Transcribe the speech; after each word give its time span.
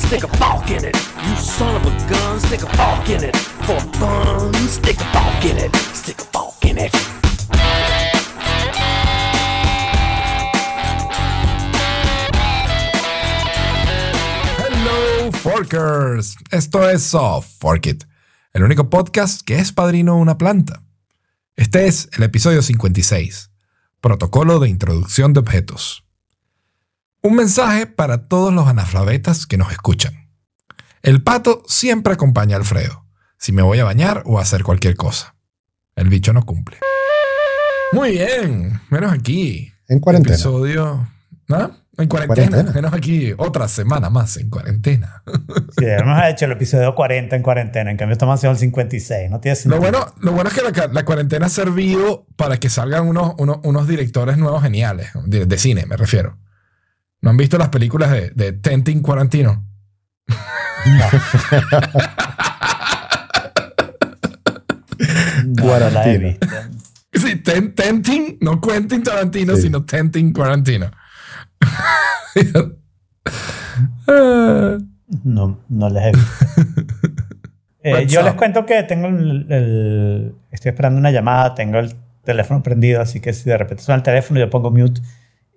stick 0.00 0.24
a 0.24 0.28
fork 0.36 0.70
in 0.70 0.84
it. 0.84 0.94
You 0.94 1.36
son 1.36 1.76
of 1.76 1.86
a 1.86 1.90
gun, 2.10 2.40
stick 2.40 2.62
a 2.62 2.76
fork 2.76 3.08
in 3.08 3.24
it. 3.24 3.36
For 3.36 3.80
fun, 3.98 4.52
stick 4.68 5.00
a 5.00 5.04
fork 5.12 5.44
in 5.44 5.56
it. 5.58 5.74
Stick 5.94 6.20
a 6.20 6.24
fork 6.24 6.64
in 6.64 6.78
it. 6.78 6.92
Hello, 14.58 15.32
Forkers. 15.32 16.36
Esto 16.50 16.88
es 16.88 17.02
Soft 17.02 17.48
Fork 17.58 17.86
It, 17.86 18.04
el 18.52 18.62
único 18.62 18.90
podcast 18.90 19.42
que 19.42 19.58
es 19.58 19.72
padrino 19.72 20.16
de 20.16 20.20
una 20.20 20.38
planta. 20.38 20.82
Este 21.56 21.86
es 21.86 22.08
el 22.16 22.22
episodio 22.22 22.60
56, 22.62 23.50
Protocolo 24.00 24.58
de 24.58 24.68
Introducción 24.68 25.32
de 25.32 25.40
Objetos. 25.40 26.05
Un 27.26 27.34
mensaje 27.34 27.86
para 27.88 28.28
todos 28.28 28.54
los 28.54 28.68
analfabetas 28.68 29.46
que 29.46 29.58
nos 29.58 29.72
escuchan. 29.72 30.30
El 31.02 31.24
pato 31.24 31.64
siempre 31.66 32.12
acompaña 32.12 32.54
a 32.54 32.60
Alfredo, 32.60 33.04
si 33.36 33.50
me 33.50 33.62
voy 33.62 33.80
a 33.80 33.84
bañar 33.84 34.22
o 34.26 34.38
a 34.38 34.42
hacer 34.42 34.62
cualquier 34.62 34.94
cosa. 34.94 35.34
El 35.96 36.08
bicho 36.08 36.32
no 36.32 36.46
cumple. 36.46 36.76
Muy 37.92 38.12
bien, 38.12 38.80
menos 38.90 39.12
aquí. 39.12 39.72
En 39.88 39.98
cuarentena. 39.98 40.36
Episodio. 40.36 41.08
¿Ah? 41.50 41.72
En 41.98 42.06
cuarentena. 42.06 42.48
Cuarentena. 42.48 42.72
Menos 42.72 42.92
aquí. 42.94 43.34
Otra 43.38 43.66
semana 43.66 44.08
más 44.08 44.36
en 44.36 44.48
cuarentena. 44.48 45.24
Sí, 45.76 45.84
hemos 45.84 46.22
hecho 46.26 46.44
el 46.44 46.52
episodio 46.52 46.94
40 46.94 47.34
en 47.34 47.42
cuarentena, 47.42 47.90
en 47.90 47.96
cambio 47.96 48.12
estamos 48.12 48.36
haciendo 48.38 48.52
el 48.52 48.60
56. 48.60 49.30
No 49.30 49.40
tiene 49.40 49.56
Lo 49.56 49.60
sentido. 49.62 49.80
bueno, 49.80 50.14
lo 50.20 50.30
bueno 50.30 50.48
es 50.48 50.54
que 50.54 50.62
la, 50.62 50.86
la 50.92 51.04
cuarentena 51.04 51.46
ha 51.46 51.48
servido 51.48 52.24
para 52.36 52.58
que 52.58 52.70
salgan 52.70 53.08
unos, 53.08 53.34
unos, 53.38 53.58
unos 53.64 53.88
directores 53.88 54.38
nuevos 54.38 54.62
geniales, 54.62 55.08
de, 55.24 55.44
de 55.44 55.58
cine, 55.58 55.86
me 55.86 55.96
refiero. 55.96 56.38
¿No 57.26 57.30
han 57.30 57.36
visto 57.38 57.58
las 57.58 57.70
películas 57.70 58.12
de, 58.12 58.30
de 58.36 58.52
Tenting 58.52 59.02
Quarantino? 59.02 59.66
No, 60.86 60.94
no 65.44 65.90
la 65.90 66.06
he 66.06 66.18
Cuarentena. 66.18 66.28
visto. 66.28 66.46
Sí, 67.12 67.34
Ten- 67.36 67.74
Tenting, 67.74 68.38
no 68.42 68.60
Quentin 68.60 69.02
Tarantino, 69.02 69.56
Sí. 69.56 69.62
sino 69.62 69.84
Tenting 69.84 70.32
Quarantino. 70.32 70.88
No, 75.24 75.58
no 75.68 75.88
las 75.90 76.04
he 76.04 76.12
visto. 76.12 76.32
Eh, 77.82 78.06
yo 78.06 78.22
les 78.22 78.34
cuento 78.34 78.64
que 78.66 78.82
tengo 78.84 79.08
el, 79.08 79.46
el- 79.50 80.34
Estoy 80.52 80.70
esperando 80.70 81.00
una 81.00 81.10
llamada, 81.10 81.54
tengo 81.56 81.78
el 81.80 81.92
teléfono 82.24 82.62
prendido, 82.62 83.00
así 83.00 83.18
que 83.18 83.32
si 83.32 83.50
de 83.50 83.58
repente 83.58 83.82
suena 83.82 83.96
el 83.96 84.02
teléfono, 84.04 84.38
yo 84.38 84.48
pongo 84.48 84.70
mute 84.70 85.00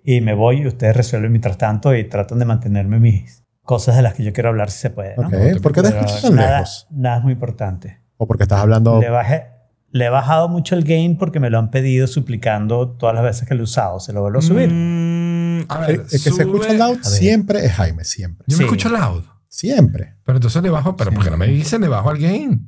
y 0.04 0.20
me 0.20 0.34
voy 0.34 0.62
y 0.62 0.66
ustedes 0.66 0.96
resuelven 0.96 1.30
mientras 1.32 1.58
tanto 1.58 1.94
y 1.94 2.04
tratan 2.08 2.38
de 2.38 2.44
mantenerme 2.44 2.98
mis 3.00 3.44
cosas 3.62 3.96
de 3.96 4.02
las 4.02 4.14
que 4.14 4.24
yo 4.24 4.32
quiero 4.32 4.48
hablar 4.48 4.70
si 4.70 4.78
se 4.78 4.90
puede. 4.90 5.14
¿no? 5.16 5.28
Ok, 5.28 5.62
¿Por 5.62 5.72
qué 5.72 5.82
te 5.82 5.88
escuchas 5.88 6.22
tan 6.22 6.34
nada, 6.36 6.58
lejos? 6.60 6.86
nada 6.90 7.18
es 7.18 7.22
muy 7.22 7.32
importante. 7.34 8.00
¿O 8.16 8.26
porque 8.26 8.42
estás 8.44 8.60
hablando? 8.60 9.00
Le, 9.00 9.10
bajé, 9.10 9.44
le 9.90 10.06
he 10.06 10.08
bajado 10.10 10.48
mucho 10.48 10.74
el 10.74 10.84
gain 10.84 11.16
porque 11.18 11.40
me 11.40 11.50
lo 11.50 11.58
han 11.58 11.70
pedido 11.70 12.06
suplicando 12.06 12.90
todas 12.90 13.14
las 13.14 13.24
veces 13.24 13.46
que 13.48 13.54
lo 13.54 13.60
he 13.60 13.64
usado. 13.64 14.00
Se 14.00 14.12
lo 14.12 14.22
vuelvo 14.22 14.38
a 14.40 14.42
subir. 14.42 14.68
mm, 14.70 15.64
a 15.68 15.78
ver, 15.80 15.90
El, 15.90 15.96
el 16.00 16.06
que 16.08 16.18
se 16.18 16.28
escucha 16.42 16.72
loud 16.72 16.98
siempre 17.02 17.64
es 17.64 17.72
Jaime, 17.72 18.04
siempre. 18.04 18.44
Yo 18.48 18.56
Sí. 18.56 18.62
me 18.62 18.66
escucho 18.66 18.88
loud. 18.88 19.22
Siempre. 19.48 20.14
Pero 20.24 20.36
entonces 20.38 20.62
le 20.62 20.70
bajo, 20.70 20.96
pero 20.96 21.10
Sí. 21.10 21.16
¿por 21.16 21.24
qué 21.24 21.30
no 21.30 21.36
me 21.36 21.46
dicen? 21.46 21.80
Le 21.80 21.88
bajo 21.88 22.10
al 22.10 22.18
game. 22.18 22.60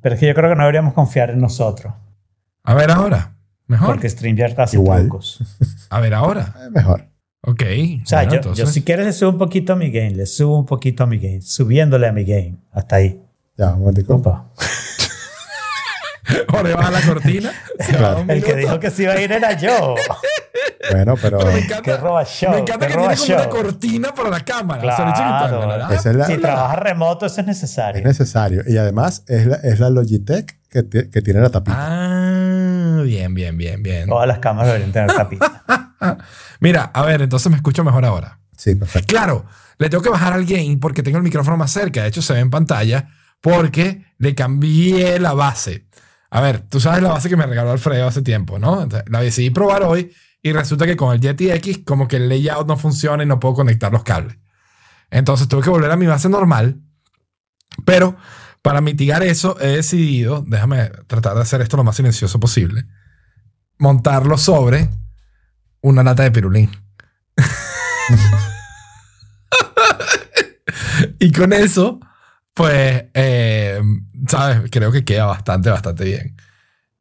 Pero 0.00 0.14
es 0.14 0.20
que 0.20 0.26
yo 0.28 0.34
creo 0.34 0.50
que 0.50 0.56
no 0.56 0.62
deberíamos 0.62 0.92
confiar 0.94 1.30
en 1.30 1.40
nosotros. 1.40 1.92
A 2.62 2.74
ver 2.74 2.90
ahora. 2.90 3.35
Mejor. 3.66 3.88
Porque 3.88 4.08
StreamYard 4.08 4.58
hace 4.60 4.76
Igual. 4.76 5.02
trucos. 5.02 5.40
A 5.90 6.00
ver 6.00 6.14
ahora. 6.14 6.54
Es 6.66 6.70
mejor. 6.72 7.08
Ok. 7.42 7.62
O 8.02 8.06
sea, 8.06 8.18
bueno, 8.18 8.30
yo, 8.32 8.36
entonces- 8.36 8.64
yo 8.66 8.70
si 8.72 8.82
quieres 8.82 9.06
le 9.06 9.12
subo 9.12 9.30
un 9.30 9.38
poquito 9.38 9.72
a 9.72 9.76
mi 9.76 9.90
game, 9.90 10.10
le 10.12 10.26
subo 10.26 10.58
un 10.58 10.66
poquito 10.66 11.04
a 11.04 11.06
mi 11.06 11.18
game, 11.18 11.40
subiéndole 11.42 12.06
a 12.08 12.12
mi 12.12 12.24
game. 12.24 12.56
Hasta 12.72 12.96
ahí. 12.96 13.22
Ya, 13.56 13.72
un 13.74 13.80
momentico. 13.80 14.14
Opa. 14.16 14.46
O 16.52 16.62
le 16.62 16.74
baja 16.74 16.90
la 16.90 17.00
cortina. 17.02 17.52
Claro. 17.88 18.24
El 18.26 18.42
que 18.42 18.56
dijo 18.56 18.80
que 18.80 18.90
se 18.90 19.04
iba 19.04 19.12
a 19.12 19.20
ir 19.20 19.30
era 19.30 19.52
yo. 19.56 19.94
Bueno, 20.90 21.14
pero 21.20 21.38
Pero 21.38 21.52
me 21.52 21.58
encanta, 21.60 21.82
Qué 21.82 21.96
roba 21.96 22.24
show, 22.24 22.50
me 22.50 22.58
encanta 22.58 22.86
qué 22.88 22.94
que 22.94 22.98
tiene 22.98 23.16
como 23.16 23.34
una 23.34 23.48
cortina 23.48 24.14
para 24.14 24.30
la 24.30 24.40
cámara. 24.44 24.80
O 24.80 24.96
sea, 24.96 24.96
Claro. 25.14 25.60
que 25.60 25.66
tal, 25.78 25.92
Esa 25.92 26.10
es 26.10 26.16
la- 26.16 26.26
Si 26.26 26.36
trabajas 26.38 26.78
remoto, 26.80 27.26
eso 27.26 27.40
es 27.40 27.46
necesario. 27.46 27.98
es 28.00 28.04
necesario. 28.04 28.62
Y 28.66 28.76
además 28.76 29.22
es 29.28 29.46
la, 29.46 29.56
es 29.56 29.78
la 29.78 29.90
Logitech 29.90 30.58
que, 30.68 30.82
ti- 30.82 31.10
que 31.10 31.22
tiene 31.22 31.40
la 31.40 31.50
tapita. 31.50 31.76
Ah, 31.78 32.75
bien, 33.04 33.34
bien, 33.34 33.56
bien, 33.56 33.82
bien. 33.82 34.08
Todas 34.08 34.28
las 34.28 34.38
cámaras 34.38 34.68
deberían 34.68 34.92
tener 34.92 35.12
tapita. 35.12 35.94
Mira, 36.60 36.90
a 36.94 37.02
ver, 37.04 37.22
entonces 37.22 37.50
me 37.50 37.56
escucho 37.56 37.84
mejor 37.84 38.04
ahora. 38.04 38.40
Sí, 38.56 38.74
perfecto. 38.74 39.08
Claro, 39.08 39.46
le 39.78 39.88
tengo 39.88 40.02
que 40.02 40.10
bajar 40.10 40.32
al 40.32 40.44
gain 40.44 40.80
porque 40.80 41.02
tengo 41.02 41.18
el 41.18 41.24
micrófono 41.24 41.56
más 41.56 41.70
cerca. 41.70 42.02
De 42.02 42.08
hecho, 42.08 42.22
se 42.22 42.32
ve 42.32 42.40
en 42.40 42.50
pantalla 42.50 43.08
porque 43.40 44.04
le 44.18 44.34
cambié 44.34 45.18
la 45.20 45.34
base. 45.34 45.86
A 46.30 46.40
ver, 46.40 46.60
tú 46.60 46.80
sabes 46.80 47.02
la 47.02 47.10
base 47.10 47.28
que 47.28 47.36
me 47.36 47.46
regaló 47.46 47.70
Alfredo 47.70 48.06
hace 48.06 48.22
tiempo, 48.22 48.58
¿no? 48.58 48.82
Entonces, 48.82 49.08
La 49.10 49.20
decidí 49.20 49.50
probar 49.50 49.82
hoy 49.84 50.12
y 50.42 50.52
resulta 50.52 50.86
que 50.86 50.96
con 50.96 51.14
el 51.14 51.20
Yeti 51.20 51.50
X 51.50 51.80
como 51.84 52.08
que 52.08 52.16
el 52.16 52.28
layout 52.28 52.66
no 52.66 52.76
funciona 52.76 53.22
y 53.22 53.26
no 53.26 53.38
puedo 53.40 53.54
conectar 53.54 53.92
los 53.92 54.02
cables. 54.02 54.38
Entonces 55.10 55.48
tuve 55.48 55.62
que 55.62 55.70
volver 55.70 55.90
a 55.90 55.96
mi 55.96 56.06
base 56.06 56.28
normal. 56.28 56.80
Pero 57.84 58.16
para 58.66 58.80
mitigar 58.80 59.22
eso 59.22 59.56
he 59.60 59.68
decidido, 59.68 60.42
déjame 60.46 60.90
tratar 61.06 61.36
de 61.36 61.42
hacer 61.42 61.60
esto 61.60 61.76
lo 61.76 61.84
más 61.84 61.94
silencioso 61.94 62.40
posible, 62.40 62.84
montarlo 63.78 64.36
sobre 64.38 64.88
una 65.82 66.02
lata 66.02 66.24
de 66.24 66.32
pirulín. 66.32 66.70
y 71.20 71.30
con 71.32 71.52
eso, 71.52 72.00
pues, 72.54 73.04
eh, 73.14 73.80
¿sabes? 74.28 74.62
Creo 74.70 74.90
que 74.90 75.04
queda 75.04 75.26
bastante, 75.26 75.70
bastante 75.70 76.04
bien. 76.04 76.36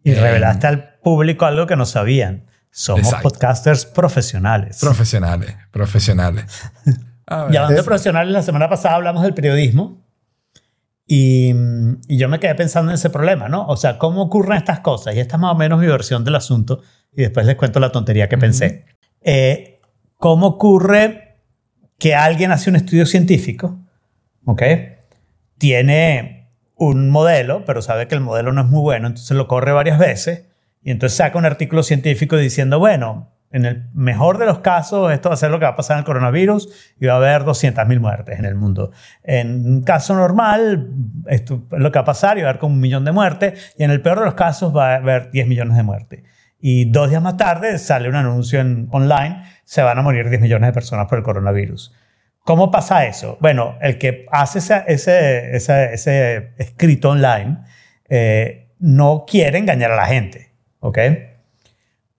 Y 0.03 0.11
Eh, 0.11 0.21
revelaste 0.21 0.67
al 0.67 0.99
público 1.03 1.45
algo 1.45 1.65
que 1.65 1.75
no 1.75 1.85
sabían. 1.87 2.45
Somos 2.71 3.05
Exacto. 3.07 3.29
podcasters 3.29 3.85
profesionales. 3.85 4.77
Profesionales, 4.81 5.55
profesionales. 5.71 6.45
A 7.25 7.45
ver. 7.45 7.53
Y 7.53 7.57
hablando 7.57 7.73
de 7.73 7.79
Es- 7.79 7.85
profesionales, 7.85 8.31
la 8.31 8.43
semana 8.43 8.69
pasada 8.69 8.95
hablamos 8.95 9.23
del 9.23 9.33
periodismo 9.33 10.04
y, 11.07 11.53
mm, 11.53 12.01
y 12.07 12.17
yo 12.17 12.29
me 12.29 12.39
quedé 12.39 12.55
pensando 12.55 12.91
en 12.91 12.95
ese 12.95 13.09
problema, 13.09 13.47
¿no? 13.49 13.65
O 13.67 13.77
sea, 13.77 13.97
¿cómo 13.97 14.23
ocurren 14.23 14.57
estas 14.57 14.79
cosas? 14.79 15.15
Y 15.15 15.19
esta 15.19 15.35
es 15.35 15.41
más 15.41 15.53
o 15.53 15.55
menos 15.55 15.79
mi 15.79 15.87
versión 15.87 16.23
del 16.23 16.35
asunto 16.35 16.81
y 17.11 17.21
después 17.21 17.45
les 17.45 17.55
cuento 17.55 17.79
la 17.79 17.91
tontería 17.91 18.29
que 18.29 18.37
pensé. 18.37 18.85
Eh, 19.21 19.79
¿Cómo 20.17 20.47
ocurre 20.47 21.39
que 21.97 22.15
alguien 22.15 22.51
hace 22.51 22.69
un 22.69 22.75
estudio 22.75 23.05
científico? 23.05 23.79
¿Ok? 24.45 24.63
Tiene 25.57 26.51
un 26.75 27.09
modelo, 27.09 27.63
pero 27.65 27.81
sabe 27.81 28.07
que 28.07 28.15
el 28.15 28.21
modelo 28.21 28.51
no 28.51 28.61
es 28.61 28.67
muy 28.67 28.81
bueno, 28.81 29.07
entonces 29.07 29.35
lo 29.35 29.47
corre 29.47 29.71
varias 29.71 29.97
veces 29.97 30.47
y 30.83 30.91
entonces 30.91 31.17
saca 31.17 31.37
un 31.37 31.45
artículo 31.45 31.83
científico 31.83 32.37
diciendo, 32.37 32.79
bueno, 32.79 33.34
en 33.55 33.63
el 33.63 33.89
mejor 33.93 34.37
de 34.37 34.45
los 34.45 34.59
casos, 34.59 35.13
esto 35.13 35.29
va 35.29 35.35
a 35.35 35.37
ser 35.37 35.49
lo 35.49 35.59
que 35.59 35.65
va 35.65 35.71
a 35.71 35.75
pasar 35.77 35.95
en 35.95 35.99
el 35.99 36.05
coronavirus 36.05 36.93
y 36.99 37.05
va 37.05 37.13
a 37.13 37.15
haber 37.15 37.43
200.000 37.43 37.99
muertes 38.01 38.37
en 38.37 38.43
el 38.43 38.53
mundo. 38.53 38.91
En 39.23 39.65
un 39.65 39.81
caso 39.81 40.13
normal, 40.13 40.89
esto 41.27 41.65
es 41.71 41.79
lo 41.79 41.89
que 41.89 41.97
va 41.97 42.01
a 42.01 42.05
pasar 42.05 42.37
y 42.37 42.41
va 42.41 42.47
a 42.47 42.49
haber 42.49 42.59
como 42.59 42.75
un 42.75 42.81
millón 42.81 43.05
de 43.05 43.13
muertes 43.13 43.73
y 43.77 43.85
en 43.85 43.91
el 43.91 44.01
peor 44.01 44.19
de 44.19 44.25
los 44.25 44.33
casos 44.33 44.75
va 44.75 44.91
a 44.91 44.95
haber 44.95 45.31
10 45.31 45.47
millones 45.47 45.77
de 45.77 45.83
muertes. 45.83 46.23
Y 46.59 46.91
dos 46.91 47.09
días 47.09 47.21
más 47.21 47.37
tarde 47.37 47.79
sale 47.79 48.09
un 48.09 48.15
anuncio 48.15 48.59
en, 48.59 48.89
online, 48.91 49.45
se 49.63 49.81
van 49.81 49.97
a 49.99 50.01
morir 50.01 50.27
10 50.27 50.41
millones 50.41 50.67
de 50.67 50.73
personas 50.73 51.07
por 51.07 51.17
el 51.17 51.23
coronavirus. 51.23 51.93
¿Cómo 52.43 52.71
pasa 52.71 53.05
eso? 53.05 53.37
Bueno, 53.39 53.77
el 53.79 53.97
que 53.97 54.25
hace 54.33 54.59
ese, 54.59 54.83
ese, 55.53 55.93
ese, 55.93 56.51
escrito 56.57 57.11
online 57.11 57.59
eh, 58.09 58.67
no 58.79 59.23
quiere 59.25 59.59
engañar 59.59 59.93
a 59.93 59.95
la 59.95 60.07
gente, 60.07 60.51
¿ok? 60.81 60.99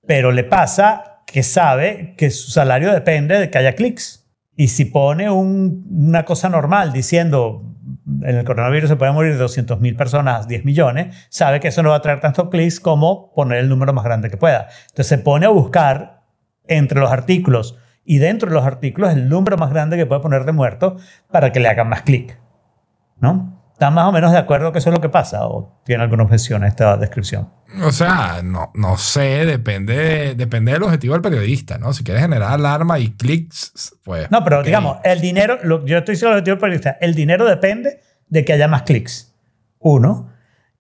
Pero 0.07 0.33
le 0.33 0.45
pasa 0.45 1.16
que 1.37 1.43
sabe 1.43 2.15
que 2.17 2.31
su 2.31 2.51
salario 2.51 2.91
depende 2.95 3.39
de 3.39 3.51
que 3.51 3.59
haya 3.59 3.75
clics. 3.75 4.27
Y 4.57 4.69
si 4.69 4.87
pone 4.87 5.29
un- 5.29 5.87
una 5.91 6.25
cosa 6.25 6.49
normal 6.49 6.95
diciendo 6.95 7.75
en 8.23 8.37
el 8.39 8.45
coronavirus 8.47 8.89
se 8.89 8.97
pueden 8.97 9.13
morir 9.15 9.37
200 9.37 9.79
mil 9.79 9.97
personas, 9.97 10.49
10 10.49 10.65
millones, 10.65 11.15
sabe 11.29 11.61
que 11.61 11.69
eso 11.69 11.83
no 11.83 11.91
va 11.91 11.97
a 11.97 12.01
traer 12.01 12.21
tantos 12.21 12.49
clics 12.49 12.81
como 12.81 13.35
poner 13.35 13.59
el 13.59 13.69
número 13.69 13.93
más 13.93 14.03
grande 14.07 14.31
que 14.31 14.39
pueda. 14.39 14.69
Entonces 14.85 15.09
se 15.09 15.19
pone 15.19 15.45
a 15.45 15.51
buscar 15.51 16.23
entre 16.69 17.01
los 17.01 17.13
artículos 17.13 17.77
y 18.03 18.17
dentro 18.17 18.49
de 18.49 18.55
los 18.55 18.65
artículos 18.65 19.13
el 19.13 19.29
número 19.29 19.59
más 19.59 19.69
grande 19.69 19.99
que 19.99 20.07
puede 20.07 20.23
poner 20.23 20.47
de 20.47 20.53
muerto 20.53 20.97
para 21.31 21.53
que 21.53 21.61
le 21.61 21.69
hagan 21.69 21.91
más 21.91 22.01
clic. 22.01 22.41
¿No? 23.21 23.56
¿Están 23.77 23.93
más 23.93 24.07
o 24.07 24.13
menos 24.13 24.33
de 24.33 24.39
acuerdo 24.39 24.73
que 24.73 24.79
eso 24.79 24.89
es 24.89 24.95
lo 24.97 25.03
que 25.03 25.11
pasa? 25.11 25.45
¿O 25.47 25.83
tiene 25.85 26.03
alguna 26.03 26.23
objeción 26.23 26.65
a 26.65 26.69
esta 26.69 26.97
descripción? 26.97 27.51
O 27.83 27.93
sea, 27.93 28.41
no, 28.43 28.73
no 28.75 28.97
sé, 28.97 29.45
depende, 29.45 30.35
depende 30.35 30.73
del 30.73 30.83
objetivo 30.85 31.13
del 31.13 31.21
periodista, 31.21 31.77
¿no? 31.77 31.93
Si 31.93 32.03
quieres 32.03 32.23
generar 32.23 32.53
alarma 32.55 32.99
y 32.99 33.11
clics, 33.11 33.95
pues... 34.03 34.31
No, 34.31 34.43
pero 34.45 34.61
ok. 34.61 34.65
digamos, 34.65 34.97
el 35.05 35.21
dinero, 35.21 35.59
lo- 35.63 35.85
yo 35.85 35.99
estoy 35.99 36.15
diciendo 36.15 36.33
el 36.33 36.39
objetivo 36.39 36.55
del 36.55 36.61
periodista, 36.61 36.97
el 37.03 37.15
dinero 37.15 37.45
depende 37.45 38.01
de 38.31 38.45
que 38.47 38.55
haya 38.55 38.67
más 38.67 38.83
clics. 38.85 39.35
Uno. 39.79 40.33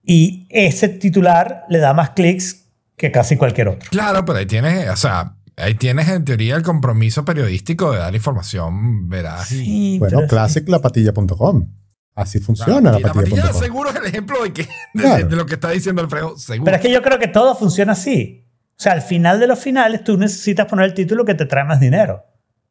Y 0.02 0.46
ese 0.48 0.88
titular 0.88 1.64
le 1.68 1.80
da 1.80 1.92
más 1.92 2.10
clics 2.10 2.64
que 2.96 3.12
casi 3.12 3.36
cualquier 3.36 3.68
otro. 3.68 3.90
Claro, 3.90 4.24
pero 4.24 4.38
ahí 4.38 4.46
tienes, 4.46 4.88
o 4.88 4.96
sea, 4.96 5.34
ahí 5.58 5.74
tienes 5.74 6.08
en 6.08 6.24
teoría 6.24 6.56
el 6.56 6.62
compromiso 6.62 7.26
periodístico 7.26 7.92
de 7.92 7.98
dar 7.98 8.14
información 8.14 9.06
veraz. 9.10 9.48
Sí, 9.48 9.98
Bueno, 9.98 10.16
pero- 10.20 10.28
classiclapatilla.com. 10.28 11.66
Así 12.16 12.40
funciona 12.40 12.98
y 12.98 13.02
la 13.02 13.12
patilla 13.12 13.36
lapatilla.com. 13.36 13.62
seguro 13.62 13.90
es 13.90 13.96
el 13.96 14.06
ejemplo 14.06 14.42
de, 14.42 14.52
que, 14.52 14.62
de, 14.62 15.02
Claro. 15.02 15.28
de 15.28 15.36
lo 15.36 15.46
que 15.46 15.54
está 15.54 15.70
diciendo 15.70 16.02
Alfredo. 16.02 16.36
Seguro. 16.36 16.64
Pero 16.64 16.76
es 16.78 16.82
que 16.82 16.90
yo 16.90 17.02
creo 17.02 17.18
que 17.20 17.28
todo 17.28 17.54
funciona 17.54 17.92
así. 17.92 18.42
O 18.70 18.82
sea, 18.82 18.92
al 18.92 19.02
final 19.02 19.38
de 19.38 19.46
los 19.46 19.58
finales 19.58 20.02
tú 20.02 20.16
necesitas 20.18 20.66
poner 20.66 20.86
el 20.86 20.94
título 20.94 21.24
que 21.24 21.34
te 21.34 21.46
trae 21.46 21.64
más 21.64 21.78
dinero. 21.78 22.24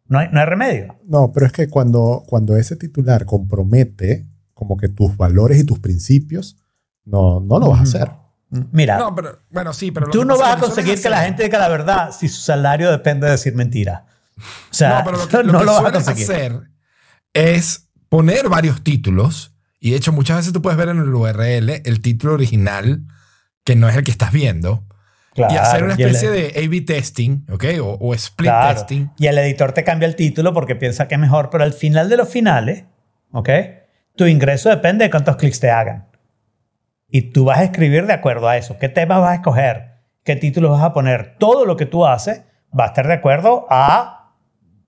No 0.08 0.20
hay, 0.20 0.28
no 0.32 0.40
hay 0.40 0.46
remedio. 0.46 1.00
No, 1.06 1.32
pero 1.32 1.46
es 1.46 1.52
que 1.52 1.68
cuando, 1.68 2.24
cuando 2.28 2.58
ese 2.58 2.76
titular 2.76 3.26
compromete 3.26 4.28
como 4.54 4.78
que 4.78 4.90
tus 4.90 5.16
valores 5.18 5.60
y 5.60 5.64
tus 5.64 5.80
principios, 5.80 6.58
no, 7.06 7.40
no 7.40 7.60
lo 7.60 7.70
vas 7.70 7.80
a 7.80 7.84
hacer. 7.84 8.12
Mira, 8.72 8.98
No, 8.98 9.14
pero 9.16 9.40
bueno, 9.50 9.74
sí, 9.74 9.92
pero 9.92 10.06
lo 10.08 10.12
tú 10.12 10.24
no 10.26 10.38
vas 10.38 10.58
a 10.58 10.60
conseguir 10.60 11.02
que 11.02 11.10
la 11.10 11.24
gente 11.24 11.44
diga 11.44 11.60
la 11.60 11.68
verdad 11.70 12.12
si 12.12 12.28
su 12.30 12.42
salario 12.42 12.90
depende 12.92 13.26
de 13.26 13.32
decir 13.34 13.54
mentiras. 13.56 14.04
O 14.38 14.42
sea, 14.74 15.00
No, 15.00 15.06
pero 15.06 15.18
lo 15.18 15.28
que, 15.28 15.38
lo 15.44 15.54
no 15.54 15.60
que 15.60 15.66
lo 15.66 15.72
vas 15.74 15.86
a 15.86 15.92
conseguir. 15.92 16.24
hacer 16.32 16.62
es 17.34 17.85
poner 18.10 18.50
varios 18.50 18.84
títulos. 18.84 19.54
Y 19.80 19.92
de 19.92 19.98
hecho, 19.98 20.12
muchas 20.12 20.38
veces 20.38 20.54
tú 20.54 20.62
puedes 20.62 20.78
ver 20.78 20.90
en 20.90 20.98
el 21.00 21.14
URL 21.14 21.82
el 21.86 22.02
título 22.02 22.34
original, 22.34 23.02
que 23.64 23.76
no 23.76 23.88
es 23.90 23.96
el 23.96 24.04
que 24.04 24.12
estás 24.12 24.32
viendo. 24.32 24.84
Claro, 25.34 25.54
y 25.54 25.58
hacer 25.58 25.84
una 25.84 25.96
el- 25.96 26.00
especie 26.02 26.30
de 26.32 26.64
A-B 26.66 26.82
testing, 26.82 27.46
¿ok? 27.52 27.66
O, 27.82 27.98
o 28.00 28.14
split 28.14 28.50
Claro. 28.50 28.74
testing. 28.74 29.08
Y 29.18 29.28
el 29.28 29.38
editor 29.38 29.74
te 29.74 29.84
cambia 29.84 30.08
el 30.08 30.16
título 30.16 30.54
porque 30.54 30.76
piensa 30.76 31.08
que 31.08 31.16
es 31.16 31.22
mejor, 31.22 31.50
pero 31.50 31.64
al 31.66 31.74
final 31.74 32.08
de 32.10 32.18
los 32.18 32.30
finales, 32.30 32.86
¿ok? 33.32 33.50
Tu 34.16 34.26
ingreso 34.28 34.70
depende 34.70 35.04
de 35.06 35.12
cuántos 35.12 35.36
clics 35.36 35.60
te 35.60 35.70
hagan. 35.70 36.08
Y 37.10 37.32
tú 37.34 37.46
vas 37.46 37.60
a 37.60 37.64
escribir 37.66 38.08
de 38.08 38.14
acuerdo 38.14 38.48
a 38.48 38.58
eso. 38.58 38.78
¿Qué 38.80 38.88
temas 38.90 39.20
vas 39.20 39.32
a 39.32 39.36
escoger? 39.36 39.92
¿Qué 40.24 40.36
títulos 40.38 40.72
vas 40.72 40.84
a 40.84 40.94
poner? 40.94 41.36
Todo 41.38 41.66
lo 41.66 41.76
que 41.78 41.86
tú 41.86 42.06
haces 42.06 42.42
va 42.78 42.86
a 42.86 42.88
estar 42.88 43.06
de 43.08 43.14
acuerdo 43.14 43.68
a 43.70 44.25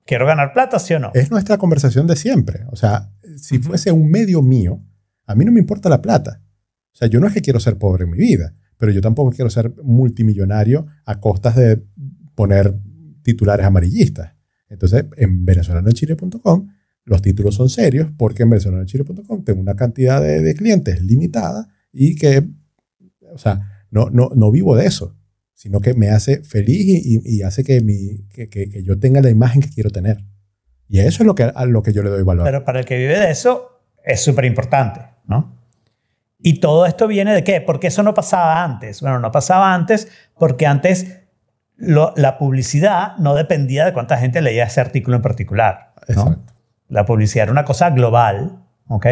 quiero 0.08 0.26
ganar 0.26 0.54
plata, 0.54 0.80
¿sí 0.80 0.94
o 0.94 1.00
no? 1.00 1.12
Es 1.14 1.30
nuestra 1.30 1.58
conversación 1.58 2.08
de 2.08 2.16
siempre. 2.16 2.64
O 2.72 2.76
sea, 2.76 3.12
si 3.36 3.60
fuese 3.60 3.92
un 3.92 4.10
medio 4.10 4.42
mío, 4.42 4.82
a 5.26 5.36
mí 5.36 5.46
no 5.46 5.52
me 5.52 5.60
importa 5.60 5.90
la 5.90 6.02
plata. 6.02 6.42
O 6.94 6.96
sea, 6.96 7.08
yo 7.08 7.20
no 7.20 7.28
es 7.28 7.34
que 7.34 7.42
quiero 7.42 7.60
ser 7.60 7.78
pobre 7.78 8.06
en 8.06 8.12
mi 8.12 8.18
vida, 8.18 8.56
pero 8.78 8.92
yo 8.92 9.02
tampoco 9.02 9.32
quiero 9.32 9.50
ser 9.52 9.76
multimillonario 9.84 10.88
a 11.06 11.20
costas 11.20 11.56
de 11.56 11.84
poner 12.34 12.76
titulares 13.22 13.66
amarillistas. 13.66 14.34
Entonces, 14.70 15.06
en 15.18 15.46
venezolanochile.com 15.46 16.70
los 17.04 17.22
títulos 17.22 17.56
son 17.56 17.70
serios 17.70 18.10
porque 18.18 18.44
en 18.44 18.50
venezolanochile.com 18.50 19.44
tengo 19.44 19.62
una 19.62 19.76
cantidad 19.76 20.22
de, 20.22 20.42
de 20.42 20.56
clientes 20.56 21.02
limitada 21.02 21.70
y 21.94 22.16
que, 22.16 22.46
o 23.32 23.38
sea, 23.38 23.86
no, 23.92 24.10
no, 24.10 24.30
no 24.36 24.52
vivo 24.52 24.76
de 24.76 24.86
eso, 24.86 25.17
sino 25.58 25.80
que 25.80 25.96
me 25.96 26.10
hace 26.12 26.44
feliz 26.44 26.86
y, 27.04 27.42
hace 27.42 27.64
que, 27.64 27.82
mi, 27.82 28.28
que, 28.32 28.48
que- 28.48 28.70
que 28.70 28.84
yo 28.84 29.00
tenga 29.00 29.22
la 29.22 29.32
imagen 29.32 29.60
que 29.60 29.70
quiero 29.70 29.90
tener. 29.90 30.24
Y 30.88 31.00
eso 31.00 31.24
es 31.24 31.28
lo 31.28 31.34
que, 31.34 31.52
a 31.54 31.66
lo 31.66 31.82
que 31.82 31.94
yo 31.94 32.04
le 32.04 32.12
doy 32.12 32.22
valor. 32.22 32.46
Pero 32.46 32.64
para 32.64 32.78
el 32.80 32.86
que 32.86 32.96
vive 32.96 33.18
de 33.20 33.32
eso 33.32 33.82
es 34.06 34.22
súper 34.24 34.46
importante, 34.46 35.02
¿no? 35.26 35.58
Y 36.40 36.60
todo 36.60 36.86
esto 36.86 37.08
viene 37.08 37.34
de 37.34 37.44
qué? 37.44 37.60
Porque 37.60 37.88
eso 37.88 38.04
no 38.04 38.14
pasaba 38.14 38.64
antes. 38.64 39.02
Bueno, 39.02 39.20
no 39.20 39.32
pasaba 39.32 39.74
antes 39.74 40.08
porque 40.38 40.68
antes 40.68 41.22
lo- 41.76 42.14
la 42.16 42.38
publicidad 42.38 43.18
no 43.18 43.34
dependía 43.34 43.84
de 43.86 43.94
cuánta 43.94 44.18
gente 44.20 44.42
leía 44.44 44.66
ese 44.66 44.80
artículo 44.80 45.16
en 45.16 45.24
particular. 45.24 45.94
¿no? 46.10 46.14
Exacto. 46.22 46.54
La 46.88 47.04
publicidad 47.06 47.44
era 47.46 47.52
una 47.52 47.66
cosa 47.66 47.90
global, 47.90 48.64
¿ok? 48.88 49.08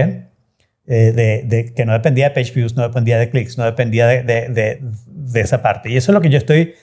Eh, 0.88 1.12
de, 1.14 1.44
de- 1.48 1.74
que 1.74 1.84
no 1.86 1.94
dependía 1.94 2.30
de 2.30 2.36
page 2.36 2.54
views, 2.54 2.76
no 2.76 2.84
dependía 2.84 3.18
de 3.18 3.30
clics, 3.32 3.58
no 3.58 3.64
dependía 3.66 4.06
de, 4.06 4.22
de- 4.24 4.50
de- 4.50 5.42
esa 5.42 5.62
parte. 5.64 5.90
Y 5.90 5.98
eso 5.98 6.12
es 6.12 6.14
lo 6.14 6.22
que 6.22 6.30
yo 6.30 6.38
estoy, 6.38 6.76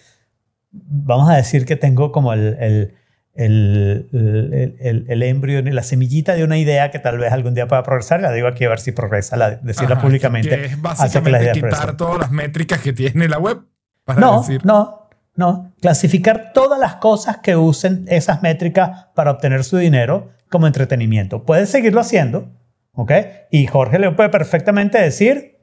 vamos 0.72 1.30
a 1.30 1.36
decir 1.36 1.64
que 1.64 1.76
tengo 1.76 2.10
como 2.10 2.32
el, 2.32 2.56
el, 2.58 2.94
el, 3.34 4.08
el, 4.12 4.76
el- 4.80 5.04
el 5.08 5.22
embrio, 5.22 5.62
la 5.62 5.82
semillita 5.82 6.34
de 6.34 6.44
una 6.44 6.58
idea 6.58 6.90
que 6.90 6.98
tal 6.98 7.18
vez 7.18 7.32
algún 7.32 7.54
día 7.54 7.68
pueda 7.68 7.82
progresar. 7.82 8.20
La 8.20 8.32
digo 8.32 8.48
aquí 8.48 8.64
a 8.64 8.68
ver 8.70 8.80
si 8.80 8.90
progresa, 8.92 9.36
la, 9.36 9.50
decirla 9.52 9.94
Ajá, 9.94 10.02
públicamente. 10.02 10.48
Que 10.50 10.64
es 10.64 10.74
que 10.74 10.80
básicamente 10.80 11.52
quitar 11.52 11.96
todas 11.96 12.18
las 12.18 12.30
métricas 12.30 12.80
que 12.80 12.92
tiene 12.92 13.28
la 13.28 13.38
web. 13.38 13.58
Para 14.04 14.20
No, 14.20 14.40
decir, 14.40 14.64
no, 14.66 15.08
no. 15.36 15.72
Clasificar 15.80 16.52
todas 16.52 16.80
las 16.80 16.96
cosas 16.96 17.38
que 17.38 17.54
usen 17.56 18.04
esas 18.08 18.42
métricas 18.42 19.06
para 19.14 19.30
obtener 19.30 19.62
su 19.62 19.76
dinero 19.78 20.30
como 20.50 20.66
entretenimiento. 20.66 21.44
Puedes 21.44 21.68
seguirlo 21.70 22.00
haciendo, 22.00 22.50
¿ok? 22.94 23.12
Y 23.50 23.66
Jorge 23.66 23.98
le 23.98 24.10
puede 24.12 24.28
perfectamente 24.28 25.00
decir, 25.00 25.60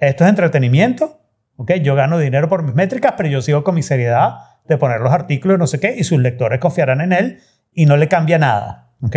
esto 0.00 0.24
es 0.24 0.30
entretenimiento, 0.30 1.20
¿ok? 1.56 1.72
Yo 1.74 1.94
gano 1.94 2.18
dinero 2.18 2.48
por 2.48 2.62
mis 2.62 2.74
métricas, 2.74 3.14
pero 3.16 3.28
yo 3.28 3.42
sigo 3.42 3.64
con 3.64 3.74
mi 3.74 3.82
seriedad 3.82 4.36
de 4.66 4.76
poner 4.78 5.00
los 5.00 5.12
artículos, 5.12 5.58
no 5.58 5.66
sé 5.66 5.80
qué, 5.80 5.94
y 5.96 6.04
sus 6.04 6.20
lectores 6.20 6.60
confiarán 6.60 7.00
en 7.00 7.12
él 7.12 7.40
y 7.72 7.86
no 7.86 7.96
le 7.96 8.08
cambia 8.08 8.38
nada, 8.38 8.92
¿ok? 9.02 9.16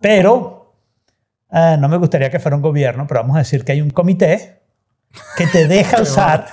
Pero 0.00 0.76
eh, 1.50 1.76
no 1.78 1.88
me 1.88 1.96
gustaría 1.96 2.30
que 2.30 2.38
fuera 2.38 2.56
un 2.56 2.62
gobierno, 2.62 3.06
pero 3.06 3.20
vamos 3.20 3.36
a 3.36 3.40
decir 3.40 3.64
que 3.64 3.72
hay 3.72 3.80
un 3.80 3.90
comité 3.90 4.62
que 5.36 5.46
te 5.46 5.66
deja 5.66 6.02
usar... 6.02 6.46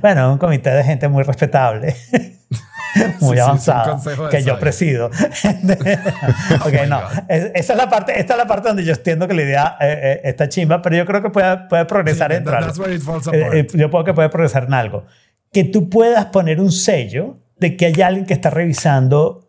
Bueno, 0.00 0.32
un 0.32 0.38
comité 0.38 0.70
de 0.70 0.84
gente 0.84 1.08
muy 1.08 1.22
respetable, 1.22 1.94
muy 3.20 3.36
Sí, 3.36 3.42
sí, 3.60 3.70
consejo 3.84 4.24
de 4.24 4.30
que 4.30 4.42
yo 4.42 4.58
presido. 4.58 5.06
ok, 6.66 6.72
my 6.82 6.88
no. 6.88 7.00
Es- 7.28 7.50
esa 7.54 7.72
es 7.72 7.76
la 7.76 7.88
parte, 7.88 8.18
esta 8.18 8.34
es 8.34 8.38
la 8.38 8.46
parte 8.46 8.68
donde 8.68 8.84
yo 8.84 8.92
entiendo 8.92 9.26
que 9.28 9.34
la 9.34 9.42
idea 9.42 9.76
eh, 9.80 9.98
eh, 10.02 10.20
está 10.24 10.48
chimba, 10.48 10.82
pero 10.82 10.96
yo 10.96 11.06
creo 11.06 11.22
que 11.22 11.30
puede, 11.30 11.56
puede 11.68 11.84
progresar 11.86 12.30
Sí, 12.30 12.38
en 12.38 12.44
Eh, 13.32 13.60
eh, 13.60 13.66
yo 13.74 13.90
puedo 13.90 14.04
que 14.04 14.14
puede 14.14 14.28
progresar 14.28 14.64
en 14.64 14.74
algo. 14.74 15.04
Que 15.52 15.64
tú 15.64 15.88
puedas 15.88 16.26
poner 16.26 16.60
un 16.60 16.72
sello 16.72 17.38
de 17.58 17.76
que 17.76 17.86
hay 17.86 18.02
alguien 18.02 18.26
que 18.26 18.34
está 18.34 18.50
revisando 18.50 19.48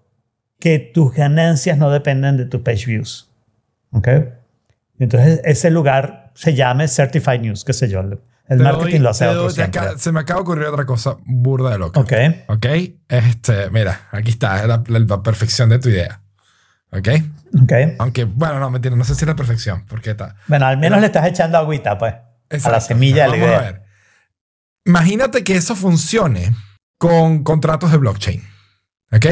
que 0.59 0.79
tus 0.79 1.13
ganancias 1.13 1.77
no 1.77 1.89
dependen 1.89 2.37
de 2.37 2.45
tus 2.45 2.61
page 2.61 2.85
views. 2.85 3.29
¿Ok? 3.91 4.07
Entonces, 4.99 5.41
ese 5.43 5.71
lugar 5.71 6.31
se 6.35 6.53
llame 6.53 6.87
Certified 6.87 7.41
News, 7.41 7.65
qué 7.65 7.73
sé 7.73 7.89
yo. 7.89 8.03
El, 8.47 8.57
Te 8.57 8.63
marketing 8.63 8.91
doy- 8.91 8.99
lo 8.99 9.09
hace 9.09 9.27
otro 9.27 9.49
doy- 9.49 9.61
acaba- 9.63 9.97
se 9.97 10.11
me 10.11 10.19
acaba 10.19 10.39
de 10.39 10.41
ocurrir 10.41 10.65
otra 10.65 10.85
cosa 10.85 11.15
burda 11.25 11.69
de 11.71 11.77
loca. 11.77 11.99
Ok. 11.99 12.11
Ok. 12.47 12.65
Este, 13.07 13.69
mira, 13.69 14.07
aquí 14.11 14.31
está 14.31 14.65
la, 14.67 14.83
la- 14.85 14.99
la 14.99 15.23
perfección 15.23 15.69
de 15.69 15.79
tu 15.79 15.89
idea. 15.89 16.21
Ok. 16.91 17.07
Ok. 17.63 17.71
Aunque, 17.99 18.25
bueno, 18.25 18.59
no, 18.59 18.69
mentira, 18.69 18.95
no 18.95 19.03
sé 19.05 19.15
si 19.15 19.21
es 19.23 19.27
la 19.27 19.35
perfección, 19.35 19.85
porque 19.87 20.11
está. 20.11 20.35
Bueno, 20.47 20.65
al 20.65 20.77
menos 20.77 20.97
Pero- 20.97 21.01
le 21.01 21.07
estás 21.07 21.27
echando 21.27 21.57
agüita, 21.57 21.97
pues. 21.97 22.13
A 22.65 22.69
la 22.69 22.81
semilla 22.81 23.23
de 23.23 23.29
la 23.29 23.35
Vamos 23.37 23.47
a 23.47 23.49
idea. 23.49 23.61
ver. 23.71 23.81
Imagínate 24.85 25.43
que 25.43 25.55
eso 25.55 25.75
funcione 25.75 26.53
con 26.97 27.43
contratos 27.43 27.91
de 27.91 27.97
blockchain. 27.97 28.43
¿Ok? 29.13 29.25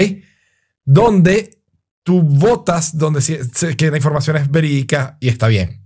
Donde 0.86 1.62
tú 2.04 2.22
votas 2.22 2.98
donde 2.98 3.22
si- 3.22 3.38
que 3.76 3.92
la 3.92 3.98
información 3.98 4.38
es 4.38 4.50
verídica 4.50 5.18
y 5.20 5.28
está 5.30 5.48
bien. 5.48 5.86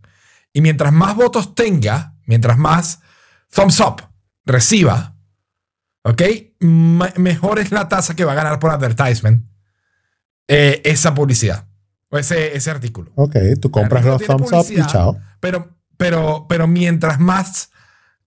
Y 0.54 0.62
mientras 0.62 0.94
más 0.94 1.16
votos 1.16 1.56
tenga, 1.56 2.14
mientras 2.26 2.58
más 2.58 3.02
thumbs 3.54 3.80
up 3.80 4.02
reciba, 4.46 5.16
¿ok? 6.04 6.22
Mejor 6.60 7.60
es 7.60 7.72
la 7.72 7.88
tasa 7.88 8.16
que 8.16 8.26
va 8.26 8.34
a 8.34 8.36
ganar 8.36 8.60
por 8.60 8.72
advertisement 8.72 9.46
eh, 10.48 10.82
esa 10.84 11.14
publicidad 11.14 11.68
o 12.10 12.18
ese, 12.18 12.56
ese 12.56 12.72
artículo. 12.72 13.12
Ok, 13.16 13.36
tú 13.62 13.72
compras 13.72 14.06
los 14.06 14.24
thumbs 14.24 14.52
up 14.52 14.66
y 14.70 14.86
chao. 14.88 15.18
Pero, 15.40 15.78
pero, 15.98 16.46
pero 16.48 16.68
mientras 16.68 17.20
más, 17.20 17.70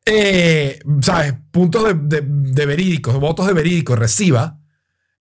eh, 0.05 0.79
¿sabes? 1.03 1.35
Puntos 1.51 1.85
de, 1.85 1.95
de, 1.95 2.23
de 2.27 2.67
verídicos, 2.67 3.19
votos 3.19 3.47
de 3.47 3.53
verídicos 3.53 3.99
reciba, 3.99 4.59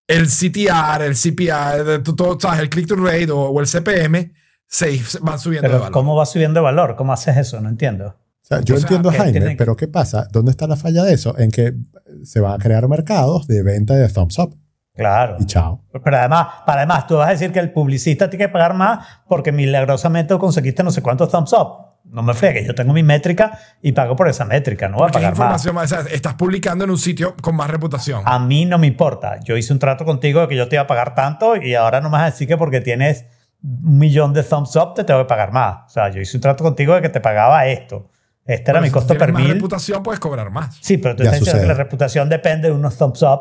el 0.06 0.28
CTR, 0.28 1.02
el 1.02 1.14
CPI, 1.14 2.02
todo, 2.16 2.38
¿sabes? 2.38 2.60
El 2.60 2.70
click 2.70 2.86
to 2.86 2.96
rate 2.96 3.30
o, 3.30 3.40
o 3.40 3.60
el 3.60 3.66
CPM 3.66 4.32
se, 4.66 5.00
van 5.20 5.38
subiendo 5.38 5.68
de 5.68 5.74
valor. 5.74 5.92
¿cómo 5.92 6.16
va 6.16 6.26
subiendo 6.26 6.60
de 6.60 6.64
valor? 6.64 6.96
¿Cómo 6.96 7.12
haces 7.12 7.36
eso? 7.36 7.60
No 7.60 7.68
entiendo. 7.68 8.16
O 8.46 8.48
sea, 8.48 8.60
yo 8.60 8.76
O 8.76 8.78
sea, 8.78 8.86
entiendo 8.86 9.08
a 9.10 9.12
Jaime, 9.12 9.32
tiene- 9.32 9.56
pero 9.56 9.74
¿qué 9.76 9.88
pasa? 9.88 10.28
¿Dónde 10.30 10.52
está 10.52 10.68
la 10.68 10.76
falla 10.76 11.02
de 11.02 11.12
eso? 11.12 11.36
En 11.36 11.50
que 11.50 11.74
se 12.22 12.38
van 12.40 12.52
a 12.52 12.58
crear 12.58 12.86
mercados 12.88 13.48
de 13.48 13.62
venta 13.64 13.94
de 13.94 14.08
thumbs 14.08 14.38
up 14.38 14.56
Claro. 14.94 15.36
y 15.40 15.44
chao. 15.46 15.82
Pero 16.04 16.16
además, 16.16 16.46
para 16.64 16.82
además, 16.82 17.06
tú 17.08 17.16
vas 17.16 17.28
a 17.28 17.32
decir 17.32 17.50
que 17.52 17.58
el 17.58 17.72
publicista 17.72 18.30
tiene 18.30 18.46
que 18.46 18.48
pagar 18.52 18.74
más 18.74 19.04
porque 19.28 19.50
milagrosamente 19.52 20.38
conseguiste 20.38 20.82
no 20.84 20.90
sé 20.92 21.02
cuántos 21.02 21.28
thumbs 21.28 21.52
up. 21.54 21.86
No 22.04 22.22
me 22.22 22.34
fregues, 22.34 22.64
yo 22.64 22.72
tengo 22.74 22.92
mi 22.92 23.02
métrica 23.02 23.58
y 23.82 23.90
pago 23.90 24.14
por 24.14 24.28
esa 24.28 24.44
métrica, 24.44 24.88
no 24.88 24.98
voy 24.98 25.08
a 25.08 25.10
pagar 25.10 25.30
más. 25.32 25.38
información 25.38 25.74
más. 25.74 25.90
sea, 25.90 26.00
estás 26.12 26.34
publicando 26.34 26.84
en 26.84 26.90
un 26.90 26.98
sitio 26.98 27.34
con 27.42 27.56
más 27.56 27.68
reputación. 27.68 28.22
A 28.24 28.38
mí 28.38 28.64
no 28.64 28.78
me 28.78 28.86
importa. 28.86 29.40
Yo 29.42 29.56
hice 29.56 29.72
un 29.72 29.80
trato 29.80 30.04
contigo 30.04 30.40
de 30.40 30.46
que 30.46 30.54
yo 30.56 30.68
te 30.68 30.76
iba 30.76 30.84
a 30.84 30.86
pagar 30.86 31.16
tanto 31.16 31.56
y 31.56 31.74
ahora 31.74 32.00
no 32.00 32.08
me 32.08 32.12
vas 32.12 32.22
a 32.22 32.26
decir 32.26 32.46
que 32.46 32.56
porque 32.56 32.80
tienes 32.80 33.26
un 33.60 33.98
millón 33.98 34.32
de 34.32 34.44
thumbs 34.44 34.76
up 34.76 34.94
te 34.94 35.02
tengo 35.02 35.18
que 35.20 35.26
pagar 35.26 35.50
más. 35.50 35.78
O 35.86 35.88
sea, 35.88 36.08
yo 36.10 36.20
hice 36.20 36.36
un 36.36 36.42
trato 36.42 36.62
contigo 36.62 36.94
de 36.94 37.02
que 37.02 37.08
te 37.08 37.20
pagaba 37.20 37.66
esto. 37.66 38.08
Este 38.46 38.70
era 38.70 38.74
Pero 38.74 38.80
mi 38.82 38.88
si 38.88 38.92
costo 38.92 39.08
tienes 39.08 39.20
per 39.26 39.32
más 39.32 39.42
mil. 39.42 39.52
reputación, 39.54 40.02
puedes 40.02 40.20
cobrar 40.20 40.50
más. 40.50 40.76
Sí, 40.80 40.98
pero 40.98 41.16
tú 41.16 41.22
Ya 41.24 41.30
estás 41.30 41.40
diciendo 41.40 41.62
que 41.62 41.68
la 41.68 41.74
reputación 41.74 42.28
depende 42.28 42.68
de 42.68 42.74
unos 42.74 42.96
thumbs 42.96 43.22
up 43.22 43.40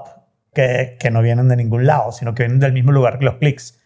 que, 0.54 0.98
que 1.00 1.12
no 1.12 1.22
vienen 1.22 1.48
de 1.48 1.56
ningún 1.56 1.86
lado, 1.86 2.12
sino 2.12 2.34
que 2.34 2.44
vienen 2.44 2.60
del 2.60 2.74
mismo 2.74 2.92
lugar 2.92 3.20
que 3.20 3.26
los 3.26 3.36
clics. 3.36 3.80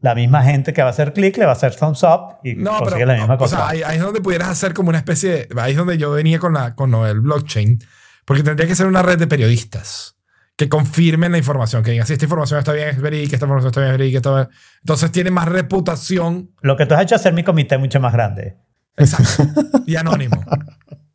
La 0.00 0.14
misma 0.14 0.42
gente 0.42 0.72
que 0.72 0.82
va 0.82 0.88
a 0.88 0.90
hacer 0.90 1.12
clic 1.12 1.36
le 1.38 1.44
va 1.46 1.52
a 1.52 1.54
hacer 1.54 1.74
thumbs 1.76 2.02
up 2.02 2.38
y 2.42 2.54
No, 2.56 2.78
consigue 2.78 2.90
pero 2.96 3.06
la 3.06 3.14
misma 3.14 3.34
o 3.34 3.38
cosa. 3.38 3.56
sea, 3.56 3.68
ahí, 3.68 3.82
ahí 3.84 3.96
es 3.98 4.02
donde 4.02 4.20
pudieras 4.20 4.48
hacer 4.48 4.74
como 4.74 4.88
una 4.90 4.98
especie 4.98 5.30
de... 5.30 5.48
Ahí 5.60 5.72
es 5.72 5.78
donde 5.78 5.96
yo 5.96 6.10
venía 6.10 6.38
con, 6.38 6.52
la, 6.54 6.74
con 6.74 6.90
lo 6.90 7.04
del 7.04 7.20
blockchain. 7.20 7.78
Porque 8.26 8.42
tendría 8.42 8.66
que 8.66 8.74
ser 8.74 8.86
una 8.86 9.02
red 9.02 9.18
de 9.18 9.26
periodistas 9.26 10.16
que 10.56 10.68
confirmen 10.68 11.32
la 11.32 11.38
información, 11.38 11.82
que 11.82 11.90
digan 11.92 12.06
si 12.06 12.12
esta 12.12 12.24
información 12.26 12.58
está 12.58 12.72
bien, 12.72 12.88
es 12.88 13.00
verídica, 13.00 13.36
esta 13.36 13.46
información 13.46 13.70
está 13.70 13.80
bien, 13.80 13.92
es 13.92 13.98
verídica, 13.98 14.18
está 14.18 14.34
bien. 14.34 14.48
Entonces 14.80 15.10
tiene 15.12 15.30
más 15.30 15.48
reputación. 15.48 16.50
Lo 16.60 16.76
que 16.76 16.86
tú 16.86 16.94
has 16.94 17.02
hecho 17.02 17.14
es 17.14 17.20
hacer 17.22 17.32
mi 17.32 17.42
comité 17.42 17.76
mucho 17.78 17.98
más 18.00 18.12
grande. 18.12 18.56
Exacto. 18.96 19.82
y 19.86 19.96
anónimo. 19.96 20.42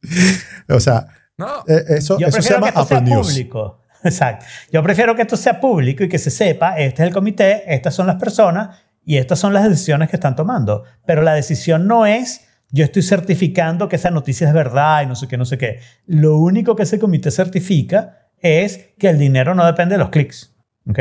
O 0.69 0.79
sea, 0.79 1.07
No, 1.37 1.47
eh, 1.67 1.83
eso, 1.89 2.17
Yo 2.19 2.27
eso 2.27 2.41
se 2.41 2.49
prefiero 2.49 2.55
llama 2.57 2.71
que 2.71 2.79
esto 2.79 2.85
sea 2.87 3.01
News. 3.01 3.27
público. 3.27 3.81
Exacto. 4.03 4.45
Yo 4.71 4.81
prefiero 4.83 5.15
que 5.15 5.21
esto 5.23 5.35
sea 5.37 5.59
público 5.59 6.03
y 6.03 6.09
que 6.09 6.17
se 6.17 6.31
sepa, 6.31 6.77
este 6.77 7.03
es 7.03 7.07
el 7.07 7.13
comité, 7.13 7.63
estas 7.73 7.93
son 7.93 8.07
las 8.07 8.15
personas 8.15 8.77
y 9.03 9.17
estas 9.17 9.39
son 9.39 9.53
las 9.53 9.67
decisiones 9.67 10.09
que 10.09 10.15
están 10.15 10.35
tomando. 10.35 10.83
Pero 11.05 11.21
la 11.21 11.33
decisión 11.33 11.85
no 11.87 12.05
es, 12.05 12.47
yo 12.71 12.83
estoy 12.85 13.01
certificando 13.01 13.89
que 13.89 13.97
esa 13.97 14.09
noticia 14.09 14.47
es 14.47 14.53
verdad 14.53 15.03
y 15.03 15.07
no 15.07 15.15
sé 15.15 15.27
qué, 15.27 15.37
no 15.37 15.45
sé 15.45 15.57
qué. 15.57 15.79
Lo 16.05 16.37
único 16.37 16.75
que 16.75 16.83
ese 16.83 16.97
comité 16.99 17.29
certifica 17.31 18.29
es 18.41 18.89
que 18.97 19.09
el 19.09 19.17
dinero 19.19 19.53
no 19.55 19.65
depende 19.65 19.95
de 19.95 19.99
los 19.99 20.09
clics. 20.09 20.55
¿Ok? 20.89 20.99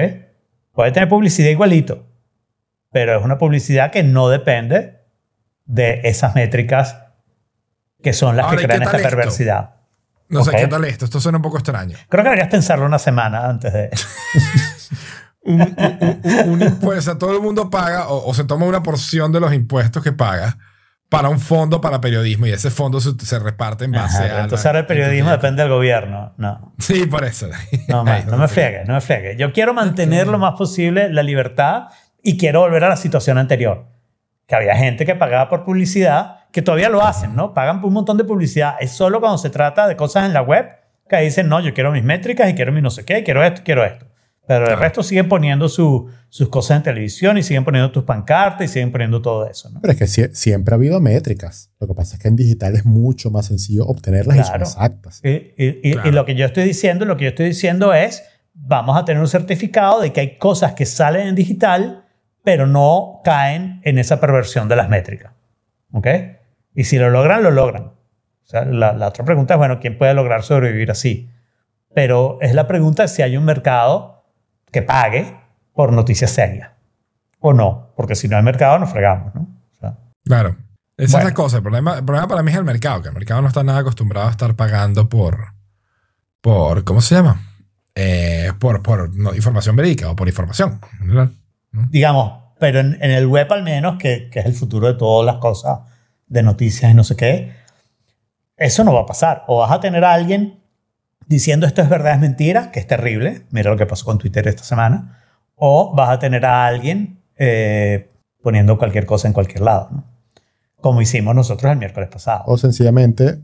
Puede 0.73 0.93
tener 0.93 1.09
publicidad 1.09 1.51
igualito, 1.51 2.07
pero 2.91 3.19
es 3.19 3.25
una 3.25 3.39
publicidad 3.39 3.91
que 3.93 4.03
no 4.03 4.29
depende 4.29 4.98
de 5.69 6.01
esas 6.03 6.35
métricas 6.35 6.97
que 8.03 8.13
son 8.13 8.37
las 8.37 8.47
Ahora, 8.47 8.57
que 8.59 8.63
¿y 8.65 8.67
crean 8.67 8.83
esta 8.83 8.97
esto? 8.97 9.09
perversidad. 9.09 9.71
no 10.29 10.43
sé 10.45 10.51
qué 10.57 10.67
tal 10.67 10.85
esto. 10.85 11.05
Esto 11.05 11.21
suena 11.21 11.39
un 11.39 11.43
poco 11.43 11.59
extraño. 11.59 11.97
Creo 12.09 12.25
que 12.25 12.31
deberías 12.31 12.49
pensarlo 12.51 12.85
una 12.87 12.99
semana 12.99 13.47
antes 13.47 13.73
de... 13.73 13.91
un, 15.43 15.61
un- 15.63 16.21
un- 16.25 16.51
un 16.51 16.63
impuesto, 16.63 17.17
todo 17.19 17.35
el 17.37 17.41
mundo 17.43 17.71
paga 17.71 18.09
o, 18.09 18.29
o 18.29 18.35
se 18.35 18.45
toma 18.45 18.67
una 18.67 18.83
porción 18.83 19.31
de 19.33 19.41
los 19.41 19.53
impuestos 19.55 20.03
que 20.03 20.13
paga 20.13 20.59
para 21.09 21.29
un 21.31 21.41
fondo 21.41 21.81
para 21.81 22.01
periodismo 22.03 22.47
y 22.47 22.53
ese 22.53 22.71
fondo 22.71 23.01
se, 23.01 23.13
se 23.25 23.39
reparte 23.39 23.85
en 23.87 23.93
base 23.93 24.25
Ajá, 24.25 24.41
a... 24.41 24.43
entonces 24.43 24.67
ahora 24.67 24.81
el 24.81 24.87
periodismo 24.87 25.31
depende 25.31 25.63
del 25.63 25.73
gobierno. 25.73 26.35
No, 26.37 26.75
Sí, 26.79 27.07
por 27.07 27.25
eso. 27.25 27.49
no, 27.89 28.05
man, 28.05 28.25
no 28.27 28.37
me 28.37 28.49
friegues, 28.49 28.87
no 28.87 28.95
me 28.95 29.01
friegues. 29.01 29.37
Yo 29.39 29.53
quiero 29.53 29.73
mantener 29.75 30.27
lo 30.27 30.39
más 30.39 30.55
posible 30.57 31.11
la 31.13 31.23
libertad 31.23 31.85
y 32.23 32.37
quiero 32.37 32.61
volver 32.61 32.85
a 32.85 32.89
la 32.91 32.97
situación 32.97 33.39
anterior. 33.39 33.87
Que 34.49 34.57
había 34.57 34.75
gente 34.77 35.05
que 35.07 35.15
pagaba 35.15 35.49
por 35.49 35.63
publicidad, 35.65 36.47
que 36.51 36.63
todavía 36.63 36.89
lo 36.89 37.03
hacen, 37.07 37.37
¿no? 37.37 37.53
Pagan 37.55 37.81
por 37.81 37.89
un 37.89 37.95
montón 37.95 38.17
de 38.17 38.25
publicidad. 38.25 38.75
Es 38.81 38.91
solo 38.93 39.21
cuando 39.21 39.39
se 39.39 39.51
trata 39.51 39.87
de 39.87 39.95
cosas 39.95 40.25
en 40.25 40.33
la 40.33 40.41
web 40.43 40.67
que 41.09 41.19
dicen, 41.19 41.49
no, 41.49 41.61
yo 41.61 41.73
quiero 41.75 41.93
mis 41.93 42.03
métricas 42.03 42.51
y 42.51 42.55
quiero 42.55 42.73
mi 42.73 42.81
no 42.83 42.91
sé 42.91 43.05
qué, 43.05 43.23
quiero 43.23 43.45
esto, 43.45 43.61
quiero 43.65 43.85
esto. 43.85 44.07
Pero 44.47 44.67
el 44.67 44.79
resto 44.79 45.03
siguen 45.03 45.29
poniendo 45.29 45.69
su- 45.69 46.09
sus 46.31 46.49
cosas 46.49 46.79
en 46.79 46.83
televisión 46.83 47.37
y 47.37 47.43
siguen 47.43 47.65
poniendo 47.67 47.93
tus 47.93 48.05
pancartas 48.05 48.65
y 48.65 48.69
siguen 48.73 48.91
poniendo 48.91 49.21
todo 49.21 49.47
eso, 49.47 49.69
¿no? 49.69 49.79
Pero 49.83 49.93
es 49.93 49.99
que 49.99 50.07
sie- 50.07 50.33
siempre 50.33 50.73
ha 50.73 50.77
habido 50.77 50.99
métricas. 51.01 51.71
Lo 51.79 51.87
que 51.87 51.93
pasa 51.93 52.17
es 52.17 52.23
que 52.23 52.29
en 52.29 52.37
digital 52.37 52.75
es 52.75 52.87
mucho 52.87 53.31
más 53.31 53.45
sencillo 53.45 53.85
obtenerlas 53.85 54.39
y 54.39 54.45
son 54.45 54.63
exactas. 54.63 55.21
Y, 55.23 55.29
y- 55.29 55.81
y- 55.83 55.93
Claro. 55.93 56.09
y 56.09 56.13
lo 56.13 56.25
que 56.25 56.35
yo 56.35 56.47
estoy 56.47 56.65
diciendo, 56.65 57.05
lo 57.05 57.19
que 57.19 57.25
yo 57.25 57.29
estoy 57.31 57.47
diciendo 57.47 57.93
es, 57.93 58.23
vamos 58.55 58.97
a 58.97 59.05
tener 59.05 59.21
un 59.21 59.29
certificado 59.29 60.01
de 60.01 60.15
que 60.15 60.21
hay 60.21 60.39
cosas 60.39 60.73
que 60.73 60.87
salen 60.87 61.29
en 61.29 61.35
digital, 61.35 62.07
pero 62.45 62.67
no 62.67 63.21
caen 63.25 63.81
en 63.85 63.99
esa 63.99 64.21
perversión 64.21 64.69
de 64.69 64.77
las 64.77 64.89
métricas. 64.89 65.33
¿Ok? 65.93 66.07
Y 66.75 66.85
si 66.85 66.99
lo 66.99 67.11
logran, 67.11 67.43
lo 67.43 67.51
logran. 67.51 67.85
O 67.85 68.47
sea, 68.51 68.65
la, 68.65 68.93
la 68.93 69.09
otra 69.09 69.25
pregunta 69.25 69.55
es, 69.55 69.59
bueno, 69.59 69.79
¿quién 69.81 69.99
puede 69.99 70.15
lograr 70.15 70.43
sobrevivir 70.43 70.91
así? 70.91 71.31
Pero 71.95 72.39
es 72.41 72.55
la 72.55 72.67
pregunta 72.67 73.03
de 73.03 73.09
si 73.09 73.23
hay 73.23 73.37
un 73.37 73.45
mercado 73.45 74.25
que 74.71 74.83
pague 74.83 75.37
por 75.73 75.93
noticias 75.93 76.31
serias 76.31 76.71
o 77.41 77.53
no, 77.53 77.93
porque 77.97 78.15
si 78.15 78.29
no 78.29 78.37
hay 78.37 78.43
mercado 78.43 78.79
nos 78.79 78.91
fregamos, 78.91 79.35
¿no? 79.35 79.43
O 79.73 79.75
sea, 79.79 79.97
Claro. 80.25 80.57
Esa 80.97 81.19
Bueno. 81.19 81.29
es 81.29 81.33
la 81.33 81.35
cosa. 81.35 81.57
El 81.59 81.63
problema, 81.63 81.99
el 81.99 82.05
problema 82.05 82.27
para 82.27 82.43
mí 82.43 82.51
es 82.51 82.57
el 82.57 82.65
mercado, 82.65 83.01
que 83.03 83.09
el 83.09 83.15
mercado 83.15 83.41
no 83.43 83.49
está 83.49 83.63
nada 83.63 83.79
acostumbrado 83.81 84.27
a 84.29 84.31
estar 84.33 84.55
pagando 84.57 85.09
por, 85.09 85.53
por 86.41 86.83
¿cómo 86.85 87.01
se 87.01 87.15
llama? 87.15 87.41
Eh, 87.95 88.53
por 88.59 88.83
por 88.83 89.15
no, 89.15 89.35
información 89.35 89.77
verídica 89.77 90.11
o 90.11 90.17
por 90.17 90.27
información. 90.29 90.81
¿verdad? 91.01 91.31
Digamos, 91.91 92.43
pero 92.59 92.81
en, 92.81 92.99
en 93.01 93.11
el 93.11 93.27
web 93.27 93.53
al 93.53 93.63
menos, 93.63 93.99
que, 93.99 94.29
que 94.31 94.41
es 94.41 94.47
el 94.47 94.55
futuro 94.55 94.87
de 94.89 94.95
todas 94.95 95.25
las 95.27 95.37
cosas 95.41 95.81
de 96.27 96.43
noticias 96.43 96.91
y 96.91 96.95
no 96.95 97.05
sé 97.05 97.17
qué, 97.17 97.53
eso 98.57 98.85
no 98.85 98.93
va 98.93 99.03
a 99.03 99.07
pasar. 99.07 99.45
O 99.47 99.59
vas 99.59 99.71
a 99.73 99.81
tener 99.81 100.05
a 100.05 100.15
alguien 100.15 100.61
diciendo 101.27 101.67
esto 101.67 101.83
es 101.83 101.89
verdad, 101.89 102.15
es 102.15 102.21
mentira, 102.21 102.71
que 102.71 102.81
es 102.81 102.87
terrible, 102.87 103.43
mira 103.51 103.71
lo 103.71 103.77
que 103.77 103.87
pasó 103.87 104.05
con 104.05 104.19
Twitter 104.19 104.49
esta 104.49 104.65
semana, 104.65 105.21
o 105.55 105.95
vas 105.95 106.11
a 106.11 106.19
tener 106.19 106.45
a 106.47 106.67
alguien 106.67 107.21
eh, 107.37 108.11
poniendo 108.43 108.79
cualquier 108.79 109.05
cosa 109.07 109.29
en 109.29 109.35
cualquier 109.35 109.61
lado, 109.61 109.89
¿no? 109.93 110.05
como 110.81 111.03
hicimos 111.03 111.35
nosotros 111.35 111.71
el 111.73 111.79
miércoles 111.79 112.09
pasado. 112.09 112.45
O 112.47 112.57
sencillamente 112.57 113.41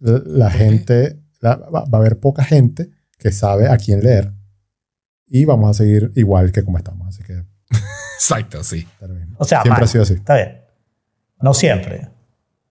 la 0.00 0.50
gente, 0.50 1.20
la- 1.40 1.56
va 1.56 1.84
a 1.90 1.96
haber 1.96 2.18
poca 2.20 2.44
gente 2.44 2.90
que 3.18 3.30
sabe 3.32 3.68
a 3.68 3.76
quién 3.78 4.00
leer 4.00 4.32
y 5.26 5.44
vamos 5.46 5.70
a 5.70 5.74
seguir 5.74 6.10
igual 6.16 6.52
que 6.52 6.62
como 6.64 6.76
estamos. 6.78 7.08
Así 7.08 7.22
que 7.22 7.42
Exacto, 8.32 8.64
sí. 8.64 8.86
O 9.38 9.44
sea, 9.44 9.58
siempre 9.62 9.70
mal. 9.80 9.82
ha 9.84 9.86
sido 9.86 10.02
así. 10.04 10.14
Está 10.14 10.34
bien. 10.36 10.60
No 11.40 11.52
siempre. 11.54 12.08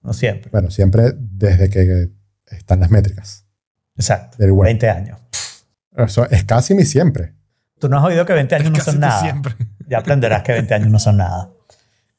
No 0.01 0.13
siempre. 0.13 0.49
Bueno, 0.51 0.71
siempre 0.71 1.13
desde 1.15 1.69
que 1.69 2.09
están 2.47 2.79
las 2.79 2.89
métricas 2.91 3.45
Exacto. 3.95 4.37
del 4.37 4.51
web. 4.51 4.65
20 4.65 4.89
años. 4.89 5.19
Eso 5.95 6.27
es 6.29 6.43
casi 6.43 6.73
mi 6.73 6.85
siempre. 6.85 7.33
Tú 7.79 7.87
no 7.89 7.97
has 7.99 8.03
oído 8.05 8.25
que 8.25 8.33
20 8.33 8.55
años 8.55 8.71
no 8.71 8.77
Casi 8.79 8.91
son 8.91 8.99
nada. 8.99 9.21
siempre. 9.21 9.55
Ya 9.87 9.99
aprenderás 9.99 10.43
que 10.43 10.53
20 10.53 10.73
años 10.73 10.87
no 10.89 10.97
son 10.97 11.17
nada. 11.17 11.51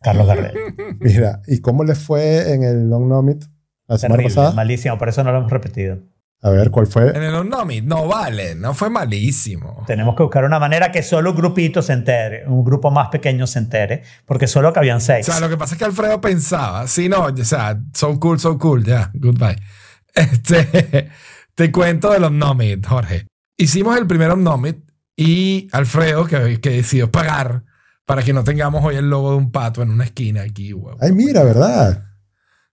Carlos 0.02 0.26
Gardel. 0.26 0.52
Mira, 1.00 1.40
¿y 1.46 1.60
cómo 1.60 1.82
le 1.82 1.94
fue 1.94 2.52
en 2.52 2.62
el 2.62 2.90
Long 2.90 3.08
Nomit 3.08 3.42
la 3.88 3.96
semana 3.96 4.18
Terrible, 4.18 4.34
pasada? 4.34 4.54
malísimo, 4.54 4.98
por 4.98 5.08
eso 5.08 5.24
no 5.24 5.32
lo 5.32 5.38
hemos 5.38 5.50
repetido. 5.50 5.98
A 6.44 6.50
ver, 6.50 6.70
¿cuál 6.70 6.86
fue? 6.86 7.08
En 7.08 7.22
el 7.22 7.34
Omnomit, 7.34 7.84
no 7.84 8.06
vale, 8.06 8.54
no 8.54 8.74
fue 8.74 8.90
malísimo. 8.90 9.82
Tenemos 9.86 10.14
que 10.14 10.24
buscar 10.24 10.44
una 10.44 10.58
manera 10.58 10.92
que 10.92 11.02
solo 11.02 11.30
un 11.30 11.36
grupito 11.36 11.80
se 11.80 11.94
entere, 11.94 12.46
un 12.46 12.62
grupo 12.62 12.90
más 12.90 13.08
pequeño 13.08 13.46
se 13.46 13.60
entere, 13.60 14.02
porque 14.26 14.46
solo 14.46 14.70
cabían 14.74 14.98
O 14.98 15.00
seis. 15.00 15.24
sea, 15.24 15.40
lo 15.40 15.48
que 15.48 15.56
pasa 15.56 15.74
es 15.74 15.78
que 15.78 15.86
Alfredo 15.86 16.20
pensaba, 16.20 16.86
sí, 16.86 17.08
no, 17.08 17.24
o 17.24 17.36
sea, 17.38 17.80
so 17.94 18.20
cool, 18.20 18.38
so 18.38 18.58
cool, 18.58 18.84
ya, 18.84 19.10
goodbye. 19.14 19.56
Este, 20.14 21.08
te 21.54 21.72
cuento 21.72 22.12
del 22.12 22.24
Omnomit, 22.24 22.86
Jorge. 22.86 23.26
Hicimos 23.56 23.96
el 23.96 24.06
primer 24.06 24.30
Omnomit 24.30 24.76
y 25.16 25.68
Alfredo, 25.72 26.26
que, 26.26 26.60
que 26.60 26.70
decidió 26.70 27.10
pagar 27.10 27.64
para 28.04 28.22
que 28.22 28.34
no 28.34 28.44
tengamos 28.44 28.84
hoy 28.84 28.96
el 28.96 29.08
logo 29.08 29.30
de 29.30 29.38
un 29.38 29.50
pato 29.50 29.82
en 29.82 29.90
una 29.90 30.04
esquina 30.04 30.42
aquí, 30.42 30.74
huevo. 30.74 30.98
Ay, 31.00 31.12
mira, 31.12 31.42
¿verdad? 31.42 32.04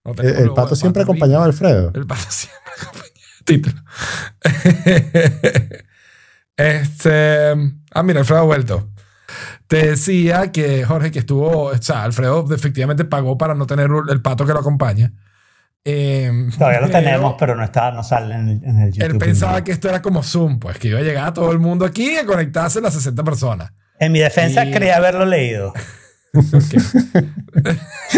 No 0.03 0.13
El, 0.21 0.51
pato 0.53 0.75
siempre 0.75 1.03
pato 1.03 1.13
acompañaba 1.13 1.45
a 1.45 1.47
Alfredo. 1.47 1.91
El 1.95 2.05
pato 2.05 2.25
siempre 2.29 2.59
acompaña 2.81 3.05
el 3.05 3.10
título. 3.55 3.75
este. 6.57 7.51
Ah, 7.93 8.03
mira, 8.03 8.19
Alfredo 8.19 8.41
ha 8.41 8.45
vuelto. 8.45 8.89
Te 9.67 9.87
decía 9.87 10.51
que 10.51 10.83
Jorge, 10.83 11.11
que 11.11 11.19
estuvo. 11.19 11.67
O 11.67 11.77
sea, 11.81 12.03
Alfredo 12.03 12.45
efectivamente 12.53 13.05
pagó 13.05 13.37
para 13.37 13.55
no 13.55 13.65
tener 13.65 13.89
el 14.09 14.21
pato 14.21 14.45
que 14.45 14.53
lo 14.53 14.59
acompaña. 14.59 15.11
Eh, 15.83 16.31
Todavía 16.57 16.81
lo 16.81 16.87
pero 16.87 16.99
tenemos, 16.99 17.35
pero 17.39 17.55
no, 17.55 17.63
está, 17.63 17.91
no 17.91 18.03
sale 18.03 18.35
en 18.35 18.49
el, 18.49 18.63
en 18.63 18.79
el 18.81 18.91
YouTube. 18.91 19.11
Él 19.13 19.17
pensaba 19.17 19.63
que 19.63 19.71
esto 19.71 19.89
era 19.89 20.01
como 20.01 20.21
Zoom, 20.21 20.59
pues 20.59 20.77
que 20.77 20.89
iba 20.89 20.99
a 20.99 21.03
llegar 21.03 21.27
a 21.29 21.33
todo 21.33 21.51
el 21.51 21.57
mundo 21.59 21.85
aquí 21.85 22.11
y 22.11 22.17
a 22.17 22.25
conectarse 22.25 22.79
las 22.81 22.93
60 22.93 23.23
personas. 23.23 23.71
En 23.99 24.11
mi 24.11 24.19
defensa 24.19 24.63
Y- 24.65 24.71
creía 24.71 24.97
haberlo 24.97 25.25
leído. 25.25 25.73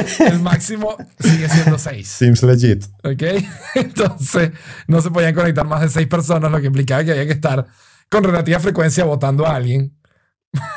El 0.26 0.40
máximo 0.40 0.96
sigue 1.18 1.48
siendo 1.48 1.78
6. 1.78 2.06
Seems 2.08 2.42
legit. 2.42 2.84
¿Ok? 3.04 3.22
Entonces, 3.74 4.50
no 4.86 5.00
se 5.00 5.10
podían 5.10 5.34
conectar 5.34 5.66
más 5.66 5.80
de 5.82 5.88
seis 5.88 6.06
personas, 6.06 6.50
lo 6.50 6.60
que 6.60 6.66
implicaba 6.66 7.04
que 7.04 7.12
había 7.12 7.26
que 7.26 7.32
estar 7.32 7.66
con 8.08 8.24
relativa 8.24 8.58
frecuencia 8.60 9.04
votando 9.04 9.46
a 9.46 9.54
alguien. 9.56 9.96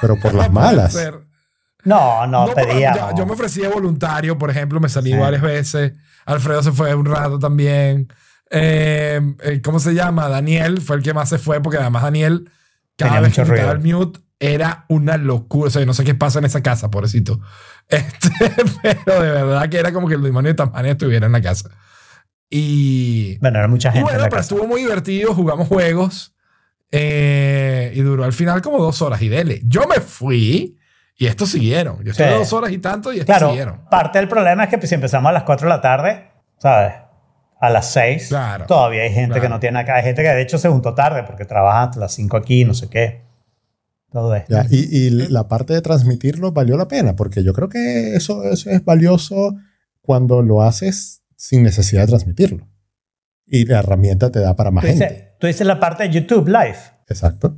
Pero 0.02 0.20
por 0.20 0.34
las 0.34 0.52
malas. 0.52 0.98
No, 1.84 2.28
no, 2.28 2.48
pedíamos. 2.54 3.00
yo, 3.12 3.18
yo 3.18 3.26
me 3.26 3.34
ofrecí 3.34 3.62
de 3.62 3.70
voluntario, 3.70 4.38
por 4.38 4.50
ejemplo, 4.50 4.80
me 4.80 4.90
salí 4.90 5.12
Sí. 5.12 5.18
varias 5.18 5.42
veces. 5.42 5.94
Alfredo 6.26 6.62
se 6.62 6.72
fue 6.72 6.94
un 6.94 7.06
rato 7.06 7.40
también. 7.40 8.08
Eh, 8.52 9.22
eh, 9.44 9.62
¿Cómo 9.64 9.80
se 9.80 9.94
llama? 9.94 10.28
Daniel 10.28 10.82
fue 10.82 10.98
el 10.98 11.04
que 11.04 11.14
más 11.14 11.30
se 11.30 11.38
fue, 11.38 11.62
porque 11.62 11.78
además 11.78 12.04
Daniel, 12.04 12.52
cada 12.98 13.12
Tenía 13.12 13.22
vez 13.22 13.36
que 13.36 13.44
quitaba 13.44 13.72
el 13.72 13.82
ruido. 13.82 14.00
mute, 14.00 14.20
era 14.40 14.86
una 14.88 15.18
locura. 15.18 15.68
O 15.68 15.72
sea, 15.72 15.82
yo 15.82 15.86
no 15.86 15.94
sé 15.94 16.04
qué 16.04 16.16
pasa 16.16 16.40
en 16.40 16.46
esa 16.46 16.62
casa, 16.64 16.90
pobrecito. 16.90 17.40
Este, 17.90 18.30
pero 19.06 19.22
de 19.24 19.32
verdad 19.32 19.68
que 19.68 19.80
era 19.80 19.92
como 19.92 20.08
que 20.08 20.14
el 20.14 20.22
demonio 20.22 20.50
de 20.50 20.54
Tasmania 20.54 20.92
estuviera 20.92 21.26
en 21.26 21.32
la 21.32 21.42
casa. 21.42 21.72
Y, 22.50 23.38
Bueno, 23.40 23.58
era 23.60 23.68
mucha 23.68 23.90
y 23.90 23.94
gente 23.94 24.00
en 24.00 24.04
bueno, 24.06 24.20
la 24.20 24.26
pero 24.26 24.38
casa. 24.38 24.54
estuvo 24.56 24.68
muy 24.68 24.82
divertido, 24.82 25.34
jugamos 25.34 25.68
juegos 25.68 26.36
eh, 26.92 27.92
y 27.96 28.02
duró 28.02 28.24
al 28.24 28.34
final 28.34 28.62
como 28.62 28.78
dos 28.80 29.02
horas 29.02 29.22
y 29.22 29.30
dele. 29.30 29.62
Yo 29.66 29.88
me 29.88 30.00
fui 30.02 30.78
y 31.18 31.26
estos 31.28 31.50
siguieron. 31.50 32.04
Yo 32.04 32.12
estuve 32.12 32.28
Sí. 32.30 32.34
dos 32.36 32.54
horas 32.54 32.72
y 32.72 32.78
tanto 32.80 33.12
y 33.14 33.20
estos 33.20 33.36
Claro, 33.36 33.50
siguieron. 33.50 33.82
parte 33.90 34.20
del 34.20 34.28
problema 34.28 34.64
es 34.66 34.70
que 34.70 34.86
si 34.88 34.96
empezamos 34.96 35.30
a 35.30 35.34
las 35.34 35.44
4 35.44 35.68
de 35.68 35.76
la 35.76 35.82
tarde, 35.82 36.32
¿sabes? 36.58 36.94
A 37.60 37.70
las 37.70 37.92
6, 37.92 38.28
Claro, 38.30 38.66
todavía 38.68 39.02
hay 39.04 39.10
gente 39.14 39.30
claro. 39.34 39.42
que 39.42 39.50
no 39.50 39.60
tiene 39.60 39.80
acá. 39.80 39.96
Hay 39.96 40.04
gente 40.04 40.22
que 40.24 40.30
de 40.30 40.42
hecho 40.42 40.58
se 40.58 40.70
juntó 40.70 40.94
tarde 40.94 41.24
porque 41.24 41.46
trabaja 41.46 41.84
hasta 41.84 42.00
las 42.00 42.14
5 42.14 42.38
aquí, 42.38 42.66
no 42.66 42.74
sé 42.74 42.90
qué. 42.90 43.28
Todo 44.12 44.34
esto. 44.36 44.54
Ya, 44.54 44.66
y, 44.70 44.96
y 44.96 45.10
la 45.10 45.48
parte 45.48 45.74
de 45.74 45.82
transmitirlo 45.82 46.52
valió 46.52 46.78
la 46.78 46.88
pena, 46.88 47.16
porque 47.16 47.44
yo 47.44 47.54
creo 47.54 47.70
que 47.70 48.16
eso, 48.16 48.44
eso 48.44 48.70
es 48.72 48.84
valioso 48.84 49.56
cuando 50.02 50.42
lo 50.42 50.62
haces 50.64 51.22
sin 51.36 51.62
necesidad 51.64 52.02
de 52.02 52.08
transmitirlo. 52.08 52.68
Y 53.46 53.66
la 53.66 53.80
herramienta 53.80 54.32
te 54.32 54.40
da 54.40 54.56
para 54.56 54.72
más 54.72 54.84
Tú 54.84 54.92
dices, 54.92 55.08
gente. 55.08 55.36
tú 55.40 55.48
dices 55.48 55.66
la 55.68 55.80
parte 55.80 56.04
de 56.04 56.10
YouTube 56.12 56.48
Live. 56.48 56.78
Exacto. 57.08 57.58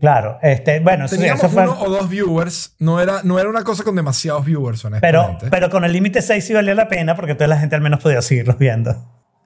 Claro, 0.00 0.38
este, 0.42 0.80
bueno, 0.80 1.06
sí, 1.06 1.16
Teníamos 1.16 1.44
eso 1.44 1.52
fue- 1.52 1.62
uno 1.62 1.80
o 1.80 1.88
dos 1.88 2.08
viewers. 2.10 2.74
No 2.80 3.00
era, 3.00 3.22
no 3.22 3.38
era 3.38 3.48
una 3.48 3.62
cosa 3.62 3.84
con 3.84 3.94
demasiados 3.94 4.44
viewers, 4.44 4.82
pero, 4.82 5.20
honestamente. 5.20 5.46
pero 5.50 5.70
con 5.70 5.84
el 5.84 5.92
límite 5.92 6.20
6 6.20 6.44
sí 6.44 6.52
valía 6.52 6.74
la 6.74 6.88
pena 6.88 7.14
porque 7.14 7.32
entonces 7.32 7.48
la 7.50 7.58
gente 7.58 7.76
al 7.76 7.82
menos 7.82 8.00
podía 8.02 8.20
seguirlos 8.20 8.58
viendo 8.58 8.96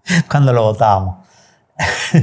cuando 0.31 0.53
lo 0.55 0.63
votábamos. 0.63 1.27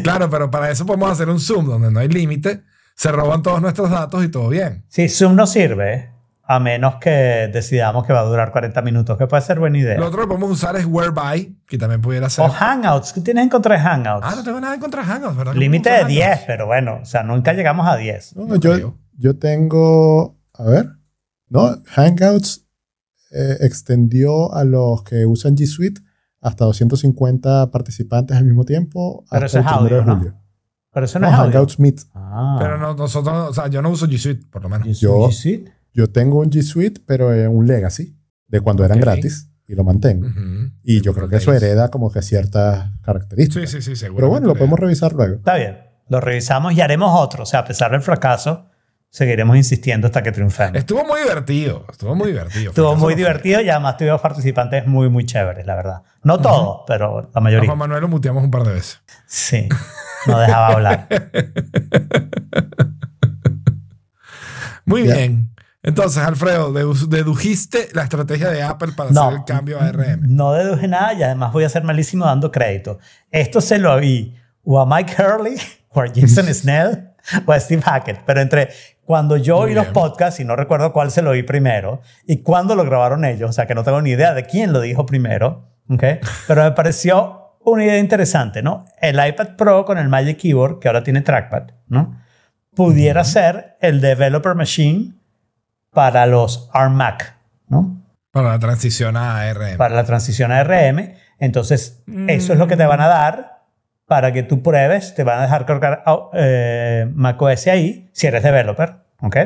Claro, 0.03 0.29
pero 0.29 0.49
para 0.51 0.71
eso 0.71 0.85
podemos 0.85 1.11
hacer 1.11 1.29
un 1.29 1.39
Zoom 1.39 1.67
donde 1.67 1.91
no 1.91 1.99
hay 1.99 2.07
límite. 2.09 2.63
Se 2.95 3.11
roban 3.11 3.41
todos 3.43 3.61
nuestros 3.61 3.89
datos 3.89 4.23
y 4.23 4.29
todo 4.29 4.49
bien. 4.49 4.85
Sí, 4.87 5.09
Zoom 5.09 5.35
no 5.35 5.47
sirve 5.47 6.11
a 6.47 6.59
menos 6.59 6.95
que 6.95 7.49
decidamos 7.51 8.05
que 8.05 8.13
va 8.13 8.19
a 8.19 8.25
durar 8.25 8.51
40 8.51 8.81
minutos, 8.83 9.17
que 9.17 9.25
puede 9.25 9.41
ser 9.41 9.59
buena 9.59 9.79
idea. 9.79 9.97
Lo 9.97 10.07
otro 10.07 10.21
que 10.21 10.27
podemos 10.27 10.51
usar 10.51 10.75
es 10.75 10.85
Whereby, 10.85 11.57
que 11.67 11.77
también 11.77 12.01
pudiera 12.01 12.29
ser. 12.29 12.45
O 12.45 12.49
Hangouts, 12.49 13.13
¿qué 13.13 13.21
tienes 13.21 13.43
en 13.43 13.49
contra 13.49 13.75
de 13.75 13.81
Hangouts? 13.81 14.25
Ah, 14.25 14.33
no 14.35 14.43
tengo 14.43 14.59
nada 14.59 14.75
en 14.75 14.79
contra 14.79 15.01
de 15.01 15.07
Hangouts, 15.07 15.37
¿verdad? 15.37 15.53
Límite 15.55 15.89
de 15.89 15.95
¿Cómo 15.97 16.07
usar 16.07 16.11
10, 16.11 16.27
Hangouts? 16.27 16.43
pero 16.47 16.65
bueno, 16.67 16.99
o 17.01 17.05
sea, 17.05 17.23
nunca 17.23 17.53
llegamos 17.53 17.87
a 17.87 17.95
10. 17.95 18.35
No, 18.35 18.45
No 18.45 18.55
yo, 18.57 18.95
yo 19.17 19.37
tengo, 19.37 20.37
a 20.53 20.63
ver, 20.63 20.89
no, 21.49 21.81
Hangouts 21.87 22.67
eh, 23.31 23.57
extendió 23.61 24.53
a 24.53 24.63
los 24.63 25.03
que 25.03 25.25
usan 25.25 25.55
G 25.55 25.65
Suite 25.65 26.01
hasta 26.41 26.65
250 26.65 27.71
participantes 27.71 28.37
al 28.37 28.45
mismo 28.45 28.65
tiempo 28.65 29.25
Pero 29.31 29.45
hasta 29.45 29.59
eso 29.59 29.67
es 29.67 29.75
el 29.75 29.81
1 29.81 29.89
de 29.89 30.11
audio, 30.11 30.31
¿no? 30.31 30.44
Pero 30.95 31.05
eso 31.05 31.19
No, 31.19 31.27
no, 31.27 31.33
es 31.33 31.39
audio. 31.39 31.51
Hangouts 31.51 31.77
Meet. 31.79 31.99
Ah. 32.15 32.55
Pero 32.57 32.77
no, 32.77 32.93
nosotros, 32.95 33.49
o 33.49 33.53
sea, 33.53 33.67
yo 33.67 33.81
no 33.81 33.89
uso 33.89 34.07
G 34.07 34.17
Suite, 34.17 34.45
por 34.49 34.63
lo 34.63 34.69
menos. 34.69 34.97
Yo- 34.99 35.27
G 35.27 35.31
Suite. 35.33 35.71
Yo 35.93 36.09
tengo 36.09 36.39
un 36.39 36.49
G 36.49 36.61
Suite, 36.63 37.01
pero 37.05 37.33
en 37.33 37.49
un 37.55 37.67
legacy, 37.67 38.17
de 38.47 38.61
cuando 38.61 38.83
eran 38.85 38.97
Ok. 38.99 39.03
gratis, 39.03 39.49
y 39.67 39.75
lo 39.75 39.83
mantengo. 39.83 40.27
Ujú. 40.27 40.71
Y 40.83 41.01
yo 41.01 41.13
creo 41.13 41.27
que 41.27 41.35
eso 41.37 41.51
hereda 41.53 41.89
como 41.89 42.11
que 42.11 42.21
ciertas 42.21 42.91
características. 43.03 43.69
Sí, 43.71 43.81
sí, 43.81 43.91
sí, 43.91 43.95
seguro. 43.97 44.17
Pero 44.21 44.29
bueno, 44.29 44.47
lo 44.47 44.55
podemos 44.55 44.79
revisar 44.79 45.13
luego. 45.13 45.35
Está 45.35 45.55
bien, 45.55 45.77
lo 46.07 46.21
revisamos 46.21 46.73
y 46.73 46.81
haremos 46.81 47.11
otro. 47.19 47.43
O 47.43 47.45
sea, 47.45 47.59
a 47.61 47.65
pesar 47.65 47.91
del 47.91 48.01
fracaso, 48.01 48.67
seguiremos 49.09 49.55
insistiendo 49.57 50.07
hasta 50.07 50.21
que 50.23 50.31
triunfemos. 50.31 50.75
Estuvo 50.77 51.03
muy 51.05 51.21
divertido. 51.21 51.85
Estuvo 51.91 52.13
muy 52.15 52.27
divertido. 52.27 52.69
Estuvo 52.71 52.91
muy 52.95 53.13
fue. 53.13 53.15
divertido 53.15 53.61
y 53.61 53.69
además 53.69 53.97
tuvimos 53.97 54.21
participantes 54.21 54.85
muy, 54.87 55.09
muy 55.09 55.25
chéveres, 55.25 55.65
la 55.65 55.75
verdad. 55.75 56.01
No 56.23 56.39
todos, 56.39 56.81
pero 56.87 57.21
la 57.21 57.29
A 57.33 57.39
mayoría. 57.41 57.67
Juan 57.67 57.79
Manuel 57.79 58.01
lo 58.01 58.07
muteamos 58.09 58.43
un 58.43 58.51
par 58.51 58.63
de 58.63 58.73
veces. 58.73 58.99
Sí, 59.27 59.67
no 60.27 60.39
dejaba 60.39 60.67
hablar. 60.69 61.07
Muy 64.85 65.07
Ya. 65.07 65.15
bien. 65.15 65.49
Entonces, 65.83 66.23
Alfredo, 66.23 66.73
dedu- 66.73 67.07
dedujiste 67.07 67.89
la 67.93 68.03
estrategia 68.03 68.49
de 68.49 68.63
Apple 68.63 68.93
para 68.97 69.11
No, 69.11 69.25
hacer 69.27 69.39
el 69.39 69.45
cambio 69.45 69.79
a 69.79 69.85
ARM. 69.85 70.21
no 70.35 70.53
deduje 70.53 70.87
nada 70.87 71.13
y 71.13 71.21
además 71.21 71.53
voy 71.53 71.63
a 71.63 71.69
ser 71.69 71.83
malísimo 71.83 72.25
dando 72.25 72.51
crédito. 72.51 72.97
Esto 73.29 73.61
se 73.61 73.77
lo 73.77 73.93
oí 73.93 74.35
o 74.63 74.79
a 74.81 74.85
Mike 74.87 75.13
Hurley, 75.21 75.55
o 75.89 76.01
a 76.01 76.07
Jason 76.07 76.45
Snell, 76.53 77.09
o 77.45 77.51
a 77.51 77.59
Steve 77.59 77.83
Hackett. 77.83 78.21
Pero 78.25 78.41
entre 78.41 78.69
cuando 79.05 79.37
yo 79.37 79.57
oí 79.59 79.75
los 79.75 79.85
podcasts, 79.87 80.39
y 80.39 80.43
no 80.45 80.55
recuerdo 80.55 80.91
cuál 80.91 81.11
se 81.11 81.21
lo 81.21 81.29
oí 81.31 81.43
primero, 81.43 82.01
y 82.25 82.37
cuándo 82.41 82.73
lo 82.73 82.83
grabaron 82.83 83.23
ellos, 83.23 83.51
o 83.51 83.53
sea 83.53 83.67
que 83.67 83.75
no 83.75 83.83
tengo 83.83 84.01
ni 84.01 84.09
idea 84.09 84.33
de 84.33 84.43
quién 84.45 84.73
lo 84.73 84.81
dijo 84.81 85.05
primero, 85.05 85.69
¿ok? 85.87 86.03
Pero 86.47 86.63
me 86.63 86.71
pareció 86.71 87.44
una 87.73 87.83
idea 87.83 87.97
interesante, 87.97 88.61
¿no? 88.61 88.85
El 89.01 89.15
iPad 89.25 89.55
Pro 89.57 89.85
con 89.85 89.97
el 89.97 90.07
Magic 90.09 90.37
Keyboard, 90.37 90.79
que 90.79 90.87
ahora 90.87 91.03
tiene 91.03 91.21
trackpad, 91.21 91.71
¿no? 91.87 92.21
Pudiera 92.75 93.23
ser 93.23 93.77
el 93.81 94.01
developer 94.01 94.55
machine 94.55 95.13
para 95.91 96.25
los 96.25 96.69
ARM 96.73 96.93
Mac, 96.95 97.37
¿no? 97.67 98.01
Para 98.31 98.49
la 98.49 98.59
transición 98.59 99.15
a 99.15 99.39
ARM. 99.39 99.77
para 99.77 99.95
la 99.95 100.03
transición 100.03 100.51
a 100.51 100.59
ARM. 100.59 101.13
Entonces, 101.39 102.03
eso 102.27 102.53
es 102.53 102.59
lo 102.59 102.67
que 102.67 102.75
te 102.75 102.85
van 102.85 103.01
a 103.01 103.07
dar 103.07 103.63
para 104.05 104.31
que 104.31 104.43
tú 104.43 104.61
pruebes. 104.61 105.15
Te 105.15 105.23
van 105.23 105.39
a 105.39 105.41
dejar 105.43 105.65
cargar 105.65 106.03
eh, 106.33 107.09
macOS 107.13 107.67
ahí 107.67 108.09
si 108.11 108.27
eres 108.27 108.43
developer. 108.43 108.97
¿Ok? 109.21 109.37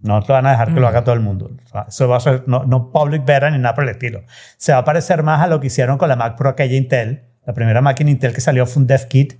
No 0.00 0.22
te 0.22 0.32
van 0.32 0.46
a 0.46 0.52
dejar 0.52 0.72
que 0.72 0.80
lo 0.80 0.88
haga 0.88 1.04
todo 1.04 1.14
el 1.14 1.20
mundo. 1.20 1.50
O 1.64 1.68
sea, 1.68 1.86
Eso 1.88 2.08
va 2.08 2.16
a 2.16 2.20
ser 2.20 2.44
no, 2.46 2.64
no 2.64 2.90
public 2.90 3.24
beta 3.24 3.50
ni 3.50 3.58
nada 3.58 3.74
por 3.74 3.84
el 3.84 3.90
estilo. 3.90 4.22
Se 4.56 4.72
va 4.72 4.78
a 4.78 4.84
parecer 4.84 5.22
más 5.22 5.42
a 5.42 5.46
lo 5.46 5.60
que 5.60 5.66
hicieron 5.66 5.98
con 5.98 6.08
la 6.08 6.16
Mac 6.16 6.36
Pro 6.36 6.50
aquella 6.50 6.76
Intel. 6.76 7.29
La 7.50 7.54
primera 7.54 7.80
máquina 7.80 8.12
Intel 8.12 8.32
que 8.32 8.40
salió 8.40 8.64
fue 8.64 8.82
un 8.82 8.86
Dev 8.86 9.08
Kit, 9.08 9.32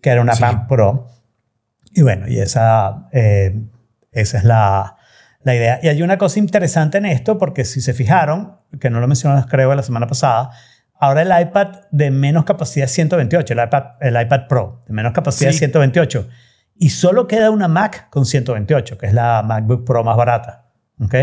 que 0.00 0.10
era 0.10 0.20
una 0.20 0.36
Sí. 0.36 0.42
Mac 0.42 0.68
Pro. 0.68 1.08
Y 1.92 2.02
bueno, 2.02 2.28
y 2.28 2.38
esa, 2.38 3.08
eh, 3.10 3.60
esa 4.12 4.38
es 4.38 4.44
la, 4.44 4.94
la 5.42 5.54
idea. 5.56 5.80
Y 5.82 5.88
hay 5.88 6.02
una 6.02 6.18
cosa 6.18 6.38
interesante 6.38 6.98
en 6.98 7.06
esto, 7.06 7.38
porque 7.38 7.64
si 7.64 7.80
se 7.80 7.94
fijaron, 7.94 8.58
que 8.78 8.90
no 8.90 9.00
lo 9.00 9.08
mencionamos 9.08 9.46
creo 9.46 9.74
la 9.74 9.82
semana 9.82 10.06
pasada, 10.06 10.50
ahora 10.94 11.22
el 11.22 11.32
iPad 11.48 11.80
de 11.90 12.12
menos 12.12 12.44
capacidad 12.44 12.84
es 12.84 12.92
128, 12.92 13.54
el 13.54 13.64
iPad, 13.64 13.84
el 14.00 14.20
iPad 14.22 14.46
Pro 14.48 14.84
de 14.86 14.94
menos 14.94 15.12
capacidad 15.12 15.50
es 15.50 15.56
Sí. 15.56 15.64
128. 15.66 16.28
Y 16.76 16.90
solo 16.90 17.26
queda 17.26 17.50
una 17.50 17.66
Mac 17.66 18.08
con 18.10 18.24
128, 18.24 18.98
que 18.98 19.06
es 19.06 19.14
la 19.14 19.42
MacBook 19.42 19.84
Pro 19.84 20.04
más 20.04 20.16
barata. 20.16 20.66
¿ok? 21.00 21.14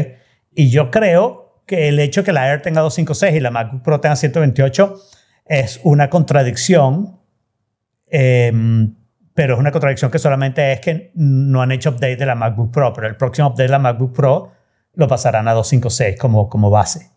Y 0.53 0.69
yo 0.69 0.91
creo 0.91 1.63
que 1.65 1.87
el 1.87 1.97
hecho 2.01 2.25
que 2.25 2.33
la 2.33 2.49
Air 2.49 2.61
tenga 2.61 2.81
256 2.81 3.37
y 3.37 3.39
la 3.39 3.51
MacBook 3.51 3.83
Pro 3.83 4.01
tenga 4.01 4.17
128 4.17 5.01
es 5.49 5.81
una 5.83 6.09
contradicción 6.09 7.19
Em, 8.09 8.95
pero 9.33 9.53
es 9.53 9.59
una 9.59 9.71
contradicción 9.71 10.11
que 10.11 10.19
solamente 10.19 10.73
es 10.73 10.79
que 10.81 11.11
no 11.15 11.61
han 11.61 11.71
hecho 11.71 11.91
update 11.91 12.17
de 12.17 12.25
la 12.25 12.35
MacBook 12.35 12.71
Pro, 12.71 12.91
pero 12.93 13.07
el 13.07 13.15
próximo 13.15 13.47
update 13.47 13.63
de 13.63 13.69
la 13.69 13.79
MacBook 13.79 14.13
Pro 14.13 14.51
lo 14.95 15.07
pasarán 15.07 15.47
a 15.47 15.53
256 15.53 16.19
como, 16.19 16.49
como 16.49 16.69
base. 16.69 17.11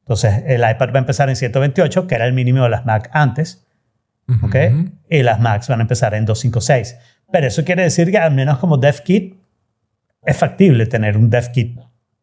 Entonces, 0.00 0.44
el 0.46 0.60
iPad 0.60 0.90
va 0.90 0.96
a 0.96 0.98
empezar 0.98 1.28
en 1.28 1.36
128, 1.36 2.06
que 2.06 2.14
era 2.14 2.26
el 2.26 2.32
mínimo 2.32 2.62
de 2.62 2.70
las 2.70 2.86
Mac 2.86 3.10
antes, 3.12 3.66
¿ok? 4.42 4.56
Ujú. 4.70 4.90
Y 5.10 5.22
las 5.22 5.40
Macs 5.40 5.68
van 5.68 5.80
a 5.80 5.82
empezar 5.82 6.14
en 6.14 6.24
256. 6.24 6.96
Pero 7.30 7.46
eso 7.46 7.64
quiere 7.64 7.82
decir 7.82 8.10
que 8.10 8.18
al 8.18 8.32
menos 8.32 8.58
como 8.58 8.78
DevKit 8.78 9.34
es 10.22 10.36
factible 10.36 10.86
tener 10.86 11.16
un 11.16 11.28
DevKit 11.28 11.78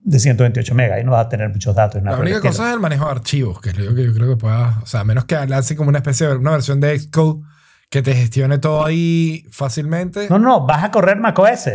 de 0.06 0.20
128 0.20 0.76
megas 0.76 1.02
y 1.02 1.04
no 1.04 1.12
vas 1.12 1.26
a 1.26 1.30
tener 1.30 1.50
muchos 1.50 1.76
datos. 1.76 2.02
La 2.04 2.16
única 2.18 2.40
cosa 2.40 2.68
es 2.70 2.74
el 2.76 2.80
manejo 2.80 3.06
de 3.06 3.12
archivos, 3.12 3.60
que 3.60 3.70
es 3.70 3.78
lo 3.78 3.94
que 3.96 4.06
yo 4.06 4.14
creo 4.14 4.30
que 4.30 4.38
pueda. 4.38 4.80
O 4.84 4.86
sea, 4.86 5.00
a 5.02 5.04
menos 5.04 5.26
que 5.26 5.36
lance 5.48 5.76
como 5.76 5.90
una 5.90 5.98
especie 5.98 6.28
de 6.28 6.36
una 6.36 6.52
versión 6.52 6.80
de 6.80 6.98
Xcode 6.98 7.42
que 7.90 8.02
te 8.04 8.14
gestione 8.14 8.60
todo 8.60 8.86
ahí 8.86 9.46
fácilmente. 9.52 10.28
No, 10.30 10.38
no, 10.38 10.66
vas 10.66 10.84
a 10.84 10.92
correr 10.92 11.18
macOS. 11.20 11.70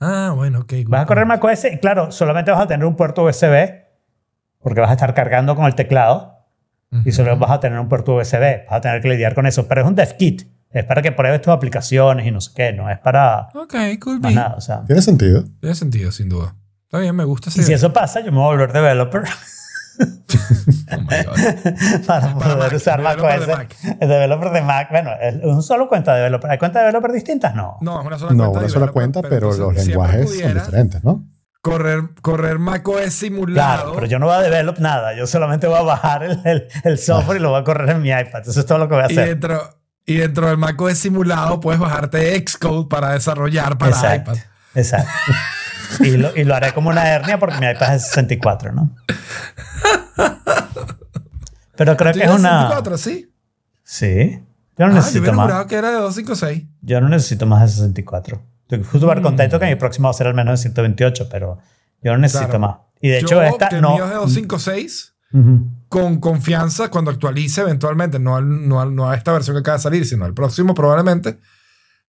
Ah, 0.00 0.32
bueno, 0.34 0.60
ok. 0.60 0.72
Vas 0.86 1.02
a 1.02 1.06
correr 1.06 1.26
macOS 1.26 1.66
y 1.66 1.78
claro, 1.78 2.10
solamente 2.12 2.50
vas 2.50 2.60
a 2.62 2.66
tener 2.66 2.86
un 2.86 2.96
puerto 2.96 3.24
USB 3.24 3.72
porque 4.60 4.80
vas 4.80 4.90
a 4.90 4.94
estar 4.94 5.12
cargando 5.14 5.54
con 5.54 5.66
el 5.66 5.74
teclado 5.74 6.32
y 7.04 7.12
solo 7.12 7.36
vas 7.36 7.50
a 7.50 7.60
tener 7.60 7.78
un 7.78 7.88
puerto 7.90 8.14
USB. 8.16 8.64
Vas 8.70 8.78
a 8.78 8.80
tener 8.80 9.02
que 9.02 9.08
lidiar 9.08 9.34
con 9.34 9.46
eso. 9.46 9.68
Pero 9.68 9.82
es 9.82 9.86
un 9.86 9.94
dev 9.94 10.16
kit. 10.16 10.42
Es 10.70 10.84
para 10.84 11.02
que 11.02 11.12
pruebes 11.12 11.42
tus 11.42 11.52
aplicaciones 11.52 12.26
y 12.26 12.30
no 12.30 12.40
sé 12.40 12.52
qué. 12.54 12.72
No 12.72 12.88
es 12.88 12.98
para 12.98 13.48
Ok, 13.54 13.74
cool. 14.02 14.20
más 14.20 14.32
nada. 14.34 14.54
O 14.56 14.60
sea, 14.62 14.82
Tiene 14.84 15.02
sentido. 15.02 15.44
Tiene 15.60 15.74
sentido, 15.74 16.10
sin 16.10 16.28
duda. 16.30 16.54
Está 16.86 16.98
bien, 16.98 17.14
me 17.16 17.24
gusta 17.24 17.50
esa 17.50 17.60
y 17.60 17.64
si 17.64 17.72
eso 17.72 17.92
pasa, 17.92 18.20
yo 18.20 18.30
me 18.32 18.38
voy 18.38 18.44
a 18.46 18.48
volver 18.56 18.72
developer 18.72 19.22
Oh 19.98 21.00
my 21.00 21.06
God. 21.24 22.04
para 22.06 22.34
poder 22.34 22.58
Mac, 22.58 22.72
usar 22.74 23.00
de 23.00 23.46
Mac. 23.46 23.76
El 24.00 24.08
developer 24.08 24.50
de 24.50 24.60
Mac. 24.62 24.88
Bueno, 24.90 25.10
es 25.20 25.36
un 25.42 25.62
solo 25.62 25.88
cuenta 25.88 26.12
de 26.12 26.18
developer. 26.18 26.50
¿Hay 26.50 26.58
cuentas 26.58 26.80
de 26.80 26.86
developer 26.86 27.12
distintas? 27.12 27.54
No. 27.54 27.78
No, 27.80 28.00
es 28.00 28.06
una 28.06 28.18
sola 28.18 28.32
No, 28.32 28.44
cuenta. 28.44 28.58
una 28.60 28.68
sola 28.68 28.86
cuenta, 28.88 29.22
pero 29.22 29.50
entonces 29.52 29.58
los 29.60 29.86
lenguajes 29.86 30.38
son 30.38 30.54
diferentes, 30.54 31.02
¿no? 31.04 31.24
Correr, 31.62 32.02
correr 32.20 32.58
macOS 32.58 33.12
simulado. 33.14 33.76
Claro, 33.82 33.94
pero 33.94 34.06
yo 34.06 34.18
no 34.18 34.26
voy 34.26 34.34
a 34.36 34.40
develop 34.40 34.78
nada. 34.78 35.14
Yo 35.16 35.26
solamente 35.26 35.66
voy 35.66 35.78
a 35.78 35.82
bajar 35.82 36.22
el, 36.24 36.40
el- 36.44 36.68
el 36.84 36.98
software 36.98 37.38
y 37.38 37.40
lo 37.40 37.50
voy 37.50 37.60
a 37.60 37.64
correr 37.64 37.88
en 37.90 38.02
mi 38.02 38.10
iPad. 38.10 38.42
Eso 38.46 38.60
es 38.60 38.66
todo 38.66 38.78
lo 38.78 38.88
que 38.88 38.94
voy 38.94 39.04
a 39.04 39.06
y, 39.08 39.12
hacer. 39.12 39.28
dentro, 39.30 39.80
y 40.04 40.16
dentro 40.16 40.46
del 40.46 40.58
macOS 40.58 40.98
simulado 40.98 41.58
puedes 41.58 41.80
bajarte 41.80 42.38
Xcode 42.46 42.86
para 42.88 43.12
desarrollar 43.12 43.78
para 43.78 43.92
Exacto. 43.92 44.32
iPad. 44.32 44.42
Exacto. 44.74 45.10
Y 46.00 46.16
lo, 46.16 46.36
y 46.36 46.44
lo 46.44 46.54
haré 46.54 46.72
como 46.72 46.90
una 46.90 47.08
hernia 47.08 47.38
porque 47.38 47.58
mi 47.60 47.66
iPad 47.66 47.94
es 47.94 48.06
64, 48.08 48.72
¿no? 48.72 48.94
Pero 51.76 51.96
creo 51.96 52.12
que 52.12 52.18
es 52.20 52.24
¿Tienes 52.26 52.40
una... 52.40 52.62
64, 52.62 52.98
sí? 52.98 53.32
Sí. 53.84 54.42
Yo 54.78 54.86
no 54.86 54.86
Ah, 54.86 54.88
yo 54.88 54.94
necesito 54.96 55.20
hubiera 55.20 55.36
más. 55.36 55.66
que 55.66 55.74
era 55.76 55.88
de 55.90 55.96
256. 55.96 56.64
Yo 56.82 57.00
no 57.00 57.08
necesito 57.08 57.46
más 57.46 57.62
de 57.62 57.68
64. 57.68 58.42
Estoy 58.68 59.00
súper 59.00 59.22
contento 59.22 59.58
que 59.60 59.66
mi 59.66 59.74
próximo 59.76 60.08
va 60.08 60.10
a 60.10 60.14
ser 60.14 60.26
al 60.26 60.34
menos 60.34 60.52
de 60.58 60.62
128, 60.62 61.28
pero 61.30 61.58
yo 62.02 62.12
no 62.12 62.18
necesito 62.18 62.46
Claro. 62.48 62.60
más. 62.60 62.76
Y 63.00 63.08
de 63.10 63.18
hecho 63.18 63.36
Yo, 63.36 63.42
esta 63.42 63.68
que 63.68 63.76
el 63.76 63.82
no... 63.82 63.94
de 63.94 64.00
256, 64.14 65.14
Ujú. 65.32 65.70
con 65.88 66.18
confianza 66.20 66.88
cuando 66.90 67.10
actualice 67.10 67.60
eventualmente, 67.60 68.18
no, 68.18 68.36
al- 68.36 68.68
no, 68.68 68.80
al- 68.80 68.94
no 68.94 69.08
a 69.10 69.14
esta 69.16 69.32
versión 69.32 69.54
que 69.56 69.60
acaba 69.60 69.76
de 69.76 69.82
salir, 69.82 70.06
sino 70.06 70.24
al 70.24 70.34
próximo 70.34 70.74
probablemente, 70.74 71.38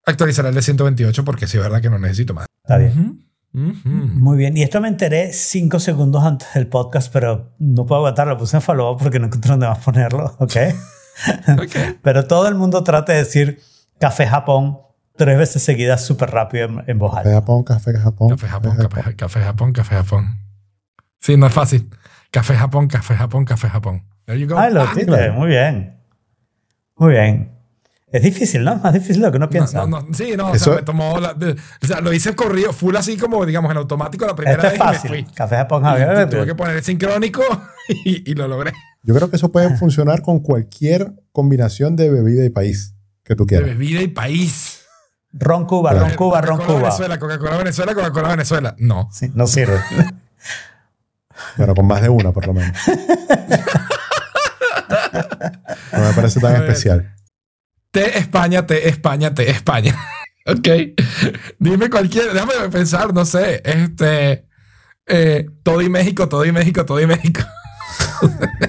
actualizaré 0.04 0.48
el 0.50 0.54
de 0.56 0.62
128 0.62 1.24
porque 1.24 1.46
sí 1.46 1.56
es 1.56 1.62
verdad 1.62 1.80
que 1.80 1.88
no 1.90 1.98
necesito 1.98 2.34
más. 2.34 2.46
Está 2.64 2.78
bien. 2.78 3.24
Muy 3.52 4.38
bien. 4.38 4.56
Y 4.56 4.62
esto 4.62 4.80
me 4.80 4.88
enteré 4.88 5.32
cinco 5.32 5.78
segundos 5.78 6.24
antes 6.24 6.48
del 6.54 6.66
podcast, 6.68 7.12
pero 7.12 7.52
no 7.58 7.84
puedo 7.86 7.98
aguantar. 8.00 8.26
Lo 8.26 8.38
puse 8.38 8.56
en 8.56 8.62
follow 8.62 8.96
porque 8.96 9.18
no 9.18 9.26
encontré 9.26 9.50
dónde 9.50 9.68
más 9.68 9.78
ponerlo. 9.78 10.34
¿Ok? 10.38 10.56
Ok. 11.58 11.76
Pero 12.02 12.26
todo 12.26 12.48
el 12.48 12.54
mundo 12.54 12.82
trata 12.82 13.12
de 13.12 13.18
decir 13.18 13.60
Café 13.98 14.26
Japón 14.26 14.78
tres 15.16 15.36
veces 15.38 15.62
seguidas 15.62 16.04
súper 16.04 16.30
rápido 16.30 16.64
en, 16.66 16.84
en 16.86 16.98
voz 16.98 17.14
Café. 17.14 17.32
Japón, 17.32 17.62
café 17.64 17.92
Japón. 17.98 18.28
Café 18.30 18.48
Japón, 18.48 18.76
café, 18.78 19.16
café 19.16 19.40
Japón, 19.40 19.72
café 19.72 19.94
Japón. 19.96 20.38
Sí, 21.20 21.36
no 21.36 21.46
es 21.46 21.52
fácil. 21.52 21.90
Café 22.30 22.54
Japón, 22.56 22.88
café 22.88 23.14
Japón, 23.14 23.44
café 23.44 23.68
Japón. 23.68 24.04
There 24.24 24.40
you 24.40 24.48
go. 24.48 24.58
Ah, 24.58 24.70
lo 24.70 24.82
Ah. 24.82 24.94
Muy 25.36 25.48
bien. 25.48 25.98
Muy 26.96 27.12
bien. 27.12 27.51
Es 28.12 28.22
difícil, 28.22 28.62
¿no? 28.62 28.76
Más 28.76 28.92
difícil 28.92 29.16
de 29.16 29.22
lo 29.28 29.30
que 29.32 29.36
uno 29.38 29.46
No, 29.46 29.50
piensa. 29.50 29.86
no, 29.86 30.00
no, 30.02 30.06
sí, 30.14 30.34
no, 30.36 30.50
o 30.50 30.54
Eso- 30.54 30.66
sea, 30.66 30.74
me 30.76 30.82
tomó 30.82 31.18
la- 31.18 31.32
de- 31.34 31.52
o 31.82 31.86
sea, 31.86 32.00
lo 32.00 32.12
hice 32.12 32.34
corrido, 32.36 32.72
full 32.72 32.94
así 32.94 33.16
como, 33.16 33.44
digamos, 33.46 33.70
en 33.70 33.78
automático 33.78 34.26
la 34.26 34.34
primera 34.36 34.56
Esto 34.56 34.66
es 34.66 34.72
vez 34.72 34.80
y 34.80 34.84
me 34.84 34.92
fácil. 34.94 35.10
fui. 35.10 35.24
Café 35.34 35.56
Japón 35.56 35.82
Javier. 35.82 36.28
tuve 36.28 36.44
que 36.46 36.54
poner 36.54 36.76
el 36.76 36.84
sincrónico 36.84 37.42
y, 38.04 38.30
y 38.30 38.34
lo 38.34 38.46
logré. 38.48 38.72
Yo 39.02 39.14
creo 39.14 39.30
que 39.30 39.36
eso 39.36 39.50
puede 39.50 39.76
funcionar 39.76 40.22
con 40.22 40.40
cualquier 40.40 41.12
combinación 41.32 41.96
de 41.96 42.10
bebida 42.10 42.44
y 42.44 42.50
país 42.50 42.94
que 43.24 43.34
tú 43.34 43.44
De 43.44 43.48
quieras. 43.48 43.66
bebida 43.70 44.02
y 44.02 44.08
país. 44.08 44.80
Ron 45.32 45.64
Cuba, 45.64 45.94
Ron 45.94 46.10
Cuba, 46.14 46.42
Ron 46.42 46.56
Coca-Cola 46.58 46.66
Cuba. 46.78 46.88
Venezuela, 46.90 47.18
Coca-Cola 47.18 47.56
Venezuela, 47.56 47.94
Coca-Cola 47.94 48.28
Venezuela. 48.28 48.74
No. 48.78 49.08
Sí, 49.10 49.30
no 49.34 49.46
sirve. 49.46 49.80
Bueno, 51.56 51.74
con 51.74 51.86
más 51.86 52.02
de 52.02 52.10
una, 52.10 52.30
por 52.32 52.46
lo 52.46 52.52
menos. 52.52 52.76
No 55.92 55.98
me 56.08 56.12
parece 56.14 56.40
tan 56.40 56.54
especial. 56.56 57.14
T 57.92 58.18
España, 58.18 58.66
T 58.66 58.88
España, 58.88 59.32
T 59.34 59.48
España. 59.50 59.94
ok. 60.46 60.68
Dime 61.58 61.88
cualquier, 61.90 62.32
déjame 62.32 62.54
pensar, 62.70 63.12
no 63.14 63.24
sé. 63.24 63.62
Este. 63.64 64.46
Eh, 65.06 65.46
todo 65.62 65.80
y 65.82 65.88
México, 65.88 66.28
todo 66.28 66.44
y 66.44 66.52
México, 66.52 66.84
todo 66.84 67.00
y 67.00 67.06
México. 67.06 67.42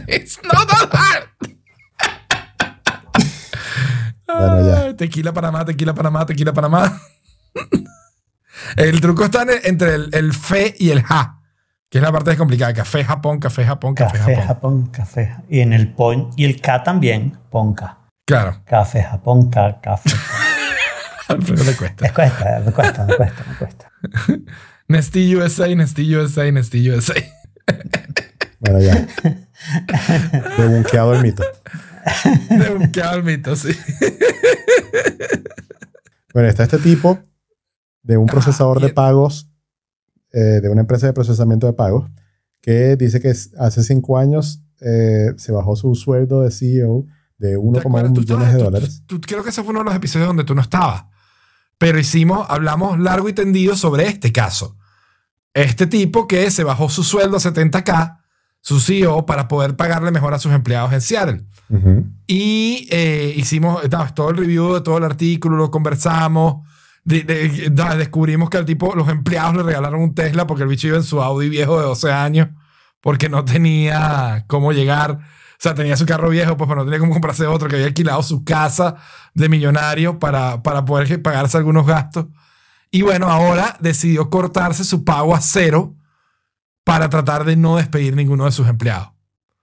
It's 0.08 0.40
not 0.44 0.68
that 0.68 0.90
hard. 0.94 1.30
Bueno, 4.28 4.68
ya. 4.68 4.82
Ay, 4.82 4.94
Tequila 4.96 5.32
Panamá, 5.32 5.64
tequila 5.64 5.94
Panamá, 5.94 6.26
tequila 6.26 6.54
Panamá. 6.54 7.00
el 8.78 9.00
truco 9.00 9.26
está 9.26 9.44
en 9.44 9.50
el- 9.52 9.62
entre 9.66 9.94
el, 9.96 10.10
el 10.14 10.34
fe 10.34 10.74
y 10.80 10.90
el 10.90 11.04
ja, 11.04 11.40
que 11.90 12.00
es 12.00 12.02
la 12.04 12.12
parte 12.12 12.36
complicada. 12.36 12.74
Café 12.74 13.04
Japón, 13.06 13.40
café 13.40 13.64
Japón, 13.64 13.94
café, 13.94 14.18
Café 14.18 14.36
Japón. 14.36 14.48
Japón, 14.48 14.86
café. 14.88 15.36
Y 15.50 15.60
en 15.60 15.72
el 15.74 15.94
pon 15.94 16.32
y 16.36 16.46
el 16.46 16.60
K 16.60 16.84
también, 16.84 17.38
ponca. 17.52 18.00
Claro, 18.26 18.62
Café 18.66 19.04
Japón, 19.04 19.50
K, 19.50 19.80
café. 19.82 20.10
Alfredo 21.28 21.64
le 21.64 21.76
cuesta. 21.76 22.06
Me 22.06 22.14
cuesta, 22.14 22.62
me 22.66 22.72
cuesta, 22.72 23.06
me 23.06 23.16
cuesta, 23.16 23.46
me 23.50 23.58
cuesta. 23.58 23.92
Nesty 24.88 25.36
USA, 25.36 25.68
Nesty 25.76 26.16
USA, 26.16 26.52
Nesty 26.52 26.90
USA. 26.90 27.14
Bueno, 28.60 28.80
ya. 28.80 29.08
Debunqueado 30.58 31.14
el 31.16 31.22
mito. 31.22 31.44
De 32.50 32.70
un 32.74 32.88
calmito, 32.92 33.56
sí. 33.56 33.76
Bueno, 36.34 36.50
está 36.50 36.64
este 36.64 36.80
tipo 36.80 37.20
de 38.04 38.18
un 38.18 38.30
Ah, 38.30 38.32
procesador 38.32 38.82
de 38.82 38.90
pagos, 38.90 39.50
eh, 40.32 40.60
de 40.62 40.70
una 40.70 40.82
empresa 40.82 41.08
de 41.08 41.14
procesamiento 41.14 41.68
de 41.68 41.74
pagos, 41.74 42.10
que 42.62 42.96
dice 42.96 43.22
que 43.22 43.30
hace 43.30 43.84
cinco 43.84 44.18
años 44.18 44.64
eh, 44.82 45.32
se 45.38 45.52
bajó 45.52 45.76
su 45.76 45.96
sueldo 45.96 46.42
de 46.42 46.52
CEO 46.52 47.06
de 47.44 47.52
¿Te 47.52 47.58
1,1 47.58 47.80
acuerdas? 47.80 48.14
Tú 48.14 48.22
millones 48.22 48.54
de 48.54 48.64
dólares. 48.64 49.04
tú- 49.06 49.20
tú- 49.20 49.28
creo 49.28 49.44
que 49.44 49.50
ese 49.50 49.62
fue 49.64 49.72
uno 49.72 49.80
de 49.80 49.86
los 49.86 49.96
episodios 49.96 50.28
donde 50.28 50.44
tú 50.44 50.56
no 50.56 50.62
estabas. 50.62 51.06
Pero 51.78 52.00
hicimos, 52.00 52.46
hablamos 52.50 53.00
largo 53.00 53.28
y 53.30 53.34
tendido 53.34 53.76
sobre 53.76 54.08
este 54.08 54.32
caso. 54.32 54.78
Este 55.54 55.86
tipo 55.88 56.28
que 56.28 56.50
se 56.52 56.64
bajó 56.64 56.90
su 56.90 57.04
sueldo 57.04 57.38
a 57.38 57.40
70k, 57.40 58.20
su 58.62 58.80
CEO, 58.80 59.26
para 59.26 59.48
poder 59.48 59.76
pagarle 59.76 60.10
mejor 60.12 60.34
a 60.34 60.40
sus 60.40 60.54
empleados 60.54 60.94
en 60.94 61.02
Seattle. 61.02 61.46
Ujú. 61.70 62.06
Y 62.28 62.88
eh, 62.92 63.34
hicimos 63.36 63.82
no, 63.92 64.14
todo 64.14 64.30
el 64.30 64.38
review 64.38 64.74
de 64.76 64.82
todo 64.82 64.98
el 64.98 65.04
artículo, 65.04 65.58
lo 65.58 65.70
conversamos. 65.72 66.66
de- 67.06 67.24
de- 67.24 67.70
da- 67.70 67.98
descubrimos 67.98 68.50
que 68.50 68.58
al 68.58 68.64
tipo, 68.64 68.96
los 68.96 69.10
empleados 69.10 69.58
le 69.58 69.64
regalaron 69.64 70.00
un 70.02 70.16
Tesla 70.16 70.48
porque 70.48 70.64
el 70.64 70.70
bicho 70.70 70.88
iba 70.88 70.96
en 70.96 71.04
su 71.04 71.22
Audi 71.22 71.50
viejo 71.50 71.78
de 71.78 71.84
12 71.86 72.10
años 72.14 72.48
porque 73.02 73.28
no 73.28 73.44
tenía 73.44 74.46
cómo 74.48 74.72
llegar. 74.72 75.20
O 75.54 75.64
sea, 75.64 75.74
tenía 75.74 75.96
su 75.96 76.06
carro 76.06 76.30
viejo, 76.30 76.58
pues 76.58 76.68
pero 76.68 76.82
no 76.82 76.86
tenía 76.86 77.00
cómo 77.00 77.14
comprarse 77.14 77.46
otro, 77.48 77.70
que 77.70 77.76
había 77.76 77.88
alquilado 77.88 78.22
su 78.24 78.44
casa 78.44 78.96
de 79.34 79.48
millonario 79.50 80.20
para, 80.20 80.62
para 80.64 80.84
poder 80.86 81.22
pagarse 81.22 81.58
algunos 81.58 81.86
gastos. 81.88 82.26
Y 82.92 83.02
bueno, 83.02 83.28
ahora 83.30 83.78
decidió 83.80 84.30
cortarse 84.30 84.84
su 84.84 85.04
pago 85.04 85.34
a 85.36 85.42
cero 85.42 85.96
para 86.84 87.10
tratar 87.10 87.44
de 87.46 87.56
no 87.56 87.78
despedir 87.78 88.16
ninguno 88.16 88.46
de 88.46 88.52
sus 88.52 88.68
empleados. 88.68 89.10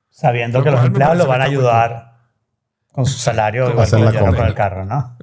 Sabiendo 0.08 0.58
Lo 0.58 0.64
que 0.64 0.70
los 0.70 0.84
empleados 0.84 1.18
lo 1.18 1.26
van 1.26 1.40
a 1.42 1.44
ayudar 1.44 2.18
con 2.92 3.06
su 3.06 3.18
salario 3.18 3.64
Con 3.64 3.72
igual 3.72 3.86
hacer 3.86 3.98
que 4.00 4.04
la 4.06 4.20
compra. 4.20 4.38
con 4.38 4.46
el 4.48 4.54
carro, 4.54 4.84
¿no? 4.84 5.16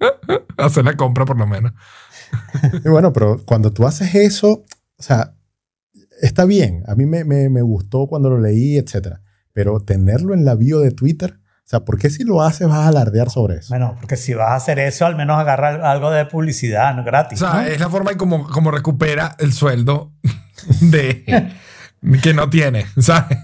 Hacer 0.58 0.84
la 0.84 0.94
compra 0.96 1.24
por 1.24 1.38
lo 1.38 1.46
menos. 1.46 1.72
Y 2.84 2.88
bueno, 2.88 3.12
pero 3.12 3.42
cuando 3.46 3.72
tú 3.72 3.86
haces 3.86 4.14
eso, 4.14 4.64
o 4.98 5.02
sea, 5.02 5.34
está 6.20 6.44
bien. 6.44 6.82
A 6.86 6.94
mí 6.94 7.06
me, 7.06 7.24
me- 7.24 7.48
me 7.48 7.62
gustó 7.62 8.06
cuando 8.06 8.28
lo 8.30 8.38
leí, 8.40 8.76
etcétera. 8.76 9.22
Pero 9.54 9.80
tenerlo 9.80 10.34
en 10.34 10.44
la 10.44 10.54
bio 10.56 10.80
de 10.80 10.90
Twitter, 10.90 11.38
o 11.40 11.66
sea, 11.66 11.80
¿por 11.80 11.98
qué 11.98 12.10
si 12.10 12.24
lo 12.24 12.42
haces 12.42 12.68
vas 12.68 12.80
a 12.80 12.88
alardear 12.88 13.30
sobre 13.30 13.56
eso? 13.56 13.68
Bueno, 13.70 13.96
porque 13.98 14.16
si 14.16 14.34
vas 14.34 14.50
a 14.50 14.54
hacer 14.56 14.78
eso, 14.78 15.06
al 15.06 15.16
menos 15.16 15.38
agarra 15.38 15.90
algo 15.90 16.10
de 16.10 16.26
publicidad, 16.26 16.94
no 16.94 17.02
gratis. 17.04 17.40
O 17.40 17.50
sea, 17.50 17.62
¿no? 17.62 17.66
es 17.66 17.80
la 17.80 17.88
forma 17.88 18.10
en 18.10 18.18
como, 18.18 18.46
como 18.46 18.70
recupera 18.70 19.34
el 19.38 19.54
sueldo 19.54 20.12
de 20.82 21.24
que 22.22 22.34
no 22.34 22.50
tiene, 22.50 22.84
¿sabes? 23.00 23.38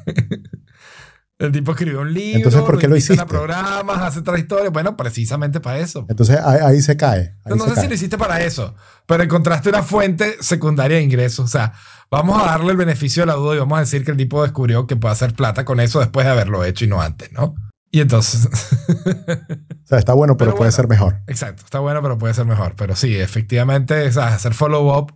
El 1.38 1.52
tipo 1.52 1.70
escribió 1.72 2.02
un 2.02 2.12
libro, 2.12 2.36
Entonces, 2.36 2.60
¿por 2.60 2.78
qué 2.78 2.86
lo 2.86 2.96
hiciste? 2.96 3.24
programas, 3.24 3.96
hace 4.02 4.18
otra 4.18 4.38
historia. 4.38 4.68
Bueno, 4.68 4.94
precisamente 4.94 5.58
para 5.58 5.78
eso. 5.78 6.04
Entonces 6.10 6.38
ahí, 6.44 6.58
ahí 6.62 6.82
se 6.82 6.98
cae. 6.98 7.20
ahí 7.20 7.34
No, 7.46 7.56
no 7.56 7.64
se 7.64 7.70
sé 7.70 7.74
cae. 7.76 7.82
si 7.84 7.88
lo 7.88 7.94
hiciste 7.94 8.18
para 8.18 8.42
eso, 8.42 8.74
pero 9.06 9.22
encontraste 9.22 9.70
una 9.70 9.82
fuente 9.82 10.36
secundaria 10.40 10.98
de 10.98 11.02
ingresos. 11.02 11.46
O 11.46 11.48
sea, 11.48 11.72
vamos 12.10 12.42
a 12.42 12.46
darle 12.46 12.72
el 12.72 12.76
beneficio 12.76 13.22
de 13.22 13.26
la 13.28 13.34
duda 13.34 13.54
y 13.56 13.58
vamos 13.58 13.76
a 13.78 13.80
decir 13.80 14.04
que 14.04 14.10
el 14.10 14.16
tipo 14.16 14.42
descubrió 14.42 14.86
que 14.86 14.96
puede 14.96 15.12
hacer 15.12 15.34
plata 15.34 15.64
con 15.64 15.80
eso 15.80 16.00
después 16.00 16.26
de 16.26 16.32
haberlo 16.32 16.64
hecho 16.64 16.84
y 16.84 16.88
no 16.88 17.00
antes, 17.00 17.32
¿no? 17.32 17.54
Y 17.92 18.00
entonces, 18.00 18.48
O 18.88 19.86
sea, 19.86 19.98
está 19.98 20.12
bueno, 20.14 20.36
pero, 20.36 20.50
Pero 20.50 20.58
puede 20.58 20.70
bueno. 20.70 20.72
ser 20.72 20.88
mejor. 20.88 21.20
exacto, 21.26 21.62
está 21.64 21.80
bueno, 21.80 22.00
pero 22.02 22.18
puede 22.18 22.34
ser 22.34 22.46
mejor. 22.46 22.74
Pero 22.76 22.94
sí, 22.94 23.16
efectivamente, 23.16 24.06
o 24.06 24.12
sea, 24.12 24.28
hacer 24.28 24.54
follow-up 24.54 25.12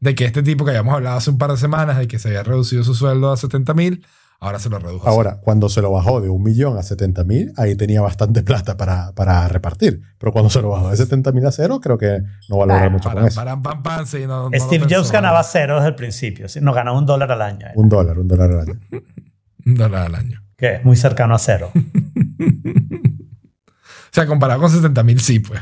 de 0.00 0.14
que 0.14 0.24
este 0.24 0.42
tipo 0.42 0.64
que 0.64 0.70
habíamos 0.72 0.94
hablado 0.94 1.16
hace 1.16 1.30
un 1.30 1.38
par 1.38 1.50
de 1.52 1.56
semanas 1.56 1.98
de 1.98 2.08
que 2.08 2.18
se 2.18 2.28
había 2.28 2.42
reducido 2.42 2.82
su 2.84 2.94
sueldo 2.94 3.30
a 3.32 3.36
70 3.36 3.74
mil, 3.74 4.04
ahora 4.40 4.58
se 4.58 4.68
lo 4.68 4.78
redujo. 4.78 5.08
Ahora, 5.08 5.38
cuando 5.40 5.68
se 5.68 5.80
lo 5.82 5.90
bajó 5.90 6.20
de 6.20 6.28
un 6.28 6.42
millón 6.42 6.76
a 6.78 6.82
70 6.82 7.24
mil, 7.24 7.52
ahí 7.56 7.74
tenía 7.76 8.00
bastante 8.00 8.42
plata 8.42 8.76
para, 8.76 9.12
para 9.12 9.46
repartir. 9.48 10.00
Pero 10.18 10.32
cuando 10.32 10.50
se 10.50 10.60
lo 10.62 10.70
bajó 10.70 10.90
de 10.90 10.96
70 10.96 11.32
mil 11.32 11.46
a 11.46 11.52
cero, 11.52 11.80
creo 11.82 11.98
que 11.98 12.20
no 12.48 12.58
va 12.58 12.64
a 12.64 12.66
lograr 12.66 12.90
Bueno, 12.90 12.90
mucho 12.92 13.08
Para, 13.08 13.20
con 13.20 13.28
eso. 13.28 13.40
para, 13.40 13.60
pam, 13.62 13.82
pam, 13.82 14.06
sí, 14.06 14.20
no- 14.26 14.48
no 14.48 14.50
lo 14.50 14.58
Steve. 14.60 14.86
Jobs 14.94 15.10
ganaba 15.10 15.42
cero 15.42 15.76
desde 15.76 15.88
el 15.88 15.94
principio. 15.94 16.48
¿sí? 16.48 16.60
No 16.60 16.72
ganaba 16.72 16.98
un 16.98 17.06
dólar 17.06 17.32
al 17.32 17.42
año. 17.42 17.66
Un 17.74 17.88
dólar, 17.88 18.18
un 18.18 18.28
dólar 18.28 18.50
al 18.50 18.60
año. 18.60 18.80
Un 19.66 19.74
dólar 19.74 20.06
al 20.06 20.14
año. 20.14 20.42
Que 20.56 20.74
es 20.76 20.84
muy 20.84 20.96
cercano 20.96 21.34
a 21.34 21.38
cero. 21.38 21.70
O 24.06 24.18
sea, 24.18 24.26
comparado 24.26 24.60
con 24.62 24.70
70 24.70 25.02
mil, 25.02 25.20
sí, 25.20 25.40
pues. 25.40 25.60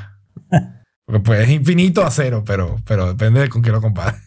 Porque 1.07 1.21
pues 1.21 1.41
es 1.41 1.51
infinito 1.51 2.05
a 2.05 2.11
cero, 2.11 2.45
pero, 2.47 2.77
pero 2.87 3.09
depende 3.09 3.41
de 3.41 3.49
con 3.49 3.63
qué 3.63 3.71
lo 3.71 3.81
compares. 3.81 4.21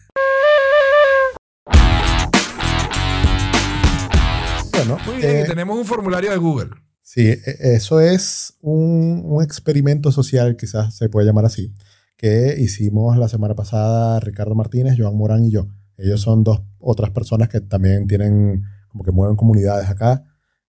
Bueno, 4.78 4.96
Muy 5.06 5.16
bien, 5.16 5.36
eh, 5.38 5.42
y 5.44 5.48
tenemos 5.48 5.76
un 5.76 5.84
formulario 5.84 6.30
de 6.30 6.36
Google. 6.36 6.70
Sí, 7.02 7.22
e- 7.26 7.42
eso 7.74 8.00
es 8.00 8.54
un, 8.60 9.22
un 9.24 9.42
experimento 9.42 10.12
social, 10.12 10.56
quizás 10.56 10.94
se 10.96 11.08
puede 11.08 11.26
llamar 11.26 11.44
así, 11.46 11.74
que 12.16 12.54
hicimos 12.58 13.16
la 13.18 13.28
semana 13.28 13.54
pasada 13.56 14.20
Ricardo 14.20 14.54
Martínez, 14.54 14.94
Joan 14.96 15.16
Morán 15.16 15.44
y 15.44 15.50
yo. 15.50 15.66
Ellos 15.96 16.20
son 16.20 16.44
dos 16.44 16.62
otras 16.78 17.10
personas 17.10 17.48
que 17.48 17.60
también 17.60 18.06
tienen, 18.06 18.62
como 18.88 19.02
que 19.02 19.10
mueven 19.10 19.34
comunidades 19.36 19.88
acá, 19.88 20.22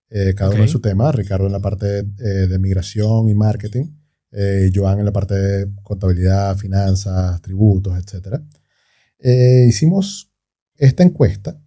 eh, 0.09 0.33
cada 0.35 0.49
uno 0.49 0.61
Ok. 0.61 0.65
en 0.65 0.69
su 0.69 0.81
tema. 0.81 1.11
Ricardo 1.11 1.45
en 1.45 1.51
la 1.51 1.59
parte 1.59 1.99
eh, 1.99 2.47
de 2.47 2.57
migración 2.57 3.29
y 3.29 3.35
marketing, 3.35 3.85
eh, 4.31 4.71
Joan 4.73 4.97
en 4.99 5.05
la 5.05 5.11
parte 5.11 5.35
de 5.35 5.71
contabilidad, 5.83 6.57
finanzas, 6.57 7.39
tributos, 7.43 7.95
etc. 7.95 8.41
hicimos 9.67 10.31
esta 10.77 11.03
encuesta 11.03 11.59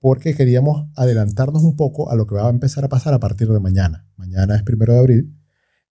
porque 0.00 0.34
queríamos 0.34 0.90
adelantarnos 0.96 1.62
un 1.62 1.76
poco 1.76 2.10
a 2.10 2.16
lo 2.16 2.26
que 2.26 2.34
va 2.34 2.46
a 2.46 2.50
empezar 2.50 2.84
a 2.84 2.88
pasar 2.88 3.14
a 3.14 3.20
partir 3.20 3.48
de 3.48 3.60
mañana. 3.60 4.08
Mañana 4.16 4.56
es 4.56 4.62
primero 4.64 4.94
de 4.94 4.98
abril 4.98 5.36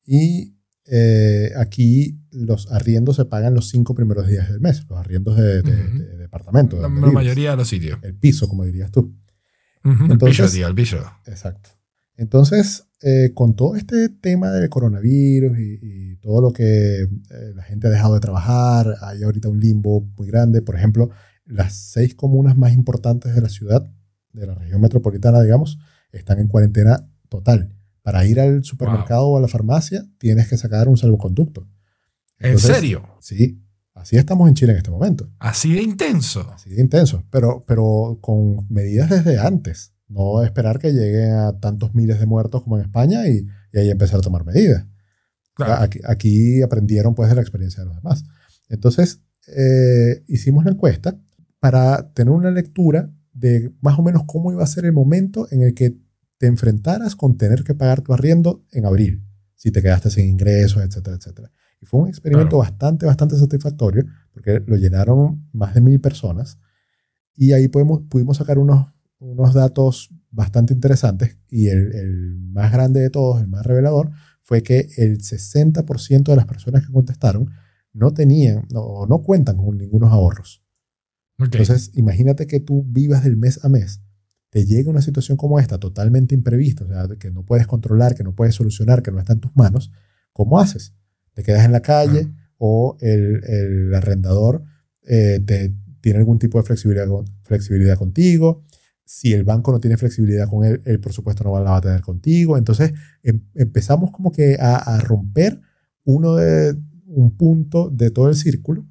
y 0.06 0.56
eh, 0.92 1.52
aquí 1.58 2.20
los 2.32 2.72
arriendos 2.72 3.16
se 3.18 3.26
pagan 3.26 3.54
los 3.54 3.70
cinco 3.70 3.94
primeros 3.94 4.28
días 4.28 4.50
del 4.50 4.60
mes, 4.60 4.86
los 4.90 4.98
arriendos 5.00 5.38
de, 5.38 5.62
de- 5.62 5.84
Ujú. 5.86 5.98
de 6.00 6.18
departamento. 6.18 6.76
La, 6.78 6.84
donde 6.84 7.02
la 7.02 7.08
vives. 7.08 7.14
mayoría 7.14 7.52
de 7.52 7.58
los 7.58 7.68
sitios. 7.70 8.00
El 8.02 8.16
piso, 8.16 8.48
como 8.50 8.66
dirías 8.66 8.92
tú. 8.92 9.16
Ujú, 9.86 10.06
El 10.06 10.12
Entonces- 10.14 10.38
bicho, 10.46 10.52
tío, 10.52 10.68
el 10.68 10.74
bicho. 10.74 10.98
Exacto. 11.28 11.70
Entonces, 12.16 12.86
eh, 13.02 13.32
con 13.34 13.56
todo 13.56 13.76
este 13.76 14.10
tema 14.10 14.52
del 14.52 14.68
coronavirus 14.70 15.58
y, 15.60 15.80
y 15.82 16.16
todo 16.18 16.42
lo 16.42 16.52
que 16.52 17.04
eh, 17.04 17.08
la 17.56 17.64
gente 17.64 17.88
ha 17.88 17.90
dejado 17.92 18.16
de 18.16 18.20
trabajar, 18.20 18.96
hay 19.02 19.24
ahorita 19.24 19.48
un 19.48 19.60
limbo 19.60 20.02
muy 20.18 20.28
grande. 20.28 20.62
Por 20.62 20.76
ejemplo, 20.76 21.10
las 21.46 21.76
seis 21.92 22.16
comunas 22.16 22.58
más 22.58 22.74
importantes 22.74 23.34
de 23.34 23.42
la 23.42 23.48
ciudad, 23.50 23.90
de 24.34 24.48
la 24.48 24.56
región 24.56 24.82
metropolitana, 24.82 25.42
digamos, 25.42 25.80
están 26.12 26.40
en 26.40 26.48
cuarentena 26.48 27.08
total. 27.30 27.74
Para 28.02 28.26
ir 28.26 28.40
al 28.40 28.64
supermercado 28.64 29.28
o 29.28 29.38
a 29.38 29.42
la 29.42 29.48
farmacia, 29.48 30.06
tienes 30.18 30.48
que 30.48 30.58
sacar 30.58 30.88
un 30.88 30.98
salvoconducto. 30.98 31.68
¿En 32.40 32.52
Entonces, 32.52 32.76
serio? 32.76 33.04
Sí, 33.20 33.62
así 33.94 34.18
estamos 34.18 34.48
en 34.48 34.56
Chile 34.56 34.72
en 34.72 34.78
este 34.78 34.92
momento. 34.92 35.30
Así 35.40 35.74
de 35.74 35.82
intenso. 35.82 36.50
Así 36.54 36.70
de 36.70 36.82
intenso, 36.82 37.24
pero, 37.30 37.66
pero 37.68 38.18
con 38.22 38.66
medidas 38.70 39.10
desde 39.10 39.38
antes. 39.38 39.94
No 40.08 40.44
esperar 40.44 40.80
que 40.80 40.92
lleguen 40.92 41.34
a 41.34 41.60
tantos 41.60 41.94
miles 41.94 42.20
de 42.20 42.26
muertos 42.26 42.64
como 42.64 42.78
en 42.78 42.86
España 42.86 43.28
y, 43.28 43.46
y 43.74 43.80
ahí 43.80 43.90
empezar 43.90 44.20
a 44.20 44.24
tomar 44.24 44.44
medidas. 44.44 44.86
Claro. 45.54 45.84
Aquí, 45.84 46.00
aquí 46.06 46.62
aprendieron 46.64 47.14
pues 47.14 47.30
de 47.30 47.36
la 47.36 47.42
experiencia 47.42 47.84
de 47.84 47.90
los 47.90 47.98
demás. 47.98 48.24
Entonces, 48.70 49.22
eh, 49.56 50.24
hicimos 50.28 50.64
la 50.66 50.72
encuesta 50.72 51.20
para 51.60 52.12
tener 52.14 52.34
una 52.34 52.52
lectura 52.52 53.12
de 53.40 53.74
más 53.82 53.98
o 54.00 54.04
menos 54.04 54.24
cómo 54.28 54.52
iba 54.52 54.64
a 54.64 54.68
ser 54.68 54.86
el 54.86 54.94
momento 54.94 55.48
en 55.52 55.62
el 55.64 55.74
que 55.74 55.98
te 56.38 56.48
enfrentaras 56.48 57.16
con 57.16 57.38
tener 57.38 57.64
que 57.64 57.76
pagar 57.76 58.02
tu 58.02 58.14
arriendo 58.14 58.66
en 58.72 58.86
abril, 58.86 59.26
si 59.56 59.72
te 59.72 59.82
quedaste 59.82 60.10
sin 60.10 60.28
ingresos, 60.28 60.84
etcétera, 60.84 61.18
etcétera. 61.18 61.52
Y 61.82 61.86
fue 61.86 62.02
un 62.02 62.08
experimento 62.10 62.58
Claro. 62.58 62.70
bastante, 62.72 63.06
bastante 63.06 63.38
satisfactorio, 63.38 64.06
porque 64.34 64.62
lo 64.66 64.76
llenaron 64.76 65.48
más 65.54 65.74
de 65.74 65.82
mil 65.82 66.00
personas 66.00 66.60
y 67.36 67.54
ahí 67.54 67.68
podemos, 67.68 68.04
pudimos 68.04 68.38
sacar 68.38 68.58
unos, 68.58 68.88
unos 69.20 69.54
datos 69.54 70.10
bastante 70.32 70.74
interesantes 70.74 71.38
y 71.50 71.68
el, 71.68 71.94
el 71.96 72.36
más 72.52 72.72
grande 72.72 73.00
de 73.02 73.10
todos, 73.10 73.42
el 73.42 73.48
más 73.48 73.66
revelador, 73.66 74.12
fue 74.44 74.64
que 74.64 74.90
el 74.98 75.20
60% 75.22 76.32
de 76.32 76.36
las 76.38 76.46
personas 76.46 76.86
que 76.86 76.92
contestaron 76.92 77.50
no 77.94 78.14
tenían 78.14 78.66
no- 78.72 78.82
o 78.82 79.08
no 79.08 79.22
cuentan 79.22 79.58
con 79.58 79.78
ningunos 79.78 80.12
ahorros. 80.12 80.64
Ok. 81.40 81.56
Entonces, 81.56 81.92
imagínate 81.96 82.48
que 82.48 82.60
tú 82.60 82.84
vivas 82.88 83.24
del 83.24 83.38
mes 83.38 83.64
a 83.64 83.70
mes, 83.70 84.02
te 84.50 84.66
llega 84.66 84.90
una 84.90 85.02
situación 85.02 85.38
como 85.38 85.60
esta, 85.60 85.80
totalmente 85.80 86.36
imprevista, 86.36 86.84
o 86.84 86.88
sea, 86.88 87.08
que 87.18 87.32
no 87.32 87.46
puedes 87.46 87.68
controlar, 87.68 88.16
que 88.16 88.24
no 88.24 88.34
puedes 88.36 88.56
solucionar, 88.56 89.02
que 89.02 89.12
no 89.12 89.20
está 89.20 89.34
en 89.34 89.40
tus 89.40 89.56
manos, 89.56 89.92
¿cómo 90.34 90.60
haces? 90.60 90.94
¿Te 91.34 91.44
quedas 91.44 91.66
en 91.66 91.72
la 91.72 91.82
calle 91.82 92.28
o 92.58 92.98
el, 93.00 93.42
el 93.46 93.94
arrendador 93.94 94.64
eh, 95.04 95.40
te, 95.46 95.74
tiene 96.02 96.20
algún 96.20 96.40
tipo 96.40 96.58
de 96.58 96.66
flexibilidad, 96.66 97.08
flexibilidad 97.44 97.98
contigo? 97.98 98.64
Si 99.06 99.34
el 99.34 99.44
banco 99.44 99.72
no 99.72 99.80
tiene 99.80 99.98
flexibilidad 99.98 100.48
con 100.50 100.66
él, 100.66 100.82
él 100.86 101.00
por 101.00 101.14
supuesto 101.14 101.44
no 101.44 101.56
la 101.56 101.72
va 101.72 101.78
a 101.78 101.82
tener 101.82 102.02
contigo. 102.02 102.58
Entonces 102.58 102.94
em- 103.24 103.42
empezamos 103.56 104.12
como 104.12 104.32
que 104.32 104.58
a, 104.60 104.76
a 104.78 105.00
romper 105.00 105.62
uno 106.04 106.36
de, 106.36 106.76
un 107.10 107.36
punto 107.36 107.90
de 107.90 108.12
todo 108.12 108.30
el 108.30 108.36
círculo 108.36 108.86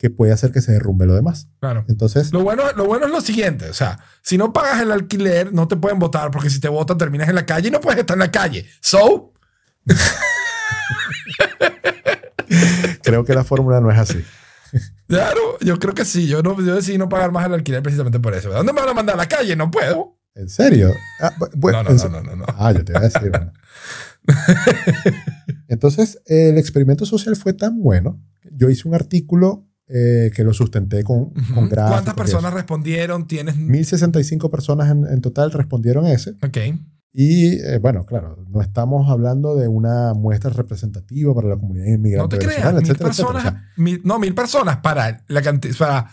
que 0.00 0.08
puede 0.08 0.32
hacer 0.32 0.50
que 0.50 0.62
se 0.62 0.72
derrumbe 0.72 1.04
lo 1.04 1.14
demás. 1.14 1.46
Claro. 1.60 1.84
Entonces, 1.86 2.32
Lo 2.32 2.42
bueno, 2.42 2.62
lo 2.74 2.86
bueno 2.86 3.04
es 3.04 3.12
lo 3.12 3.20
siguiente, 3.20 3.68
o 3.68 3.74
sea, 3.74 3.98
si 4.22 4.38
no 4.38 4.50
pagas 4.50 4.80
el 4.80 4.90
alquiler, 4.92 5.52
no 5.52 5.68
te 5.68 5.76
pueden 5.76 5.98
votar, 5.98 6.30
porque 6.30 6.48
si 6.48 6.58
te 6.58 6.68
votan 6.68 6.96
terminas 6.96 7.28
en 7.28 7.34
la 7.34 7.44
calle 7.44 7.68
y 7.68 7.70
no 7.70 7.82
puedes 7.82 8.00
estar 8.00 8.14
en 8.14 8.20
la 8.20 8.30
calle. 8.30 8.64
So, 8.80 9.34
creo 13.02 13.24
que 13.26 13.34
la 13.34 13.44
fórmula 13.44 13.80
no 13.82 13.90
es 13.90 13.98
así. 13.98 14.24
claro, 15.06 15.58
yo 15.60 15.78
creo 15.78 15.92
que 15.94 16.06
sí. 16.06 16.26
Yo, 16.26 16.42
no, 16.42 16.56
yo 16.64 16.74
decidí 16.76 16.96
no 16.96 17.10
pagar 17.10 17.30
más 17.30 17.44
el 17.44 17.52
alquiler 17.52 17.82
precisamente 17.82 18.18
por 18.20 18.34
eso. 18.34 18.48
¿De 18.48 18.54
dónde 18.56 18.72
me 18.72 18.80
van 18.80 18.88
a 18.88 18.94
mandar 18.94 19.16
a 19.16 19.18
la 19.18 19.28
calle? 19.28 19.54
No 19.54 19.70
puedo. 19.70 20.16
¿En 20.34 20.48
serio? 20.48 20.94
Ah, 21.20 21.32
No, 21.38 21.82
no, 21.82 21.92
no, 22.08 22.22
no, 22.22 22.36
no. 22.36 22.46
Ah, 22.56 22.72
yo 22.72 22.82
te 22.84 22.92
iba 22.92 23.00
a 23.00 23.04
decir. 23.04 23.30
bueno. 23.30 23.52
Entonces, 25.68 26.22
el 26.24 26.56
experimento 26.56 27.04
social 27.04 27.36
fue 27.36 27.52
tan 27.52 27.80
bueno. 27.82 28.18
Yo 28.50 28.70
hice 28.70 28.88
un 28.88 28.94
artículo 28.94 29.66
eh, 29.92 30.30
que 30.34 30.44
lo 30.44 30.52
sustenté 30.54 31.02
con, 31.04 31.30
con 31.30 31.42
Ujú. 31.64 31.68
gráficos. 31.68 31.90
¿Cuántas 31.92 32.14
personas 32.14 32.52
respondieron? 32.54 33.26
Tienes. 33.26 33.56
1065 33.56 34.50
personas 34.50 34.90
en, 34.90 35.06
en 35.06 35.20
total 35.20 35.50
respondieron 35.52 36.06
ese. 36.06 36.30
Ok. 36.42 36.58
Y 37.12 37.54
eh, 37.60 37.78
bueno, 37.78 38.06
claro, 38.06 38.36
no 38.48 38.60
estamos 38.62 39.10
hablando 39.10 39.56
de 39.56 39.66
una 39.66 40.14
muestra 40.14 40.50
representativa 40.50 41.34
para 41.34 41.48
la 41.48 41.56
comunidad 41.56 41.86
No 41.86 41.94
inmigrante 41.94 42.38
te 42.38 42.46
creas. 42.46 42.72
Mil 42.72 42.82
etcétera, 42.82 43.08
etcétera. 43.10 43.32
Personas. 43.32 43.42
sea, 43.42 43.72
mil- 43.76 44.00
no, 44.04 44.18
mil 44.20 44.32
personas 44.34 44.76
para 44.76 45.24
la 45.26 45.42
cantidad. 45.42 45.74
Para, 45.76 46.10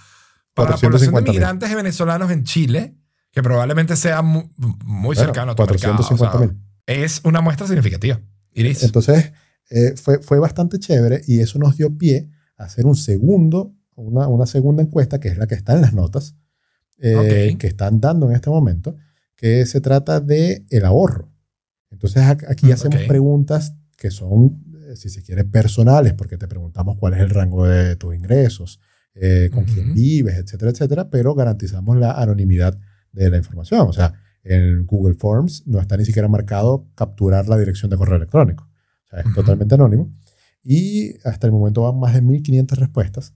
para 0.56 0.72
la 0.72 0.78
población 0.78 1.14
de 1.14 1.22
450.000. 1.22 1.30
migrantes 1.34 1.76
venezolanos 1.76 2.32
en 2.32 2.44
Chile, 2.46 2.98
que 3.32 3.44
probablemente 3.44 3.96
sea 3.96 4.24
mu- 4.24 4.50
muy, 4.58 5.16
bueno, 5.16 5.22
cercano 5.22 5.52
a 5.52 5.56
tu 5.56 5.62
mercado. 5.68 5.94
o 5.94 5.98
sea, 6.04 6.16
450 6.18 6.56
es 6.88 7.22
una 7.26 7.42
muestra 7.42 7.68
significativa. 7.68 8.20
Iris. 8.54 8.82
Entonces, 8.82 9.34
eh, 9.70 9.94
fue, 10.02 10.18
fue 10.24 10.40
bastante 10.40 10.80
chévere 10.80 11.22
y 11.28 11.42
eso 11.42 11.60
nos 11.60 11.78
dio 11.78 11.96
pie 11.96 12.32
hacer 12.58 12.86
un 12.86 12.96
segundo, 12.96 13.74
una, 13.96 14.28
una 14.28 14.46
segunda 14.46 14.84
encuesta, 14.84 15.20
que 15.20 15.30
es 15.30 15.38
la 15.38 15.48
que 15.48 15.56
está 15.56 15.74
en 15.74 15.82
las 15.82 15.94
notas, 15.94 16.36
eh, 17.00 17.56
que 17.60 17.68
están 17.68 18.02
dando 18.02 18.30
en 18.30 18.36
este 18.36 18.50
momento, 18.50 18.96
que 19.36 19.66
se 19.66 19.82
trata 19.82 20.20
de 20.20 20.66
el 20.70 20.86
ahorro. 20.86 21.32
Entonces, 21.92 22.24
aquí 22.24 22.68
Mm, 22.68 22.72
hacemos 22.72 23.02
preguntas 23.04 23.76
que 23.96 24.12
son, 24.12 24.64
eh, 24.90 24.96
si 24.96 25.10
se 25.10 25.24
quiere, 25.24 25.44
personales, 25.46 26.14
porque 26.14 26.38
te 26.38 26.48
preguntamos 26.48 26.98
cuál 26.98 27.14
es 27.14 27.22
el 27.22 27.30
rango 27.30 27.66
de 27.66 27.96
tus 27.96 28.16
ingresos, 28.16 28.80
eh, 29.14 29.50
con 29.52 29.66
quién 29.66 29.94
vives, 29.94 30.38
etcétera, 30.38 30.72
etcétera, 30.72 31.10
pero 31.10 31.34
garantizamos 31.34 31.98
la 31.98 32.12
anonimidad 32.12 32.78
de 33.12 33.30
la 33.30 33.38
información. 33.38 33.88
O 33.88 33.94
sea, 33.94 34.14
en 34.44 34.86
Google 34.86 35.16
Forms 35.16 35.66
no 35.66 35.80
está 35.80 35.98
ni 35.98 36.06
siquiera 36.06 36.28
marcado 36.28 36.88
capturar 36.96 37.48
la 37.48 37.58
dirección 37.58 37.90
de 37.90 37.98
correo 37.98 38.18
electrónico. 38.18 38.70
O 39.06 39.08
sea, 39.10 39.22
es 39.22 39.34
totalmente 39.34 39.76
anónimo. 39.76 40.14
Y 40.64 41.16
hasta 41.26 41.48
el 41.48 41.54
momento 41.54 41.84
van 41.84 42.00
más 42.00 42.14
de 42.14 42.22
1500 42.22 42.78
respuestas. 42.80 43.34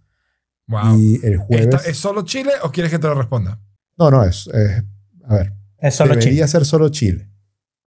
wow. 0.68 0.98
Y 0.98 1.20
el 1.24 1.38
jueves. 1.38 1.68
¿Esta- 1.76 1.90
¿Es 1.90 1.98
solo 1.98 2.24
Chile 2.24 2.52
o 2.64 2.72
quieres 2.72 2.92
que 2.92 3.00
te 3.00 3.08
lo 3.08 3.14
responda? 3.16 3.60
No, 3.98 4.10
no, 4.12 4.24
es. 4.24 4.48
es- 4.54 4.84
a 5.26 5.34
ver, 5.36 5.54
Es 5.78 5.96
solo 5.96 6.12
debería 6.12 6.32
Chile. 6.34 6.48
ser 6.48 6.66
solo 6.66 6.90
Chile. 6.90 7.30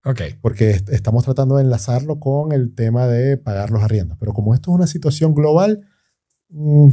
Ok. 0.05 0.21
Porque 0.41 0.71
est- 0.71 0.89
estamos 0.91 1.25
tratando 1.25 1.57
de 1.57 1.63
enlazarlo 1.63 2.19
con 2.19 2.51
el 2.53 2.75
tema 2.75 3.07
de 3.07 3.37
pagar 3.37 3.71
los 3.71 3.83
arriendos. 3.83 4.17
Pero 4.19 4.33
como 4.33 4.53
esto 4.55 4.73
es 4.73 4.75
una 4.77 4.87
situación 4.89 5.33
global, 5.35 5.87
mm, 6.49 6.89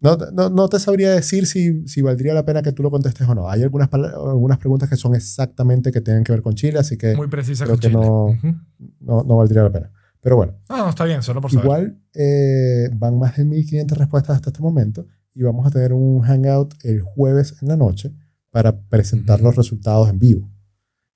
no, 0.00 0.18
te- 0.18 0.32
no, 0.32 0.50
no 0.50 0.68
te 0.68 0.78
sabría 0.78 1.10
decir 1.10 1.46
si, 1.46 1.86
si 1.88 2.02
valdría 2.02 2.34
la 2.34 2.44
pena 2.44 2.60
que 2.62 2.72
tú 2.72 2.82
lo 2.82 2.90
contestes 2.90 3.26
o 3.28 3.34
no. 3.34 3.48
Hay 3.48 3.62
algunas, 3.62 3.88
algunas 3.92 4.58
preguntas 4.58 4.88
que 4.90 4.96
son 4.96 5.14
exactamente 5.14 5.90
que 5.92 6.00
tienen 6.00 6.22
que 6.24 6.32
ver 6.32 6.42
con 6.42 6.54
Chile, 6.54 6.78
así 6.78 6.96
que 6.98 7.14
Muy 7.16 7.28
precisa 7.28 7.64
creo 7.64 7.74
con 7.76 7.80
que 7.80 7.88
Chile. 7.88 8.00
no- 8.00 8.24
Ujú. 8.26 8.54
no, 9.00 9.22
no 9.22 9.36
valdría 9.36 9.62
la 9.62 9.72
pena. 9.72 9.92
Pero 10.26 10.34
bueno, 10.34 10.54
No, 10.68 10.78
no, 10.78 10.88
está 10.88 11.04
bien, 11.04 11.22
solo 11.22 11.40
por 11.40 11.52
saber. 11.52 11.64
igual 11.64 12.00
eh, 12.12 12.90
van 12.94 13.16
más 13.16 13.36
de 13.36 13.44
1500 13.44 13.96
respuestas 13.96 14.34
hasta 14.34 14.50
este 14.50 14.60
momento 14.60 15.06
y 15.32 15.44
vamos 15.44 15.64
a 15.64 15.70
tener 15.70 15.92
un 15.92 16.20
hangout 16.22 16.74
el 16.82 17.00
jueves 17.00 17.54
en 17.62 17.68
la 17.68 17.76
noche 17.76 18.12
para 18.50 18.76
presentar 18.88 19.36
Ujú. 19.36 19.44
los 19.46 19.54
resultados 19.56 20.10
en 20.10 20.18
vivo. 20.18 20.50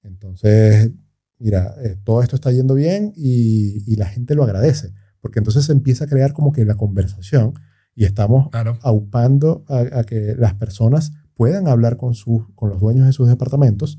Entonces, 0.05 0.93
mira, 1.41 1.75
eh, 1.83 1.97
todo 2.05 2.23
esto 2.23 2.37
está 2.37 2.53
yendo 2.53 2.75
bien 2.75 3.13
y, 3.17 3.83
y 3.93 3.97
la 3.97 4.07
gente 4.07 4.37
lo 4.37 4.45
agradece, 4.45 4.93
porque 5.21 5.41
entonces 5.41 5.65
se 5.65 5.73
empieza 5.73 6.05
a 6.05 6.07
crear 6.07 6.33
como 6.33 6.53
que 6.53 6.65
la 6.65 6.77
conversación 6.77 7.55
y 7.97 8.05
estamos 8.05 8.49
Claro. 8.51 8.79
aupando 8.83 9.65
a, 9.67 9.81
a 9.99 10.05
que 10.05 10.37
las 10.39 10.55
personas 10.55 11.11
puedan 11.35 11.67
hablar 11.67 11.97
con, 11.97 12.15
sus, 12.15 12.45
con 12.55 12.71
los 12.71 12.79
dueños 12.79 13.07
de 13.07 13.13
sus 13.13 13.27
departamentos, 13.29 13.99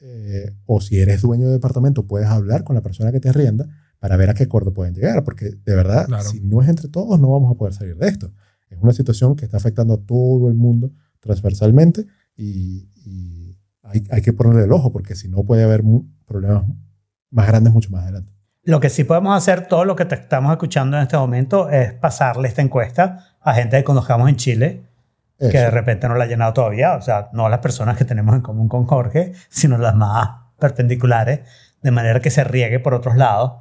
eh, 0.00 0.54
o 0.66 0.82
si 0.82 0.98
eres 0.98 1.22
dueño 1.22 1.46
de 1.46 1.52
departamento, 1.54 2.06
puedes 2.06 2.28
hablar 2.28 2.64
con 2.64 2.74
la 2.76 2.82
persona 2.82 3.12
que 3.12 3.20
te 3.20 3.30
arrienda 3.30 3.66
para 4.02 4.16
ver 4.16 4.30
a 4.30 4.34
qué 4.34 4.42
acuerdo 4.42 4.74
pueden 4.74 4.94
llegar, 4.94 5.22
porque 5.22 5.50
de 5.64 5.76
verdad, 5.76 6.06
Claro. 6.06 6.24
si 6.24 6.40
no 6.40 6.60
es 6.60 6.68
entre 6.68 6.88
todos, 6.88 7.20
no 7.20 7.30
vamos 7.30 7.52
a 7.54 7.56
poder 7.56 7.72
salir 7.72 7.96
de 7.96 8.08
esto. 8.08 8.32
Es 8.68 8.76
una 8.80 8.92
situación 8.92 9.36
que 9.36 9.44
está 9.44 9.58
afectando 9.58 9.94
a 9.94 9.98
todo 9.98 10.48
el 10.48 10.54
mundo 10.56 10.90
transversalmente 11.20 12.06
y, 12.36 12.88
y 12.96 13.56
hay, 13.84 14.02
hay 14.10 14.20
que 14.22 14.32
ponerle 14.32 14.64
el 14.64 14.72
ojo, 14.72 14.90
porque 14.90 15.14
si 15.14 15.28
no 15.28 15.44
puede 15.44 15.62
haber 15.62 15.84
problemas 16.26 16.64
más 17.30 17.46
grandes 17.46 17.72
mucho 17.72 17.90
más 17.90 18.02
adelante. 18.02 18.32
Lo 18.64 18.80
que 18.80 18.90
sí 18.90 19.04
podemos 19.04 19.36
hacer, 19.36 19.68
todo 19.68 19.84
lo 19.84 19.94
que 19.94 20.04
te 20.04 20.16
estamos 20.16 20.50
escuchando 20.50 20.96
en 20.96 21.04
este 21.04 21.16
momento, 21.16 21.70
es 21.70 21.92
pasarle 21.92 22.48
esta 22.48 22.60
encuesta 22.60 23.36
a 23.40 23.54
gente 23.54 23.76
que 23.76 23.84
conozcamos 23.84 24.28
en 24.28 24.34
Chile, 24.36 24.82
que 25.38 25.46
de 25.46 25.62
Eso. 25.62 25.70
repente 25.70 26.08
no 26.08 26.16
la 26.16 26.24
ha 26.24 26.26
llenado 26.26 26.52
todavía. 26.52 26.94
O 26.96 27.02
sea, 27.02 27.28
no 27.32 27.48
las 27.48 27.60
personas 27.60 27.96
que 27.96 28.04
tenemos 28.04 28.34
en 28.34 28.40
común 28.42 28.68
con 28.68 28.84
Jorge, 28.84 29.32
sino 29.48 29.78
las 29.78 29.94
más 29.94 30.28
perpendiculares, 30.58 31.40
de 31.82 31.90
manera 31.92 32.18
que 32.20 32.30
se 32.30 32.42
riegue 32.42 32.80
por 32.80 32.94
otros 32.94 33.16
lados 33.16 33.52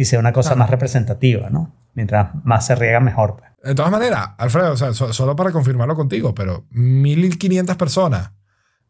y 0.00 0.04
sea 0.06 0.18
una 0.18 0.32
cosa 0.32 0.54
más 0.54 0.70
representativa, 0.70 1.50
¿no? 1.50 1.74
Mientras 1.94 2.28
más 2.44 2.64
se 2.66 2.74
riega, 2.74 3.00
mejor. 3.00 3.36
pues. 3.38 3.50
De 3.62 3.74
todas 3.74 3.90
maneras, 3.90 4.30
Alfredo, 4.38 4.72
o 4.72 4.76
sea, 4.76 4.94
so- 4.94 5.12
solo 5.12 5.36
para 5.36 5.50
confirmarlo 5.52 5.94
contigo, 5.94 6.34
pero 6.34 6.64
1.500 6.72 7.76
personas 7.76 8.30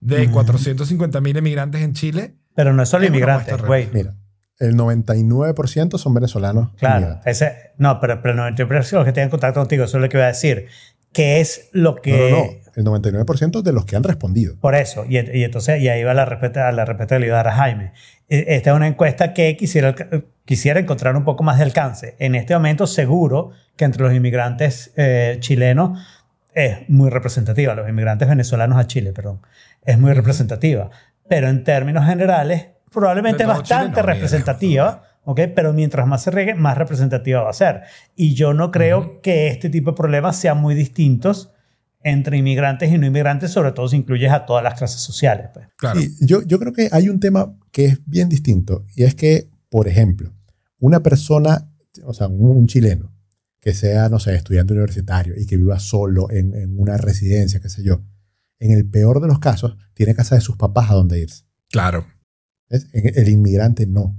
de 0.01 0.27
Ujú. 0.27 0.35
450.000 0.40 1.37
emigrantes 1.38 1.83
en 1.83 1.94
Chile. 1.94 2.37
Pero 2.55 2.73
no 2.73 2.83
es 2.83 2.88
solo 2.88 3.07
inmigrantes, 3.07 3.61
güey. 3.62 3.88
Mira, 3.92 4.14
el 4.59 4.77
99% 4.77 5.99
son 5.99 6.14
venezolanos. 6.14 6.70
Claro, 6.79 6.99
inmigrantes. 7.01 7.27
ese, 7.42 7.57
no, 7.79 7.99
pero, 8.01 8.23
pero 8.23 8.46
el 8.46 8.55
99% 8.55 8.90
de 8.90 8.96
los 8.99 9.05
que 9.05 9.12
tienen 9.12 9.31
contacto 9.31 9.61
contigo, 9.61 9.85
eso 9.85 9.96
es 9.96 10.03
lo 10.03 10.09
que 10.09 10.16
iba 10.16 10.25
a 10.27 10.29
decir. 10.29 10.66
¿Qué 11.12 11.40
es 11.40 11.68
lo 11.73 11.96
que... 11.96 12.31
No, 12.31 12.37
no, 12.38 12.44
no. 12.46 12.61
El 12.77 12.85
99% 13.03 13.62
de 13.62 13.73
los 13.73 13.85
que 13.85 13.96
han 13.96 14.05
respondido. 14.05 14.55
Por 14.61 14.75
eso, 14.77 15.05
y, 15.09 15.16
y 15.18 15.44
entonces, 15.44 15.81
y 15.83 15.88
ahí 15.88 16.05
va 16.05 16.14
la 16.14 16.25
respuesta, 16.25 16.70
la 16.70 16.85
respuesta 16.85 17.16
que 17.16 17.20
le 17.20 17.27
iba 17.27 17.35
a 17.35 17.42
dar 17.42 17.49
a 17.49 17.57
Jaime. 17.57 17.92
E- 18.29 18.44
Esta 18.49 18.70
es 18.70 18.77
una 18.77 18.87
encuesta 18.87 19.35
que 19.35 19.57
quisiera, 19.57 19.94
quisiera 20.44 20.79
encontrar 20.79 21.16
un 21.16 21.25
poco 21.25 21.42
más 21.42 21.59
de 21.59 21.64
alcance. 21.64 22.14
En 22.20 22.37
este 22.37 22.55
momento, 22.55 22.87
seguro 22.87 23.51
que 23.77 23.85
entre 23.85 24.03
los 24.05 24.14
inmigrantes 24.14 24.92
eh, 24.96 25.37
chilenos 25.40 25.99
es 26.55 26.88
muy 26.88 27.11
representativa, 27.11 27.75
los 27.75 27.88
inmigrantes 27.88 28.29
venezolanos 28.29 28.79
a 28.79 28.87
Chile, 28.87 29.12
perdón, 29.12 29.40
es 29.85 29.99
muy 29.99 30.12
representativa. 30.12 30.90
Pero 31.29 31.49
en 31.49 31.64
términos 31.64 32.07
generales, 32.07 32.66
probablemente 32.92 33.46
bastante 33.46 34.01
no, 34.01 34.07
representativa. 34.07 35.03
¿Ok? 35.30 35.40
Pero 35.54 35.72
mientras 35.72 36.06
más 36.06 36.22
se 36.22 36.30
riegue, 36.30 36.54
más 36.54 36.76
representativa 36.78 37.42
va 37.42 37.50
a 37.50 37.54
ser. 37.54 37.82
Y 38.16 38.34
yo 38.34 38.52
no 38.54 38.70
creo 38.70 38.98
Ujú. 38.98 39.20
que 39.22 39.48
este 39.48 39.70
tipo 39.70 39.92
de 39.92 39.96
problemas 39.96 40.36
sean 40.36 40.58
muy 40.58 40.74
distintos 40.74 41.50
entre 42.02 42.38
inmigrantes 42.38 42.90
y 42.90 42.98
no 42.98 43.06
inmigrantes, 43.06 43.50
sobre 43.50 43.72
todo 43.72 43.88
si 43.88 43.96
incluyes 43.96 44.32
a 44.32 44.46
todas 44.46 44.64
las 44.64 44.78
clases 44.78 45.00
sociales. 45.00 45.48
pues. 45.52 45.66
Claro. 45.76 46.00
Y 46.00 46.10
yo, 46.24 46.42
yo 46.42 46.58
creo 46.58 46.72
que 46.72 46.88
hay 46.92 47.08
un 47.08 47.20
tema 47.20 47.54
que 47.72 47.84
es 47.86 48.00
bien 48.06 48.28
distinto 48.28 48.84
y 48.96 49.02
es 49.04 49.14
que, 49.14 49.50
por 49.68 49.86
ejemplo, 49.86 50.32
una 50.78 51.02
persona 51.02 51.66
o 52.04 52.14
sea, 52.14 52.28
un, 52.28 52.56
un 52.56 52.66
chileno 52.66 53.12
que 53.60 53.74
sea, 53.74 54.08
no 54.08 54.18
sé, 54.18 54.34
estudiante 54.34 54.72
universitario 54.72 55.34
y 55.36 55.44
que 55.46 55.56
viva 55.58 55.78
solo 55.78 56.30
en, 56.30 56.54
en 56.54 56.78
una 56.78 56.96
residencia, 56.96 57.60
qué 57.60 57.68
sé 57.68 57.82
yo, 57.82 58.00
en 58.58 58.70
el 58.72 58.88
peor 58.88 59.20
de 59.20 59.28
los 59.28 59.38
casos, 59.38 59.76
tiene 59.92 60.14
casa 60.14 60.34
de 60.34 60.40
sus 60.40 60.56
papás 60.56 60.90
a 60.90 60.94
donde 60.94 61.20
irse. 61.20 61.44
Claro. 61.70 62.06
¿Ves? 62.70 62.86
El 62.92 63.28
inmigrante 63.28 63.86
no. 63.86 64.18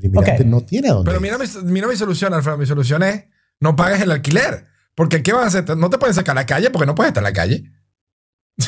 El 0.00 0.06
inmigrante 0.06 0.42
Ok. 0.42 0.48
no 0.48 0.60
tiene 0.62 0.88
a 0.88 0.92
dónde 0.94 1.10
Pero 1.10 1.20
mira 1.20 1.38
mi, 1.38 1.44
mira 1.64 1.86
mi 1.86 1.96
solución, 1.96 2.34
Alfredo. 2.34 2.58
Mi 2.58 2.66
solución 2.66 3.02
es 3.02 3.24
no 3.60 3.76
pagues 3.76 4.00
el 4.00 4.10
alquiler. 4.10 4.66
Porque 4.94 5.22
¿qué 5.22 5.32
van 5.32 5.44
a 5.44 5.46
hacer? 5.46 5.76
No 5.76 5.88
te 5.90 5.98
pueden 5.98 6.14
sacar 6.14 6.36
a 6.36 6.40
la 6.40 6.46
calle 6.46 6.70
porque 6.70 6.86
no 6.86 6.94
puedes 6.94 7.10
estar 7.10 7.20
en 7.22 7.24
la 7.24 7.32
calle. 7.32 7.64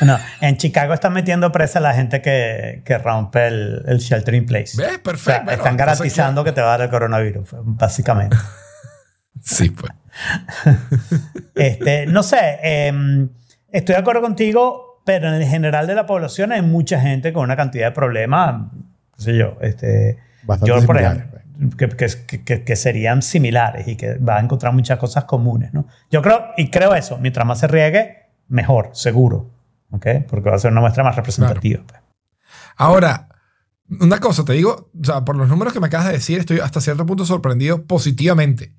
No, 0.00 0.18
en 0.40 0.56
Chicago 0.56 0.94
están 0.94 1.12
metiendo 1.12 1.52
presa 1.52 1.78
a 1.78 1.82
la 1.82 1.92
gente 1.92 2.22
que, 2.22 2.82
que 2.86 2.96
rompe 2.96 3.46
el, 3.46 3.82
el 3.86 3.98
shelter 3.98 4.34
in 4.34 4.46
place. 4.46 4.76
¿Ves? 4.76 4.86
O 4.86 4.90
sea, 4.90 5.02
Perfecto. 5.02 5.44
Bueno, 5.44 5.58
están 5.58 5.76
garantizando 5.76 6.42
que 6.42 6.52
te 6.52 6.62
va 6.62 6.68
a 6.68 6.70
dar 6.78 6.82
el 6.82 6.90
coronavirus, 6.90 7.50
básicamente. 7.64 8.36
Sí, 9.42 9.70
pues. 9.70 9.92
Este, 11.54 12.06
no 12.06 12.22
sé, 12.22 12.58
em, 12.62 13.28
estoy 13.70 13.94
de 13.94 14.00
acuerdo 14.00 14.22
contigo, 14.22 15.02
pero 15.04 15.28
en 15.28 15.34
el 15.34 15.44
general 15.44 15.86
de 15.86 15.94
la 15.94 16.06
población 16.06 16.52
hay 16.52 16.62
mucha 16.62 17.00
gente 17.00 17.32
con 17.32 17.44
una 17.44 17.56
cantidad 17.56 17.88
de 17.88 17.92
problemas, 17.92 18.70
qué 19.16 19.22
sé 19.22 19.36
yo, 19.36 19.58
este, 19.60 20.18
Bastante 20.46 20.68
yo, 20.80 20.86
por 20.86 20.96
ejemplo, 20.98 21.40
que, 21.76 22.42
que- 22.44 22.64
que- 22.64 22.76
serían 22.76 23.22
similares 23.22 23.86
y 23.88 23.96
que 23.96 24.14
va 24.18 24.36
a 24.38 24.40
encontrar 24.40 24.72
muchas 24.72 24.98
cosas 24.98 25.24
comunes, 25.24 25.72
¿no? 25.72 25.86
Yo 26.10 26.20
creo, 26.22 26.42
y 26.56 26.70
creo 26.70 26.94
eso, 26.94 27.18
mientras 27.18 27.46
más 27.46 27.60
se 27.60 27.66
riegue, 27.68 28.24
mejor, 28.48 28.90
seguro, 28.92 29.50
¿ok? 29.90 30.06
Porque 30.28 30.50
va 30.50 30.56
a 30.56 30.58
ser 30.58 30.72
una 30.72 30.80
muestra 30.80 31.04
más 31.04 31.16
representativa. 31.16 31.82
pues. 31.86 32.00
Ahora, 32.76 33.28
una 34.00 34.18
cosa, 34.18 34.44
te 34.44 34.52
digo, 34.54 34.90
o 35.00 35.04
sea, 35.04 35.24
por 35.24 35.36
los 35.36 35.48
números 35.48 35.72
que 35.72 35.80
me 35.80 35.86
acabas 35.86 36.06
de 36.08 36.12
decir, 36.14 36.38
estoy 36.40 36.58
hasta 36.60 36.80
cierto 36.80 37.06
punto 37.06 37.24
sorprendido 37.24 37.84
positivamente 37.86 38.74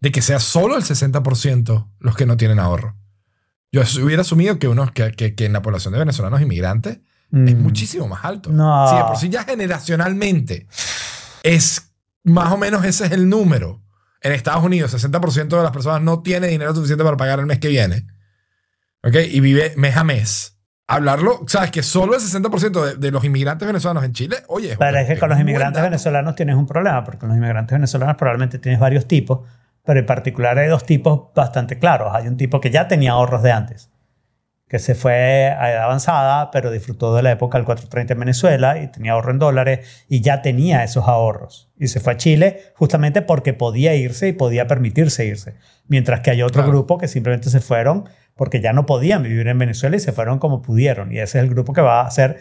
de 0.00 0.10
que 0.10 0.22
sea 0.22 0.40
solo 0.40 0.76
el 0.76 0.82
60% 0.82 1.88
los 2.00 2.16
que 2.16 2.26
no 2.26 2.36
tienen 2.36 2.58
ahorro. 2.58 2.96
Yo 3.70 3.82
hubiera 4.04 4.22
asumido 4.22 4.58
que, 4.58 4.68
unos, 4.68 4.90
que, 4.90 5.12
que- 5.12 5.34
que 5.34 5.46
en 5.46 5.52
la 5.52 5.62
población 5.62 5.92
de 5.92 6.00
venezolanos 6.00 6.40
inmigrantes 6.42 6.98
es 7.32 7.54
Mm. 7.56 7.62
muchísimo 7.62 8.06
más 8.08 8.24
alto. 8.24 8.50
No. 8.50 8.88
Si 8.88 8.96
de 8.96 9.02
por 9.04 9.16
sí 9.16 9.28
ya 9.28 9.44
generacionalmente 9.44 10.66
es 11.42 11.92
más 12.24 12.52
o 12.52 12.56
menos 12.58 12.84
ese 12.84 13.06
es 13.06 13.12
el 13.12 13.28
número. 13.28 13.80
En 14.20 14.32
Estados 14.32 14.62
Unidos, 14.62 14.92
60% 14.94 15.56
de 15.56 15.62
las 15.62 15.72
personas 15.72 16.00
no 16.02 16.22
tiene 16.22 16.46
dinero 16.46 16.72
suficiente 16.74 17.02
para 17.02 17.16
pagar 17.16 17.40
el 17.40 17.46
mes 17.46 17.58
que 17.58 17.68
viene. 17.68 18.06
¿Ok? 19.02 19.16
Y 19.30 19.40
vive 19.40 19.72
mes 19.76 19.96
a 19.96 20.04
mes. 20.04 20.58
Hablarlo, 20.86 21.40
sabes 21.48 21.70
que 21.70 21.82
solo 21.82 22.14
el 22.14 22.20
60% 22.20 22.84
de, 22.84 22.94
de 22.96 23.10
los 23.10 23.24
inmigrantes 23.24 23.66
venezolanos 23.66 24.04
en 24.04 24.12
Chile, 24.12 24.36
oye, 24.48 24.76
Pero 24.78 24.98
es 24.98 25.08
que 25.08 25.18
con 25.18 25.30
los 25.30 25.40
inmigrantes 25.40 25.82
venezolanos 25.82 26.34
tienes 26.36 26.54
un 26.54 26.66
problema, 26.66 27.02
porque 27.02 27.18
con 27.18 27.30
los 27.30 27.38
inmigrantes 27.38 27.72
venezolanos 27.74 28.16
probablemente 28.16 28.58
tienes 28.58 28.78
varios 28.78 29.08
tipos, 29.08 29.40
pero 29.84 29.98
en 30.00 30.06
particular 30.06 30.58
hay 30.58 30.68
dos 30.68 30.84
tipos 30.84 31.32
bastante 31.34 31.78
claros. 31.78 32.10
Hay 32.14 32.28
un 32.28 32.36
tipo 32.36 32.60
que 32.60 32.70
ya 32.70 32.88
tenía 32.88 33.12
ahorros 33.12 33.42
de 33.42 33.52
antes, 33.52 33.90
que 34.72 34.78
se 34.78 34.94
fue 34.94 35.48
a 35.50 35.70
edad 35.70 35.82
avanzada, 35.82 36.50
pero 36.50 36.70
disfrutó 36.70 37.14
de 37.14 37.22
la 37.22 37.30
época 37.30 37.58
del 37.58 37.66
430 37.66 38.14
en 38.14 38.18
Venezuela 38.18 38.78
y 38.78 38.86
tenía 38.86 39.12
ahorro 39.12 39.30
en 39.30 39.38
dólares 39.38 40.06
y 40.08 40.22
ya 40.22 40.40
tenía 40.40 40.82
esos 40.82 41.06
ahorros. 41.08 41.70
Y 41.78 41.88
se 41.88 42.00
fue 42.00 42.14
a 42.14 42.16
Chile 42.16 42.72
justamente 42.74 43.20
porque 43.20 43.52
podía 43.52 43.94
irse 43.94 44.28
y 44.28 44.32
podía 44.32 44.66
permitirse 44.66 45.26
irse. 45.26 45.56
Mientras 45.88 46.20
que 46.20 46.30
hay 46.30 46.40
otro 46.40 46.62
Claro. 46.62 46.70
grupo 46.72 46.96
que 46.96 47.06
simplemente 47.06 47.50
se 47.50 47.60
fueron 47.60 48.08
porque 48.34 48.62
ya 48.62 48.72
no 48.72 48.86
podían 48.86 49.22
vivir 49.22 49.46
en 49.46 49.58
Venezuela 49.58 49.94
y 49.94 50.00
se 50.00 50.12
fueron 50.12 50.38
como 50.38 50.62
pudieron. 50.62 51.12
Y 51.12 51.16
ese 51.18 51.36
es 51.36 51.44
el 51.44 51.50
grupo 51.50 51.74
que 51.74 51.82
va 51.82 52.00
a 52.00 52.06
hacer 52.06 52.38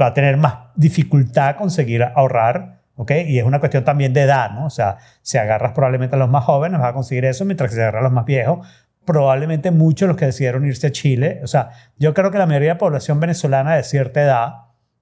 va 0.00 0.06
a 0.06 0.14
tener 0.14 0.38
más 0.38 0.54
dificultad 0.74 1.56
conseguir 1.56 2.02
ahorrar, 2.02 2.80
¿ok? 2.96 3.10
Y 3.26 3.38
es 3.40 3.44
una 3.44 3.60
cuestión 3.60 3.84
también 3.84 4.14
de 4.14 4.22
edad, 4.22 4.52
¿no? 4.52 4.64
O 4.64 4.70
sea, 4.70 4.96
si 5.20 5.36
agarras 5.36 5.72
probablemente 5.72 6.16
a 6.16 6.18
los 6.18 6.30
más 6.30 6.44
jóvenes, 6.44 6.80
vas 6.80 6.88
a 6.88 6.94
conseguir 6.94 7.26
eso, 7.26 7.44
mientras 7.44 7.68
que 7.68 7.74
si 7.76 7.82
agarras 7.82 8.00
a 8.00 8.04
los 8.04 8.12
más 8.12 8.24
viejos, 8.24 8.66
probablemente 9.08 9.70
muchos 9.70 10.06
los 10.06 10.18
que 10.18 10.26
decidieron 10.26 10.66
irse 10.66 10.88
a 10.88 10.92
Chile, 10.92 11.40
o 11.42 11.46
sea, 11.46 11.70
yo 11.96 12.12
creo 12.12 12.30
que 12.30 12.36
la 12.36 12.44
mayoría 12.44 12.68
de 12.68 12.74
la 12.74 12.78
población 12.78 13.18
venezolana 13.18 13.74
de 13.74 13.82
cierta 13.82 14.22
edad, 14.22 14.52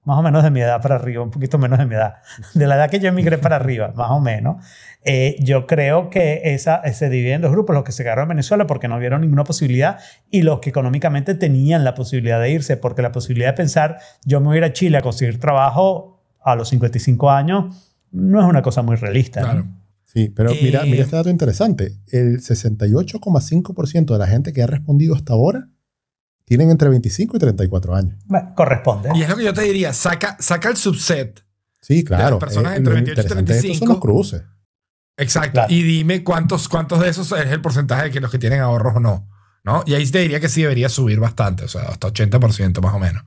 más 0.05 0.17
o 0.17 0.21
menos 0.21 0.43
de 0.43 0.49
mi 0.49 0.61
edad 0.61 0.81
para 0.81 0.95
arriba, 0.95 1.21
un 1.23 1.29
poquito 1.29 1.57
menos 1.57 1.77
de 1.77 1.85
mi 1.85 1.95
edad, 1.95 2.13
de 2.53 2.67
la 2.67 2.75
edad 2.75 2.89
que 2.89 3.01
yo 3.01 3.09
emigré 3.09 3.37
para 3.37 3.57
arriba, 3.57 3.91
más 3.97 4.09
o 4.11 4.21
menos, 4.21 4.65
eh, 5.03 5.35
yo 5.41 5.67
creo 5.67 6.09
que 6.09 6.39
esa, 6.45 6.81
se 6.93 7.09
divide 7.09 7.33
en 7.33 7.41
dos 7.41 7.51
grupos, 7.51 7.75
los 7.75 7.83
que 7.83 7.91
se 7.91 8.03
quedaron 8.03 8.23
en 8.23 8.29
Venezuela 8.29 8.65
porque 8.65 8.87
no 8.87 8.97
vieron 8.97 9.19
ninguna 9.19 9.43
posibilidad 9.43 9.99
y 10.31 10.43
los 10.43 10.61
que 10.61 10.69
económicamente 10.69 11.35
tenían 11.35 11.83
la 11.83 11.93
posibilidad 11.93 12.39
de 12.39 12.49
irse, 12.49 12.77
porque 12.77 13.01
la 13.01 13.11
posibilidad 13.11 13.49
de 13.49 13.57
pensar, 13.57 13.97
yo 14.23 14.39
me 14.39 14.47
voy 14.47 14.59
a 14.59 14.67
a 14.67 14.71
Chile 14.71 14.99
a 14.99 15.01
conseguir 15.01 15.37
trabajo 15.37 16.23
a 16.41 16.55
los 16.55 16.69
55 16.69 17.29
años, 17.29 17.93
no 18.13 18.39
es 18.39 18.45
una 18.45 18.61
cosa 18.61 18.83
muy 18.83 18.95
realista. 18.95 19.53
¿no? 19.53 19.76
Sí, 20.17 20.29
pero 20.29 20.51
Eh, 20.51 20.59
mira, 20.63 20.83
mira 20.83 21.03
este 21.03 21.15
dato 21.15 21.29
interesante. 21.29 21.99
El 22.07 22.39
68,5% 22.41 24.13
de 24.13 24.17
la 24.17 24.27
gente 24.27 24.51
que 24.51 24.63
ha 24.63 24.67
respondido 24.67 25.13
hasta 25.15 25.33
ahora 25.33 25.69
tienen 26.45 26.71
entre 26.71 26.89
25 26.89 27.37
y 27.37 27.39
34 27.39 27.95
años. 27.95 28.17
Bueno, 28.25 28.53
corresponde. 28.55 29.09
Y 29.13 29.21
es 29.21 29.29
lo 29.29 29.35
que 29.35 29.43
yo 29.43 29.53
te 29.53 29.61
diría, 29.61 29.93
saca, 29.93 30.35
saca 30.39 30.69
el 30.69 30.77
subset. 30.77 31.43
Sí, 31.81 32.03
claro. 32.03 32.39
personas 32.39 32.73
eh, 32.73 32.77
entre 32.77 32.93
lo 32.93 32.95
28 32.95 33.21
y 33.21 33.23
interesante 33.23 33.53
de 33.53 33.59
esto 33.59 33.67
35. 33.67 33.85
son 33.85 33.93
los 33.93 34.01
cruces. 34.01 34.43
Exacto. 35.17 35.51
Claro. 35.53 35.73
Y 35.73 35.83
dime 35.83 36.23
cuántos, 36.23 36.67
cuántos 36.67 36.99
de 36.99 37.09
esos 37.09 37.31
es 37.31 37.51
el 37.51 37.61
porcentaje 37.61 38.05
de 38.05 38.11
que 38.11 38.19
los 38.19 38.31
que 38.31 38.39
tienen 38.39 38.61
ahorros 38.61 38.95
o 38.95 38.99
no. 38.99 39.29
¿no? 39.63 39.83
Y 39.85 39.93
ahí 39.93 40.09
te 40.09 40.19
diría 40.19 40.39
que 40.39 40.49
sí 40.49 40.61
debería 40.61 40.89
subir 40.89 41.19
bastante, 41.19 41.65
o 41.65 41.67
sea, 41.67 41.83
hasta 41.83 42.07
80% 42.07 42.81
más 42.81 42.93
o 42.93 42.99
menos. 42.99 43.23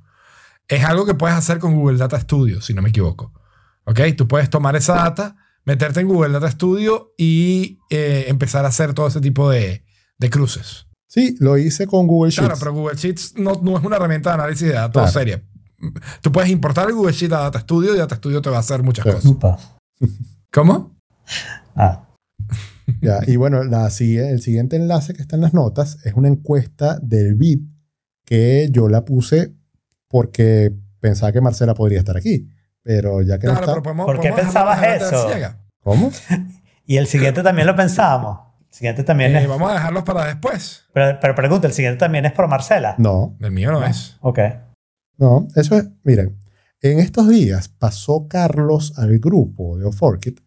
Es 0.66 0.84
algo 0.84 1.04
que 1.04 1.14
puedes 1.14 1.36
hacer 1.36 1.58
con 1.58 1.74
Google 1.76 1.98
Data 1.98 2.18
Studio, 2.18 2.60
si 2.62 2.74
no 2.74 2.82
me 2.82 2.88
equivoco. 2.88 3.32
¿Ok? 3.84 4.00
Tú 4.16 4.26
puedes 4.26 4.48
tomar 4.48 4.74
esa 4.74 4.94
data, 4.94 5.36
meterte 5.70 6.00
en 6.00 6.08
Google 6.08 6.32
Data 6.32 6.50
Studio 6.50 7.14
y 7.16 7.78
eh, 7.90 8.24
empezar 8.26 8.64
a 8.64 8.68
hacer 8.68 8.92
todo 8.92 9.06
ese 9.06 9.20
tipo 9.20 9.48
de, 9.48 9.84
de 10.18 10.30
cruces. 10.30 10.86
Sí, 11.06 11.36
lo 11.38 11.56
hice 11.58 11.86
con 11.86 12.06
Google 12.08 12.30
Sheets. 12.32 12.40
Claro, 12.46 12.56
pero 12.58 12.72
Google 12.74 12.96
Sheets 12.96 13.34
no, 13.36 13.60
no 13.62 13.78
es 13.78 13.84
una 13.84 13.96
herramienta 13.96 14.30
de 14.30 14.34
análisis 14.34 14.66
de 14.66 14.74
datos 14.74 14.92
Claro. 15.02 15.12
seria. 15.12 15.42
Tú 16.22 16.32
puedes 16.32 16.50
importar 16.50 16.88
el 16.88 16.94
Google 16.94 17.12
Sheet 17.12 17.32
a 17.32 17.38
Data 17.40 17.60
Studio 17.60 17.94
y 17.94 17.98
Data 17.98 18.16
Studio 18.16 18.42
te 18.42 18.50
va 18.50 18.56
a 18.56 18.60
hacer 18.60 18.82
muchas 18.82 19.04
cosas. 19.04 19.24
Upa. 19.24 19.58
¿Cómo? 20.52 20.96
Ah, 21.76 22.06
Ya, 23.00 23.20
y 23.26 23.36
bueno, 23.36 23.62
la, 23.62 23.86
el 23.86 24.40
siguiente 24.42 24.74
enlace 24.74 25.14
que 25.14 25.22
está 25.22 25.36
en 25.36 25.42
las 25.42 25.54
notas 25.54 25.98
es 26.04 26.14
una 26.14 26.26
encuesta 26.26 26.98
del 27.00 27.36
BID 27.36 27.60
que 28.24 28.68
yo 28.72 28.88
la 28.88 29.04
puse 29.04 29.54
porque 30.08 30.72
pensaba 30.98 31.30
que 31.30 31.40
Marcela 31.40 31.74
podría 31.74 32.00
estar 32.00 32.16
aquí. 32.16 32.48
Pero 32.82 33.22
ya 33.22 33.38
que 33.38 33.46
no 33.46 33.52
Claro, 33.52 33.60
está. 33.66 33.72
pero 33.74 33.82
podemos, 33.82 34.06
¿Por 34.06 34.20
qué 34.20 34.32
pensabas 34.32 34.82
eso? 35.02 35.28
ciega. 35.28 35.59
¿Cómo? 35.82 36.10
y 36.86 36.96
el 36.96 37.06
siguiente 37.06 37.42
también 37.42 37.66
lo 37.66 37.74
pensábamos. 37.76 38.40
El 38.68 38.74
siguiente 38.74 39.02
también 39.04 39.34
Eh, 39.34 39.42
es. 39.42 39.48
vamos 39.48 39.70
a 39.70 39.74
dejarlos 39.74 40.04
para 40.04 40.26
después. 40.26 40.84
Pero, 40.92 41.18
pero 41.20 41.34
pregunta, 41.34 41.66
¿el 41.66 41.72
siguiente 41.72 41.98
también 41.98 42.24
es 42.26 42.32
por 42.32 42.46
Marcela? 42.48 42.94
No, 42.98 43.36
El 43.40 43.50
mío 43.52 43.72
no, 43.72 43.80
No. 43.80 43.86
es. 43.86 44.16
Ok. 44.20 44.38
no, 45.18 45.48
eso 45.56 45.76
es. 45.76 45.88
Miren, 46.04 46.38
en 46.82 46.98
estos 46.98 47.28
días 47.28 47.68
pasó 47.68 48.26
Carlos 48.28 48.94
al 48.96 49.18
grupo 49.18 49.76
de 49.78 49.84
Oforkit 49.86 50.40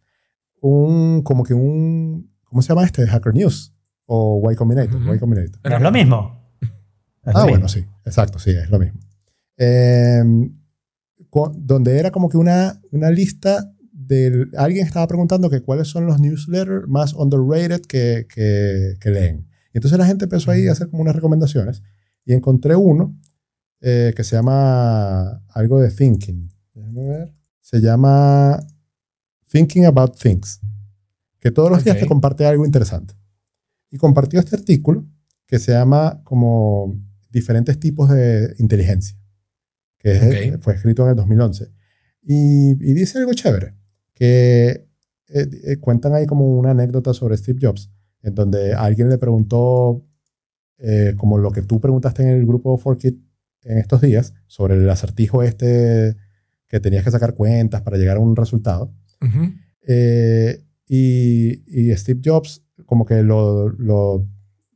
un, 0.62 1.22
como 1.24 1.43
que 1.43 1.54
un, 1.54 2.34
¿cómo 2.46 2.62
se 2.62 2.69
llama 2.69 2.86
este? 2.86 3.06
Hacker 3.06 3.34
News 3.34 3.76
o 4.06 4.41
Y 4.52 4.56
Combinator. 4.56 4.96
Ujú. 5.02 5.13
Y 5.13 5.19
Combinator. 5.19 5.60
¿No 5.69 5.76
es 5.76 5.82
lo 5.82 5.91
mismo? 5.91 6.41
Es 6.62 6.69
Ah, 7.36 7.39
lo 7.39 7.41
bueno, 7.50 7.65
mismo. 7.65 7.67
sí, 7.69 7.86
exacto, 8.06 8.39
sí, 8.39 8.52
es 8.52 8.69
lo 8.69 8.80
mismo. 8.80 9.00
Eh, 9.58 10.22
cu- 11.30 11.54
donde 11.56 12.00
era 12.00 12.12
como 12.12 12.30
que 12.30 12.38
una, 12.38 12.80
una 12.91 13.10
lista 13.12 13.73
alguien 14.58 14.86
estaba 14.86 15.08
preguntando 15.08 15.50
que 15.50 15.62
cuáles 15.62 15.88
son 15.88 16.06
los 16.06 16.20
newsletters 16.20 16.88
más 16.88 17.13
underrated 17.13 17.82
que, 17.82 18.28
que, 18.34 18.96
que 19.00 19.10
leen. 19.10 19.48
Y 19.74 19.78
entonces 19.78 19.98
la 19.98 20.06
gente 20.06 20.26
empezó 20.26 20.52
ahí 20.52 20.68
a 20.68 20.72
hacer 20.74 20.89
como 20.89 21.02
unas 21.02 21.16
recomendaciones 21.16 21.82
y 22.26 22.34
encontré 22.34 22.76
uno 22.76 23.18
eh, 23.82 24.13
que 24.16 24.24
se 24.24 24.36
llama 24.36 25.43
algo 25.49 25.80
de 25.82 25.89
thinking. 25.91 26.49
Déjame 26.74 27.08
ver. 27.08 27.34
Se 27.62 27.80
llama 27.82 28.60
Thinking 29.47 29.86
About 29.86 30.18
Things, 30.20 30.60
que 31.39 31.51
todos 31.51 31.70
los 31.70 31.84
días 31.84 31.95
te 31.97 32.08
comparte 32.08 32.45
algo 32.45 32.66
interesante. 32.66 33.14
Y 33.89 33.97
compartió 33.97 34.39
este 34.39 34.56
artículo 34.56 35.06
que 35.45 35.60
se 35.60 35.72
llama 35.72 36.22
como 36.24 36.95
diferentes 37.30 37.80
tipos 37.80 38.10
de 38.10 38.54
inteligencia, 38.60 39.18
que 39.99 40.12
es- 40.12 40.62
fue 40.62 40.74
escrito 40.76 41.04
en 41.04 41.10
el 41.12 41.16
2011. 41.16 41.72
Y, 42.24 42.72
y 42.72 42.93
dice 42.93 43.18
algo 43.20 43.34
chévere, 43.34 43.76
que 44.24 44.88
eh, 45.28 45.49
eh, 45.65 45.78
cuentan 45.82 46.13
ahí 46.13 46.26
como 46.26 46.57
una 46.57 46.71
anécdota 46.71 47.13
sobre 47.13 47.36
Steve 47.36 47.59
Jobs, 47.61 47.91
en 48.21 48.34
donde 48.34 48.74
alguien 48.74 49.09
le 49.09 49.17
preguntó, 49.17 50.01
eh, 50.78 51.13
como 51.17 51.38
lo 51.38 51.51
que 51.51 51.61
tú 51.61 51.82
preguntaste 51.82 52.24
en 52.24 52.30
el 52.30 52.45
grupo 52.45 52.80
4Kid 52.80 53.19
en 53.63 53.78
estos 53.80 53.99
días, 53.99 54.34
sobre 54.47 54.76
el 54.76 54.89
acertijo 54.89 55.43
este 55.43 56.15
que 56.69 56.80
tenías 56.80 57.03
que 57.03 57.11
sacar 57.11 57.36
cuentas 57.36 57.82
para 57.82 57.97
llegar 57.97 58.15
a 58.15 58.21
un 58.21 58.38
resultado. 58.38 58.93
Eh, 59.82 60.63
y, 60.88 61.63
y 61.67 61.93
Steve 61.97 62.21
Jobs 62.24 62.63
como 62.86 63.05
que 63.05 63.24
lo, 63.24 63.67
lo 63.67 64.26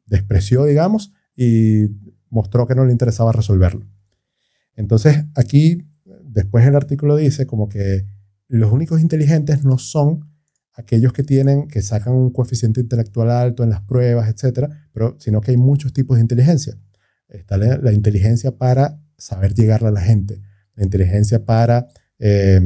despreció, 0.07 0.65
digamos, 0.65 1.13
y 1.37 1.85
mostró 2.29 2.67
que 2.67 2.75
no 2.75 2.83
le 2.83 2.91
interesaba 2.91 3.31
resolverlo. 3.31 3.87
Entonces, 4.75 5.23
aquí, 5.35 5.87
después 6.25 6.67
el 6.67 6.75
artículo 6.75 7.15
dice 7.15 7.47
como 7.47 7.69
que 7.69 8.05
los 8.47 8.71
únicos 8.71 9.01
inteligentes 9.01 9.63
no 9.63 9.77
son 9.77 10.27
aquellos 10.73 11.11
que 11.11 11.23
tienen, 11.23 11.67
que 11.67 11.81
sacan 11.81 12.13
un 12.13 12.31
coeficiente 12.31 12.79
intelectual 12.79 13.31
alto 13.31 13.63
en 13.63 13.71
las 13.71 13.81
pruebas, 13.81 14.29
etcétera, 14.29 14.87
pero 14.93 15.17
sino 15.19 15.41
que 15.41 15.51
hay 15.51 15.57
muchos 15.57 15.91
tipos 15.91 16.17
de 16.17 16.21
inteligencia. 16.21 16.77
Está 17.27 17.57
la, 17.57 17.91
inteligencia 17.91 18.57
para 18.57 19.01
saber 19.17 19.53
llegarle 19.53 19.89
a 19.89 19.91
la 19.91 20.01
gente, 20.01 20.39
la 20.75 20.83
inteligencia 20.83 21.43
para 21.43 21.87
eh, 22.19 22.61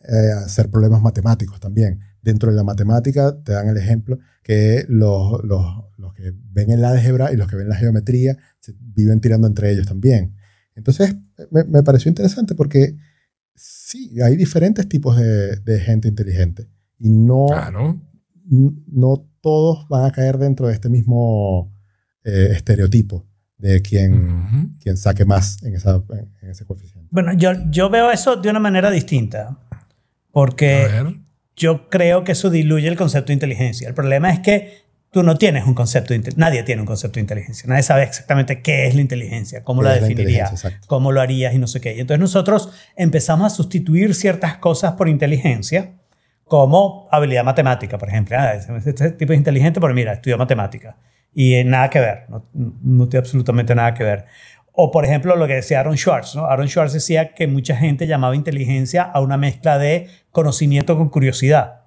eh, 0.00 0.32
hacer 0.44 0.70
problemas 0.70 1.02
matemáticos 1.02 1.58
también. 1.58 2.00
Dentro 2.22 2.50
de 2.50 2.56
la 2.56 2.62
matemática 2.62 3.42
te 3.42 3.52
dan 3.52 3.68
el 3.68 3.78
ejemplo 3.78 4.18
que 4.42 4.84
los, 4.88 5.42
los, 5.44 5.64
los 5.96 6.12
que 6.12 6.34
ven 6.50 6.70
el 6.70 6.84
álgebra 6.84 7.32
y 7.32 7.36
los 7.36 7.48
que 7.48 7.56
ven 7.56 7.68
la 7.68 7.76
geometría 7.76 8.36
se 8.60 8.74
viven 8.78 9.20
tirando 9.20 9.46
entre 9.46 9.70
ellos 9.72 9.86
también. 9.86 10.34
Entonces, 10.74 11.16
me, 11.50 11.64
me 11.64 11.82
pareció 11.82 12.10
interesante 12.10 12.54
porque 12.54 12.96
sí, 13.58 14.20
hay 14.22 14.36
diferentes 14.36 14.88
tipos 14.88 15.16
de, 15.16 15.56
de 15.56 15.80
gente 15.80 16.08
inteligente 16.08 16.68
y 16.98 17.10
no, 17.10 17.46
Claro. 17.48 18.00
no 18.48 19.24
todos 19.40 19.86
van 19.88 20.04
a 20.04 20.10
caer 20.12 20.38
dentro 20.38 20.68
de 20.68 20.74
este 20.74 20.88
mismo 20.88 21.72
eh, 22.24 22.48
estereotipo 22.52 23.26
de 23.56 23.82
quien, 23.82 24.30
Ujú. 24.30 24.68
quien 24.80 24.96
saque 24.96 25.24
más 25.24 25.62
en, 25.62 25.74
esa, 25.74 26.02
en, 26.42 26.50
ese 26.50 26.64
coeficiente. 26.64 27.08
Bueno, 27.10 27.32
yo, 27.34 27.50
yo 27.70 27.90
veo 27.90 28.10
eso 28.10 28.36
de 28.36 28.50
una 28.50 28.60
manera 28.60 28.90
distinta. 28.90 29.58
Porque 30.30 30.86
yo 31.56 31.88
creo 31.88 32.22
que 32.22 32.32
eso 32.32 32.50
diluye 32.50 32.86
el 32.86 32.96
concepto 32.96 33.28
de 33.28 33.32
inteligencia. 33.34 33.88
El 33.88 33.94
problema 33.94 34.30
es 34.30 34.40
que 34.40 34.72
tú 35.10 35.22
no 35.22 35.36
tienes 35.36 35.64
un 35.64 35.74
concepto 35.74 36.14
de. 36.14 36.32
Nadie 36.36 36.62
tiene 36.62 36.82
un 36.82 36.86
concepto 36.86 37.14
de 37.14 37.20
inteligencia. 37.22 37.68
Nadie 37.68 37.82
sabe 37.82 38.02
exactamente 38.02 38.62
qué 38.62 38.86
es 38.86 38.94
la 38.94 39.00
inteligencia, 39.00 39.64
cómo 39.64 39.80
¿Qué 39.80 39.88
la 39.88 39.94
es 39.94 40.02
la 40.02 40.08
definiría, 40.08 40.30
inteligencia? 40.38 40.68
Exacto. 40.68 40.86
cómo 40.88 41.12
lo 41.12 41.20
harías 41.20 41.54
y 41.54 41.58
no 41.58 41.66
sé 41.66 41.80
qué. 41.80 41.96
Y 41.96 42.00
entonces 42.00 42.20
nosotros 42.20 42.70
empezamos 42.96 43.52
a 43.52 43.54
sustituir 43.54 44.14
ciertas 44.14 44.58
cosas 44.58 44.92
por 44.92 45.08
inteligencia, 45.08 45.94
como 46.44 47.08
habilidad 47.10 47.44
matemática, 47.44 47.98
por 47.98 48.08
ejemplo. 48.08 48.36
Ah, 48.38 48.54
este 48.54 49.10
tipo 49.12 49.32
es 49.32 49.38
inteligente 49.38 49.80
porque 49.80 49.94
mira, 49.94 50.12
estudió 50.12 50.38
matemática. 50.38 50.96
Y 51.34 51.54
eh, 51.54 51.64
nada 51.64 51.90
que 51.90 52.00
ver, 52.00 52.24
no, 52.28 52.46
no 52.52 53.08
tiene 53.08 53.20
absolutamente 53.24 53.74
nada 53.74 53.94
que 53.94 54.02
ver. 54.02 54.24
O, 54.72 54.92
por 54.92 55.04
ejemplo, 55.04 55.34
lo 55.34 55.46
que 55.48 55.54
decía 55.54 55.80
Aaron 55.80 55.96
Schwartz. 55.96 56.36
¿no? 56.36 56.46
Aaron 56.46 56.68
Schwartz 56.68 56.92
decía 56.92 57.34
que 57.34 57.48
mucha 57.48 57.76
gente 57.76 58.06
llamaba 58.06 58.36
inteligencia 58.36 59.02
a 59.02 59.20
una 59.20 59.36
mezcla 59.36 59.76
de 59.76 60.08
conocimiento 60.30 60.96
con 60.96 61.08
curiosidad. 61.08 61.80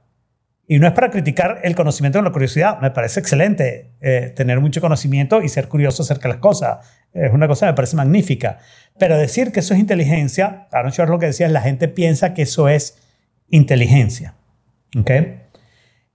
Y 0.72 0.80
no 0.80 0.88
es 0.88 0.94
para 0.94 1.12
criticar 1.12 1.60
el 1.64 1.76
conocimiento 1.76 2.18
con 2.18 2.24
la 2.24 2.32
curiosidad. 2.32 2.80
Me 2.80 2.92
parece 2.92 3.20
excelente 3.20 3.92
eh, 4.00 4.32
tener 4.34 4.62
mucho 4.62 4.80
conocimiento 4.80 5.42
y 5.42 5.50
ser 5.50 5.68
curioso 5.68 6.02
acerca 6.02 6.30
de 6.30 6.36
las 6.36 6.42
cosas. 6.42 6.78
Es 7.12 7.34
una 7.34 7.50
cosa 7.50 7.66
que 7.66 7.74
me 7.74 7.76
parece 7.76 7.98
magnífica. 7.98 8.60
Pero 8.98 9.18
decir 9.18 9.52
que 9.52 9.60
eso 9.60 9.74
es 9.74 9.82
inteligencia, 9.82 10.70
Aaron 10.72 10.94
Schwartz 10.94 11.12
lo 11.12 11.20
que 11.20 11.26
decía 11.26 11.50
la 11.50 11.60
gente 11.60 11.90
piensa 11.90 12.34
que 12.34 12.44
eso 12.44 12.70
es 12.70 12.98
inteligencia. 13.50 14.36
¿Ok? 14.98 15.12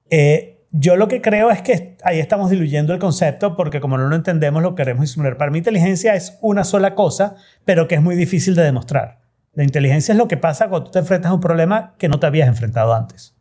Eh, 0.09 0.65
yo 0.71 0.97
lo 0.97 1.07
que 1.07 1.21
creo 1.21 1.51
es 1.51 1.61
que 1.61 1.99
ahí 2.03 2.19
estamos 2.19 2.49
diluyendo 2.49 2.95
el 2.95 2.99
concepto 2.99 3.57
porque 3.57 3.83
como 3.83 3.99
no 3.99 4.09
lo 4.09 4.17
entendemos 4.17 4.63
lo 4.63 4.75
queremos 4.75 5.03
disimular. 5.03 5.37
Para 5.37 5.51
mí 5.51 5.59
inteligencia 5.59 6.15
es 6.15 6.39
una 6.41 6.65
sola 6.65 6.95
cosa, 6.95 7.37
pero 7.67 7.89
que 7.89 7.97
es 7.97 8.01
muy 8.01 8.17
difícil 8.17 8.55
de 8.55 8.63
demostrar. 8.63 9.19
La 9.53 9.65
inteligencia 9.65 10.13
es 10.13 10.19
lo 10.19 10.29
que 10.29 10.39
pasa 10.39 10.71
cuando 10.71 10.87
tú 10.87 10.93
te 10.93 11.01
enfrentas 11.01 11.31
a 11.31 11.35
un 11.35 11.41
problema 11.41 11.95
que 11.99 12.09
no 12.09 12.19
te 12.19 12.27
habías 12.27 12.49
enfrentado 12.49 12.95
antes. 12.95 13.36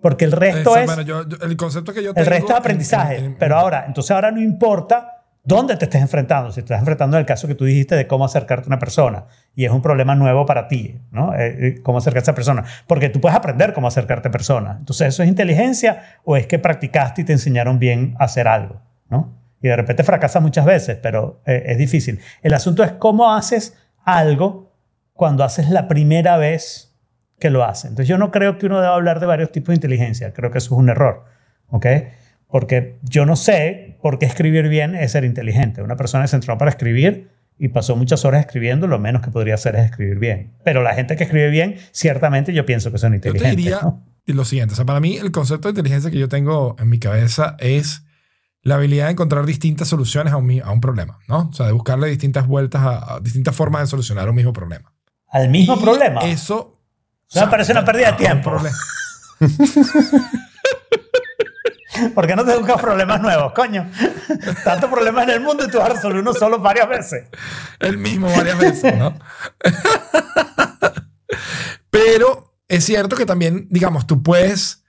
Porque 0.00 0.24
el 0.24 0.32
resto 0.32 0.76
es 0.76 0.86
bueno, 0.86 1.02
yo- 1.02 1.26
yo- 1.28 1.38
el 1.42 1.56
concepto 1.56 1.92
que 1.92 2.02
yo 2.02 2.10
el 2.10 2.14
tengo 2.14 2.28
resto 2.30 2.46
es 2.46 2.50
en- 2.50 2.56
aprendizaje. 2.56 3.16
en- 3.18 3.24
en- 3.24 3.34
pero 3.38 3.56
ahora, 3.56 3.84
entonces 3.86 4.10
ahora 4.12 4.30
no 4.30 4.40
importa 4.40 5.12
dónde 5.42 5.76
te 5.76 5.84
estés 5.84 6.02
enfrentando. 6.02 6.50
Si 6.50 6.56
te 6.56 6.64
estás 6.66 6.80
enfrentando 6.80 7.16
en 7.16 7.20
el 7.20 7.26
caso 7.26 7.46
que 7.48 7.54
tú 7.54 7.64
dijiste 7.64 7.94
de 7.94 8.06
cómo 8.06 8.24
acercarte 8.24 8.64
a 8.66 8.68
una 8.68 8.78
persona 8.78 9.24
y 9.54 9.64
es 9.64 9.70
un 9.70 9.80
problema 9.80 10.14
nuevo 10.14 10.44
para 10.44 10.66
ti, 10.68 11.00
¿no? 11.12 11.34
Eh, 11.34 11.56
eh, 11.68 11.82
cómo 11.82 11.98
acercarse 11.98 12.30
a 12.30 12.32
esa 12.32 12.34
persona. 12.34 12.64
Porque 12.86 13.08
tú 13.08 13.20
puedes 13.20 13.36
aprender 13.36 13.72
cómo 13.72 13.86
acercarte 13.88 14.28
a 14.28 14.30
personas. 14.32 14.78
Entonces, 14.78 15.08
¿eso 15.08 15.22
es 15.22 15.28
inteligencia 15.28 16.18
o 16.24 16.36
es 16.36 16.46
que 16.46 16.58
practicaste 16.58 17.22
y 17.22 17.24
te 17.24 17.32
enseñaron 17.32 17.78
bien 17.78 18.16
a 18.18 18.24
hacer 18.24 18.48
algo, 18.48 18.80
¿no? 19.08 19.32
Y 19.62 19.68
de 19.68 19.76
repente 19.76 20.02
fracasas 20.04 20.42
muchas 20.42 20.64
veces, 20.66 20.98
pero 21.02 21.40
eh, 21.46 21.62
es 21.66 21.78
difícil. 21.78 22.20
El 22.42 22.52
asunto 22.52 22.82
es 22.84 22.92
cómo 22.92 23.32
haces 23.32 23.76
algo 24.04 24.72
cuando 25.14 25.42
haces 25.44 25.70
la 25.70 25.88
primera 25.88 26.36
vez 26.36 26.94
que 27.38 27.50
lo 27.50 27.64
haces. 27.64 27.86
Entonces 27.90 28.08
yo 28.08 28.18
no 28.18 28.30
creo 28.30 28.58
que 28.58 28.66
uno 28.66 28.80
deba 28.80 28.94
hablar 28.94 29.20
de 29.20 29.26
varios 29.26 29.52
tipos 29.52 29.68
de 29.68 29.74
inteligencia. 29.74 30.32
Creo 30.32 30.50
que 30.50 30.58
eso 30.58 30.74
es 30.74 30.78
un 30.80 30.88
error. 30.88 31.24
¿ok? 31.68 31.86
Porque 32.48 32.98
yo 33.02 33.26
no 33.26 33.36
sé 33.36 33.98
por 34.00 34.18
qué 34.18 34.26
escribir 34.26 34.68
bien 34.68 34.94
es 34.94 35.12
ser 35.12 35.24
inteligente. 35.24 35.82
Una 35.82 35.96
persona 35.96 36.24
que 36.24 36.28
se 36.28 36.36
entrenó 36.36 36.58
para 36.58 36.70
escribir 36.70 37.28
y 37.58 37.68
pasó 37.68 37.96
muchas 37.96 38.24
horas 38.24 38.40
escribiendo, 38.46 38.86
lo 38.86 38.98
menos 38.98 39.22
que 39.22 39.30
podría 39.30 39.54
hacer 39.54 39.74
es 39.76 39.86
escribir 39.86 40.18
bien. 40.18 40.52
Pero 40.64 40.82
la 40.82 40.94
gente 40.94 41.16
que 41.16 41.24
escribe 41.24 41.50
bien, 41.50 41.76
ciertamente 41.90 42.52
yo 42.52 42.64
pienso 42.66 42.92
que 42.92 42.98
son 42.98 43.14
Yo 43.14 43.20
te 43.20 43.28
inteligentes. 43.28 43.56
diría 43.56 43.80
¿no? 43.82 44.04
lo 44.26 44.44
siguiente. 44.44 44.74
O 44.74 44.76
sea, 44.76 44.84
para 44.84 45.00
mí 45.00 45.16
el 45.16 45.32
concepto 45.32 45.68
de 45.68 45.70
inteligencia 45.72 46.10
que 46.10 46.18
yo 46.18 46.28
tengo 46.28 46.76
en 46.78 46.88
mi 46.88 46.98
cabeza 46.98 47.56
es 47.58 48.04
la 48.62 48.76
habilidad 48.76 49.06
de 49.06 49.12
encontrar 49.12 49.44
distintas 49.46 49.88
soluciones 49.88 50.32
a 50.32 50.36
un, 50.36 50.46
mi- 50.46 50.60
a 50.60 50.70
un 50.70 50.80
problema, 50.80 51.18
¿no? 51.28 51.48
O 51.50 51.52
sea, 51.52 51.66
de 51.66 51.72
buscarle 51.72 52.08
distintas 52.08 52.46
vueltas 52.46 52.82
a, 52.82 53.14
a 53.16 53.20
distintas 53.20 53.54
formas 53.56 53.82
de 53.82 53.86
solucionar 53.88 54.28
un 54.28 54.34
mismo 54.36 54.52
problema. 54.52 54.92
Al 55.28 55.48
mismo 55.48 55.76
Y 55.76 55.82
problema. 55.82 56.20
Eso... 56.22 56.75
Me 57.34 57.46
parece 57.48 57.72
una 57.72 57.84
pérdida 57.84 58.12
de 58.12 58.18
tiempo. 58.18 58.50
problema. 58.50 58.76
¿Por 62.14 62.26
qué 62.26 62.36
no 62.36 62.44
te 62.44 62.54
buscas 62.56 62.80
problemas 62.80 63.20
nuevos, 63.22 63.52
coño? 63.54 63.90
Tantos 64.64 64.90
problemas 64.90 65.24
en 65.24 65.30
el 65.30 65.40
mundo 65.40 65.64
y 65.64 65.70
tú 65.70 65.78
vas 65.78 65.90
a 65.90 65.94
resolver 65.94 66.20
uno 66.20 66.34
solo 66.34 66.58
varias 66.58 66.88
veces. 66.88 67.24
El 67.80 67.96
mismo 67.96 68.28
varias 68.36 68.58
veces, 68.58 68.96
¿no? 68.98 69.18
Pero 71.90 72.54
es 72.68 72.84
cierto 72.84 73.16
que 73.16 73.26
también, 73.26 73.66
digamos, 73.70 74.06
tú 74.06 74.22
puedes 74.22 74.84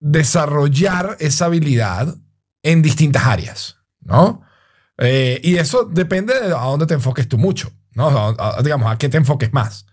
desarrollar 0.00 1.16
esa 1.20 1.44
habilidad 1.46 2.14
en 2.62 2.82
distintas 2.82 3.24
áreas, 3.26 3.76
¿no? 4.00 4.42
Eh, 4.98 5.40
y 5.44 5.56
eso 5.56 5.84
depende 5.84 6.34
de 6.40 6.48
a 6.54 6.64
dónde 6.64 6.86
te 6.86 6.94
enfoques 6.94 7.28
tú 7.28 7.38
mucho, 7.38 7.70
¿no? 7.92 8.08
A- 8.08 8.58
a- 8.58 8.62
digamos, 8.62 8.90
a 8.92 8.98
qué 8.98 9.08
te 9.08 9.16
enfoques 9.16 9.52
más. 9.52 9.86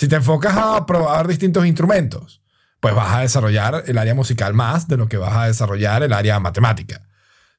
Si 0.00 0.08
te 0.08 0.16
enfocas 0.16 0.56
a 0.56 0.86
probar 0.86 1.28
distintos 1.28 1.66
instrumentos, 1.66 2.40
pues 2.80 2.94
vas 2.94 3.16
a 3.16 3.20
desarrollar 3.20 3.84
el 3.86 3.98
área 3.98 4.14
musical 4.14 4.54
más 4.54 4.88
de 4.88 4.96
lo 4.96 5.10
que 5.10 5.18
vas 5.18 5.36
a 5.36 5.44
desarrollar 5.44 6.02
el 6.02 6.14
área 6.14 6.40
matemática. 6.40 7.06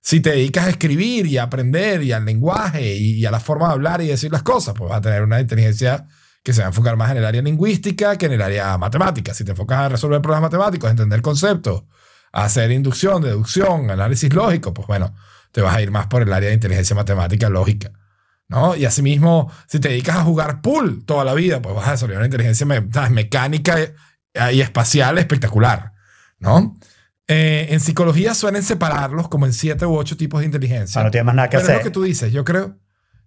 Si 0.02 0.22
te 0.22 0.32
dedicas 0.32 0.66
a 0.66 0.70
escribir 0.72 1.28
y 1.28 1.38
a 1.38 1.44
aprender 1.44 2.02
y 2.02 2.14
al 2.14 2.26
lenguaje 2.26 2.96
y, 2.96 3.24
a 3.28 3.30
la 3.30 3.40
forma 3.40 3.68
de 3.68 3.74
hablar 3.74 4.02
y 4.02 4.08
decir 4.08 4.32
las 4.32 4.42
cosas, 4.42 4.74
pues 4.76 4.90
vas 4.90 4.98
a 4.98 5.02
tener 5.02 5.22
una 5.22 5.40
inteligencia 5.40 6.08
que 6.42 6.52
se 6.52 6.62
va 6.62 6.66
a 6.66 6.70
enfocar 6.70 6.98
más 6.98 7.12
en 7.12 7.18
el 7.18 7.26
área 7.26 7.44
lingüística 7.44 8.18
que 8.18 8.26
en 8.26 8.32
el 8.32 8.42
área 8.42 8.76
matemática. 8.80 9.36
Si 9.36 9.44
te 9.44 9.52
enfocas 9.52 9.78
a 9.78 9.90
resolver 9.90 10.20
problemas 10.20 10.52
matemáticos, 10.52 10.88
a 10.88 10.92
entender 10.92 11.22
conceptos, 11.22 11.84
a 12.32 12.46
hacer 12.46 12.72
inducción, 12.72 13.22
deducción, 13.22 13.92
análisis 13.92 14.34
lógico, 14.34 14.74
pues 14.74 14.88
bueno, 14.88 15.14
te 15.52 15.62
vas 15.62 15.76
a 15.76 15.82
ir 15.84 15.92
más 15.92 16.08
por 16.08 16.24
el 16.24 16.34
área 16.34 16.50
de 16.50 16.56
inteligencia 16.56 16.96
matemática 16.96 17.50
lógica. 17.50 17.92
¿No? 18.52 18.76
Y 18.76 18.86
asimismo, 18.86 19.52
si 19.68 19.80
te 19.80 19.88
dedicas 19.90 20.18
a 20.18 20.24
jugar 20.24 20.62
pool 20.62 21.04
toda 21.06 21.24
la 21.26 21.34
vida, 21.34 21.62
pues 21.62 21.74
vas 21.74 21.88
a 21.88 21.92
desarrollar 21.92 22.20
una 22.20 22.28
inteligencia 22.28 22.66
mecánica 23.10 23.78
y, 24.52 24.62
espacial 24.62 25.18
espectacular, 25.18 25.94
¿no? 26.38 26.76
Eh, 27.28 27.68
en 27.70 27.80
psicología 27.80 28.34
suelen 28.36 28.62
separarlos 28.62 29.30
como 29.30 29.46
en 29.46 29.54
siete 29.54 29.86
u 29.86 29.96
ocho 29.96 30.18
tipos 30.18 30.42
de 30.42 30.46
inteligencia. 30.48 31.00
Ah, 31.02 31.06
no 31.06 31.12
tienes 31.12 31.26
más 31.26 31.36
nada 31.36 31.48
que 31.50 31.58
Pero 31.58 31.64
es 31.64 31.70
hacer. 31.70 31.78
lo 31.78 31.84
que 31.84 31.92
tú 31.92 32.04
dices, 32.04 32.32
yo 32.34 32.44
creo. 32.44 32.78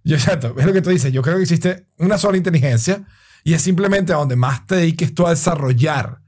Yo, 0.04 0.14
exacto, 0.16 0.54
es 0.58 0.66
lo 0.66 0.72
que 0.74 0.82
tú 0.82 0.90
dices. 0.90 1.10
Yo 1.10 1.22
creo 1.22 1.36
que 1.36 1.42
existe 1.42 1.86
una 1.96 2.18
sola 2.18 2.36
inteligencia 2.36 3.02
y 3.44 3.54
es 3.54 3.62
simplemente 3.62 4.12
a 4.12 4.16
donde 4.16 4.36
más 4.36 4.66
te 4.66 4.76
dediques 4.76 5.14
tú 5.14 5.26
a 5.26 5.30
desarrollar 5.30 6.20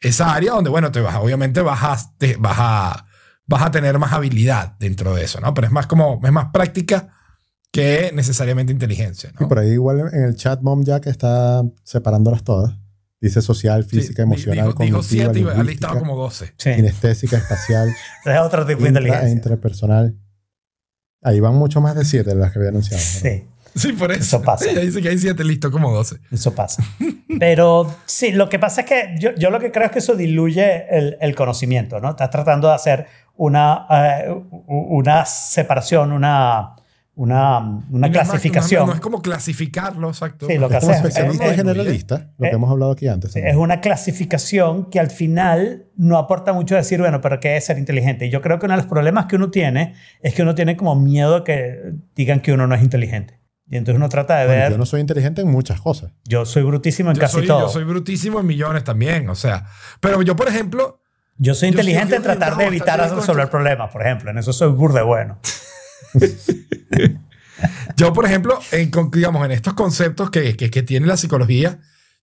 esa 0.00 0.34
área 0.34 0.52
donde, 0.52 0.70
bueno, 0.70 0.90
te 0.90 1.00
vas, 1.00 1.14
obviamente 1.16 1.60
vas 1.60 1.82
a, 1.84 1.96
te- 2.18 2.36
vas 2.36 2.56
a, 2.58 3.06
vas 3.46 3.62
a 3.62 3.70
tener 3.70 3.96
más 4.00 4.12
habilidad 4.12 4.76
dentro 4.80 5.14
de 5.14 5.22
eso, 5.24 5.40
¿no? 5.40 5.54
Pero 5.54 5.68
es 5.68 5.72
más 5.72 5.86
como, 5.86 6.20
es 6.24 6.32
más 6.32 6.46
práctica 6.52 7.14
que 7.72 8.10
necesariamente 8.14 8.72
inteligencia, 8.72 9.30
Y 9.38 9.42
¿no? 9.42 9.48
por 9.48 9.58
ahí 9.58 9.70
igual 9.70 10.10
en 10.12 10.24
el 10.24 10.34
chat 10.36 10.60
Mom 10.62 10.82
Jack 10.84 11.06
está 11.06 11.62
separándolas 11.84 12.42
todas. 12.42 12.74
Dice 13.20 13.42
social, 13.42 13.84
Sí, 13.84 13.90
física, 14.00 14.22
di- 14.22 14.28
emocional, 14.28 14.66
dijo 14.66 14.74
cognitiva, 14.76 15.02
siete 15.02 15.24
y 15.24 15.26
ha 15.26 15.32
lingüística, 15.48 15.62
listado 15.62 15.98
como 15.98 16.16
12. 16.16 16.52
Sí. 16.56 16.74
kinestésica, 16.74 17.36
espacial, 17.36 17.94
Es 18.24 18.38
otro 18.40 18.64
tipo 18.66 18.80
de 18.82 18.88
intra 18.88 19.02
inteligencia. 19.02 19.28
interpersonal. 19.30 20.16
Ahí 21.22 21.38
van 21.38 21.54
mucho 21.54 21.80
más 21.82 21.94
de 21.94 22.04
siete 22.06 22.30
de 22.30 22.36
las 22.36 22.50
que 22.50 22.58
había 22.58 22.70
anunciado. 22.70 23.02
¿no? 23.02 23.20
Sí. 23.30 23.44
Sí, 23.72 23.92
por 23.92 24.10
eso. 24.10 24.20
Eso 24.38 24.42
pasa. 24.42 24.64
Ella 24.70 24.80
dice 24.80 25.00
que 25.02 25.10
hay 25.10 25.18
siete, 25.18 25.44
listo, 25.44 25.70
como 25.70 25.92
12. 25.92 26.16
Eso 26.32 26.54
pasa. 26.54 26.82
Pero 27.38 27.94
sí, 28.06 28.32
lo 28.32 28.48
que 28.48 28.58
pasa 28.58 28.80
es 28.80 28.86
que 28.88 29.14
yo, 29.20 29.30
yo 29.36 29.50
lo 29.50 29.60
que 29.60 29.70
creo 29.70 29.84
es 29.86 29.92
que 29.92 29.98
eso 30.00 30.16
diluye 30.16 30.86
el, 30.90 31.16
el 31.20 31.34
conocimiento, 31.36 32.00
¿no? 32.00 32.10
Estás 32.10 32.30
tratando 32.30 32.66
de 32.68 32.74
hacer 32.74 33.06
una, 33.36 33.86
eh, 33.90 34.34
una 34.66 35.24
separación, 35.26 36.10
una, 36.10 36.74
una, 37.14 37.58
una 37.58 37.80
No 37.90 37.96
es 37.96 38.00
más- 38.00 38.10
clasificación. 38.10 38.80
No, 38.82 38.86
no 38.88 38.92
es 38.94 39.00
como 39.00 39.20
clasificarlo, 39.20 40.08
exacto. 40.08 40.46
Sí, 40.46 40.56
lo 40.58 40.68
que 40.68 40.76
Es 40.76 40.80
como 40.80 40.92
especialista 40.94 41.46
es- 41.46 41.52
y 41.52 41.56
generalista, 41.56 42.30
lo 42.38 42.46
eh, 42.46 42.50
que 42.50 42.56
hemos 42.56 42.70
hablado 42.70 42.92
aquí 42.92 43.08
antes. 43.08 43.32
También. 43.32 43.52
es 43.54 43.56
una 43.60 43.80
clasificación 43.80 44.88
que 44.90 45.00
al 45.00 45.10
final 45.10 45.86
no 45.96 46.16
aporta 46.18 46.52
mucho 46.52 46.74
a 46.74 46.78
decir, 46.78 47.00
bueno, 47.00 47.20
pero 47.20 47.40
¿qué 47.40 47.56
es 47.56 47.66
ser 47.66 47.78
inteligente? 47.78 48.26
Y 48.26 48.30
yo 48.30 48.40
creo 48.40 48.58
que 48.58 48.66
uno 48.66 48.74
de 48.74 48.82
los 48.82 48.86
problemas 48.90 49.26
que 49.26 49.36
uno 49.36 49.50
tiene 49.50 49.94
es 50.22 50.34
que 50.34 50.42
uno 50.42 50.54
tiene 50.54 50.76
como 50.76 50.96
miedo 50.96 51.36
a 51.36 51.44
que 51.44 51.92
digan 52.14 52.40
que 52.40 52.52
uno 52.52 52.66
no 52.66 52.74
es 52.74 52.82
inteligente. 52.82 53.38
Y 53.68 53.76
entonces 53.76 53.96
uno 53.98 54.08
trata 54.08 54.36
de 54.38 54.46
Bueno, 54.46 54.62
ver, 54.62 54.72
yo 54.72 54.78
no 54.78 54.86
soy 54.86 55.00
inteligente 55.00 55.42
en 55.42 55.48
muchas 55.48 55.80
cosas. 55.80 56.10
yo 56.24 56.44
soy 56.44 56.62
brutísimo 56.64 57.10
en 57.10 57.16
yo 57.16 57.20
casi 57.20 57.34
soy, 57.38 57.46
todo. 57.46 57.60
Yo 57.60 57.68
soy 57.68 57.84
brutísimo 57.84 58.40
en 58.40 58.46
millones 58.46 58.82
también, 58.82 59.28
o 59.28 59.34
sea. 59.36 59.66
Pero 60.00 60.22
yo, 60.22 60.34
por 60.36 60.48
ejemplo, 60.48 60.96
Yo 61.42 61.54
soy 61.54 61.68
Yo 61.68 61.72
inteligente 61.78 62.16
en 62.16 62.22
creo 62.22 62.34
que 62.34 62.38
tratar 62.38 62.58
de 62.58 62.66
evitar 62.66 62.98
resolver 63.14 63.48
problemas, 63.48 63.90
por 63.90 64.02
ejemplo. 64.02 64.30
En 64.30 64.38
eso 64.38 64.52
soy 64.52 64.70
burde 64.72 65.02
bueno. 65.02 65.38
Yo, 67.96 68.12
por 68.12 68.24
ejemplo, 68.24 68.58
en, 68.72 68.90
digamos, 69.12 69.44
en 69.44 69.52
estos 69.52 69.74
conceptos 69.74 70.30
que, 70.30 70.56
que, 70.56 70.70
que 70.70 70.82
tiene 70.82 71.06
la 71.06 71.16
psicología, 71.18 71.78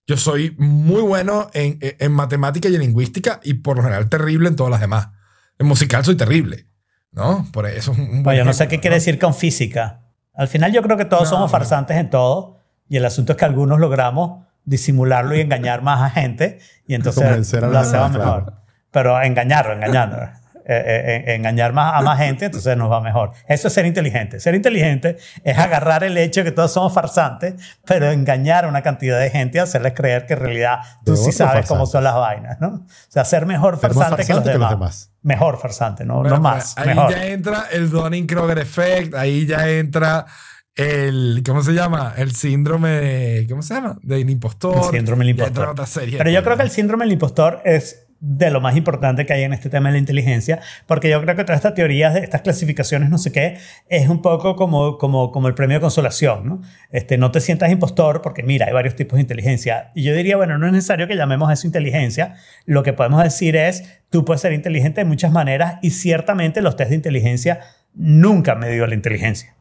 yo 0.06 0.16
soy 0.16 0.54
muy 0.58 1.02
bueno 1.02 1.48
en, 1.54 1.78
en- 1.80 2.12
matemática 2.12 2.68
y 2.68 2.74
en 2.74 2.80
lingüística 2.80 3.40
y 3.44 3.54
por 3.54 3.76
lo 3.76 3.82
general 3.84 4.08
terrible 4.08 4.48
en 4.48 4.56
todas 4.56 4.70
las 4.70 4.80
demás. 4.80 5.10
En 5.58 5.66
musical 5.66 6.04
soy 6.04 6.16
terrible, 6.16 6.66
¿no? 7.12 7.46
Por 7.52 7.66
eso 7.66 7.92
es 7.92 7.98
un 7.98 8.06
buen 8.08 8.22
Bueno, 8.24 8.38
yo 8.38 8.44
no 8.46 8.52
sé 8.52 8.66
qué 8.68 8.80
quiere 8.80 8.96
decir 8.96 9.18
con 9.18 9.34
física. 9.34 10.00
Al 10.34 10.48
final 10.48 10.72
yo 10.72 10.82
creo 10.82 10.96
que 10.96 11.04
todos 11.04 11.24
No, 11.24 11.30
somos 11.30 11.50
farsantes 11.50 11.96
en 11.96 12.10
todo 12.10 12.58
y 12.88 12.96
el 12.96 13.04
asunto 13.04 13.32
es 13.32 13.38
que 13.38 13.44
algunos 13.44 13.78
logramos 13.78 14.44
disimularlo 14.64 15.36
y 15.36 15.40
engañar 15.40 15.82
más 15.82 16.02
a 16.02 16.10
gente 16.10 16.58
y 16.86 16.94
entonces 16.94 17.22
Convencer 17.22 17.64
a 17.64 17.66
lo 17.68 17.72
los 17.74 17.86
hacemos 17.86 18.12
demás, 18.12 18.26
mejor. 18.26 18.52
Pero 18.90 19.20
engañarlo, 19.22 19.72
engañarlo. 19.74 20.30
Eh, 20.70 21.24
eh, 21.26 21.34
engañar 21.34 21.72
más 21.72 21.94
a 21.94 22.02
más 22.02 22.18
gente, 22.18 22.44
entonces 22.44 22.76
nos 22.76 22.90
va 22.92 23.00
mejor. 23.00 23.30
Eso 23.48 23.68
es 23.68 23.72
ser 23.74 23.86
inteligente. 23.86 24.38
Ser 24.38 24.54
inteligente 24.54 25.16
es 25.42 25.56
agarrar 25.56 26.04
el 26.04 26.14
hecho 26.18 26.40
de 26.40 26.44
que 26.44 26.52
todos 26.52 26.70
somos 26.74 26.92
farsantes, 26.92 27.54
pero 27.86 28.10
engañar 28.10 28.66
a 28.66 28.68
una 28.68 28.82
cantidad 28.82 29.18
de 29.18 29.30
gente 29.30 29.56
y 29.56 29.60
hacerles 29.62 29.94
creer 29.94 30.26
que 30.26 30.34
en 30.34 30.40
realidad 30.40 30.80
tú 31.06 31.16
sí 31.16 31.32
sabes 31.32 31.66
cómo 31.66 31.86
son 31.86 32.04
las 32.04 32.14
vainas, 32.16 32.60
¿no? 32.60 32.68
O 32.68 32.86
sea, 33.08 33.24
ser 33.24 33.46
mejor 33.46 33.72
más 33.74 33.80
farsante, 33.80 34.16
que, 34.26 34.34
los 34.34 34.42
farsante 34.44 34.52
que 34.52 34.58
los 34.58 34.68
demás. 34.68 34.70
demás. 34.70 35.12
Mejor 35.22 35.58
farsante, 35.58 36.04
no, 36.04 36.16
Bueno, 36.20 36.36
no 36.36 36.42
pues, 36.42 36.54
más. 36.54 36.76
ahí 36.78 36.88
mejor. 36.88 37.10
ya 37.12 37.24
entra 37.26 37.64
el 37.72 37.90
Donning-Kroger 37.90 38.58
Effect, 38.58 39.14
ahí 39.14 39.46
ya 39.46 39.66
entra 39.70 40.26
el, 40.74 41.42
¿cómo 41.46 41.62
se 41.62 41.72
llama? 41.72 42.12
El 42.16 42.34
síndrome, 42.34 42.90
de- 42.90 43.46
¿cómo 43.48 43.62
se 43.62 43.74
llama? 43.74 43.98
Del 44.02 44.28
impostor. 44.28 44.76
El 44.92 44.98
síndrome 44.98 45.24
del 45.24 45.30
impostor. 45.30 45.68
otra 45.70 45.86
serie. 45.86 46.18
Pero 46.18 46.30
yo 46.30 46.42
creo 46.44 46.56
que 46.56 46.62
el 46.62 46.70
síndrome 46.70 47.04
del 47.04 47.12
impostor 47.14 47.60
es 47.64 48.04
de 48.20 48.50
lo 48.50 48.60
más 48.60 48.76
importante 48.76 49.26
que 49.26 49.32
hay 49.32 49.42
en 49.42 49.52
este 49.52 49.70
tema 49.70 49.88
de 49.88 49.94
la 49.94 49.98
inteligencia, 49.98 50.60
porque 50.86 51.08
yo 51.08 51.20
creo 51.22 51.36
que 51.36 51.44
todas 51.44 51.58
estas 51.58 51.74
teorías, 51.74 52.16
estas 52.16 52.42
clasificaciones, 52.42 53.10
no 53.10 53.18
sé 53.18 53.30
qué, 53.32 53.58
es 53.88 54.08
un 54.08 54.22
poco 54.22 54.56
como, 54.56 54.98
como, 54.98 55.30
como 55.30 55.48
el 55.48 55.54
premio 55.54 55.76
de 55.76 55.80
consolación, 55.80 56.46
¿no? 56.46 56.62
Este, 56.90 57.16
no 57.18 57.30
te 57.30 57.40
sientas 57.40 57.70
impostor 57.70 58.20
porque 58.22 58.42
mira, 58.42 58.66
hay 58.66 58.72
varios 58.72 58.96
tipos 58.96 59.16
de 59.16 59.22
inteligencia. 59.22 59.90
Y 59.94 60.02
yo 60.02 60.14
diría, 60.14 60.36
bueno, 60.36 60.58
no 60.58 60.66
es 60.66 60.72
necesario 60.72 61.06
que 61.06 61.16
llamemos 61.16 61.48
a 61.48 61.52
eso 61.52 61.66
inteligencia, 61.66 62.34
lo 62.64 62.82
que 62.82 62.92
podemos 62.92 63.22
decir 63.22 63.56
es, 63.56 64.00
tú 64.10 64.24
puedes 64.24 64.40
ser 64.40 64.52
inteligente 64.52 65.02
de 65.02 65.04
muchas 65.04 65.32
maneras 65.32 65.78
y 65.82 65.90
ciertamente 65.90 66.62
los 66.62 66.76
test 66.76 66.90
de 66.90 66.96
inteligencia 66.96 67.60
nunca 67.94 68.52
han 68.52 68.60
medido 68.60 68.86
la 68.86 68.94
inteligencia. 68.94 69.57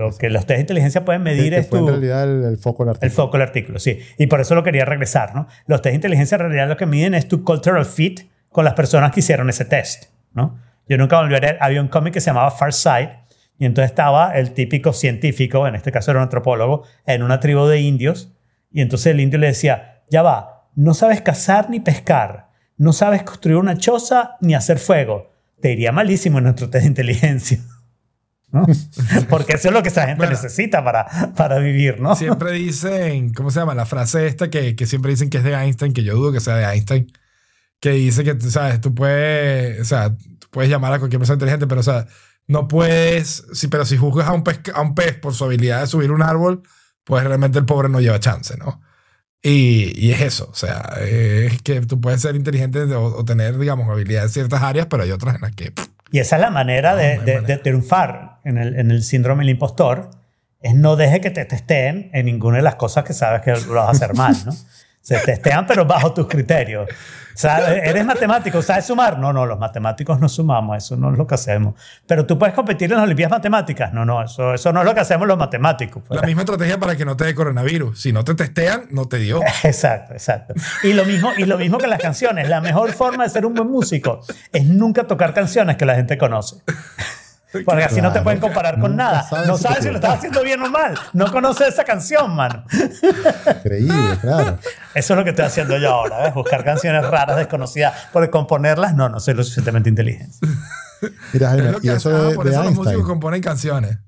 Lo 0.00 0.16
que 0.16 0.30
los 0.30 0.46
test 0.46 0.56
de 0.56 0.60
inteligencia 0.62 1.04
pueden 1.04 1.22
medir 1.22 1.52
Que 1.52 1.58
es 1.60 1.64
en 1.66 1.70
tu... 1.78 1.86
realidad 1.88 2.24
el, 2.24 2.44
el 2.44 2.56
foco 2.56 2.84
del 2.84 2.90
El 2.90 2.96
artículo. 2.96 3.24
foco 3.26 3.32
del 3.38 3.42
artículo, 3.46 3.78
sí. 3.78 3.98
Y 4.18 4.26
por 4.26 4.40
eso 4.40 4.54
lo 4.54 4.62
quería 4.64 4.84
regresar, 4.84 5.34
¿no? 5.34 5.46
Los 5.66 5.82
test 5.82 5.90
de 5.92 5.96
inteligencia 5.96 6.34
en 6.36 6.40
realidad 6.40 6.68
lo 6.68 6.76
que 6.76 6.86
miden 6.86 7.14
es 7.14 7.28
tu 7.28 7.44
cultural 7.44 7.84
fit 7.84 8.30
con 8.48 8.64
las 8.64 8.74
personas 8.74 9.12
que 9.12 9.20
hicieron 9.20 9.48
ese 9.50 9.64
test, 9.64 10.06
¿no? 10.32 10.58
Yo 10.88 10.98
nunca 10.98 11.20
volví 11.20 11.34
a 11.36 11.40
ver, 11.40 11.58
había 11.60 11.80
un 11.80 11.88
cómic 11.88 12.14
que 12.14 12.20
se 12.20 12.30
llamaba 12.30 12.50
Far 12.50 12.72
Side 12.72 13.10
y 13.58 13.66
entonces 13.66 13.90
estaba 13.90 14.32
el 14.32 14.52
típico 14.52 14.92
científico, 14.92 15.68
en 15.68 15.74
este 15.76 15.92
caso 15.92 16.10
era 16.10 16.18
un 16.18 16.24
antropólogo, 16.24 16.82
en 17.06 17.22
una 17.22 17.38
tribu 17.38 17.66
de 17.66 17.78
indios 17.80 18.32
y 18.72 18.80
entonces 18.80 19.08
el 19.12 19.20
indio 19.20 19.38
le 19.38 19.48
decía, 19.48 20.02
ya 20.10 20.22
va, 20.22 20.68
no 20.74 20.94
sabes 20.94 21.20
cazar 21.20 21.70
ni 21.70 21.78
pescar, 21.78 22.48
no 22.76 22.92
sabes 22.92 23.22
construir 23.22 23.58
una 23.58 23.76
choza 23.76 24.36
ni 24.40 24.54
hacer 24.54 24.78
fuego. 24.78 25.30
Te 25.60 25.72
iría 25.72 25.92
malísimo 25.92 26.38
en 26.38 26.44
nuestro 26.44 26.70
test 26.70 26.84
de 26.84 26.88
inteligencia. 26.88 27.58
¿No? 28.52 28.66
Porque 29.28 29.54
eso 29.54 29.68
es 29.68 29.74
lo 29.74 29.82
que 29.82 29.88
esa 29.88 30.02
gente 30.06 30.16
Bueno. 30.18 30.32
necesita 30.32 30.82
para, 30.84 31.32
para 31.36 31.58
vivir, 31.58 32.00
¿no? 32.00 32.14
Siempre 32.16 32.52
dicen, 32.52 33.32
¿cómo 33.34 33.50
se 33.50 33.60
llama? 33.60 33.74
La 33.74 33.86
frase 33.86 34.26
esta 34.26 34.50
que, 34.50 34.76
que 34.76 34.86
siempre 34.86 35.10
dicen 35.10 35.30
que 35.30 35.38
es 35.38 35.44
de 35.44 35.54
Einstein, 35.54 35.92
que 35.92 36.02
yo 36.02 36.14
dudo 36.14 36.32
que 36.32 36.40
sea 36.40 36.56
de 36.56 36.64
Einstein, 36.64 37.12
que 37.80 37.90
dice 37.90 38.24
que, 38.24 38.38
sabes, 38.40 38.80
tú 38.80 38.94
puedes, 38.94 39.80
o 39.80 39.84
sea, 39.84 40.10
tú 40.16 40.48
puedes 40.50 40.70
llamar 40.70 40.92
a 40.92 40.98
cualquier 40.98 41.18
persona 41.20 41.34
inteligente, 41.34 41.66
pero, 41.66 41.80
o 41.80 41.84
sea, 41.84 42.06
no 42.46 42.66
puedes, 42.68 43.44
sí, 43.52 43.68
pero 43.68 43.84
si 43.84 43.96
juzgas 43.96 44.28
a 44.28 44.32
un, 44.32 44.42
pez, 44.44 44.60
a 44.74 44.80
un 44.82 44.94
pez 44.94 45.14
por 45.14 45.34
su 45.34 45.44
habilidad 45.44 45.80
de 45.80 45.86
subir 45.86 46.10
un 46.10 46.22
árbol, 46.22 46.62
pues 47.04 47.24
realmente 47.24 47.58
el 47.58 47.64
pobre 47.64 47.88
no 47.88 48.00
lleva 48.00 48.18
chance, 48.20 48.56
¿no? 48.58 48.82
Y, 49.42 49.92
y 49.96 50.12
es 50.12 50.20
eso, 50.20 50.50
o 50.52 50.54
sea, 50.54 50.96
es 51.00 51.62
que 51.62 51.80
tú 51.82 51.98
puedes 51.98 52.20
ser 52.20 52.36
inteligente 52.36 52.82
o, 52.94 53.04
o 53.04 53.24
tener, 53.24 53.56
digamos, 53.58 53.88
habilidades 53.88 54.30
en 54.32 54.34
ciertas 54.34 54.62
áreas, 54.62 54.86
pero 54.90 55.04
hay 55.04 55.12
otras 55.12 55.36
en 55.36 55.40
las 55.40 55.52
que... 55.52 55.70
pff, 55.70 55.86
Y 56.12 56.18
esa 56.18 56.36
es 56.36 56.42
la 56.42 56.50
manera 56.50 56.94
de, 56.94 57.16
No, 57.16 57.22
de- 57.22 57.34
manera. 57.36 57.54
de 57.56 57.62
triunfar 57.62 58.29
en 58.44 58.58
el, 58.58 58.78
en 58.78 58.90
el 58.90 59.02
síndrome 59.02 59.42
del 59.44 59.50
impostor, 59.50 60.10
es 60.60 60.74
no 60.74 60.96
deje 60.96 61.20
que 61.20 61.30
te 61.30 61.44
testeen 61.44 62.10
en 62.12 62.26
ninguna 62.26 62.58
de 62.58 62.62
las 62.62 62.74
cosas 62.74 63.04
que 63.04 63.12
sabes 63.12 63.40
que 63.42 63.52
lo 63.66 63.74
vas 63.74 63.88
a 63.88 63.90
hacer 63.90 64.14
mal, 64.14 64.36
¿no? 64.44 64.52
Se 65.00 65.18
testean, 65.18 65.66
pero 65.66 65.86
bajo 65.86 66.12
tus 66.12 66.26
criterios. 66.28 66.86
O 67.34 67.38
sea, 67.40 67.74
¿eres 67.74 68.04
matemático? 68.04 68.60
¿Sabes 68.60 68.84
sumar? 68.84 69.18
No, 69.18 69.32
no, 69.32 69.46
los 69.46 69.58
matemáticos 69.58 70.20
no 70.20 70.28
sumamos, 70.28 70.76
eso 70.76 70.94
no 70.96 71.10
es 71.10 71.16
lo 71.16 71.26
que 71.26 71.36
hacemos. 71.36 71.74
Pero 72.06 72.26
tú 72.26 72.38
puedes 72.38 72.54
competir 72.54 72.90
en 72.90 72.98
las 72.98 73.04
Olimpiadas 73.04 73.30
Matemáticas. 73.30 73.94
No, 73.94 74.04
no, 74.04 74.22
eso, 74.22 74.52
eso 74.52 74.72
no 74.74 74.80
es 74.80 74.86
lo 74.86 74.92
que 74.92 75.00
hacemos 75.00 75.26
los 75.26 75.38
matemáticos. 75.38 76.02
pues. 76.06 76.20
La 76.20 76.26
misma 76.26 76.42
estrategia 76.42 76.78
para 76.78 76.96
que 76.96 77.06
no 77.06 77.16
te 77.16 77.24
dé 77.24 77.34
coronavirus. 77.34 77.98
Si 77.98 78.12
no 78.12 78.24
te 78.24 78.34
testean, 78.34 78.88
no 78.90 79.06
te 79.08 79.16
dio. 79.16 79.40
Exacto, 79.64 80.12
exacto. 80.12 80.52
Y 80.82 80.92
lo, 80.92 81.06
mismo, 81.06 81.30
y 81.36 81.44
lo 81.44 81.56
mismo 81.56 81.78
que 81.78 81.86
las 81.86 82.00
canciones. 82.00 82.48
La 82.50 82.60
mejor 82.60 82.92
forma 82.92 83.24
de 83.24 83.30
ser 83.30 83.46
un 83.46 83.54
buen 83.54 83.70
músico 83.70 84.20
es 84.52 84.66
nunca 84.66 85.04
tocar 85.04 85.32
canciones 85.32 85.76
que 85.76 85.86
la 85.86 85.94
gente 85.94 86.18
conoce. 86.18 86.56
Porque 87.64 87.84
así 87.84 88.00
no 88.00 88.12
te 88.12 88.20
pueden 88.20 88.38
comparar 88.40 88.78
con 88.78 88.94
nada. 88.96 89.22
sabes 89.28 89.48
No 89.48 89.58
sabes 89.58 89.78
si 89.84 89.88
lo 89.88 89.96
estás 89.96 90.18
haciendo 90.18 90.42
bien 90.42 90.60
o 90.62 90.70
mal. 90.70 90.94
No 91.12 91.30
conoces 91.32 91.68
esa 91.68 91.84
canción, 91.84 92.34
mano. 92.34 92.64
Increíble, 93.56 94.18
claro. 94.20 94.58
Eso 94.94 95.12
es 95.14 95.16
lo 95.18 95.24
que 95.24 95.30
estoy 95.30 95.46
haciendo 95.46 95.76
yo 95.78 95.90
ahora, 95.90 96.22
¿ves? 96.22 96.34
Buscar 96.34 96.64
canciones 96.64 97.04
raras, 97.06 97.36
desconocidas. 97.36 97.94
Porque 98.12 98.30
componerlas, 98.30 98.94
no, 98.94 99.08
no 99.08 99.18
soy 99.20 99.34
lo 99.34 99.42
suficientemente 99.42 99.88
inteligente. 99.88 100.36
Mira, 101.32 101.50
Jaime, 101.50 101.72
y 101.82 101.88
eso 101.88 102.10
de, 102.10 102.34
por 102.34 102.44
de 102.44 102.50
eso 102.52 102.60
los 102.60 102.68
Einstein. 102.68 102.74
músicos 102.76 103.06
componen 103.06 103.40
canciones. 103.40 103.98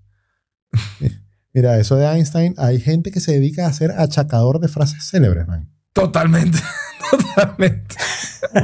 Mira, 1.53 1.77
eso 1.79 1.97
de 1.97 2.07
Einstein, 2.07 2.55
hay 2.59 2.81
gente 2.81 3.11
que 3.11 3.21
se 3.21 3.33
dedica 3.33 3.67
a 3.67 3.73
ser 3.73 3.91
achacador 3.93 4.59
de 4.61 4.69
frases 4.69 5.09
célebres, 5.09 5.47
man. 5.49 5.71
Totalmente. 5.93 6.59
Totalmente. 7.11 7.97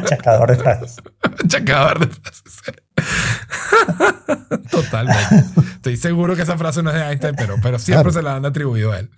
Chacador 0.06 0.50
de 0.50 0.56
frases. 0.56 0.96
Chacador 1.46 1.98
de 2.00 2.06
frases. 2.06 2.62
Totalmente. 4.70 5.44
Estoy 5.76 5.96
seguro 5.96 6.36
que 6.36 6.42
esa 6.42 6.56
frase 6.58 6.82
no 6.82 6.90
es 6.90 6.96
de 6.96 7.02
Einstein, 7.02 7.34
pero, 7.36 7.56
pero 7.62 7.78
siempre 7.78 8.10
Claro. 8.10 8.12
se 8.12 8.22
la 8.22 8.36
han 8.36 8.44
atribuido 8.46 8.92
a 8.92 9.00
él. 9.00 9.10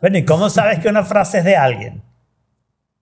Bueno, 0.00 0.18
¿y 0.18 0.24
cómo 0.24 0.50
sabes 0.50 0.78
que 0.80 0.88
una 0.88 1.04
frase 1.04 1.38
es 1.38 1.44
de 1.44 1.56
alguien? 1.56 2.02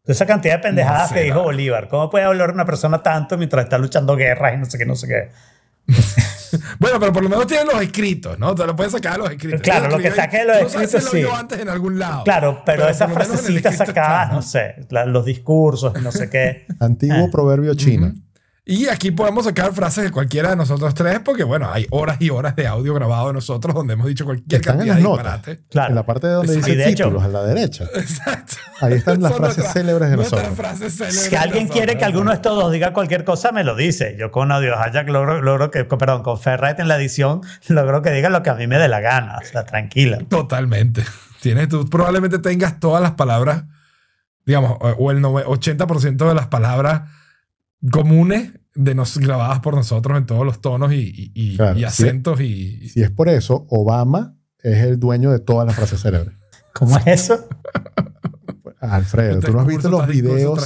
Esa 0.04 0.26
cantidad 0.26 0.56
de 0.56 0.62
pendejadas 0.62 1.02
No 1.02 1.08
sé, 1.08 1.14
que 1.14 1.20
dijo 1.22 1.42
Bolívar. 1.42 1.88
¿Cómo 1.88 2.10
puede 2.10 2.24
hablar 2.24 2.50
una 2.52 2.64
persona 2.64 3.02
tanto 3.02 3.38
mientras 3.38 3.64
está 3.64 3.78
luchando 3.78 4.16
guerras 4.16 4.54
y 4.54 4.56
no 4.58 4.64
sé 4.66 4.78
qué, 4.78 4.86
no 4.86 4.96
sé 4.96 5.08
qué? 5.08 5.30
Bueno, 6.78 7.00
pero 7.00 7.14
por 7.14 7.22
lo 7.22 7.30
menos 7.30 7.46
tienen 7.46 7.66
los 7.66 7.80
escritos, 7.80 8.38
¿no? 8.38 8.54
Te 8.54 8.66
lo 8.66 8.76
puedes 8.76 8.92
sacar 8.92 9.12
de 9.14 9.18
los 9.20 9.30
escritos. 9.30 9.62
Claro, 9.62 9.88
lo 9.88 9.96
que 9.96 10.10
saqué 10.10 10.44
de 10.44 10.44
los 10.44 10.74
escritos, 10.74 11.04
lo 11.04 11.10
sí. 11.10 11.16
vio 11.16 11.34
antes 11.34 11.58
en 11.58 11.70
algún 11.70 11.98
lado. 11.98 12.24
Claro, 12.24 12.62
pero, 12.66 12.86
esas 12.90 13.08
en 13.08 13.08
el 13.08 13.14
frasecitas 13.26 13.76
sacadas, 13.78 14.32
no 14.34 14.42
sé, 14.42 14.74
la- 14.90 15.06
los 15.06 15.24
discursos 15.24 15.94
y 15.98 16.02
no 16.02 16.12
sé 16.12 16.28
qué. 16.28 16.66
Antiguo 16.78 17.24
Ah. 17.26 17.30
proverbio 17.32 17.74
chino. 17.74 18.12
Y 18.64 18.86
aquí 18.86 19.10
podemos 19.10 19.44
sacar 19.44 19.72
frases 19.72 20.04
de 20.04 20.10
cualquiera 20.12 20.50
de 20.50 20.56
nosotros 20.56 20.94
tres, 20.94 21.18
porque 21.24 21.42
bueno, 21.42 21.68
hay 21.72 21.84
horas 21.90 22.18
y 22.20 22.30
horas 22.30 22.54
de 22.54 22.68
audio 22.68 22.94
grabado 22.94 23.26
de 23.26 23.32
nosotros 23.32 23.74
donde 23.74 23.94
hemos 23.94 24.06
dicho 24.06 24.24
cualquier 24.24 24.60
Están 24.60 24.74
en 24.78 24.86
de 24.86 24.86
las 24.94 25.00
notas. 25.00 25.24
disparate. 25.38 25.64
Claro. 25.68 25.88
En 25.88 25.94
la 25.96 26.06
parte 26.06 26.26
de 26.28 26.32
donde 26.34 26.56
dice 26.56 26.76
de 26.76 26.88
hecho- 26.88 27.04
títulos, 27.06 27.24
a 27.24 27.28
la 27.28 27.42
derecha. 27.42 27.86
Exacto. 27.92 28.54
Ahí 28.80 28.92
están 28.92 29.20
las 29.20 29.32
Son 29.32 29.40
frases 29.44 29.72
célebres 29.72 30.10
de 30.10 30.16
nosotros. 30.16 30.48
frases 30.54 30.92
célebres 30.94 31.22
Si 31.24 31.30
de 31.30 31.36
alguien 31.38 31.64
nosotros. 31.64 31.76
quiere 31.86 31.98
que 31.98 32.04
alguno 32.04 32.30
de 32.30 32.36
estos 32.36 32.54
dos 32.54 32.70
diga 32.70 32.92
cualquier 32.92 33.24
cosa, 33.24 33.50
me 33.50 33.64
lo 33.64 33.74
dice. 33.74 34.14
Yo 34.16 34.30
con 34.30 34.52
Audio 34.52 34.74
Hijack 34.74 35.08
logro, 35.08 35.42
logro 35.42 35.72
que, 35.72 35.84
perdón, 35.84 36.22
con 36.22 36.38
Ferret 36.38 36.78
en 36.78 36.86
la 36.86 36.94
edición, 36.96 37.40
logro 37.66 38.00
que 38.00 38.10
diga 38.12 38.28
lo 38.28 38.44
que 38.44 38.50
a 38.50 38.54
mí 38.54 38.68
me 38.68 38.78
dé 38.78 38.86
la 38.86 39.00
gana. 39.00 39.38
O 39.42 39.44
sea, 39.44 39.64
tranquila. 39.64 40.18
Totalmente. 40.28 41.02
Tienes, 41.40 41.68
tú 41.68 41.84
probablemente 41.90 42.38
tengas 42.38 42.78
todas 42.78 43.02
las 43.02 43.12
palabras, 43.12 43.64
digamos, 44.46 44.78
o 44.80 45.10
el 45.10 45.18
nove- 45.20 45.44
80% 45.46 46.28
de 46.28 46.34
las 46.36 46.46
palabras 46.46 47.02
comunes 47.90 48.52
de 48.74 48.94
nos, 48.94 49.18
grabadas 49.18 49.60
por 49.60 49.74
nosotros 49.74 50.16
en 50.18 50.26
todos 50.26 50.46
los 50.46 50.60
tonos 50.60 50.92
y, 50.92 51.32
y- 51.34 51.56
Claro, 51.56 51.78
y 51.78 51.84
acentos 51.84 52.40
y, 52.40 52.88
Si 52.88 53.02
es 53.02 53.10
por 53.10 53.28
eso, 53.28 53.66
Obama 53.70 54.36
es 54.62 54.78
el 54.84 54.98
dueño 55.00 55.30
de 55.30 55.40
todas 55.40 55.66
las 55.66 55.74
frases 55.76 56.00
célebres. 56.00 56.36
¿Cómo 56.74 56.96
es 56.98 57.06
eso? 57.06 57.48
Alfredo, 58.80 59.40
¿tú 59.40 59.52
no 59.52 59.60
has 59.60 59.66
visto 59.66 59.88
los 59.90 60.06
videos? 60.06 60.58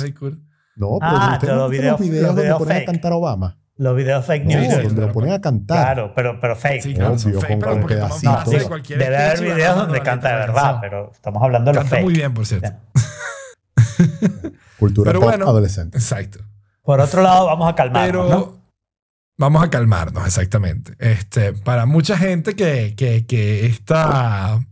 No, 0.76 0.98
pero 1.00 1.10
Ah, 1.12 1.30
usted 1.34 1.48
los 1.48 1.56
no 1.56 1.68
videos- 1.68 1.98
los 1.98 2.08
videos 2.08 2.22
los 2.22 2.26
donde 2.28 2.42
videos 2.42 2.58
ponen 2.58 2.76
fake. 2.76 2.88
a 2.88 2.92
cantar 2.92 3.12
Obama. 3.12 3.58
Los 3.78 3.94
videos 3.96 4.24
fake 4.24 4.44
No, 4.44 4.50
news. 4.52 4.62
sí, 4.66 4.72
donde 4.74 4.88
claro. 4.94 5.06
lo 5.08 5.12
ponen 5.12 5.32
a 5.32 5.40
cantar. 5.40 5.76
Claro, 5.94 6.12
pero, 6.14 6.40
pero 6.40 6.56
fake. 6.56 6.82
Sí, 6.82 6.94
claro, 6.94 7.12
Obvio, 7.14 7.40
fake, 7.40 7.62
con- 7.62 7.74
pero 7.74 7.86
pedacitos. 7.86 8.64
cualquier 8.68 8.98
Debe 8.98 9.16
haber 9.18 9.40
videos 9.42 9.76
donde 9.76 9.98
a 9.98 10.02
canta 10.02 10.28
de 10.28 10.34
verdad, 10.34 10.78
pero 10.80 11.10
estamos 11.12 11.42
hablando 11.42 11.70
de 11.70 11.74
los 11.74 11.82
Canta 11.84 11.96
fake. 11.96 12.04
muy 12.04 12.14
bien, 12.14 12.32
por 12.34 12.46
cierto. 12.46 12.72
Cultura 14.78 15.10
Pero 15.10 15.20
pop 15.20 15.28
bueno. 15.30 15.48
adolescente. 15.48 15.98
Exacto. 15.98 16.40
Por 16.86 17.00
otro 17.00 17.20
lado, 17.20 17.46
vamos 17.46 17.68
a 17.68 17.74
calmarnos, 17.74 18.26
Pero 18.26 18.28
¿no? 18.28 18.62
vamos 19.36 19.62
a 19.62 19.68
calmarnos, 19.70 20.24
exactamente. 20.24 20.94
Este, 21.00 21.52
para 21.52 21.84
mucha 21.84 22.16
gente 22.16 22.54
que, 22.54 22.94
que, 22.96 23.26
que 23.26 23.66
esta 23.66 24.64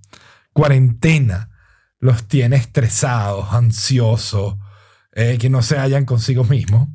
cuarentena 0.53 1.51
los 1.99 2.29
tiene 2.29 2.55
estresados, 2.55 3.53
ansiosos, 3.53 4.57
eh, 5.13 5.39
que 5.41 5.51
no 5.51 5.61
se 5.63 5.77
hallan 5.77 6.05
consigo 6.05 6.45
mismos, 6.45 6.89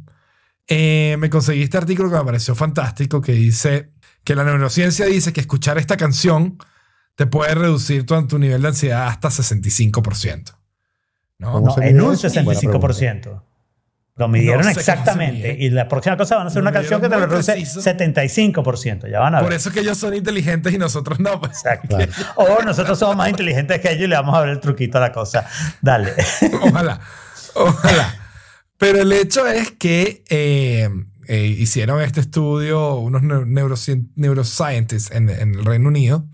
eh, 0.70 1.18
me 1.20 1.30
conseguí 1.30 1.64
este 1.64 1.78
artículo 1.78 2.10
que 2.10 2.16
me 2.16 2.24
pareció 2.24 2.56
fantástico 2.56 3.20
que 3.20 3.34
dice 3.34 3.92
que 4.24 4.36
la 4.36 4.46
neurociencia 4.46 5.06
dice 5.06 5.34
que 5.34 5.42
escuchar 5.42 5.78
esta 5.78 5.98
canción 5.98 6.58
te 7.16 7.26
puede 7.26 7.56
reducir 7.56 8.06
tu, 8.06 8.26
tu 8.26 8.40
nivel 8.40 8.62
de 8.62 8.70
ansiedad 8.70 9.08
hasta 9.08 9.28
65%. 9.28 10.56
¿no? 11.40 11.52
¿Cómo 11.52 11.66
No, 11.68 11.74
se 11.74 11.90
en 11.90 12.02
un 12.02 12.14
eso? 12.14 12.30
Buena 12.46 12.62
65%. 12.62 13.49
Lo 14.20 14.28
midieron 14.28 14.58
No 14.62 14.72
sé 14.74 14.78
exactamente. 14.80 15.56
Y 15.58 15.70
la 15.70 15.88
próxima 15.88 16.18
cosa 16.18 16.36
van 16.36 16.46
a 16.46 16.48
hacer 16.50 16.62
Lo 16.62 16.70
una 16.70 16.78
canción 16.78 17.02
que 17.02 17.08
te 17.10 17.16
reduce 17.16 17.54
preciso. 17.54 17.82
75%. 17.82 19.10
Ya 19.10 19.20
van 19.22 19.34
a 19.34 19.38
ver. 19.40 19.46
Por 19.48 19.54
eso 19.54 19.70
es 19.70 19.74
que 19.76 19.82
ellos 19.82 19.98
son 19.98 20.14
inteligentes 20.14 20.74
y 20.74 20.78
nosotros 20.78 21.20
no. 21.20 21.40
pues. 21.40 21.54
Exacto. 21.54 21.96
Claro. 21.96 22.12
O 22.36 22.62
nosotros 22.64 23.00
somos 23.00 23.16
más 23.16 23.30
inteligentes 23.30 23.80
que 23.80 23.92
ellos 23.92 24.04
y 24.04 24.08
le 24.08 24.16
vamos 24.16 24.36
a 24.36 24.42
ver 24.42 24.50
el 24.50 24.60
truquito 24.60 24.98
a 24.98 25.02
la 25.02 25.12
cosa. 25.14 25.48
Dale. 25.82 26.12
Ojalá, 26.62 27.00
ojalá. 27.56 28.16
Pero 28.78 29.02
el 29.02 29.12
hecho 29.14 29.48
es 29.48 29.72
que 29.72 30.24
eh, 30.30 30.90
eh, 31.28 31.46
hicieron 31.46 32.02
este 32.02 32.20
estudio 32.20 32.96
unos 32.96 33.22
neurocien- 33.24 34.10
neuroscientists 34.16 35.12
en, 35.12 35.30
en 35.30 35.56
el 35.56 35.66
Reino 35.66 35.88
Unido 35.88 36.28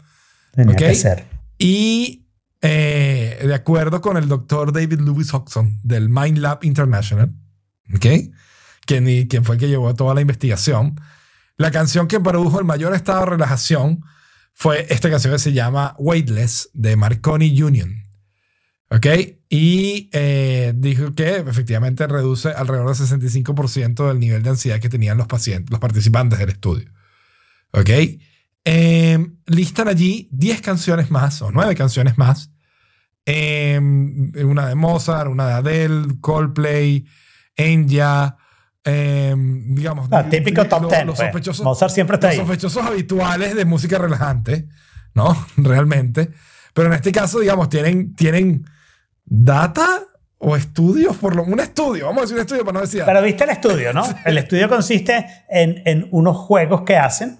Tenía 0.55 0.73
Ok. 0.73 0.77
que 0.79 0.95
ser. 0.95 1.25
y 1.59 2.25
eh, 2.61 3.39
de 3.45 3.53
acuerdo 3.53 4.01
con 4.01 4.17
el 4.17 4.27
doctor 4.27 4.71
David 4.73 4.99
Lewis 5.01 5.31
Hodgson 5.33 5.77
del 5.83 6.09
Mind 6.09 6.39
Lab 6.39 6.59
International, 6.63 7.31
¿ok? 7.93 8.05
quien, 8.85 9.27
quien 9.27 9.43
fue 9.43 9.55
el 9.55 9.59
que 9.59 9.67
llevó 9.67 9.93
toda 9.95 10.13
la 10.13 10.21
investigación, 10.21 10.99
la 11.57 11.71
canción 11.71 12.07
que 12.07 12.19
produjo 12.19 12.59
el 12.59 12.65
mayor 12.65 12.93
estado 12.95 13.21
de 13.21 13.25
relajación 13.27 14.03
fue 14.53 14.85
esta 14.89 15.09
canción 15.09 15.33
que 15.33 15.39
se 15.39 15.53
llama 15.53 15.95
Weightless 15.97 16.69
de 16.73 16.95
Marconi 16.95 17.61
Union. 17.61 18.03
¿Ok? 18.89 19.07
Y 19.49 20.09
eh, 20.13 20.73
dijo 20.75 21.13
que 21.13 21.37
efectivamente 21.37 22.07
reduce 22.07 22.49
alrededor 22.49 22.95
del 22.95 23.07
65% 23.07 24.07
del 24.07 24.19
nivel 24.19 24.43
de 24.43 24.51
ansiedad 24.51 24.79
que 24.79 24.89
tenían 24.89 25.17
los 25.17 25.27
pacientes, 25.27 25.71
los 25.71 25.79
participantes 25.79 26.39
del 26.39 26.49
estudio. 26.49 26.89
¿Ok? 27.71 27.89
Eh, 28.63 29.27
listan 29.47 29.87
allí 29.87 30.29
10 30.31 30.61
canciones 30.61 31.11
más 31.11 31.41
o 31.41 31.51
9 31.51 31.75
canciones 31.75 32.17
más. 32.17 32.51
Eh, 33.25 33.79
una 33.81 34.67
de 34.67 34.75
Mozart, 34.75 35.29
una 35.29 35.47
de 35.47 35.53
Adele, 35.53 36.15
Coldplay, 36.21 37.05
Enya, 37.55 38.35
eh, 38.83 39.33
digamos. 39.37 40.07
Ah, 40.11 40.23
típico 40.29 40.65
top 40.65 40.83
lo- 40.83 40.87
10. 40.89 41.05
Los 41.05 41.15
pues. 41.17 41.27
sospechosos, 41.27 41.63
Mozart 41.63 41.91
siempre 41.91 42.15
está 42.15 42.27
los 42.27 42.33
ahí. 42.33 42.39
sospechosos 42.39 42.83
habituales 42.85 43.55
de 43.55 43.65
música 43.65 43.97
relajante, 43.97 44.67
¿no? 45.13 45.35
Realmente. 45.57 46.29
Pero 46.73 46.87
en 46.89 46.93
este 46.93 47.11
caso, 47.11 47.39
digamos, 47.39 47.69
tienen, 47.69 48.13
tienen 48.15 48.65
data 49.23 49.87
o 50.37 50.55
estudios, 50.55 51.15
por 51.17 51.35
lo 51.35 51.43
un 51.43 51.59
estudio, 51.59 52.05
vamos 52.05 52.19
a 52.19 52.21
decir 52.23 52.35
un 52.35 52.41
estudio 52.41 52.65
para 52.65 52.73
no 52.73 52.81
decir. 52.81 53.03
Pero 53.05 53.21
viste 53.21 53.43
el 53.45 53.49
estudio, 53.51 53.93
¿no? 53.93 54.03
El 54.25 54.37
estudio 54.37 54.67
consiste 54.69 55.25
en, 55.49 55.81
en 55.85 56.07
unos 56.11 56.35
juegos 56.37 56.81
que 56.81 56.97
hacen, 56.97 57.39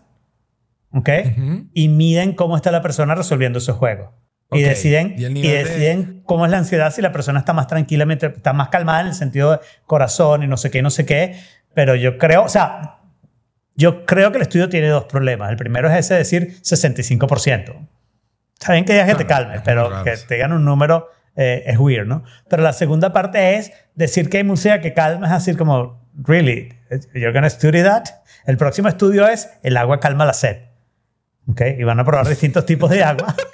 ¿ok? 0.92 1.10
Ujú. 1.26 1.68
Y 1.74 1.90
miden 1.90 2.34
cómo 2.34 2.56
está 2.56 2.72
la 2.72 2.82
persona 2.82 3.14
resolviendo 3.14 3.60
esos 3.60 3.76
juegos. 3.78 4.10
Y 4.52 4.62
deciden, 4.62 5.16
Y 5.18 5.24
de- 5.42 5.64
deciden 5.64 6.22
cómo 6.26 6.46
es 6.46 6.52
la 6.52 6.58
ansiedad, 6.60 6.92
si 6.94 7.02
la 7.02 7.12
persona 7.12 7.40
está 7.40 7.54
más 7.54 7.68
tranquila, 7.68 8.06
está 8.14 8.54
más 8.54 8.70
calmada 8.70 9.02
en 9.02 9.08
el 9.08 9.14
sentido 9.14 9.52
de 9.54 9.60
corazón 9.86 10.44
y 10.44 10.48
no 10.48 10.56
sé 10.58 10.70
qué, 10.72 10.82
no 10.82 10.90
sé 10.92 11.06
qué. 11.06 11.36
Pero 11.74 11.96
yo 11.96 12.18
creo, 12.18 12.44
o 12.44 12.50
sea, 12.50 13.00
yo 13.76 14.06
creo 14.06 14.32
que 14.32 14.38
el 14.38 14.44
estudio 14.44 14.70
tiene 14.70 14.88
dos 14.88 15.06
problemas. 15.06 15.50
El 15.50 15.58
primero 15.58 15.90
es 15.90 15.98
ese 15.98 16.14
de 16.14 16.20
decir 16.20 16.56
65%. 16.62 17.88
Está 18.54 18.74
bien 18.74 18.86
que 18.86 18.94
digas 18.94 19.08
que 19.10 19.16
te 19.16 19.26
Claro, 19.26 19.46
calmes, 19.46 19.62
pero 19.66 19.90
raro 19.90 20.04
que 20.06 20.16
te 20.16 20.36
digan 20.36 20.54
un 20.54 20.64
número 20.64 21.10
eh, 21.36 21.64
es 21.66 21.78
weird, 21.78 22.08
¿no? 22.08 22.24
Pero 22.50 22.64
la 22.64 22.72
segunda 22.72 23.12
parte 23.12 23.56
es 23.58 23.74
decir 23.96 24.30
que 24.30 24.38
hay 24.38 24.44
música 24.46 24.80
que 24.80 24.94
calma, 24.94 25.28
es 25.28 25.34
decir 25.34 25.58
como, 25.58 26.08
really, 26.24 26.70
you're 27.14 27.34
gonna 27.34 27.50
study 27.50 27.84
that? 27.84 28.06
El 28.46 28.56
próximo 28.56 28.88
estudio 28.88 29.28
es 29.28 29.50
el 29.64 29.76
agua 29.76 30.00
calma 30.00 30.24
la 30.24 30.32
sed. 30.34 30.60
¿Ok? 31.48 31.62
Y 31.78 31.84
van 31.84 32.00
a 32.00 32.06
probar 32.06 32.28
distintos 32.28 32.66
tipos 32.66 32.90
de 32.90 33.04
agua. 33.04 33.36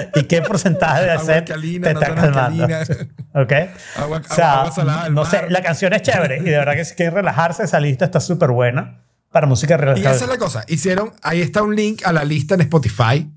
¿Y 0.14 0.22
qué 0.24 0.42
porcentaje 0.42 1.04
de 1.04 1.10
Agua 1.12 1.24
sed 1.24 1.34
alcalina, 1.38 1.88
te 1.88 1.92
está 1.94 2.14
calmando? 2.14 2.64
¿Ok? 3.34 3.52
Agua- 3.96 4.22
o 4.30 4.34
sea, 4.34 4.60
agua 4.60 4.72
salada 4.72 5.04
del 5.04 5.14
no 5.14 5.22
mar. 5.22 5.30
sé, 5.30 5.50
la 5.50 5.62
canción 5.62 5.92
es 5.92 6.02
chévere 6.02 6.38
y 6.38 6.44
de 6.44 6.50
verdad 6.58 6.74
que 6.74 6.84
si 6.84 6.94
quieren 6.94 7.14
relajarse, 7.14 7.62
esa 7.64 7.80
lista 7.80 8.04
está 8.04 8.20
súper 8.20 8.50
buena 8.50 9.04
para 9.30 9.46
música 9.46 9.74
Y 9.74 9.76
esa 9.76 9.84
relajada. 9.84 10.14
es 10.16 10.28
la 10.28 10.38
cosa. 10.38 10.64
Hicieron, 10.68 11.12
ahí 11.22 11.40
está 11.40 11.62
un 11.62 11.74
link 11.74 12.02
a 12.04 12.12
la 12.12 12.24
lista 12.24 12.54
en 12.54 12.60
Spotify, 12.62 13.30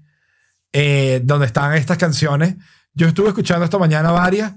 eh, 0.73 1.21
donde 1.23 1.45
están 1.45 1.73
estas 1.75 1.97
canciones. 1.97 2.55
Yo 2.93 3.07
estuve 3.07 3.29
escuchando 3.29 3.63
esta 3.65 3.77
mañana 3.77 4.11
varias 4.11 4.53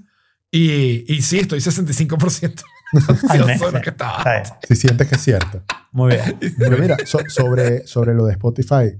y, 0.51 1.05
y 1.13 1.21
sí, 1.21 1.39
estoy 1.39 1.59
65% 1.59 2.63
Al 3.29 3.41
ansioso 3.41 3.45
mes. 3.45 3.59
de 3.61 3.71
lo 3.71 3.81
que 3.81 3.89
estaba. 3.91 4.43
Si 4.67 4.75
sientes 4.75 5.07
que 5.07 5.15
es 5.15 5.21
cierto. 5.21 5.63
Muy 5.91 6.15
bien. 6.15 6.37
Pero 6.57 6.77
mira, 6.77 6.97
so- 7.05 7.19
sobre, 7.27 7.85
sobre 7.87 8.13
lo 8.13 8.25
de 8.25 8.33
Spotify, 8.33 8.99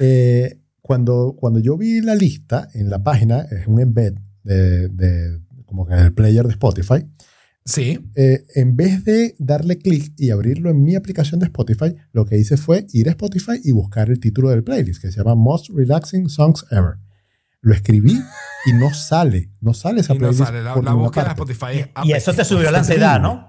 eh, 0.00 0.58
cuando, 0.86 1.34
cuando 1.34 1.60
yo 1.60 1.78
vi 1.78 2.02
la 2.02 2.14
lista 2.14 2.68
en 2.74 2.90
la 2.90 3.02
página, 3.02 3.40
es 3.50 3.66
un 3.66 3.80
embed 3.80 4.18
de, 4.42 4.90
de 4.90 5.40
como 5.64 5.86
que 5.86 5.94
el 5.94 6.12
player 6.12 6.44
de 6.44 6.52
Spotify, 6.52 7.06
Sí, 7.64 7.98
eh, 8.14 8.44
en 8.56 8.76
vez 8.76 9.04
de 9.04 9.34
darle 9.38 9.78
clic 9.78 10.12
y 10.18 10.28
abrirlo 10.28 10.68
en 10.68 10.84
mi 10.84 10.96
aplicación 10.96 11.40
de 11.40 11.46
Spotify, 11.46 11.94
lo 12.12 12.26
que 12.26 12.36
hice 12.36 12.58
fue 12.58 12.86
ir 12.92 13.08
a 13.08 13.12
Spotify 13.12 13.58
y 13.64 13.72
buscar 13.72 14.10
el 14.10 14.20
título 14.20 14.50
del 14.50 14.62
playlist, 14.62 15.00
que 15.00 15.10
se 15.10 15.16
llama 15.20 15.34
Most 15.34 15.70
Relaxing 15.74 16.28
Songs 16.28 16.66
Ever. 16.70 16.98
Lo 17.62 17.72
escribí 17.72 18.20
y 18.66 18.72
no 18.74 18.92
sale, 18.92 19.50
no 19.62 19.72
sale 19.72 20.02
esa 20.02 20.12
y 20.12 20.18
no 20.18 20.28
playlist. 20.28 20.44
sale. 20.44 20.62
La, 20.62 20.74
por 20.74 20.84
la 20.84 20.92
búsqueda 20.92 21.24
de. 21.24 21.30
Spotify 21.30 21.78
es 21.78 21.88
Y 22.04 22.12
eso 22.12 22.34
te 22.34 22.44
subió 22.44 22.70
la 22.70 22.80
ansiedad, 22.80 23.18
¿no? 23.18 23.48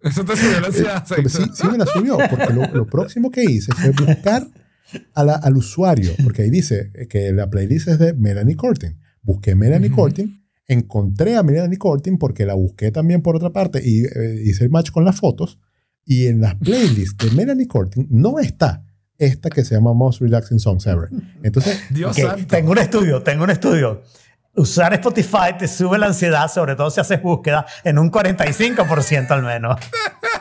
Eso 0.00 0.24
te 0.24 0.34
subió 0.34 0.60
la 0.60 0.68
ansiedad. 0.68 1.06
Sí, 1.06 1.42
sí 1.52 1.66
me 1.70 1.76
la 1.76 1.84
subió, 1.84 2.16
porque 2.30 2.54
lo, 2.54 2.66
lo 2.68 2.86
próximo 2.86 3.30
que 3.30 3.44
hice 3.44 3.70
fue 3.74 3.90
buscar 3.90 4.48
a 5.14 5.24
la- 5.24 5.34
al 5.36 5.56
usuario, 5.56 6.12
porque 6.24 6.42
ahí 6.42 6.50
dice 6.50 6.90
que 7.08 7.32
la 7.32 7.48
playlist 7.50 7.88
es 7.88 7.98
de 7.98 8.14
Melanie 8.14 8.56
Cortin. 8.56 8.98
Busqué 9.22 9.54
Melanie. 9.54 9.90
Cortin, 9.90 10.44
encontré 10.66 11.36
a 11.36 11.42
Melanie 11.42 11.78
Cortin 11.78 12.18
porque 12.18 12.46
la 12.46 12.54
busqué 12.54 12.90
también 12.90 13.22
por 13.22 13.36
otra 13.36 13.50
parte 13.52 13.80
y 13.84 14.04
eh, 14.04 14.42
hice 14.44 14.64
el 14.64 14.70
match 14.70 14.90
con 14.90 15.04
las 15.04 15.16
fotos. 15.16 15.58
Y 16.04 16.26
en 16.26 16.40
las 16.40 16.54
playlists 16.54 17.16
de 17.22 17.30
Melanie 17.36 17.66
Cortin 17.66 18.06
no 18.10 18.38
está 18.38 18.84
esta 19.18 19.50
que 19.50 19.64
se 19.64 19.74
llama 19.74 19.92
Most 19.92 20.20
Relaxing 20.22 20.58
Songs 20.58 20.86
Ever. 20.86 21.08
Entonces, 21.42 21.78
Dios 21.90 22.16
santo. 22.16 22.46
tengo 22.46 22.70
un 22.72 22.78
estudio, 22.78 23.22
tengo 23.22 23.44
un 23.44 23.50
estudio. 23.50 24.02
Usar 24.58 24.92
Spotify 24.94 25.54
te 25.58 25.66
sube 25.68 25.98
la 25.98 26.06
ansiedad, 26.06 26.50
sobre 26.50 26.74
todo 26.76 26.90
si 26.90 27.00
haces 27.00 27.22
búsqueda, 27.22 27.64
en 27.84 27.98
un 27.98 28.10
45% 28.10 29.30
al 29.30 29.42
menos. 29.42 29.76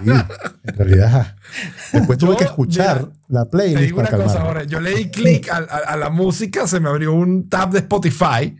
sí, 0.03 0.09
en 0.63 0.75
realidad, 0.75 1.35
después 1.93 2.17
tuve 2.17 2.31
Yo, 2.31 2.37
que 2.37 2.43
escuchar 2.45 2.99
mira, 3.01 3.11
la 3.29 3.45
Te 3.45 3.49
playlist 3.51 3.81
digo 3.81 3.99
una 3.99 4.09
para 4.09 4.23
cosa 4.23 4.33
calmarme. 4.35 4.59
ahora. 4.59 4.63
Yo 4.69 4.79
le 4.79 4.91
di 4.95 5.09
clic 5.09 5.49
a, 5.49 5.57
a- 5.57 5.93
a 5.93 5.97
la 5.97 6.09
música, 6.09 6.67
se 6.67 6.79
me 6.79 6.89
abrió 6.89 7.13
un 7.13 7.47
tab 7.49 7.69
de 7.71 7.79
Spotify 7.79 8.55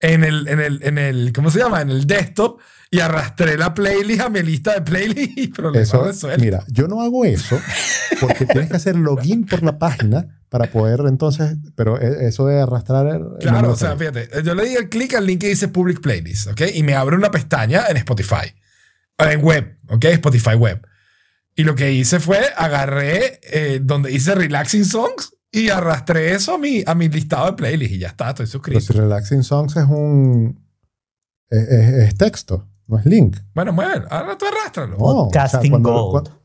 en 0.00 0.24
el, 0.24 0.46
en 0.48 0.60
el, 0.60 0.80
en 0.82 0.98
el, 0.98 1.32
¿cómo 1.34 1.50
se 1.50 1.58
llama? 1.58 1.80
En 1.80 1.90
el 1.90 2.06
desktop 2.06 2.60
y 2.90 3.00
arrastré 3.00 3.58
la 3.58 3.74
playlist 3.74 4.20
a 4.20 4.28
mi 4.30 4.42
lista 4.42 4.74
de 4.74 4.80
playlists 4.82 5.36
y 5.36 5.48
problemas 5.48 5.88
Eso, 5.92 6.28
mira, 6.38 6.64
yo 6.68 6.88
no 6.88 7.02
hago 7.02 7.24
eso 7.24 7.60
porque 8.20 8.46
tienes 8.46 8.70
que 8.70 8.76
hacer 8.76 8.96
login 8.96 9.44
por 9.46 9.62
la 9.62 9.78
página 9.78 10.40
para 10.48 10.70
poder 10.70 11.00
entonces, 11.06 11.56
pero 11.74 12.00
e- 12.00 12.26
eso 12.28 12.46
de 12.46 12.60
arrastrar... 12.60 13.20
no 13.20 13.36
Claro, 13.38 13.72
o 13.72 13.76
sea, 13.76 13.96
fíjate, 13.96 14.28
yo 14.42 14.54
le 14.54 14.66
di 14.66 14.74
el 14.76 14.88
clic 14.88 15.14
al 15.14 15.26
link 15.26 15.42
que 15.42 15.48
dice 15.48 15.68
Public 15.68 16.00
Playlist, 16.00 16.46
¿ok? 16.48 16.62
Y 16.74 16.82
me 16.82 16.94
abre 16.94 17.16
una 17.16 17.30
pestaña 17.30 17.86
en 17.90 17.98
Spotify, 17.98 18.54
en 19.18 19.42
web, 19.44 19.78
¿ok? 19.88 20.04
Spotify 20.06 20.54
web. 20.54 20.80
Y 21.54 21.64
lo 21.64 21.74
que 21.74 21.92
hice 21.92 22.20
fue 22.20 22.40
agarré 22.56 23.40
eh, 23.42 23.80
donde 23.82 24.08
dice 24.10 24.34
Relaxing 24.34 24.84
Songs 24.86 25.34
y 25.50 25.68
arrastré 25.68 26.32
eso 26.34 26.54
a 26.54 26.58
mi, 26.58 26.82
a 26.86 26.94
mi 26.94 27.08
listado 27.10 27.46
de 27.46 27.52
playlist 27.52 27.92
y 27.92 27.98
ya 27.98 28.08
está, 28.08 28.30
estoy 28.30 28.46
Pero 28.46 28.52
suscrito. 28.52 28.80
si 28.80 28.92
Relaxing 28.94 29.42
Songs 29.42 29.76
es 29.76 29.84
un... 29.84 30.64
Es, 31.50 31.68
es- 31.68 31.94
es 32.08 32.14
texto, 32.16 32.68
no 32.88 32.98
es 32.98 33.06
link. 33.06 33.36
Bueno, 33.54 33.72
bueno, 33.72 34.06
ahora 34.10 34.36
tú 34.36 34.46
arrástralo. 34.46 34.96
No, 34.98 35.04
o 35.04 35.30
sea, 35.30 35.42
Podcasting 35.44 35.70
cuando, 35.70 35.90
Gold. 35.92 36.10
cuando, 36.10 36.42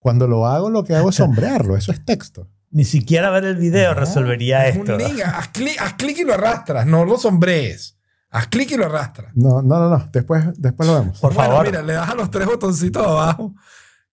cuando 0.00 0.26
lo 0.26 0.46
hago, 0.46 0.70
lo 0.70 0.82
que 0.84 0.94
hago 0.96 1.10
es 1.10 1.16
sombrearlo, 1.16 1.76
eso 1.76 1.92
es 1.92 2.04
texto. 2.04 2.48
Ni 2.70 2.84
siquiera 2.84 3.30
ver 3.30 3.44
el 3.44 3.56
video 3.56 3.94
No, 3.94 4.00
resolvería 4.00 4.66
Es 4.66 4.76
esto. 4.76 4.92
un 4.96 4.98
link, 4.98 5.20
haz 5.24 5.48
clic, 5.48 5.80
haz 5.80 5.94
clic 5.94 6.18
y 6.18 6.24
lo 6.24 6.34
arrastras, 6.34 6.84
no 6.86 7.04
lo 7.04 7.16
sombrees. 7.16 7.96
Haz 8.30 8.48
clic 8.48 8.72
y 8.72 8.76
lo 8.76 8.86
arrastras. 8.86 9.32
No, 9.36 9.62
no, 9.62 9.78
no, 9.78 9.88
no. 9.88 10.08
Después, 10.12 10.44
después 10.60 10.88
lo 10.88 10.96
vemos. 11.00 11.20
Por 11.20 11.32
Bueno, 11.32 11.50
favor. 11.52 11.66
mira, 11.66 11.82
le 11.82 11.92
das 11.94 12.10
a 12.10 12.14
los 12.16 12.30
tres 12.30 12.46
botoncitos 12.46 13.06
abajo 13.06 13.54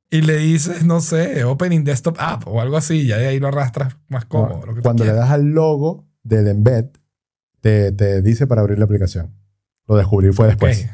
y 0.10 0.22
le 0.22 0.38
dices, 0.38 0.86
no 0.86 1.02
sé, 1.02 1.44
Opening 1.44 1.84
Desktop 1.84 2.16
App 2.20 2.48
o 2.48 2.62
algo 2.62 2.78
así, 2.78 3.00
y 3.02 3.08
de 3.08 3.16
ahí 3.28 3.40
lo 3.40 3.48
arrastras 3.48 3.98
más 4.08 4.26
cómodo. 4.26 4.60
No, 4.60 4.66
lo 4.68 4.74
que 4.76 4.82
tú 4.82 4.84
cuando 4.84 5.04
le 5.04 5.14
das 5.14 5.32
al 5.32 5.46
logo 5.50 6.08
del 6.22 6.48
embed, 6.48 6.86
te, 7.60 7.92
te 7.92 8.22
dice 8.22 8.46
para 8.46 8.62
abrir 8.62 8.78
la 8.78 8.86
aplicación. 8.86 9.34
Lo 9.88 9.96
descubrí 9.98 10.32
fue 10.32 10.48
después. 10.48 10.86
Ok. 10.86 10.90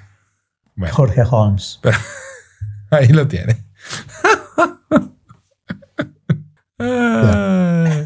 Bueno, 0.80 0.96
Jorge 0.96 1.22
Holmes. 1.30 1.80
ahí 2.90 3.10
lo 3.10 3.28
tienes. 3.28 3.58
Ay. 6.80 8.06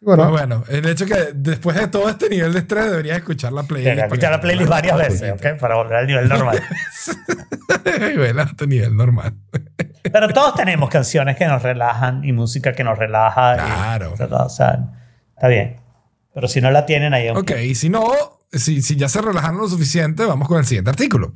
Bueno, 0.00 0.22
Pues 0.22 0.30
bueno, 0.30 0.64
el 0.68 0.86
hecho 0.86 1.04
que 1.06 1.32
después 1.34 1.76
de 1.76 1.88
todo 1.88 2.08
este 2.08 2.28
nivel 2.30 2.52
de 2.52 2.60
estrés 2.60 2.88
deberías 2.88 3.18
escuchar 3.18 3.52
la 3.52 3.64
playlist. 3.64 3.98
Escuchar 4.04 4.30
la 4.30 4.40
playlist 4.40 4.70
varias 4.70 4.96
veces, 5.08 5.32
¿ok? 5.32 5.58
Para 5.60 5.74
volver 5.74 5.96
al 5.96 6.06
nivel 6.06 6.28
normal. 6.28 6.62
bueno, 8.16 8.42
a 8.42 8.46
tu 8.56 8.66
nivel 8.68 8.96
normal. 8.96 9.34
Pero 10.04 10.28
todos 10.28 10.54
tenemos 10.54 10.88
canciones 10.88 11.36
que 11.36 11.46
nos 11.46 11.62
relajan 11.62 12.24
y 12.24 12.32
música 12.32 12.72
que 12.72 12.84
nos 12.84 12.96
relaja. 12.96 13.56
y- 13.56 13.58
Claro. 13.58 14.14
o 14.14 14.48
sea, 14.48 14.78
está 15.34 15.48
bien. 15.48 15.80
Pero 16.32 16.46
si 16.46 16.60
no 16.60 16.70
la 16.70 16.86
tienen 16.86 17.12
ahí, 17.12 17.28
Ok, 17.30 17.50
y 17.64 17.74
si 17.74 17.88
no, 17.90 18.04
si, 18.52 18.80
si 18.82 18.94
ya 18.96 19.08
se 19.08 19.20
relajaron 19.20 19.58
lo 19.58 19.68
suficiente, 19.68 20.24
vamos 20.24 20.46
con 20.46 20.58
el 20.58 20.64
siguiente 20.64 20.90
artículo. 20.90 21.32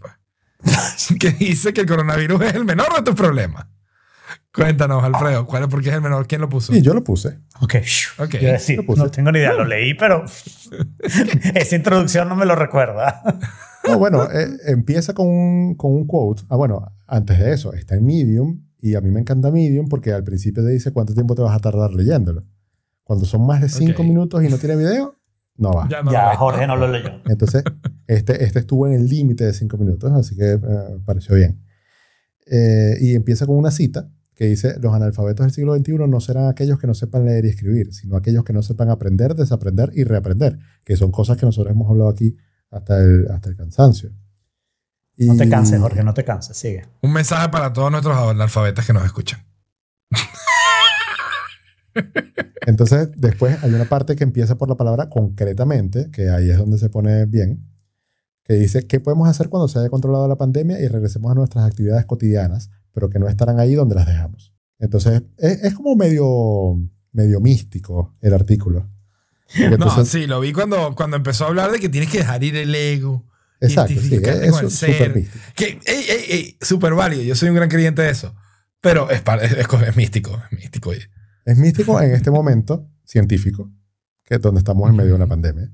que 1.18 1.30
dice 1.32 1.72
que 1.72 1.82
el 1.82 1.86
coronavirus 1.86 2.42
es 2.42 2.54
el 2.54 2.64
menor 2.64 2.94
de 2.96 3.02
tus 3.02 3.14
problemas. 3.14 3.66
Cuéntanos, 4.54 5.02
Alfredo, 5.02 5.46
¿cuál 5.46 5.62
es, 5.62 5.68
¿por 5.68 5.82
qué 5.82 5.88
es 5.88 5.94
el 5.94 6.02
menor? 6.02 6.26
¿Quién 6.26 6.42
lo 6.42 6.48
puso? 6.48 6.74
Y 6.74 6.82
yo 6.82 6.92
lo 6.92 7.02
puse. 7.02 7.38
Ok. 7.60 7.76
Ok. 8.18 8.34
Iba 8.34 8.50
a 8.50 8.52
decir, 8.52 8.76
Lo 8.76 8.84
puse. 8.84 9.02
no 9.02 9.10
tengo 9.10 9.32
ni 9.32 9.38
idea, 9.38 9.54
lo 9.54 9.64
leí, 9.64 9.94
pero 9.94 10.24
esa 11.54 11.76
introducción 11.76 12.28
no 12.28 12.36
me 12.36 12.44
lo 12.44 12.54
recuerda. 12.54 13.22
No, 13.88 13.98
bueno, 13.98 14.30
eh, 14.30 14.48
empieza 14.66 15.14
con 15.14 15.26
un, 15.26 15.74
con 15.74 15.92
un 15.92 16.06
quote. 16.06 16.42
Ah, 16.50 16.56
bueno, 16.56 16.92
antes 17.06 17.38
de 17.38 17.52
eso, 17.52 17.72
está 17.72 17.94
en 17.94 18.04
Medium 18.04 18.62
y 18.80 18.94
a 18.94 19.00
mí 19.00 19.10
me 19.10 19.20
encanta 19.20 19.50
Medium 19.50 19.88
porque 19.88 20.12
al 20.12 20.22
principio 20.22 20.62
te 20.62 20.70
dice 20.70 20.92
cuánto 20.92 21.14
tiempo 21.14 21.34
te 21.34 21.42
vas 21.42 21.56
a 21.56 21.58
tardar 21.58 21.92
leyéndolo. 21.92 22.44
Cuando 23.04 23.24
son 23.24 23.46
más 23.46 23.60
de 23.62 23.68
cinco 23.70 24.04
minutos 24.04 24.44
y 24.44 24.48
no 24.48 24.58
tiene 24.58 24.76
video, 24.76 25.16
no 25.56 25.72
va. 25.72 25.88
Ya, 25.88 26.02
no 26.02 26.10
ya, 26.12 26.34
Jorge 26.36 26.66
no 26.66 26.76
lo 26.76 26.88
leyó. 26.88 27.10
Entonces, 27.26 27.62
este, 28.06 28.44
este 28.44 28.58
estuvo 28.60 28.86
en 28.86 28.94
el 28.94 29.06
límite 29.06 29.44
de 29.44 29.52
cinco 29.52 29.76
minutos, 29.78 30.10
así 30.12 30.36
que 30.36 30.52
eh, 30.52 30.58
pareció 31.04 31.34
bien. 31.36 31.62
Eh, 32.46 32.96
y 33.00 33.14
empieza 33.14 33.46
con 33.46 33.56
una 33.56 33.70
cita 33.70 34.08
que 34.34 34.46
dice, 34.46 34.76
los 34.80 34.92
analfabetos 34.94 35.44
del 35.46 35.52
siglo 35.52 35.76
XXI 35.76 35.92
no 36.08 36.20
serán 36.20 36.48
aquellos 36.48 36.78
que 36.78 36.86
no 36.86 36.94
sepan 36.94 37.24
leer 37.26 37.44
y 37.44 37.48
escribir, 37.50 37.92
sino 37.92 38.16
aquellos 38.16 38.44
que 38.44 38.52
no 38.52 38.62
sepan 38.62 38.88
aprender, 38.90 39.34
desaprender 39.34 39.90
y 39.94 40.04
reaprender, 40.04 40.58
que 40.84 40.96
son 40.96 41.12
cosas 41.12 41.36
que 41.36 41.46
nosotros 41.46 41.72
hemos 41.74 41.88
hablado 41.88 42.08
aquí 42.10 42.36
hasta 42.70 42.98
el, 42.98 43.28
hasta 43.30 43.50
el 43.50 43.56
cansancio. 43.56 44.10
Y- 45.16 45.26
No 45.26 45.36
te 45.36 45.48
canses, 45.48 45.78
Jorge, 45.78 46.02
no 46.02 46.14
te 46.14 46.24
canses, 46.24 46.56
sigue. 46.56 46.86
Un 47.02 47.12
mensaje 47.12 47.50
para 47.50 47.72
todos 47.72 47.90
nuestros 47.92 48.16
analfabetas 48.16 48.86
que 48.86 48.92
nos 48.94 49.04
escuchan. 49.04 49.44
Entonces, 52.66 53.08
después 53.16 53.62
hay 53.62 53.72
una 53.74 53.84
parte 53.86 54.16
que 54.16 54.24
empieza 54.24 54.56
por 54.56 54.68
la 54.68 54.76
palabra 54.76 55.08
concretamente, 55.08 56.10
que 56.12 56.28
ahí 56.30 56.50
es 56.50 56.58
donde 56.58 56.78
se 56.78 56.88
pone 56.88 57.26
bien, 57.26 57.68
que 58.44 58.54
dice, 58.54 58.86
¿qué 58.86 59.00
podemos 59.00 59.28
hacer 59.28 59.48
cuando 59.48 59.68
se 59.68 59.78
haya 59.78 59.88
controlado 59.88 60.26
la 60.28 60.36
pandemia 60.36 60.80
y 60.80 60.88
regresemos 60.88 61.30
a 61.30 61.34
nuestras 61.34 61.64
actividades 61.66 62.06
cotidianas, 62.06 62.70
pero 62.92 63.08
que 63.08 63.18
no 63.18 63.28
estarán 63.28 63.58
ahí 63.60 63.74
donde 63.74 63.94
las 63.94 64.06
dejamos? 64.06 64.52
Entonces, 64.78 65.22
es, 65.38 65.62
es 65.64 65.74
como 65.74 65.94
medio, 65.96 66.76
medio 67.12 67.40
místico 67.40 68.16
el 68.20 68.34
artículo. 68.34 68.88
Porque 69.46 69.68
No, 69.78 69.86
entonces- 69.86 70.08
sí, 70.08 70.26
lo 70.26 70.40
vi 70.40 70.52
cuando, 70.52 70.94
cuando 70.94 71.16
empezó 71.16 71.44
a 71.44 71.48
hablar 71.48 71.70
de 71.70 71.78
que 71.80 71.88
tienes 71.88 72.10
que 72.10 72.18
dejar 72.18 72.42
ir 72.42 72.56
el 72.56 72.74
ego. 72.74 73.24
exacto, 73.60 73.94
sí, 74.00 74.16
es 74.16 74.50
con 74.50 74.64
el 74.64 74.70
ser. 74.70 75.14
místico. 75.14 75.44
Que, 75.54 75.64
ey, 75.84 76.04
ey, 76.08 76.24
ey, 76.28 76.56
súper 76.60 76.94
válido. 76.94 77.22
Yo 77.22 77.34
soy 77.36 77.48
un 77.50 77.54
gran 77.56 77.68
creyente 77.68 78.02
de 78.02 78.10
eso. 78.10 78.34
Pero 78.80 79.08
es, 79.10 79.22
es- 79.42 79.52
es 79.88 79.96
místico, 79.96 80.40
es 80.50 80.58
místico. 80.58 80.90
oye. 80.90 81.08
Es 81.44 81.58
místico 81.58 82.00
en 82.00 82.12
este 82.12 82.30
momento 82.30 82.88
científico, 83.04 83.70
que 84.24 84.34
es 84.36 84.40
donde 84.40 84.58
estamos 84.58 84.88
en 84.88 84.96
medio 84.96 85.10
de 85.10 85.16
una 85.16 85.26
pandemia. 85.26 85.70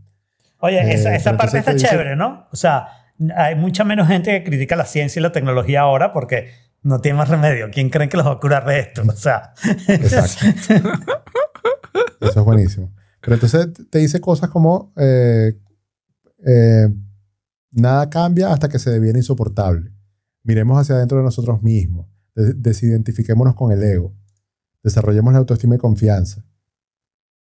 Oye, 0.61 0.81
Eh, 0.81 0.95
esa, 0.95 1.15
esa 1.15 1.37
parte 1.37 1.59
está 1.59 1.73
dice- 1.75 1.87
chévere, 1.89 2.17
¿no? 2.17 2.47
O 2.53 2.57
sea, 2.57 2.89
hay 3.37 3.55
mucha 3.55 3.85
menos 3.85 4.09
gente 4.09 4.31
que 4.31 4.45
critica 4.49 4.77
la 4.77 4.87
ciencia 4.87 5.21
y 5.21 5.23
la 5.23 5.33
tecnología 5.33 5.83
ahora 5.83 6.13
porque 6.13 6.49
no 6.83 7.01
tiene 7.01 7.19
más 7.19 7.29
remedio. 7.29 7.69
¿Quién 7.73 7.91
creen 7.91 8.09
que 8.09 8.17
los 8.17 8.27
va 8.27 8.33
a 8.33 8.41
curar 8.41 8.65
de 8.67 8.81
esto? 8.81 9.03
O 9.07 9.13
sea, 9.13 9.53
Exacto. 9.89 10.47
Eso 12.21 12.41
es 12.41 12.45
buenísimo. 12.45 12.93
Pero 13.21 13.35
entonces 13.35 13.69
te 13.91 13.99
dice 13.99 14.21
cosas 14.21 14.49
como 14.51 14.93
eh, 14.97 15.55
eh, 16.47 16.89
nada 17.73 18.09
cambia 18.11 18.53
hasta 18.53 18.69
que 18.69 18.79
se 18.79 18.91
deviene 18.91 19.19
insoportable. 19.19 19.93
Miremos 20.45 20.79
hacia 20.81 20.95
adentro 20.95 21.19
de 21.19 21.25
nosotros 21.25 21.63
mismos. 21.63 22.07
De- 22.35 22.55
desidentifiquémonos 22.55 23.55
con 23.55 23.73
el 23.73 23.83
ego. 23.83 24.15
Desarrollemos 24.89 25.33
la 25.33 25.39
autoestima 25.41 25.75
y 25.75 25.79
confianza. 25.79 26.45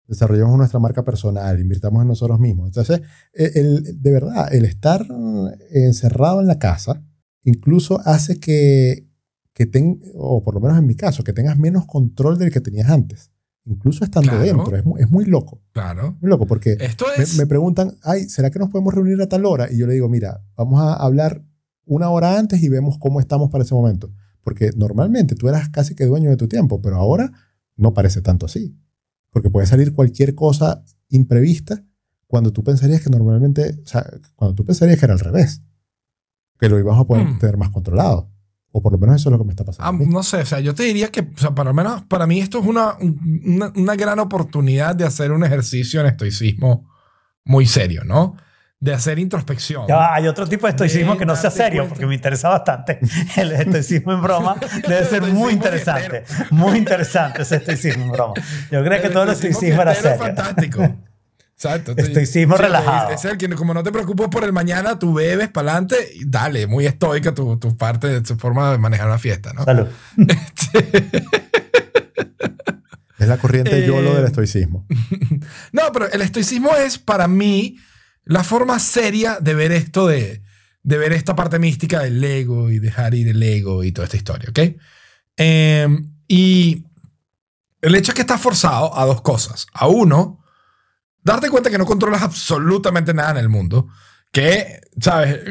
Desarrollemos 0.07 0.57
nuestra 0.57 0.79
marca 0.79 1.03
personal. 1.03 1.59
Invirtamos 1.59 2.01
en 2.01 2.07
nosotros 2.09 2.39
mismos. 2.39 2.67
Entonces, 2.67 3.01
eh, 3.33 3.51
el- 3.55 4.01
de 4.01 4.11
verdad, 4.11 4.53
el 4.53 4.65
estar 4.65 5.01
eh, 5.01 5.85
encerrado 5.85 6.41
en 6.41 6.47
la 6.47 6.59
casa 6.59 7.03
incluso 7.45 7.99
hace 8.05 8.39
que, 8.39 9.07
que 9.53 9.65
ten- 9.65 10.01
o 10.15 10.43
por 10.43 10.53
lo 10.55 10.61
menos 10.61 10.77
en 10.77 10.85
mi 10.87 10.95
caso, 10.95 11.23
que 11.23 11.33
tengas 11.33 11.57
menos 11.57 11.85
control 11.85 12.37
del 12.37 12.51
que 12.51 12.61
tenías 12.61 12.89
antes. 12.89 13.31
Incluso 13.65 14.03
estando 14.03 14.29
Claro. 14.31 14.43
dentro. 14.45 14.75
Es 14.77 14.85
muy, 14.85 15.01
es 15.01 15.09
muy 15.09 15.25
loco. 15.25 15.61
Claro. 15.71 16.17
Muy 16.21 16.29
loco 16.29 16.45
porque 16.47 16.77
Esto 16.79 17.05
me, 17.17 17.23
es. 17.23 17.37
me 17.37 17.45
preguntan, 17.45 17.97
ay, 18.03 18.27
¿será 18.29 18.49
que 18.51 18.59
nos 18.59 18.69
podemos 18.69 18.93
reunir 18.93 19.21
a 19.21 19.27
tal 19.29 19.45
hora? 19.45 19.71
Y 19.71 19.77
yo 19.77 19.87
le 19.87 19.93
digo, 19.93 20.09
mira, 20.09 20.41
vamos 20.57 20.81
a 20.81 20.93
hablar 20.95 21.43
una 21.85 22.09
hora 22.09 22.37
antes 22.37 22.61
y 22.61 22.67
vemos 22.69 22.97
cómo 22.99 23.19
estamos 23.21 23.49
para 23.49 23.63
ese 23.63 23.73
momento. 23.73 24.11
Porque 24.43 24.71
normalmente 24.75 25.35
tú 25.35 25.47
eras 25.47 25.69
casi 25.69 25.95
que 25.95 26.05
dueño 26.05 26.29
de 26.29 26.37
tu 26.37 26.47
tiempo, 26.47 26.81
pero 26.81 26.97
ahora 26.97 27.31
no 27.75 27.93
parece 27.93 28.21
tanto 28.21 28.45
así. 28.45 28.77
Porque 29.29 29.49
puede 29.49 29.65
salir 29.67 29.93
cualquier 29.93 30.35
cosa 30.35 30.83
imprevista 31.09 31.83
cuando 32.27 32.51
tú 32.51 32.63
pensarías 32.63 33.01
que 33.01 33.09
normalmente, 33.09 33.79
o 33.83 33.87
sea, 33.87 34.05
cuando 34.35 34.55
tú 34.55 34.65
pensarías 34.65 34.99
que 34.99 35.05
era 35.05 35.13
al 35.13 35.19
revés. 35.19 35.61
Que 36.59 36.69
lo 36.69 36.77
íbamos 36.79 37.01
a 37.01 37.05
poder 37.07 37.25
Hmm. 37.27 37.39
tener 37.39 37.57
más 37.57 37.69
controlado. 37.69 38.29
O 38.71 38.81
por 38.81 38.91
lo 38.91 38.97
menos 38.97 39.17
eso 39.17 39.29
es 39.29 39.31
lo 39.33 39.37
que 39.37 39.45
me 39.45 39.51
está 39.51 39.63
pasando. 39.63 40.03
Ah, 40.03 40.07
no 40.09 40.23
sé, 40.23 40.37
o 40.37 40.45
sea, 40.45 40.59
yo 40.59 40.73
te 40.73 40.83
diría 40.83 41.09
que, 41.11 41.21
o 41.21 41.37
sea, 41.37 41.53
para 41.53 41.69
lo 41.69 41.75
menos 41.75 42.03
para 42.05 42.25
mí 42.25 42.39
esto 42.39 42.59
es 42.59 42.65
una, 42.65 42.95
una, 42.99 43.71
una 43.75 43.95
gran 43.95 44.17
oportunidad 44.19 44.95
de 44.95 45.03
hacer 45.05 45.31
un 45.31 45.43
ejercicio 45.43 45.99
en 46.01 46.07
estoicismo 46.07 46.89
muy 47.45 47.67
serio, 47.67 48.03
¿no? 48.03 48.35
De 48.83 48.93
hacer 48.93 49.17
introspección. 49.17 49.87
ya 49.87 50.13
hay 50.13 50.27
otro 50.27 50.45
tipo 50.45 50.67
de 50.67 50.71
estoicismo 50.71 51.13
De 51.13 51.19
que 51.19 51.25
no 51.25 51.37
sea 51.37 51.49
serio 51.51 51.83
cuenta. 51.83 51.89
porque 51.93 52.05
me 52.05 52.15
interesa 52.15 52.49
bastante. 52.49 52.99
El 53.37 53.53
estoicismo 53.53 54.11
en 54.11 54.21
broma 54.21 54.57
debe 54.87 55.05
ser 55.05 55.21
muy 55.23 55.53
interesante. 55.53 56.25
Muy 56.49 56.77
interesante 56.77 57.43
ese 57.43 57.55
estoicismo 57.55 58.03
en 58.05 58.11
broma. 58.11 58.33
Yo 58.69 58.83
creo 58.83 59.01
que 59.01 59.09
todo 59.09 59.23
el 59.23 59.29
estoicismo 59.29 59.81
era 59.81 59.95
serio. 59.95 60.17
fantástico. 60.17 60.97
Exacto. 61.55 61.93
Estoicismo 61.95 62.57
relajado. 62.57 63.11
Es 63.11 63.23
el 63.23 63.37
que 63.37 63.47
como 63.51 63.73
no 63.73 63.83
te 63.83 63.91
preocupas 63.93 64.27
por 64.27 64.43
el 64.43 64.51
mañana, 64.51 64.99
tú 64.99 65.13
bebes 65.13 65.47
para 65.47 65.71
adelante 65.71 65.95
y 66.15 66.25
dale, 66.25 66.67
muy 66.67 66.85
estoica 66.85 67.33
tu, 67.33 67.57
tu 67.57 67.77
parte 67.77 68.07
de 68.07 68.21
tu 68.21 68.35
forma 68.35 68.69
de 68.73 68.79
manejar 68.79 69.07
una 69.07 69.17
fiesta, 69.17 69.53
¿no? 69.53 69.63
Salud. 69.63 69.87
Es 73.19 73.29
la 73.29 73.37
corriente 73.37 73.77
Eh, 73.81 73.87
YOLO 73.87 74.15
del 74.15 74.25
estoicismo. 74.25 74.85
No, 75.71 75.83
pero 75.93 76.11
el 76.11 76.21
estoicismo 76.21 76.75
es 76.75 76.97
para 76.97 77.29
mí 77.29 77.77
la 78.25 78.43
forma 78.43 78.79
seria 78.79 79.39
de 79.39 79.53
ver 79.53 79.71
esto 79.71 80.07
de, 80.07 80.43
de 80.83 80.97
ver 80.97 81.13
esta 81.13 81.35
parte 81.35 81.59
mística 81.59 82.01
del 82.01 82.23
ego 82.23 82.69
y 82.69 82.79
dejar 82.79 83.13
ir 83.15 83.29
el 83.29 83.41
ego 83.41 83.83
y 83.83 83.91
toda 83.91 84.05
esta 84.05 84.17
historia, 84.17 84.49
¿ok? 84.49 84.59
Eh, 85.37 85.87
y 86.27 86.85
el 87.81 87.95
hecho 87.95 88.11
es 88.11 88.15
que 88.15 88.21
estás 88.21 88.41
forzado 88.41 88.97
a 88.97 89.05
dos 89.05 89.21
cosas. 89.21 89.67
A 89.73 89.87
uno, 89.87 90.43
darte 91.21 91.49
cuenta 91.49 91.69
que 91.69 91.77
no 91.77 91.85
controlas 91.85 92.21
absolutamente 92.21 93.13
nada 93.13 93.31
en 93.31 93.37
el 93.37 93.49
mundo. 93.49 93.87
Que, 94.31 94.81
¿sabes? 94.99 95.41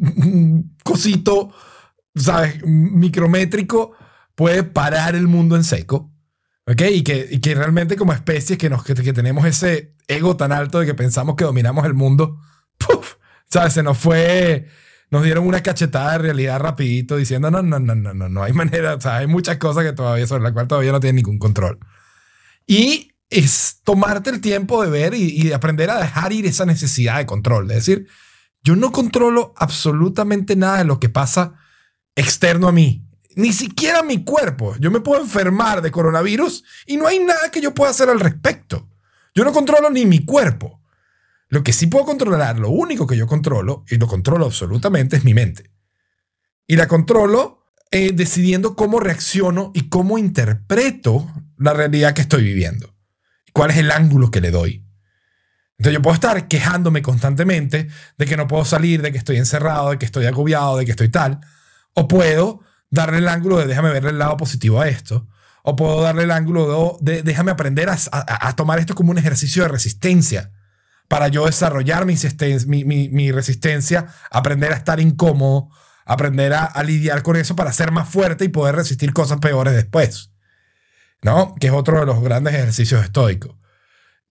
Cosito, 0.84 1.52
¿sabes? 2.14 2.64
Micrométrico 2.64 3.92
puede 4.34 4.62
parar 4.62 5.14
el 5.14 5.26
mundo 5.26 5.56
en 5.56 5.64
seco. 5.64 6.13
¿Ok? 6.66 6.82
Y 6.92 7.02
que, 7.02 7.28
y 7.30 7.40
que 7.40 7.54
realmente 7.54 7.96
como 7.96 8.12
especies 8.12 8.58
que, 8.58 8.70
nos, 8.70 8.84
que, 8.84 8.94
que 8.94 9.12
tenemos 9.12 9.44
ese 9.46 9.92
ego 10.08 10.36
tan 10.36 10.52
alto 10.52 10.80
de 10.80 10.86
que 10.86 10.94
pensamos 10.94 11.36
que 11.36 11.44
dominamos 11.44 11.84
el 11.84 11.94
mundo, 11.94 12.40
¡puf! 12.78 13.14
¿sabes? 13.50 13.74
Se 13.74 13.82
nos 13.82 13.98
fue, 13.98 14.68
nos 15.10 15.22
dieron 15.22 15.46
una 15.46 15.62
cachetada 15.62 16.12
de 16.12 16.18
realidad 16.18 16.60
rapidito 16.60 17.16
diciendo, 17.16 17.50
no, 17.50 17.62
no, 17.62 17.78
no, 17.78 17.94
no, 17.94 18.14
no, 18.14 18.28
no 18.28 18.42
hay 18.42 18.52
manera, 18.54 18.94
o 18.94 19.00
sea, 19.00 19.18
hay 19.18 19.26
muchas 19.26 19.58
cosas 19.58 19.84
que 19.84 19.92
todavía, 19.92 20.26
sobre 20.26 20.42
las 20.42 20.52
cuales 20.52 20.68
todavía 20.68 20.92
no 20.92 21.00
tienen 21.00 21.16
ningún 21.16 21.38
control. 21.38 21.78
Y 22.66 23.12
es 23.30 23.80
tomarte 23.84 24.30
el 24.30 24.40
tiempo 24.40 24.82
de 24.82 24.90
ver 24.90 25.14
y, 25.14 25.44
de 25.44 25.54
aprender 25.54 25.90
a 25.90 26.00
dejar 26.00 26.32
ir 26.32 26.46
esa 26.46 26.66
necesidad 26.66 27.18
de 27.18 27.26
control, 27.26 27.68
de 27.68 27.74
decir, 27.76 28.06
yo 28.62 28.76
no 28.76 28.92
controlo 28.92 29.52
absolutamente 29.56 30.56
nada 30.56 30.78
de 30.78 30.84
lo 30.84 31.00
que 31.00 31.08
pasa 31.08 31.54
externo 32.14 32.68
a 32.68 32.72
mí. 32.72 33.06
Ni 33.36 33.52
siquiera 33.52 34.02
mi 34.02 34.24
cuerpo. 34.24 34.76
Yo 34.78 34.90
me 34.90 35.00
puedo 35.00 35.22
enfermar 35.22 35.82
de 35.82 35.90
coronavirus 35.90 36.64
y 36.86 36.96
no 36.96 37.06
hay 37.06 37.18
nada 37.18 37.50
que 37.50 37.60
yo 37.60 37.74
pueda 37.74 37.90
hacer 37.90 38.08
al 38.08 38.20
respecto. 38.20 38.88
Yo 39.34 39.44
no 39.44 39.52
controlo 39.52 39.90
ni 39.90 40.06
mi 40.06 40.24
cuerpo. 40.24 40.80
Lo 41.48 41.62
que 41.62 41.72
sí 41.72 41.86
puedo 41.86 42.04
controlar, 42.04 42.58
lo 42.58 42.70
único 42.70 43.06
que 43.06 43.16
yo 43.16 43.26
controlo, 43.26 43.84
y 43.88 43.96
lo 43.96 44.06
controlo 44.06 44.46
absolutamente, 44.46 45.16
es 45.16 45.24
mi 45.24 45.34
mente. 45.34 45.70
Y 46.66 46.76
la 46.76 46.88
controlo 46.88 47.64
eh, 47.90 48.12
decidiendo 48.12 48.74
cómo 48.74 48.98
reacciono 48.98 49.70
y 49.74 49.88
cómo 49.88 50.18
interpreto 50.18 51.30
la 51.58 51.72
realidad 51.72 52.14
que 52.14 52.22
estoy 52.22 52.44
viviendo. 52.44 52.94
¿Cuál 53.52 53.70
es 53.70 53.76
el 53.76 53.90
ángulo 53.90 54.30
que 54.30 54.40
le 54.40 54.50
doy? 54.50 54.84
Entonces 55.78 55.94
yo 55.94 56.02
puedo 56.02 56.14
estar 56.14 56.48
quejándome 56.48 57.02
constantemente 57.02 57.88
de 58.16 58.26
que 58.26 58.36
no 58.36 58.48
puedo 58.48 58.64
salir, 58.64 59.02
de 59.02 59.12
que 59.12 59.18
estoy 59.18 59.36
encerrado, 59.36 59.90
de 59.90 59.98
que 59.98 60.06
estoy 60.06 60.26
agobiado, 60.26 60.76
de 60.76 60.84
que 60.84 60.92
estoy 60.92 61.08
tal. 61.08 61.40
O 61.94 62.08
puedo 62.08 62.62
darle 62.94 63.18
el 63.18 63.28
ángulo 63.28 63.58
de 63.58 63.66
déjame 63.66 63.90
ver 63.90 64.06
el 64.06 64.18
lado 64.18 64.36
positivo 64.36 64.80
a 64.80 64.88
esto. 64.88 65.26
O 65.62 65.76
puedo 65.76 66.02
darle 66.02 66.24
el 66.24 66.30
ángulo 66.30 66.98
de, 67.00 67.16
de 67.16 67.22
déjame 67.22 67.50
aprender 67.50 67.88
a, 67.88 67.96
a- 68.12 68.48
a 68.48 68.56
tomar 68.56 68.78
esto 68.78 68.94
como 68.94 69.10
un 69.10 69.18
ejercicio 69.18 69.62
de 69.62 69.68
resistencia 69.68 70.50
para 71.08 71.28
yo 71.28 71.46
desarrollar 71.46 72.04
mi, 72.06 72.14
existen- 72.14 72.66
mi, 72.66 72.84
mi- 72.84 73.08
mi 73.08 73.32
resistencia, 73.32 74.06
aprender 74.30 74.72
a 74.72 74.76
estar 74.76 75.00
incómodo, 75.00 75.70
aprender 76.06 76.52
a, 76.54 76.64
a 76.64 76.82
lidiar 76.82 77.22
con 77.22 77.36
eso 77.36 77.56
para 77.56 77.72
ser 77.72 77.92
más 77.92 78.08
fuerte 78.08 78.44
y 78.44 78.48
poder 78.48 78.76
resistir 78.76 79.12
cosas 79.12 79.38
peores 79.38 79.74
después. 79.74 80.30
¿No? 81.22 81.54
Que 81.58 81.68
es 81.68 81.72
otro 81.72 81.98
de 82.00 82.06
los 82.06 82.20
grandes 82.22 82.52
ejercicios 82.54 83.02
estoicos. 83.02 83.56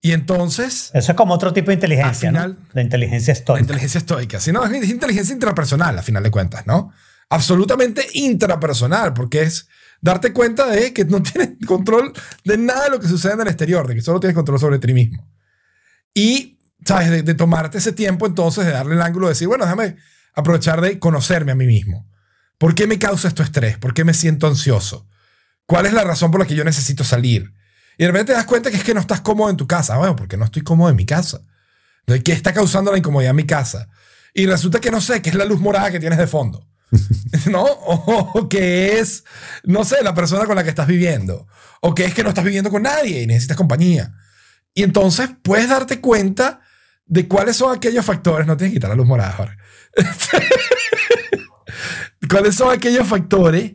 Y 0.00 0.12
entonces, 0.12 0.90
Eso 0.94 1.12
es 1.12 1.16
como 1.16 1.34
otro 1.34 1.52
tipo 1.52 1.68
de 1.68 1.74
inteligencia, 1.74 2.28
Al 2.28 2.34
¿no? 2.34 2.40
final- 2.42 2.58
La 2.74 2.82
inteligencia 2.82 3.32
la 3.32 3.38
estoica. 3.38 3.60
inteligencia 3.60 3.98
estoica. 3.98 4.38
Si 4.38 4.52
no, 4.52 4.64
es 4.64 4.88
inteligencia 4.90 5.32
intrapersonal, 5.32 5.98
a 5.98 6.02
final 6.02 6.22
de 6.22 6.30
cuentas, 6.30 6.66
¿no? 6.66 6.92
Absolutamente 7.30 8.06
intrapersonal, 8.14 9.14
porque 9.14 9.42
es 9.42 9.68
darte 10.00 10.32
cuenta 10.32 10.66
de 10.66 10.92
que 10.92 11.04
no 11.04 11.22
tienes 11.22 11.56
control 11.66 12.12
de 12.44 12.58
nada 12.58 12.84
de 12.84 12.90
lo 12.90 13.00
que 13.00 13.08
sucede 13.08 13.34
en 13.34 13.40
el 13.40 13.48
exterior, 13.48 13.86
de 13.86 13.94
que 13.94 14.02
solo 14.02 14.20
tienes 14.20 14.34
control 14.34 14.58
sobre 14.60 14.78
ti 14.78 14.92
mismo. 14.92 15.28
Y, 16.12 16.58
¿sabes? 16.84 17.10
De, 17.10 17.22
de 17.22 17.34
tomarte 17.34 17.78
ese 17.78 17.92
tiempo 17.92 18.26
entonces 18.26 18.66
de 18.66 18.72
darle 18.72 18.94
el 18.94 19.02
ángulo 19.02 19.26
de 19.26 19.32
decir, 19.32 19.48
bueno, 19.48 19.64
déjame 19.64 19.96
aprovechar 20.34 20.80
de 20.80 20.98
conocerme 20.98 21.52
a 21.52 21.54
mí 21.54 21.66
mismo. 21.66 22.08
¿Por 22.58 22.74
qué 22.74 22.86
me 22.86 22.98
causa 22.98 23.28
esto 23.28 23.42
estrés? 23.42 23.78
¿Por 23.78 23.94
qué 23.94 24.04
me 24.04 24.14
siento 24.14 24.46
ansioso? 24.46 25.08
¿Cuál 25.66 25.86
es 25.86 25.92
la 25.92 26.04
razón 26.04 26.30
por 26.30 26.40
la 26.40 26.46
que 26.46 26.54
yo 26.54 26.64
necesito 26.64 27.04
salir? 27.04 27.52
Y 27.96 28.04
de 28.04 28.08
repente 28.08 28.32
te 28.32 28.36
das 28.36 28.46
cuenta 28.46 28.70
que 28.70 28.76
es 28.76 28.84
que 28.84 28.94
no 28.94 29.00
estás 29.00 29.20
cómodo 29.20 29.50
en 29.50 29.56
tu 29.56 29.66
casa. 29.66 29.96
Bueno, 29.96 30.16
porque 30.16 30.36
no 30.36 30.44
estoy 30.44 30.62
cómodo 30.62 30.90
en 30.90 30.96
mi 30.96 31.06
casa. 31.06 31.40
¿De 32.06 32.22
¿Qué 32.22 32.32
está 32.32 32.52
causando 32.52 32.92
la 32.92 32.98
incomodidad 32.98 33.30
en 33.30 33.36
mi 33.36 33.46
casa? 33.46 33.88
Y 34.34 34.46
resulta 34.46 34.80
que 34.80 34.90
no 34.90 35.00
sé, 35.00 35.22
que 35.22 35.30
es 35.30 35.36
la 35.36 35.44
luz 35.44 35.60
morada 35.60 35.90
que 35.90 36.00
tienes 36.00 36.18
de 36.18 36.26
fondo. 36.26 36.66
¿No? 37.50 37.64
O, 37.64 38.48
que 38.48 38.98
es, 38.98 39.24
no 39.64 39.84
sé, 39.84 40.02
la 40.02 40.14
persona 40.14 40.46
con 40.46 40.56
la 40.56 40.62
que 40.62 40.70
estás 40.70 40.86
viviendo. 40.86 41.46
O 41.80 41.94
que 41.94 42.04
es 42.04 42.14
que 42.14 42.22
no 42.22 42.30
estás 42.30 42.44
viviendo 42.44 42.70
con 42.70 42.82
nadie 42.82 43.22
y 43.22 43.26
necesitas 43.26 43.56
compañía. 43.56 44.14
Y 44.74 44.82
entonces 44.82 45.30
puedes 45.42 45.68
darte 45.68 46.00
cuenta 46.00 46.60
de 47.06 47.28
cuáles 47.28 47.56
son 47.56 47.76
aquellos 47.76 48.04
factores. 48.04 48.46
No 48.46 48.56
tienes 48.56 48.72
que 48.72 48.76
quitar 48.76 48.90
la 48.90 48.96
luz 48.96 49.06
morada. 49.06 49.56
¿Cuáles 52.28 52.54
son 52.54 52.72
aquellos 52.72 53.06
factores 53.06 53.74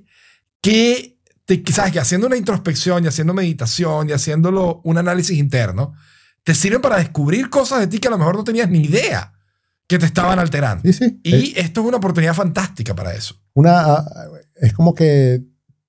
que, 0.61 1.19
te, 1.45 1.63
sabes, 1.71 1.93
que 1.93 1.99
haciendo 1.99 2.27
una 2.27 2.35
introspección 2.35 3.03
y 3.03 3.07
haciendo 3.07 3.33
meditación 3.33 4.09
y 4.09 4.13
haciéndolo 4.13 4.81
un 4.83 4.97
análisis 4.97 5.37
interno, 5.37 5.93
te 6.43 6.55
sirven 6.55 6.81
para 6.81 6.97
descubrir 6.97 7.49
cosas 7.49 7.79
de 7.79 7.87
ti 7.87 7.99
que 7.99 8.07
a 8.07 8.11
lo 8.11 8.17
mejor 8.17 8.35
no 8.35 8.43
tenías 8.43 8.69
ni 8.69 8.83
idea 8.83 9.38
que 9.89 9.99
te 9.99 10.05
estaban 10.05 10.39
alterando. 10.39 10.83
Sí, 10.83 10.93
sí. 10.93 11.19
Y 11.23 11.33
Es, 11.59 11.65
esto 11.65 11.81
es 11.81 11.87
una 11.87 11.97
oportunidad 11.97 12.33
fantástica 12.33 12.95
para 12.95 13.13
eso. 13.13 13.35
una, 13.53 13.81
ah, 13.81 14.05
es 14.55 14.71
como 14.71 14.93
que 14.93 15.43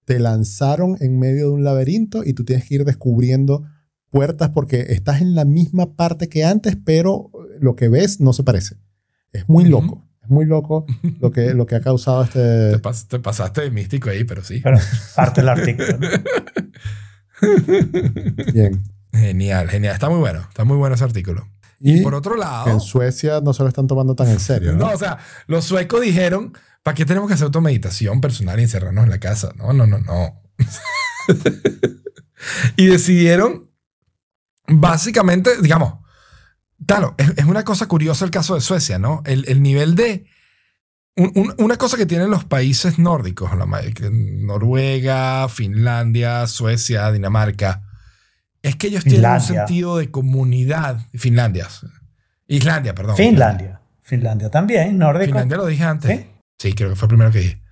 te 0.07 0.19
lanzaron 0.19 0.97
en 1.01 1.19
medio 1.21 1.47
de 1.49 1.53
un 1.53 1.63
laberinto 1.63 2.23
y 2.25 2.33
tú 2.33 2.45
tienes 2.45 2.67
que 2.67 2.75
ir 2.77 2.85
descubriendo 2.85 3.63
puertas 4.11 4.49
porque 4.51 4.87
estás 4.89 5.21
en 5.21 5.37
la 5.37 5.45
misma 5.45 5.95
parte 5.95 6.29
que 6.29 6.45
antes, 6.45 6.77
pero 6.85 7.31
lo 7.61 7.77
que 7.77 7.89
ves 7.89 8.19
no 8.21 8.33
se 8.33 8.43
parece. 8.43 8.75
Es 9.33 9.49
muy 9.49 9.65
loco. 9.67 10.05
Es 10.25 10.29
muy 10.31 10.47
loco 10.47 10.85
lo 11.21 11.31
que, 11.31 11.55
lo 11.55 11.67
que 11.67 11.77
ha 11.77 11.81
causado 11.81 12.25
Te, 12.33 12.71
este... 12.73 12.83
pas- 12.83 13.07
te 13.07 13.19
pasaste 13.21 13.61
de 13.61 13.71
místico 13.71 14.11
ahí, 14.11 14.25
pero 14.25 14.43
sí. 14.43 14.61
Pero 14.65 14.79
parte 15.15 15.43
del 15.43 15.49
artículo. 15.51 15.89
¿no? 15.99 16.09
Bien. 18.53 18.83
Genial, 19.13 19.69
genial. 19.69 19.95
Está 19.95 20.09
muy 20.09 20.19
bueno. 20.21 20.41
Está 20.49 20.65
muy 20.65 20.77
bueno 20.77 20.95
ese 20.95 21.05
artículo. 21.05 21.47
Y 21.81 22.03
Por 22.03 22.15
otro 22.15 22.37
lado, 22.37 22.71
en 22.71 22.81
Suecia 22.81 23.41
no 23.41 23.55
se 23.55 23.63
lo 23.63 23.69
están 23.71 23.87
tomando 23.87 24.15
tan 24.15 24.29
en 24.29 24.39
serio. 24.41 24.73
¿no? 24.73 24.79
no, 24.89 24.93
o 24.95 24.99
sea, 24.99 25.19
los 25.47 25.65
suecos 25.65 26.03
dijeron, 26.03 26.53
¿para 26.83 26.95
qué 26.95 27.07
tenemos 27.07 27.27
que 27.29 27.35
hacer 27.35 27.47
automeditación 27.47 28.21
personal 28.21 28.61
y 28.61 28.65
encerrarnos 28.65 29.05
en 29.05 29.11
la 29.11 29.19
casa? 29.19 29.53
No, 29.57 29.73
no, 29.73 29.87
no, 29.87 29.99
no. 29.99 30.43
y 32.77 32.87
decidieron, 32.87 33.71
básicamente, 34.67 35.61
digamos, 35.61 35.95
claro, 36.87 37.15
es, 37.19 37.33
es 37.37 37.45
una 37.45 37.65
cosa 37.65 37.87
curiosa 37.87 38.25
el 38.25 38.31
caso 38.31 38.55
de 38.55 38.61
Suecia, 38.61 38.99
¿no? 38.99 39.23
El, 39.25 39.45
el 39.49 39.63
nivel 39.63 39.95
de... 39.95 40.27
un- 41.17 41.33
un- 41.35 41.55
una 41.59 41.77
cosa 41.77 41.97
que 41.97 42.07
tienen 42.07 42.31
los 42.31 42.45
países 42.45 42.99
nórdicos, 42.99 43.51
Noruega, 44.11 45.49
Finlandia, 45.49 46.47
Suecia, 46.47 47.11
Dinamarca, 47.13 47.83
es 48.63 48.77
que 48.77 48.89
ellos 48.89 49.05
tienen 49.05 49.21
un 49.31 49.41
sentido 49.67 49.97
de 49.99 50.11
comunidad. 50.11 51.07
Finlandia. 51.15 51.67
Islandia, 52.47 52.95
perdón. 52.95 53.17
Finlandia. 53.17 53.81
Finlandia 54.03 54.51
también, 54.51 54.99
nórdico. 54.99 55.27
Finlandia 55.27 55.57
lo 55.57 55.67
dije 55.67 55.85
antes. 55.85 56.19
¿Sí? 56.21 56.27
Sí, 56.59 56.73
creo 56.75 56.91
que 56.91 56.97
fue 56.97 57.07
el 57.07 57.09
primero 57.09 57.31
que 57.31 57.39
dije. 57.39 57.63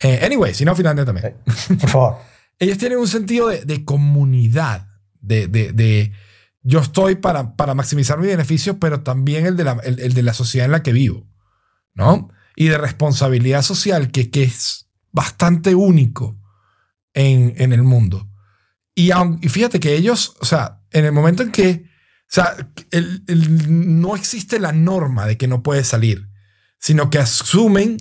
Eh, 0.00 0.20
anyway, 0.24 0.54
si 0.54 0.64
no, 0.64 0.74
Finlandia 0.74 1.04
también. 1.04 1.36
Por 1.80 1.88
favor. 1.90 2.16
Ellos 2.58 2.78
tienen 2.78 2.98
un 2.98 3.06
sentido 3.08 3.48
de, 3.48 3.64
de 3.64 3.84
comunidad, 3.84 4.88
de, 5.20 5.46
de- 5.46 5.72
de 5.72 6.12
yo 6.62 6.80
estoy 6.80 7.14
para, 7.14 7.54
para 7.54 7.74
maximizar 7.74 8.18
mi 8.18 8.26
beneficio, 8.26 8.78
pero 8.78 9.02
también 9.02 9.46
el 9.46 9.56
de, 9.56 9.64
la, 9.64 9.72
el, 9.84 10.00
el 10.00 10.12
de 10.12 10.22
la 10.22 10.34
sociedad 10.34 10.64
en 10.66 10.72
la 10.72 10.82
que 10.82 10.92
vivo, 10.92 11.26
¿no? 11.94 12.30
Y 12.56 12.66
de 12.68 12.76
responsabilidad 12.78 13.62
social 13.62 14.10
que, 14.10 14.30
que 14.30 14.42
es 14.42 14.88
bastante 15.12 15.74
único 15.76 16.36
en, 17.14 17.54
en 17.58 17.72
el 17.72 17.84
mundo. 17.84 18.27
Y, 18.98 19.10
aun- 19.12 19.38
y 19.42 19.48
fíjate 19.48 19.78
que 19.78 19.94
ellos, 19.94 20.34
o 20.40 20.44
sea, 20.44 20.80
en 20.90 21.04
el 21.04 21.12
momento 21.12 21.42
en 21.44 21.52
que, 21.52 21.84
o 21.86 22.26
sea, 22.30 22.56
el- 22.90 23.22
el- 23.28 24.00
no 24.00 24.16
existe 24.16 24.58
la 24.58 24.72
norma 24.72 25.24
de 25.26 25.36
que 25.36 25.46
no 25.46 25.62
puedes 25.62 25.86
salir, 25.86 26.28
sino 26.80 27.08
que 27.08 27.18
asumen 27.18 27.96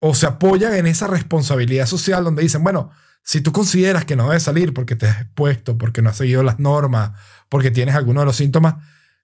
o 0.00 0.14
se 0.14 0.26
apoyan 0.26 0.74
en 0.74 0.86
esa 0.86 1.06
responsabilidad 1.06 1.86
social 1.86 2.24
donde 2.24 2.42
dicen, 2.42 2.62
bueno, 2.62 2.90
si 3.24 3.40
tú 3.40 3.52
consideras 3.52 4.04
que 4.04 4.16
no 4.16 4.28
debes 4.28 4.42
salir 4.42 4.74
porque 4.74 4.96
te 4.96 5.06
has 5.06 5.22
expuesto, 5.22 5.78
porque 5.78 6.02
no 6.02 6.10
has 6.10 6.16
seguido 6.16 6.42
las 6.42 6.58
normas, 6.58 7.12
porque 7.48 7.70
tienes 7.70 7.94
alguno 7.94 8.20
de 8.20 8.26
los 8.26 8.36
síntomas, 8.36 8.74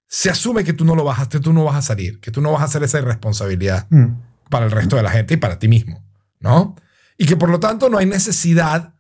se 0.06 0.30
asume 0.30 0.64
que 0.64 0.72
tú 0.72 0.84
no 0.86 0.94
lo 0.94 1.04
vas 1.04 1.18
a, 1.20 1.28
que 1.28 1.40
tú 1.40 1.52
no 1.52 1.64
vas 1.64 1.76
a 1.76 1.82
salir, 1.82 2.18
que 2.20 2.30
tú 2.30 2.40
no 2.40 2.52
vas 2.52 2.62
a 2.62 2.64
hacer 2.64 2.82
esa 2.82 2.98
irresponsabilidad 3.00 3.86
Mm. 3.90 4.06
para 4.48 4.64
el 4.64 4.70
resto 4.70 4.96
de 4.96 5.02
la 5.02 5.10
gente 5.10 5.34
y 5.34 5.36
para 5.36 5.58
ti 5.58 5.68
mismo, 5.68 6.02
¿no? 6.40 6.76
Y 7.18 7.26
que 7.26 7.36
por 7.36 7.50
lo 7.50 7.60
tanto 7.60 7.90
no 7.90 7.98
hay 7.98 8.06
necesidad 8.06 8.94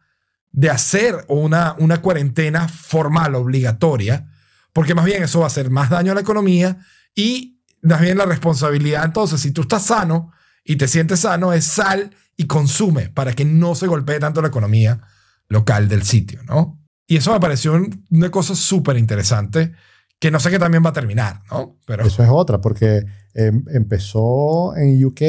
de 0.52 0.70
hacer 0.70 1.24
una, 1.28 1.74
una 1.78 2.00
cuarentena 2.00 2.68
formal, 2.68 3.34
obligatoria, 3.34 4.28
porque 4.72 4.94
más 4.94 5.04
bien 5.04 5.22
eso 5.22 5.40
va 5.40 5.44
a 5.46 5.48
hacer 5.48 5.70
más 5.70 5.90
daño 5.90 6.12
a 6.12 6.14
la 6.14 6.20
economía 6.20 6.78
y 7.14 7.60
más 7.82 8.00
bien 8.00 8.18
la 8.18 8.24
responsabilidad, 8.26 9.04
entonces, 9.04 9.40
si 9.40 9.50
tú 9.52 9.62
estás 9.62 9.84
sano 9.84 10.32
y 10.64 10.76
te 10.76 10.88
sientes 10.88 11.20
sano, 11.20 11.52
es 11.52 11.64
sal 11.64 12.14
y 12.36 12.46
consume 12.46 13.08
para 13.08 13.32
que 13.34 13.44
no 13.44 13.74
se 13.74 13.86
golpee 13.86 14.18
tanto 14.18 14.42
la 14.42 14.48
economía 14.48 15.00
local 15.48 15.88
del 15.88 16.02
sitio, 16.02 16.42
¿no? 16.44 16.80
Y 17.06 17.16
eso 17.16 17.32
me 17.32 17.40
pareció 17.40 17.72
un- 17.74 18.04
una 18.10 18.30
cosa 18.30 18.54
súper 18.54 18.96
interesante 18.98 19.72
que 20.20 20.30
no 20.30 20.40
sé 20.40 20.50
qué 20.50 20.58
también 20.58 20.84
va 20.84 20.90
a 20.90 20.92
terminar, 20.92 21.42
¿no? 21.50 21.78
Pero 21.86 22.04
Eso 22.04 22.22
es 22.22 22.28
otra, 22.30 22.60
porque 22.60 23.04
em, 23.34 23.64
empezó 23.72 24.76
en 24.76 25.02
UK 25.04 25.20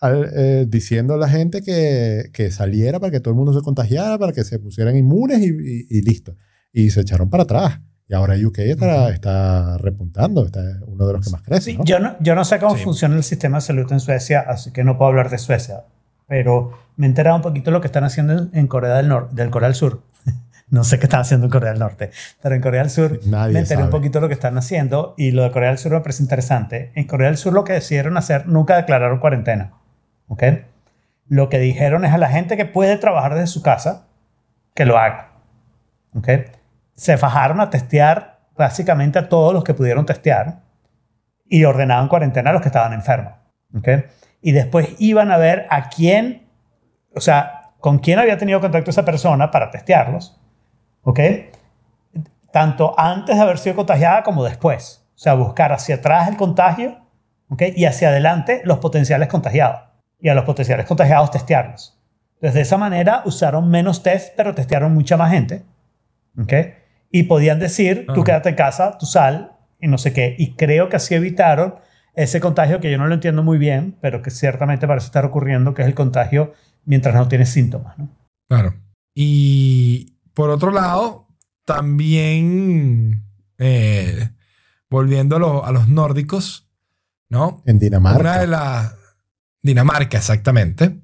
al- 0.00 0.30
eh, 0.34 0.66
diciendo 0.68 1.14
a 1.14 1.16
la 1.18 1.28
gente 1.28 1.62
que, 1.62 2.30
que 2.32 2.50
saliera 2.50 2.98
para 3.00 3.10
que 3.10 3.20
todo 3.20 3.32
el 3.32 3.36
mundo 3.36 3.52
se 3.52 3.60
contagiara, 3.62 4.18
para 4.18 4.32
que 4.32 4.44
se 4.44 4.58
pusieran 4.58 4.96
inmunes 4.96 5.40
y, 5.40 5.48
y- 5.48 5.86
y 5.90 6.02
listo. 6.02 6.36
Y 6.72 6.90
se 6.90 7.00
echaron 7.02 7.28
para 7.30 7.42
atrás. 7.44 7.80
Y 8.08 8.14
ahora 8.14 8.34
UK 8.34 8.58
está, 8.60 9.10
está 9.10 9.78
repuntando, 9.78 10.44
está 10.44 10.60
uno 10.86 11.06
de 11.06 11.12
los 11.12 11.24
que 11.24 11.30
más 11.30 11.42
crece. 11.42 11.62
Sí, 11.72 11.76
¿no? 11.78 11.84
yo, 11.84 12.00
no, 12.00 12.16
yo 12.20 12.34
no 12.34 12.44
sé 12.44 12.58
cómo 12.58 12.76
Sí. 12.76 12.82
funciona 12.82 13.14
el 13.16 13.22
sistema 13.22 13.58
de 13.58 13.62
salud 13.62 13.86
en 13.92 14.00
Suecia, 14.00 14.40
así 14.40 14.72
que 14.72 14.82
no 14.82 14.98
puedo 14.98 15.10
hablar 15.10 15.30
de 15.30 15.38
Suecia. 15.38 15.84
Pero 16.26 16.72
me 16.96 17.06
he 17.06 17.08
enterado 17.08 17.36
un 17.36 17.42
poquito 17.42 17.66
de 17.70 17.72
lo 17.72 17.80
que 17.80 17.86
están 17.86 18.02
haciendo 18.04 18.32
en- 18.32 18.50
en 18.52 18.66
Corea 18.66 18.96
del, 18.96 19.08
Norte, 19.08 19.34
del 19.36 19.50
Corea 19.50 19.68
del 19.68 19.76
Sur. 19.76 20.02
no 20.70 20.82
sé 20.84 20.98
qué 20.98 21.06
están 21.06 21.20
haciendo 21.20 21.46
en 21.46 21.50
Corea 21.52 21.70
del 21.70 21.78
Norte, 21.78 22.10
pero 22.42 22.54
en 22.56 22.60
Corea 22.62 22.82
del 22.82 22.90
Sur 22.90 23.20
Nadie 23.26 23.52
me 23.54 23.60
enteré 23.60 23.76
un 23.78 23.82
sabe. 23.88 23.92
poquito 23.92 24.18
de 24.18 24.22
lo 24.22 24.28
que 24.28 24.34
están 24.34 24.58
haciendo 24.58 25.14
y 25.16 25.30
lo 25.30 25.42
de 25.44 25.50
Corea 25.52 25.68
del 25.70 25.78
Sur 25.78 25.92
me 25.92 26.00
parece 26.00 26.22
interesante. 26.22 26.90
En 26.96 27.06
Corea 27.06 27.28
del 27.28 27.36
Sur 27.36 27.52
lo 27.52 27.62
que 27.64 27.74
decidieron 27.74 28.16
hacer, 28.16 28.46
nunca 28.48 28.76
declararon 28.76 29.20
cuarentena. 29.20 29.74
¿Ok? 30.30 30.44
Lo 31.26 31.48
que 31.48 31.58
dijeron 31.58 32.04
es 32.04 32.12
a 32.12 32.18
la 32.18 32.28
gente 32.28 32.56
que 32.56 32.64
puede 32.64 32.96
trabajar 32.96 33.34
desde 33.34 33.48
su 33.48 33.62
casa, 33.62 34.06
que 34.74 34.86
lo 34.86 34.96
haga. 34.96 35.32
¿ok? 36.16 36.28
Se 36.94 37.18
fajaron 37.18 37.60
a 37.60 37.70
testear 37.70 38.40
básicamente 38.56 39.18
a 39.18 39.28
todos 39.28 39.52
los 39.52 39.64
que 39.64 39.74
pudieron 39.74 40.06
testear 40.06 40.60
y 41.46 41.64
ordenaban 41.64 42.08
cuarentena 42.08 42.50
a 42.50 42.52
los 42.52 42.62
que 42.62 42.68
estaban 42.68 42.92
enfermos. 42.92 43.34
¿ok? 43.76 43.88
Y 44.40 44.52
después 44.52 44.94
iban 44.98 45.30
a 45.30 45.36
ver 45.36 45.66
a 45.70 45.88
quién, 45.88 46.48
o 47.14 47.20
sea, 47.20 47.72
con 47.80 47.98
quién 47.98 48.18
había 48.18 48.38
tenido 48.38 48.60
contacto 48.60 48.90
esa 48.90 49.04
persona 49.04 49.50
para 49.50 49.70
testearlos. 49.70 50.40
¿ok? 51.02 51.20
Tanto 52.52 52.94
antes 52.98 53.36
de 53.36 53.42
haber 53.42 53.58
sido 53.58 53.76
contagiada 53.76 54.22
como 54.22 54.44
después. 54.44 55.04
O 55.14 55.18
sea, 55.18 55.34
buscar 55.34 55.72
hacia 55.72 55.96
atrás 55.96 56.28
el 56.28 56.36
contagio 56.36 56.98
¿ok? 57.50 57.62
y 57.74 57.84
hacia 57.84 58.08
adelante 58.08 58.62
los 58.64 58.78
potenciales 58.78 59.28
contagiados. 59.28 59.89
Y 60.22 60.28
a 60.28 60.34
los 60.34 60.44
potenciales 60.44 60.86
contagiados 60.86 61.30
testearlos. 61.30 61.98
Entonces, 62.34 62.54
de 62.54 62.60
esa 62.62 62.76
manera 62.78 63.22
usaron 63.24 63.70
menos 63.70 64.02
test, 64.02 64.34
pero 64.36 64.54
testearon 64.54 64.92
mucha 64.94 65.16
más 65.16 65.30
gente. 65.32 65.62
¿ok? 66.40 66.52
Y 67.10 67.24
podían 67.24 67.58
decir, 67.58 68.04
tú 68.06 68.12
Ajá. 68.12 68.24
quédate 68.24 68.48
en 68.50 68.54
casa, 68.54 68.96
tú 68.98 69.06
sal 69.06 69.52
y 69.80 69.88
no 69.88 69.98
sé 69.98 70.12
qué. 70.12 70.36
Y 70.38 70.54
creo 70.54 70.88
que 70.88 70.96
así 70.96 71.14
evitaron 71.14 71.74
ese 72.14 72.40
contagio 72.40 72.80
que 72.80 72.90
yo 72.90 72.98
no 72.98 73.06
lo 73.06 73.14
entiendo 73.14 73.42
muy 73.42 73.58
bien, 73.58 73.96
pero 74.00 74.22
que 74.22 74.30
ciertamente 74.30 74.86
parece 74.86 75.06
estar 75.06 75.24
ocurriendo, 75.24 75.74
que 75.74 75.82
es 75.82 75.88
el 75.88 75.94
contagio 75.94 76.52
mientras 76.84 77.14
no 77.14 77.28
tienes 77.28 77.48
síntomas. 77.50 77.98
¿no? 77.98 78.08
Claro. 78.48 78.74
Y 79.14 80.16
por 80.34 80.50
otro 80.50 80.70
lado, 80.70 81.26
también 81.64 83.24
eh, 83.58 84.30
volviendo 84.88 85.36
a, 85.36 85.38
lo- 85.38 85.64
a 85.64 85.72
los 85.72 85.88
nórdicos, 85.88 86.70
¿no? 87.28 87.62
En 87.66 87.76
Una 87.76 87.80
de 87.80 87.86
Dinamarca. 87.86 88.46
las. 88.46 88.94
Dinamarca, 89.62 90.18
exactamente. 90.18 91.00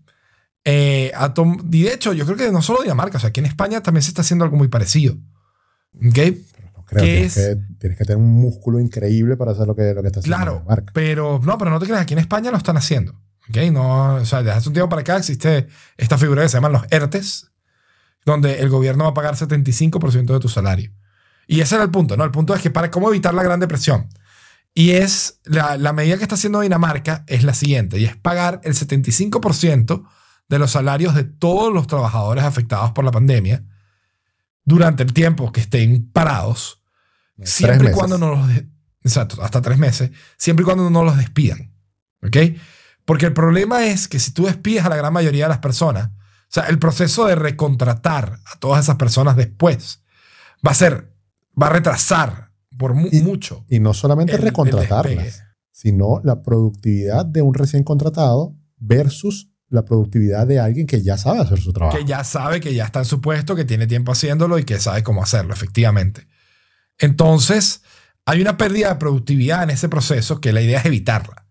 Eh, 0.64 1.12
y 1.70 1.82
de 1.84 1.92
hecho, 1.94 2.12
yo 2.12 2.24
creo 2.24 2.36
que 2.36 2.50
no 2.50 2.62
solo 2.62 2.82
Dinamarca, 2.82 3.18
o 3.18 3.20
sea, 3.20 3.28
aquí 3.30 3.40
en 3.40 3.46
España 3.46 3.82
también 3.82 4.02
se 4.02 4.08
está 4.08 4.22
haciendo 4.22 4.44
algo 4.44 4.56
muy 4.56 4.68
parecido. 4.68 5.14
¿Ok? 5.94 6.18
No 6.74 6.84
creo, 6.84 7.02
¿Qué 7.02 7.12
tienes, 7.12 7.36
es? 7.36 7.56
que, 7.56 7.62
tienes 7.78 7.98
que 7.98 8.04
tener 8.04 8.18
un 8.18 8.32
músculo 8.32 8.80
increíble 8.80 9.36
para 9.36 9.52
hacer 9.52 9.66
lo 9.66 9.74
que, 9.76 9.94
lo 9.94 10.02
que 10.02 10.08
está 10.08 10.20
haciendo 10.20 10.36
Claro, 10.36 10.52
Dinamarca. 10.60 10.92
pero 10.92 11.40
no, 11.42 11.58
pero 11.58 11.70
no 11.70 11.78
te 11.78 11.86
creas, 11.86 12.00
aquí 12.02 12.14
en 12.14 12.20
España 12.20 12.50
lo 12.50 12.56
están 12.56 12.76
haciendo. 12.76 13.12
¿ok? 13.48 13.56
No, 13.72 14.14
o 14.16 14.24
sea, 14.24 14.42
desde 14.42 14.58
hace 14.58 14.68
un 14.68 14.72
tiempo 14.74 14.88
para 14.88 15.02
acá 15.02 15.16
existe 15.18 15.68
esta 15.96 16.18
figura 16.18 16.42
que 16.42 16.48
se 16.48 16.56
llaman 16.56 16.72
los 16.72 16.82
ERTES, 16.90 17.50
donde 18.24 18.58
el 18.60 18.68
gobierno 18.68 19.04
va 19.04 19.10
a 19.10 19.14
pagar 19.14 19.36
75% 19.36 20.32
de 20.32 20.40
tu 20.40 20.48
salario. 20.48 20.90
Y 21.46 21.60
ese 21.60 21.76
era 21.76 21.84
el 21.84 21.90
punto, 21.90 22.16
¿no? 22.16 22.24
El 22.24 22.32
punto 22.32 22.54
es 22.54 22.60
que 22.60 22.70
para 22.70 22.90
cómo 22.90 23.08
evitar 23.08 23.32
la 23.34 23.44
gran 23.44 23.60
depresión. 23.60 24.08
Y 24.78 24.90
es 24.90 25.40
la, 25.44 25.78
la 25.78 25.94
medida 25.94 26.18
que 26.18 26.22
está 26.22 26.34
haciendo 26.34 26.60
Dinamarca 26.60 27.24
es 27.28 27.44
la 27.44 27.54
siguiente, 27.54 27.98
y 27.98 28.04
es 28.04 28.14
pagar 28.14 28.60
el 28.62 28.74
75% 28.74 30.06
de 30.50 30.58
los 30.58 30.70
salarios 30.70 31.14
de 31.14 31.24
todos 31.24 31.72
los 31.72 31.86
trabajadores 31.86 32.44
afectados 32.44 32.92
por 32.92 33.02
la 33.02 33.10
pandemia 33.10 33.64
durante 34.66 35.02
el 35.02 35.14
tiempo 35.14 35.50
que 35.50 35.60
estén 35.60 36.10
parados 36.10 36.82
Tres 37.36 37.50
siempre 37.50 37.90
y 37.90 37.92
cuando 37.92 38.18
no 38.18 38.34
los 38.34 38.50
exacto 39.02 39.42
hasta 39.42 39.62
tres 39.62 39.78
meses 39.78 40.10
siempre 40.36 40.62
y 40.62 40.66
cuando 40.66 40.90
no 40.90 41.04
los 41.04 41.16
despidan 41.16 41.72
¿ok? 42.22 42.36
porque 43.06 43.26
el 43.26 43.32
problema 43.32 43.86
es 43.86 44.08
que 44.08 44.18
si 44.18 44.32
tú 44.32 44.44
despides 44.44 44.84
a 44.84 44.88
la 44.88 44.96
gran 44.96 45.12
mayoría 45.12 45.44
de 45.44 45.50
las 45.50 45.58
personas 45.58 46.08
o 46.08 46.48
sea 46.48 46.64
el 46.64 46.78
proceso 46.78 47.26
de 47.26 47.34
recontratar 47.34 48.40
a 48.44 48.58
todas 48.58 48.84
esas 48.84 48.96
personas 48.96 49.36
después 49.36 50.02
va 50.66 50.72
a 50.72 50.74
ser 50.74 51.14
va 51.60 51.68
a 51.68 51.70
retrasar 51.70 52.45
por 52.78 52.94
mu- 52.94 53.08
Y- 53.10 53.22
mucho 53.22 53.64
Y 53.68 53.80
no 53.80 53.94
solamente 53.94 54.34
el- 54.36 54.42
recontratarlas, 54.42 55.42
sino 55.70 56.20
la 56.24 56.42
productividad 56.42 57.26
de 57.26 57.42
un 57.42 57.54
recién 57.54 57.84
contratado 57.84 58.54
versus 58.78 59.50
la 59.68 59.84
productividad 59.84 60.46
de 60.46 60.60
alguien 60.60 60.86
que 60.86 61.02
ya 61.02 61.18
sabe 61.18 61.40
hacer 61.40 61.60
su 61.60 61.72
trabajo. 61.72 61.98
que 61.98 62.04
ya 62.04 62.22
sabe 62.24 62.60
que 62.60 62.72
ya 62.74 62.84
está 62.84 63.00
en 63.00 63.04
su 63.04 63.20
puesto, 63.20 63.56
que 63.56 63.64
tiene 63.64 63.86
tiempo 63.86 64.12
haciéndolo 64.12 64.58
y 64.58 64.64
que 64.64 64.78
sabe 64.78 65.02
cómo 65.02 65.22
hacerlo, 65.22 65.52
efectivamente. 65.54 66.28
Entonces, 66.98 67.82
hay 68.24 68.40
una 68.40 68.56
pérdida 68.56 68.88
de 68.90 68.94
productividad 68.96 69.62
en 69.64 69.70
ese 69.70 69.88
proceso 69.88 70.40
que 70.40 70.52
la 70.52 70.62
idea 70.62 70.80
es 70.80 70.86
evitarla, 70.86 71.46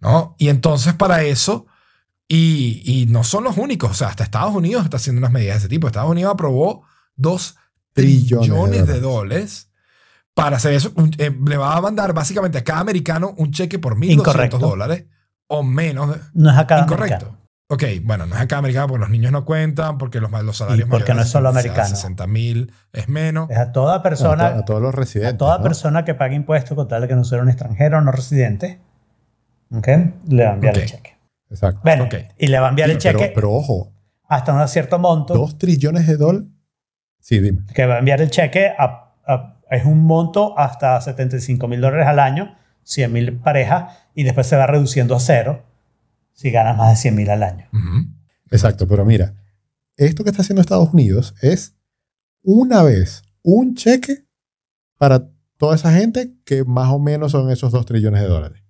¿no? 0.00 0.34
Y 0.38 0.48
entonces 0.48 0.94
para 0.94 1.22
eso, 1.24 1.66
y, 2.26 2.82
y 2.84 3.06
no 3.06 3.24
son 3.24 3.44
los 3.44 3.56
únicos, 3.56 3.90
o 3.90 3.94
sea, 3.94 4.08
hasta 4.08 4.24
Estados 4.24 4.54
Unidos 4.54 4.84
está 4.84 4.96
haciendo 4.96 5.18
unas 5.20 5.32
medidas 5.32 5.56
de 5.56 5.58
ese 5.60 5.68
tipo. 5.68 5.86
Estados 5.86 6.10
Unidos 6.10 6.32
aprobó 6.32 6.82
dos 7.16 7.56
Trillones 7.94 8.48
de 8.48 8.54
trillones 8.54 8.86
de 8.86 9.00
dólares. 9.00 9.02
dólares 9.02 9.67
para 10.42 10.56
hacer 10.56 10.72
eso. 10.74 10.92
Un- 10.96 11.10
eh, 11.18 11.30
le 11.46 11.56
va 11.56 11.76
a 11.76 11.80
mandar 11.80 12.12
básicamente 12.12 12.58
a 12.58 12.64
cada 12.64 12.80
americano 12.80 13.34
un 13.38 13.50
cheque 13.52 13.78
por 13.78 13.96
1.200 13.96 14.12
Incorrecto. 14.12 14.58
dólares 14.58 15.04
o 15.48 15.62
menos. 15.62 16.10
de- 16.14 16.20
No 16.34 16.50
es 16.50 16.56
acá 16.56 16.80
Incorrecto. 16.80 17.34
Ok, 17.70 17.84
bueno, 18.02 18.24
no 18.24 18.34
es 18.34 18.40
acá 18.40 18.56
americano 18.56 18.86
porque 18.88 19.00
los 19.00 19.10
niños 19.10 19.30
no 19.30 19.44
cuentan, 19.44 19.98
porque 19.98 20.20
los, 20.20 20.30
los 20.42 20.56
salarios 20.56 20.88
Y 20.88 20.90
porque 20.90 21.12
no 21.12 21.20
es 21.20 21.28
solo 21.28 21.50
americano. 21.50 21.86
60 21.88 22.26
mil 22.26 22.72
es 22.94 23.08
menos. 23.10 23.50
Es 23.50 23.58
a 23.58 23.72
toda 23.72 23.96
a, 23.96 24.02
persona, 24.02 24.54
to- 24.54 24.58
a 24.60 24.64
todos 24.64 24.80
los 24.80 24.94
residentes. 24.94 25.34
a 25.34 25.36
toda 25.36 25.58
¿no? 25.58 25.64
persona 25.64 26.04
que 26.04 26.14
pague 26.14 26.34
impuestos 26.34 26.74
con 26.74 26.88
tal 26.88 27.02
de 27.02 27.08
que 27.08 27.14
no 27.14 27.24
sea 27.24 27.42
un 27.42 27.48
extranjero 27.50 27.98
o 27.98 28.00
no 28.00 28.10
residente, 28.10 28.80
¿ok? 29.70 29.86
le 30.28 30.44
va 30.44 30.50
a 30.50 30.54
enviar 30.54 30.78
el 30.78 30.86
cheque. 30.86 31.18
Exacto. 31.50 31.80
Bueno, 31.84 32.08
y 32.38 32.46
le 32.46 32.58
va 32.58 32.66
a 32.66 32.70
enviar 32.70 32.88
el 32.90 32.98
pero, 32.98 33.18
cheque 33.18 33.32
pero 33.34 33.52
ojo, 33.52 33.92
hasta 34.28 34.54
un 34.54 34.66
cierto 34.68 34.98
monto, 34.98 35.34
dos 35.34 35.58
trillones 35.58 36.06
de 36.06 36.16
dólares. 36.16 36.48
Sí, 37.20 37.38
dime. 37.40 37.64
que 37.74 37.84
va 37.84 37.96
a 37.96 37.98
enviar 37.98 38.20
el 38.22 38.30
cheque 38.30 38.68
a, 38.78 39.12
a- 39.26 39.57
es 39.70 39.84
un 39.84 40.04
monto 40.04 40.58
hasta 40.58 41.00
75 41.00 41.68
mil 41.68 41.80
dólares 41.80 42.06
al 42.06 42.18
año, 42.18 42.56
100 42.84 43.12
mil 43.12 43.36
parejas, 43.38 43.96
y 44.14 44.24
después 44.24 44.46
se 44.46 44.56
va 44.56 44.66
reduciendo 44.66 45.14
a 45.14 45.20
cero 45.20 45.64
si 46.32 46.50
ganas 46.50 46.76
más 46.76 46.90
de 46.90 46.96
100 46.96 47.14
mil 47.14 47.30
al 47.30 47.42
año. 47.42 47.68
Exacto, 48.50 48.86
pero 48.86 49.04
mira, 49.04 49.34
esto 49.96 50.24
que 50.24 50.30
está 50.30 50.42
haciendo 50.42 50.60
Estados 50.60 50.92
Unidos 50.92 51.34
es 51.42 51.74
una 52.42 52.82
vez 52.82 53.22
un 53.42 53.74
cheque 53.74 54.24
para 54.96 55.28
toda 55.56 55.74
esa 55.74 55.92
gente 55.92 56.34
que 56.44 56.64
más 56.64 56.90
o 56.90 56.98
menos 56.98 57.32
son 57.32 57.50
esos 57.50 57.72
dos 57.72 57.84
trillones 57.84 58.22
de 58.22 58.28
dólares. 58.28 58.62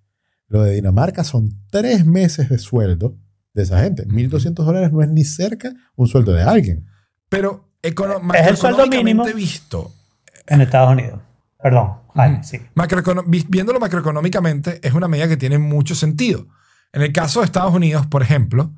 Lo 0.47 0.63
de 0.63 0.73
Dinamarca 0.73 1.23
son 1.23 1.49
tres 1.69 2.05
meses 2.05 2.49
de 2.49 2.57
sueldo 2.57 3.15
de 3.53 3.63
esa 3.63 3.79
gente. 3.81 4.07
1.200 4.07 4.53
dólares 4.63 4.91
no 4.91 5.01
es 5.01 5.09
ni 5.09 5.23
cerca 5.23 5.73
un 5.95 6.07
sueldo 6.07 6.33
de 6.33 6.41
alguien. 6.41 6.87
Pero 7.29 7.69
Es 7.81 8.47
el 8.47 8.57
sueldo 8.57 8.87
mínimo. 8.87 9.23
visto, 9.33 9.93
En 10.49 10.61
Estados 10.61 10.91
Unidos. 10.91 11.21
Perdón, 11.61 11.99
Jaime, 12.15 12.43
sí. 12.43 12.59
viéndolo 13.47 13.79
macroeconómicamente, 13.79 14.79
es 14.85 14.93
una 14.93 15.07
medida 15.07 15.27
que 15.27 15.37
tiene 15.37 15.57
mucho 15.57 15.93
sentido. 15.93 16.47
En 16.93 17.01
el 17.01 17.11
caso 17.13 17.39
de 17.39 17.45
Estados 17.45 17.73
Unidos, 17.73 18.07
por 18.07 18.23
ejemplo, 18.23 18.73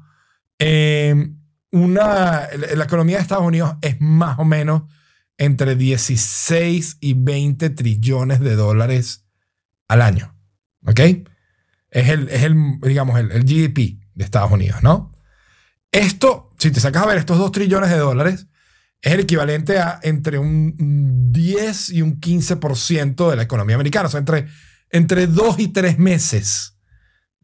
eh, 0.60 1.32
una, 1.72 2.48
la 2.58 2.76
la 2.76 2.84
economía 2.84 3.18
de 3.18 3.22
Estados 3.22 3.46
Unidos 3.46 3.76
es 3.82 4.02
más 4.02 4.38
o 4.40 4.46
menos 4.46 4.84
entre 5.38 5.76
16 5.76 6.98
y 7.00 7.14
20 7.14 7.70
trillones 7.72 8.40
de 8.42 8.56
dólares 8.56 9.26
al 9.88 10.02
año. 10.02 10.36
¿Ok? 10.86 11.00
Es 11.90 12.10
el, 12.10 12.30
es 12.30 12.44
el 12.44 12.80
digamos, 12.82 13.20
el, 13.20 13.32
el 13.32 13.44
GDP 13.44 14.02
de 14.14 14.24
Estados 14.24 14.52
Unidos, 14.52 14.84
¿no? 14.84 15.12
Esto, 15.92 16.50
si 16.58 16.72
te 16.72 16.80
sacas 16.80 17.04
a 17.04 17.08
ver 17.08 17.18
estos 17.18 17.38
2 17.38 17.52
trillones 17.52 17.90
de 17.90 17.98
dólares, 17.98 18.48
es 19.02 19.14
el 19.14 19.22
equivalente 19.22 19.80
a 19.80 20.00
entre 20.04 20.38
un 20.38 20.76
un 21.32 21.32
10 21.32 21.90
y 21.92 22.02
un 22.02 22.20
15% 22.20 23.30
de 23.30 23.36
la 23.36 23.44
economía 23.44 23.76
americana. 23.76 24.08
O 24.08 24.12
sea, 24.12 24.20
entre, 24.20 24.48
entre 24.90 25.28
2 25.28 25.60
y 25.60 25.68
3 25.70 25.98
meses 25.98 26.78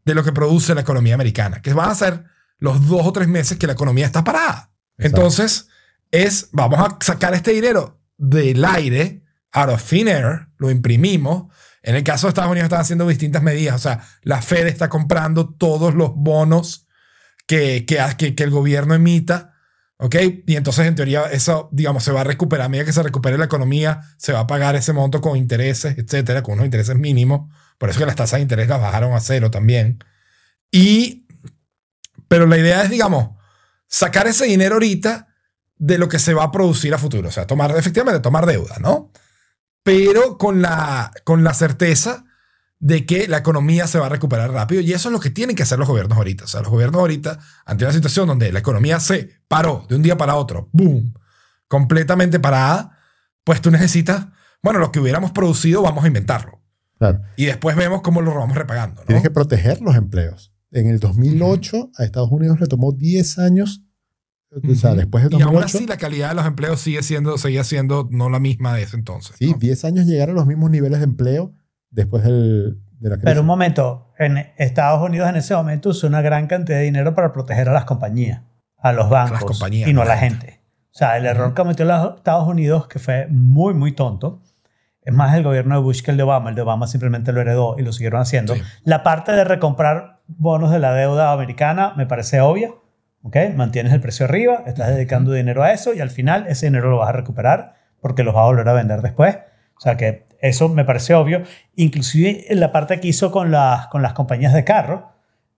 de 0.04 0.14
lo 0.14 0.24
que 0.24 0.32
produce 0.32 0.74
la 0.74 0.82
economía 0.82 1.14
americana, 1.14 1.60
que 1.60 1.72
van 1.72 1.90
a 1.90 1.94
ser 1.94 2.24
los 2.58 2.86
2 2.86 3.06
o 3.06 3.12
3 3.12 3.28
meses 3.28 3.58
que 3.58 3.66
la 3.66 3.72
economía 3.72 4.06
está 4.06 4.24
parada. 4.24 4.72
Exacto. 4.96 5.16
Entonces, 5.16 5.68
es, 6.10 6.48
vamos 6.52 6.80
a 6.80 6.98
sacar 7.00 7.34
este 7.34 7.52
dinero 7.52 8.00
del 8.16 8.64
aire, 8.64 9.22
out 9.52 9.70
of 9.70 9.82
thin 9.82 10.08
air, 10.08 10.48
lo 10.58 10.70
imprimimos. 10.70 11.52
En 11.82 11.94
el 11.94 12.04
caso 12.04 12.26
de 12.26 12.30
Estados 12.30 12.50
Unidos 12.50 12.64
están 12.64 12.80
haciendo 12.80 13.06
distintas 13.06 13.42
medidas. 13.42 13.76
O 13.76 13.78
sea, 13.78 14.02
la 14.22 14.42
Fed 14.42 14.66
está 14.66 14.88
comprando 14.88 15.54
todos 15.54 15.94
los 15.94 16.14
bonos 16.14 16.86
que, 17.46 17.86
que, 17.86 17.98
que, 18.18 18.34
que 18.34 18.44
el 18.44 18.50
gobierno 18.50 18.94
emita. 18.94 19.54
¿Ok? 20.00 20.14
Y 20.46 20.56
entonces, 20.56 20.86
en 20.86 20.94
teoría, 20.94 21.24
eso, 21.24 21.68
digamos, 21.72 22.04
se 22.04 22.12
va 22.12 22.20
a 22.20 22.24
recuperar. 22.24 22.66
A 22.66 22.68
medida 22.68 22.84
que 22.84 22.92
se 22.92 23.02
recupere 23.02 23.36
la 23.36 23.46
economía, 23.46 24.02
se 24.16 24.32
va 24.32 24.40
a 24.40 24.46
pagar 24.46 24.76
ese 24.76 24.92
monto 24.92 25.20
con 25.20 25.36
intereses, 25.36 25.98
etcétera, 25.98 26.42
con 26.42 26.54
unos 26.54 26.66
intereses 26.66 26.96
mínimos. 26.96 27.52
Por 27.78 27.90
eso 27.90 27.98
que 27.98 28.06
las 28.06 28.14
tasas 28.16 28.38
de 28.38 28.42
interés 28.42 28.68
las 28.68 28.80
bajaron 28.80 29.12
a 29.12 29.20
cero 29.20 29.50
también. 29.50 29.98
Y, 30.70 31.26
pero 32.28 32.46
la 32.46 32.58
idea 32.58 32.82
es, 32.82 32.90
digamos, 32.90 33.30
sacar 33.88 34.28
ese 34.28 34.44
dinero 34.44 34.76
ahorita 34.76 35.28
de 35.76 35.98
lo 35.98 36.08
que 36.08 36.20
se 36.20 36.34
va 36.34 36.44
a 36.44 36.52
producir 36.52 36.94
a 36.94 36.98
futuro. 36.98 37.28
O 37.28 37.32
sea, 37.32 37.46
tomar, 37.46 37.76
efectivamente, 37.76 38.20
tomar 38.20 38.46
deuda, 38.46 38.76
¿no? 38.78 39.10
Pero 39.82 40.38
con 40.38 40.62
la, 40.62 41.10
con 41.24 41.42
la 41.42 41.54
certeza 41.54 42.24
de 42.80 43.06
que 43.06 43.26
la 43.26 43.38
economía 43.38 43.86
se 43.86 43.98
va 43.98 44.06
a 44.06 44.10
recuperar 44.10 44.50
rápido. 44.50 44.80
Y 44.80 44.92
eso 44.92 45.08
es 45.08 45.12
lo 45.12 45.20
que 45.20 45.30
tienen 45.30 45.56
que 45.56 45.62
hacer 45.62 45.78
los 45.78 45.88
gobiernos 45.88 46.16
ahorita. 46.16 46.44
O 46.44 46.46
sea, 46.46 46.60
los 46.60 46.70
gobiernos 46.70 47.00
ahorita, 47.00 47.38
ante 47.64 47.84
una 47.84 47.92
situación 47.92 48.28
donde 48.28 48.52
la 48.52 48.60
economía 48.60 49.00
se 49.00 49.30
paró 49.48 49.86
de 49.88 49.96
un 49.96 50.02
día 50.02 50.16
para 50.16 50.36
otro, 50.36 50.68
¡boom!, 50.72 51.14
completamente 51.66 52.40
parada, 52.40 52.98
pues 53.44 53.60
tú 53.60 53.70
necesitas, 53.70 54.26
bueno, 54.62 54.78
lo 54.78 54.92
que 54.92 55.00
hubiéramos 55.00 55.32
producido, 55.32 55.82
vamos 55.82 56.04
a 56.04 56.06
inventarlo. 56.06 56.62
Claro. 56.98 57.20
Y 57.36 57.46
después 57.46 57.76
vemos 57.76 58.02
cómo 58.02 58.22
lo 58.22 58.34
vamos 58.34 58.56
repagando, 58.56 59.00
¿no? 59.00 59.06
Tienes 59.06 59.22
que 59.22 59.30
proteger 59.30 59.80
los 59.80 59.94
empleos. 59.96 60.52
En 60.70 60.88
el 60.88 60.98
2008 60.98 61.92
a 61.96 62.04
Estados 62.04 62.30
Unidos 62.30 62.60
le 62.60 62.66
tomó 62.66 62.92
10 62.92 63.38
años. 63.38 63.82
O 64.50 64.74
sea, 64.74 64.94
después 64.94 65.24
del 65.24 65.32
Y 65.34 65.42
aún 65.42 65.54
2008, 65.54 65.78
así 65.78 65.86
la 65.86 65.96
calidad 65.98 66.30
de 66.30 66.34
los 66.36 66.46
empleos 66.46 66.80
sigue 66.80 67.02
siendo, 67.02 67.36
seguía 67.38 67.64
siendo 67.64 68.08
no 68.10 68.30
la 68.30 68.40
misma 68.40 68.74
de 68.74 68.82
ese 68.82 68.96
entonces. 68.96 69.36
sí, 69.38 69.52
¿no? 69.52 69.58
10 69.58 69.84
años 69.84 70.06
llegar 70.06 70.30
a 70.30 70.32
los 70.32 70.46
mismos 70.46 70.70
niveles 70.70 70.98
de 70.98 71.04
empleo 71.04 71.54
después 71.90 72.24
del, 72.24 72.80
de 73.00 73.08
la 73.10 73.16
crisis. 73.16 73.30
Pero 73.30 73.40
un 73.40 73.46
momento, 73.46 74.12
en 74.18 74.52
Estados 74.56 75.02
Unidos 75.02 75.28
en 75.28 75.36
ese 75.36 75.54
momento 75.54 75.90
usó 75.90 76.06
una 76.06 76.22
gran 76.22 76.46
cantidad 76.46 76.78
de 76.78 76.84
dinero 76.84 77.14
para 77.14 77.32
proteger 77.32 77.68
a 77.68 77.72
las 77.72 77.84
compañías, 77.84 78.42
a 78.76 78.92
los 78.92 79.08
bancos 79.08 79.44
compañías, 79.44 79.88
y 79.88 79.92
no 79.92 80.02
a 80.02 80.04
la 80.04 80.16
gente. 80.16 80.46
gente. 80.46 80.60
O 80.86 80.98
sea, 80.98 81.16
el 81.16 81.26
error 81.26 81.50
que 81.50 81.62
cometió 81.62 81.84
los 81.84 82.16
Estados 82.16 82.48
Unidos, 82.48 82.88
que 82.88 82.98
fue 82.98 83.28
muy, 83.30 83.74
muy 83.74 83.92
tonto, 83.92 84.42
es 85.02 85.14
más 85.14 85.34
el 85.34 85.42
gobierno 85.42 85.76
de 85.76 85.80
Bush 85.80 86.02
que 86.02 86.10
el 86.10 86.16
de 86.16 86.22
Obama. 86.24 86.50
El 86.50 86.56
de 86.56 86.62
Obama 86.62 86.86
simplemente 86.86 87.32
lo 87.32 87.40
heredó 87.40 87.76
y 87.78 87.82
lo 87.82 87.92
siguieron 87.92 88.20
haciendo. 88.20 88.54
Sí. 88.54 88.62
La 88.84 89.02
parte 89.02 89.32
de 89.32 89.44
recomprar 89.44 90.20
bonos 90.26 90.70
de 90.70 90.78
la 90.78 90.92
deuda 90.92 91.32
americana 91.32 91.94
me 91.96 92.04
parece 92.04 92.40
obvia. 92.40 92.72
¿ok? 93.22 93.36
Mantienes 93.54 93.92
el 93.92 94.00
precio 94.00 94.26
arriba, 94.26 94.64
estás 94.66 94.88
dedicando 94.88 95.32
dinero 95.32 95.62
a 95.62 95.72
eso 95.72 95.94
y 95.94 96.00
al 96.00 96.10
final 96.10 96.46
ese 96.48 96.66
dinero 96.66 96.90
lo 96.90 96.98
vas 96.98 97.08
a 97.08 97.12
recuperar 97.12 97.74
porque 98.00 98.22
los 98.22 98.34
vas 98.34 98.42
a 98.42 98.46
volver 98.46 98.68
a 98.68 98.72
vender 98.72 99.02
después. 99.02 99.38
O 99.76 99.80
sea 99.80 99.96
que 99.96 100.26
eso 100.40 100.68
me 100.68 100.84
parece 100.84 101.14
obvio. 101.14 101.42
Inclusive 101.76 102.46
la 102.50 102.72
parte 102.72 103.00
que 103.00 103.08
hizo 103.08 103.30
con 103.30 103.50
las, 103.50 103.88
con 103.88 104.02
las 104.02 104.12
compañías 104.12 104.54
de 104.54 104.64
carro, 104.64 105.12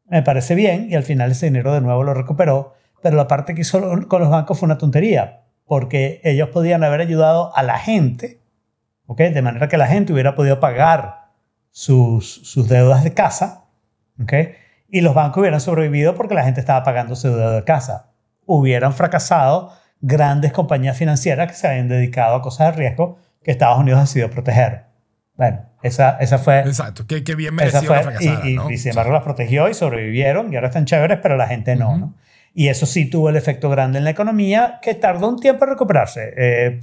me 0.06 0.22
parece 0.22 0.54
bien 0.54 0.88
y 0.90 0.94
al 0.94 1.04
final 1.04 1.30
ese 1.30 1.46
dinero 1.46 1.72
de 1.72 1.80
nuevo 1.80 2.02
lo 2.02 2.14
recuperó. 2.14 2.74
Pero 3.02 3.16
la 3.16 3.28
parte 3.28 3.54
que 3.54 3.62
hizo 3.62 3.80
con 4.08 4.20
los 4.20 4.30
bancos 4.30 4.58
fue 4.58 4.66
una 4.66 4.78
tontería 4.78 5.44
porque 5.66 6.20
ellos 6.24 6.48
podían 6.48 6.82
haber 6.82 7.00
ayudado 7.00 7.56
a 7.56 7.62
la 7.62 7.78
gente, 7.78 8.40
¿ok? 9.06 9.18
De 9.18 9.42
manera 9.42 9.68
que 9.68 9.76
la 9.76 9.86
gente 9.86 10.12
hubiera 10.12 10.34
podido 10.34 10.58
pagar 10.58 11.30
sus, 11.70 12.28
sus 12.28 12.68
deudas 12.68 13.04
de 13.04 13.14
casa, 13.14 13.66
¿ok? 14.20 14.32
y 14.90 15.00
los 15.00 15.14
bancos 15.14 15.40
hubieran 15.40 15.60
sobrevivido 15.60 16.14
porque 16.14 16.34
la 16.34 16.44
gente 16.44 16.60
estaba 16.60 16.82
pagando 16.82 17.14
su 17.14 17.28
deuda 17.28 17.52
de 17.52 17.64
casa. 17.64 18.10
Hubieran 18.44 18.92
fracasado 18.92 19.72
grandes 20.00 20.52
compañías 20.52 20.96
financieras 20.96 21.48
que 21.48 21.56
se 21.56 21.68
habían 21.68 21.88
dedicado 21.88 22.36
a 22.36 22.42
cosas 22.42 22.72
de 22.72 22.78
riesgo 22.78 23.18
que 23.42 23.50
Estados 23.50 23.78
Unidos 23.78 24.00
decidió 24.00 24.30
proteger. 24.30 24.84
Bueno, 25.36 25.60
esa, 25.82 26.18
esa 26.20 26.38
fue... 26.38 26.60
Exacto, 26.60 27.06
que, 27.06 27.24
que 27.24 27.34
bien 27.34 27.54
esa 27.60 27.80
merecido 27.80 27.82
fue 27.94 27.96
que 27.96 28.02
fracasaran, 28.02 28.46
y, 28.46 28.50
y- 28.50 28.56
¿no? 28.56 28.70
y 28.70 28.76
sin 28.76 28.90
embargo 28.90 29.12
las 29.12 29.22
protegió 29.22 29.68
y 29.68 29.74
sobrevivieron 29.74 30.52
y 30.52 30.56
ahora 30.56 30.68
están 30.68 30.84
chéveres, 30.84 31.18
pero 31.22 31.36
la 31.36 31.46
gente 31.46 31.76
no, 31.76 31.88
Ujú. 31.90 31.98
¿no? 31.98 32.14
Y 32.52 32.68
eso 32.68 32.84
sí 32.84 33.08
tuvo 33.08 33.30
el 33.30 33.36
efecto 33.36 33.70
grande 33.70 33.98
en 33.98 34.04
la 34.04 34.10
economía 34.10 34.78
que 34.82 34.94
tardó 34.94 35.28
un 35.28 35.38
tiempo 35.38 35.64
en 35.64 35.70
recuperarse. 35.70 36.34
Eh, 36.36 36.80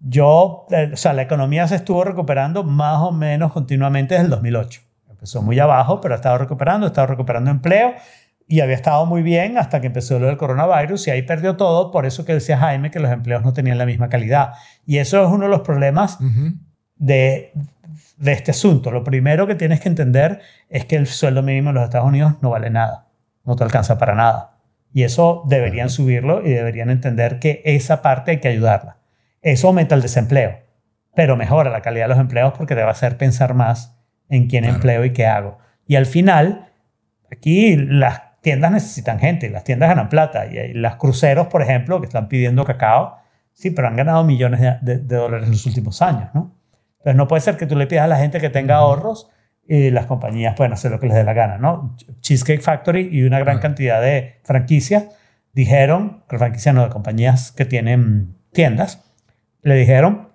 yo, 0.00 0.66
eh, 0.70 0.90
o 0.92 0.96
sea, 0.96 1.12
la 1.12 1.22
economía 1.22 1.66
se 1.68 1.76
estuvo 1.76 2.02
recuperando 2.04 2.64
más 2.64 2.98
o 3.00 3.12
menos 3.12 3.52
continuamente 3.52 4.14
desde 4.14 4.24
el 4.24 4.30
2008. 4.30 4.80
Empezó 5.10 5.42
muy 5.42 5.58
abajo, 5.58 6.00
pero 6.00 6.14
ha 6.14 6.16
estado 6.16 6.38
recuperando, 6.38 6.86
ha 6.86 6.88
estado 6.88 7.06
recuperando 7.06 7.50
empleo 7.50 7.94
y 8.50 8.60
había 8.62 8.74
estado 8.74 9.06
muy 9.06 9.22
bien 9.22 9.56
hasta 9.58 9.80
que 9.80 9.86
empezó 9.86 10.18
lo 10.18 10.26
del 10.26 10.36
coronavirus 10.36 11.06
y 11.06 11.10
ahí 11.12 11.22
perdió 11.22 11.56
todo. 11.56 11.92
Por 11.92 12.04
eso 12.04 12.24
que 12.24 12.34
decía 12.34 12.58
Jaime 12.58 12.90
que 12.90 12.98
los 12.98 13.12
empleos 13.12 13.44
no 13.44 13.52
tenían 13.52 13.78
la 13.78 13.86
misma 13.86 14.08
calidad. 14.08 14.54
Y 14.84 14.98
eso 14.98 15.22
es 15.24 15.30
uno 15.30 15.44
de 15.44 15.50
los 15.50 15.60
problemas 15.60 16.18
de, 16.96 17.52
de 18.16 18.32
este 18.32 18.50
asunto. 18.50 18.90
Lo 18.90 19.04
primero 19.04 19.46
que 19.46 19.54
tienes 19.54 19.78
que 19.80 19.88
entender 19.88 20.40
es 20.68 20.84
que 20.84 20.96
el 20.96 21.06
sueldo 21.06 21.42
mínimo 21.44 21.70
en 21.70 21.76
los 21.76 21.84
Estados 21.84 22.08
Unidos 22.08 22.34
no 22.42 22.50
vale 22.50 22.70
nada, 22.70 23.06
no 23.44 23.54
te 23.54 23.62
alcanza 23.62 23.98
para 23.98 24.16
nada. 24.16 24.58
Y 24.92 25.04
eso 25.04 25.44
deberían 25.46 25.88
subirlo 25.88 26.44
y 26.44 26.50
deberían 26.50 26.90
entender 26.90 27.38
que 27.38 27.62
esa 27.64 28.02
parte 28.02 28.32
hay 28.32 28.40
que 28.40 28.48
ayudarla. 28.48 28.96
Eso 29.42 29.68
aumenta 29.68 29.94
el 29.94 30.02
desempleo, 30.02 30.58
pero 31.14 31.36
mejora 31.36 31.70
la 31.70 31.82
calidad 31.82 32.06
de 32.06 32.14
los 32.14 32.18
empleos 32.18 32.52
porque 32.58 32.74
te 32.74 32.82
va 32.82 32.88
a 32.88 32.92
hacer 32.92 33.16
pensar 33.16 33.54
más 33.54 33.96
en 34.28 34.48
quién 34.48 34.64
Claro. 34.64 34.74
empleo 34.76 35.04
y 35.04 35.12
qué 35.12 35.26
hago. 35.26 35.58
Y 35.86 35.94
al 35.94 36.06
final, 36.06 36.66
aquí 37.30 37.76
las 37.76 38.22
tiendas 38.40 38.70
necesitan 38.72 39.18
gente, 39.18 39.48
las 39.50 39.64
tiendas 39.64 39.88
ganan 39.90 40.08
plata 40.08 40.46
y 40.46 40.72
las 40.74 40.96
cruceros, 40.96 41.46
por 41.48 41.62
ejemplo, 41.62 42.00
que 42.00 42.06
están 42.06 42.28
pidiendo 42.28 42.64
cacao, 42.64 43.16
sí, 43.52 43.70
pero 43.70 43.88
han 43.88 43.96
ganado 43.96 44.24
millones 44.24 44.60
de, 44.60 44.78
de- 44.82 44.98
de 44.98 45.16
dólares 45.16 45.46
en 45.46 45.52
los 45.52 45.66
últimos 45.66 46.00
años, 46.02 46.30
¿no? 46.34 46.56
Entonces 46.98 47.16
no 47.16 47.28
puede 47.28 47.40
ser 47.42 47.56
que 47.56 47.66
tú 47.66 47.76
le 47.76 47.86
pidas 47.86 48.04
a 48.04 48.08
la 48.08 48.16
gente 48.16 48.40
que 48.40 48.50
tenga 48.50 48.76
ahorros 48.76 49.28
y 49.66 49.90
las 49.90 50.06
compañías 50.06 50.54
pueden 50.56 50.72
hacer 50.72 50.90
lo 50.90 50.98
que 51.00 51.06
les 51.06 51.16
dé 51.16 51.24
la 51.24 51.32
gana, 51.32 51.58
¿no? 51.58 51.96
Cheesecake 52.20 52.60
Factory 52.62 53.08
y 53.12 53.22
una 53.22 53.38
gran 53.38 53.56
Claro. 53.56 53.60
cantidad 53.60 54.00
de 54.00 54.40
franquicias 54.44 55.04
dijeron, 55.52 56.24
franquicias 56.28 56.74
no, 56.74 56.82
de 56.84 56.90
compañías 56.90 57.52
que 57.52 57.64
tienen 57.64 58.36
tiendas, 58.52 59.02
le 59.62 59.74
dijeron, 59.76 60.28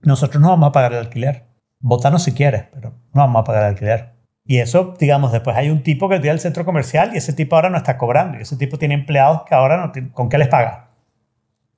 nosotros 0.00 0.40
no 0.42 0.48
vamos 0.50 0.68
a 0.68 0.72
pagar 0.72 0.92
el 0.92 0.98
alquiler. 0.98 1.44
Votanos 1.80 2.22
si 2.24 2.32
quieres, 2.32 2.64
pero 2.72 2.90
no 3.12 3.22
vamos 3.22 3.40
a 3.40 3.44
pagar 3.44 3.64
el 3.64 3.68
alquiler. 3.70 4.11
Y 4.44 4.58
eso, 4.58 4.94
digamos, 4.98 5.32
después 5.32 5.56
hay 5.56 5.70
un 5.70 5.82
tipo 5.82 6.08
que 6.08 6.18
tiene 6.18 6.32
el 6.34 6.40
centro 6.40 6.64
comercial 6.64 7.12
y 7.14 7.18
ese 7.18 7.32
tipo 7.32 7.54
ahora 7.56 7.70
no 7.70 7.76
está 7.76 7.96
cobrando. 7.96 8.38
Y 8.38 8.42
ese 8.42 8.56
tipo 8.56 8.78
tiene 8.78 8.94
empleados 8.94 9.42
que 9.48 9.54
ahora 9.54 9.76
no 9.76 9.92
tiene- 9.92 10.10
¿con 10.12 10.28
qué 10.28 10.38
les 10.38 10.48
paga? 10.48 10.90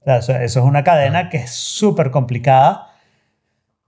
O 0.01 0.05
sea, 0.05 0.17
eso, 0.19 0.33
eso 0.37 0.61
es 0.61 0.67
una 0.67 0.85
cadena 0.85 1.29
que 1.29 1.39
es 1.39 1.51
súper 1.51 2.11
complicada. 2.11 2.89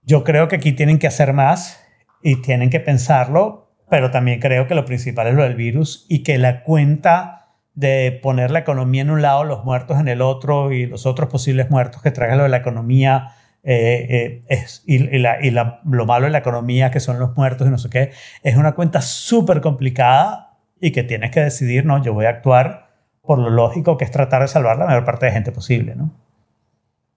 Yo 0.03 0.23
creo 0.23 0.47
que 0.47 0.55
aquí 0.57 0.73
tienen 0.73 0.99
que 0.99 1.07
hacer 1.07 1.33
más 1.33 1.83
y 2.21 2.41
tienen 2.41 2.69
que 2.69 2.79
pensarlo, 2.79 3.71
pero 3.89 4.11
también 4.11 4.39
creo 4.39 4.67
que 4.67 4.75
lo 4.75 4.85
principal 4.85 5.27
es 5.27 5.33
lo 5.33 5.43
del 5.43 5.55
virus 5.55 6.05
y 6.09 6.23
que 6.23 6.37
la 6.37 6.63
cuenta 6.63 7.47
de 7.73 8.19
poner 8.23 8.51
la 8.51 8.59
economía 8.59 9.03
en 9.03 9.11
un 9.11 9.21
lado, 9.21 9.43
los 9.43 9.63
muertos 9.63 9.99
en 9.99 10.07
el 10.07 10.21
otro 10.21 10.71
y 10.71 10.85
los 10.87 11.05
otros 11.05 11.29
posibles 11.29 11.69
muertos 11.69 12.01
que 12.01 12.11
traiga 12.11 12.35
lo 12.35 12.43
de 12.43 12.49
la 12.49 12.57
economía 12.57 13.35
eh, 13.69 14.07
eh, 14.09 14.43
es, 14.47 14.81
y, 14.85 14.95
y 14.95 15.19
la- 15.19 15.43
y 15.45 15.51
la- 15.51 15.81
lo 15.85 16.05
malo 16.05 16.25
de 16.25 16.31
la 16.31 16.37
economía 16.37 16.89
que 16.89 17.01
son 17.01 17.19
los 17.19 17.35
muertos 17.35 17.67
y 17.67 17.69
no 17.69 17.77
sé 17.77 17.89
qué, 17.89 18.11
es 18.41 18.55
una 18.55 18.71
cuenta 18.75 19.01
súper 19.01 19.59
complicada 19.59 20.57
y 20.79 20.91
que 20.91 21.03
tienes 21.03 21.31
que 21.31 21.41
decidir, 21.41 21.85
no, 21.85 22.01
yo 22.01 22.13
voy 22.13 22.25
a 22.27 22.29
actuar 22.29 22.87
por 23.21 23.39
lo 23.39 23.49
lógico 23.49 23.97
que 23.97 24.05
es 24.05 24.11
tratar 24.11 24.41
de 24.41 24.47
salvar 24.47 24.77
la 24.77 24.85
mayor 24.85 25.03
parte 25.03 25.25
de 25.25 25.33
gente 25.33 25.51
posible, 25.51 25.95
¿no? 25.95 26.11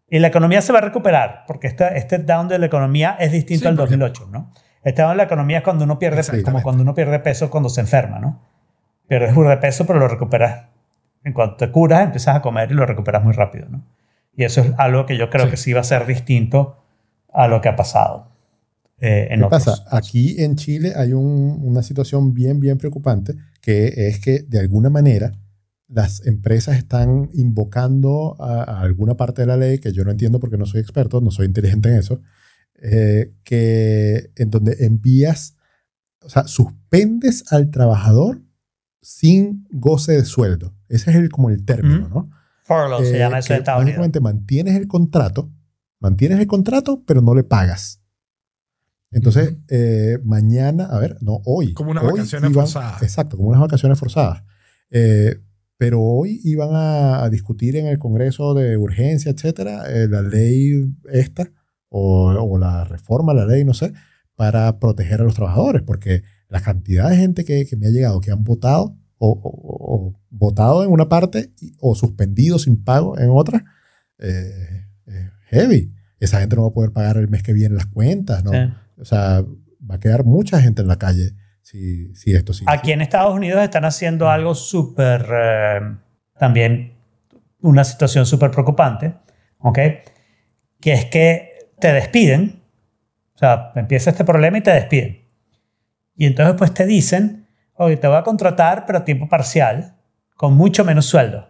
Y 0.08 0.18
la 0.18 0.26
economía 0.26 0.60
se 0.60 0.72
va 0.72 0.80
a 0.80 0.82
recuperar, 0.82 1.44
porque 1.46 1.68
este, 1.68 1.96
este 1.96 2.18
down 2.18 2.48
de 2.48 2.58
la 2.58 2.66
economía 2.66 3.16
es 3.20 3.30
distinto 3.30 3.62
Sí, 3.62 3.68
al 3.68 3.76
porque- 3.76 3.96
2008, 3.96 4.28
¿no? 4.32 4.50
Este 4.82 5.02
down 5.02 5.12
de 5.12 5.18
la 5.18 5.22
economía 5.22 5.58
es 5.58 5.62
cuando 5.62 5.84
uno 5.84 6.00
pierde, 6.00 6.42
como 6.42 6.62
cuando 6.62 6.82
uno 6.82 6.94
pierde 6.94 7.20
peso 7.20 7.48
cuando 7.48 7.68
se 7.68 7.80
enferma, 7.82 8.18
¿no? 8.18 8.40
Pierdes 9.06 9.32
burda 9.34 9.50
de 9.50 9.56
peso, 9.58 9.86
pero 9.86 10.00
lo 10.00 10.08
recuperas. 10.08 10.64
En 11.22 11.32
cuanto 11.32 11.56
te 11.58 11.70
curas, 11.70 12.02
empiezas 12.02 12.34
a 12.34 12.42
comer 12.42 12.72
y 12.72 12.74
lo 12.74 12.86
recuperas 12.86 13.22
muy 13.22 13.34
rápido, 13.34 13.68
¿no? 13.68 13.82
Y 14.36 14.44
eso 14.44 14.60
es 14.62 14.72
algo 14.78 15.06
que 15.06 15.16
yo 15.18 15.28
creo 15.30 15.46
Sí. 15.46 15.50
que 15.52 15.56
sí 15.56 15.72
va 15.72 15.80
a 15.80 15.84
ser 15.84 16.06
distinto 16.06 16.76
a 17.32 17.48
lo 17.48 17.60
que 17.60 17.68
ha 17.68 17.76
pasado 17.76 18.28
eh, 19.02 19.28
en 19.30 19.40
¿Qué 19.40 19.46
otros. 19.46 19.64
pasa? 19.64 19.96
Aquí 19.96 20.42
en 20.42 20.56
Chile 20.56 20.92
hay 20.94 21.12
un- 21.14 21.58
una 21.62 21.82
situación 21.82 22.34
bien, 22.34 22.60
bien 22.60 22.76
preocupante, 22.76 23.34
que 23.62 24.08
es 24.08 24.20
que 24.20 24.40
de 24.42 24.58
alguna 24.60 24.90
manera 24.90 25.32
las 25.88 26.24
empresas 26.26 26.76
están 26.76 27.30
invocando 27.32 28.36
a, 28.38 28.62
a 28.62 28.80
alguna 28.82 29.16
parte 29.16 29.40
de 29.42 29.46
la 29.46 29.56
ley 29.56 29.78
que 29.78 29.92
yo 29.92 30.04
no 30.04 30.10
entiendo 30.10 30.38
porque 30.38 30.58
no 30.58 30.66
soy 30.66 30.80
experto, 30.82 31.20
no 31.22 31.30
soy 31.30 31.46
inteligente 31.46 31.88
en 31.88 31.94
eso, 31.96 32.20
eh, 32.82 33.32
que 33.42 34.30
en 34.36 34.50
donde 34.50 34.76
envías, 34.84 35.56
o 36.22 36.28
sea, 36.28 36.44
suspendes 36.46 37.50
al 37.52 37.70
trabajador 37.70 38.42
sin 39.00 39.66
goce 39.70 40.12
de 40.12 40.24
sueldo. 40.26 40.74
Ese 40.90 41.10
es 41.10 41.16
el, 41.16 41.30
como 41.30 41.48
el 41.50 41.64
término. 41.64 42.08
¿no? 42.08 42.30
Furlough 42.70 43.04
se 43.04 43.16
Eh, 43.16 43.18
llama 43.18 43.38
eso 43.40 43.52
en 43.52 43.58
Estados 43.58 43.82
Unidos. 43.82 43.98
básicamente 43.98 44.20
mantienes 44.20 44.76
el 44.76 44.86
contrato, 44.86 45.50
mantienes 45.98 46.38
el 46.38 46.46
contrato, 46.46 47.02
pero 47.06 47.20
no 47.20 47.34
le 47.34 47.42
pagas. 47.42 48.00
Entonces, 49.12 49.50
Ujú. 49.52 49.60
eh, 49.70 50.18
mañana, 50.24 50.84
a 50.84 50.98
ver, 51.00 51.16
no, 51.20 51.40
hoy. 51.44 51.72
Como 51.74 51.90
unas 51.90 52.04
hoy 52.04 52.12
vacaciones 52.12 52.50
iban- 52.50 52.64
forzadas. 52.66 53.02
Exacto, 53.02 53.36
como 53.36 53.48
unas 53.48 53.60
vacaciones 53.60 53.98
forzadas. 53.98 54.44
Eh, 54.90 55.36
pero 55.76 56.00
hoy 56.00 56.40
iban 56.44 56.70
a, 56.74 57.24
a 57.24 57.30
discutir 57.30 57.74
en 57.76 57.86
el 57.86 57.98
Congreso 57.98 58.54
de 58.54 58.76
urgencia, 58.76 59.32
etcétera, 59.32 59.84
eh, 59.90 60.06
la 60.08 60.22
ley 60.22 60.94
esta, 61.10 61.50
o, 61.88 62.28
o 62.30 62.58
la 62.58 62.84
reforma, 62.84 63.34
la 63.34 63.46
ley, 63.46 63.64
no 63.64 63.74
sé, 63.74 63.92
para 64.36 64.78
proteger 64.78 65.20
a 65.22 65.24
los 65.24 65.34
trabajadores, 65.34 65.82
porque 65.82 66.22
la 66.48 66.60
cantidad 66.60 67.10
de 67.10 67.16
gente 67.16 67.44
que, 67.44 67.66
que 67.66 67.76
me 67.76 67.88
ha 67.88 67.90
llegado, 67.90 68.20
que 68.20 68.30
han 68.30 68.44
votado, 68.44 68.96
o, 69.22 69.30
o- 69.30 69.96
o 69.96 70.20
votado 70.30 70.82
en 70.82 70.90
una 70.90 71.08
parte, 71.08 71.52
y- 71.60 71.72
o 71.80 71.94
suspendido 71.94 72.58
sin 72.58 72.82
pago 72.82 73.18
en 73.18 73.28
otra, 73.30 73.64
eh, 74.18 74.86
es 75.06 75.30
heavy. 75.50 75.92
Esa 76.18 76.40
gente 76.40 76.56
no 76.56 76.62
va 76.62 76.68
a 76.68 76.72
poder 76.72 76.92
pagar 76.92 77.16
el 77.18 77.28
mes 77.28 77.42
que 77.42 77.52
viene 77.52 77.74
las 77.74 77.86
cuentas, 77.86 78.42
¿no? 78.44 78.52
Sí. 78.52 78.58
O 78.98 79.04
sea, 79.04 79.42
va 79.90 79.94
a 79.96 80.00
quedar 80.00 80.24
mucha 80.24 80.60
gente 80.60 80.82
en 80.82 80.88
la 80.88 80.96
calle 80.96 81.32
si, 81.62 82.14
si 82.14 82.32
esto 82.32 82.52
sigue. 82.52 82.70
Aquí 82.70 82.92
en 82.92 83.00
Estados 83.00 83.34
Unidos 83.34 83.62
están 83.62 83.84
haciendo 83.84 84.28
algo 84.30 84.54
súper, 84.54 85.26
eh, 85.32 85.80
también 86.38 86.94
una 87.60 87.84
situación 87.84 88.24
súper 88.26 88.50
preocupante, 88.50 89.14
¿ok? 89.58 89.78
Que 90.80 90.92
es 90.92 91.04
que 91.06 91.70
te 91.78 91.92
despiden, 91.92 92.62
o 93.34 93.38
sea, 93.38 93.72
empieza 93.76 94.10
este 94.10 94.24
problema 94.24 94.58
y 94.58 94.62
te 94.62 94.70
despiden. 94.72 95.26
Y 96.16 96.26
entonces 96.26 96.54
pues 96.58 96.72
te 96.74 96.86
dicen, 96.86 97.39
oye, 97.84 97.96
te 97.96 98.06
voy 98.08 98.16
a 98.16 98.22
contratar 98.22 98.84
pero 98.86 98.98
a 98.98 99.04
tiempo 99.04 99.28
parcial, 99.28 99.96
con 100.36 100.54
mucho 100.54 100.84
menos 100.84 101.06
sueldo. 101.06 101.48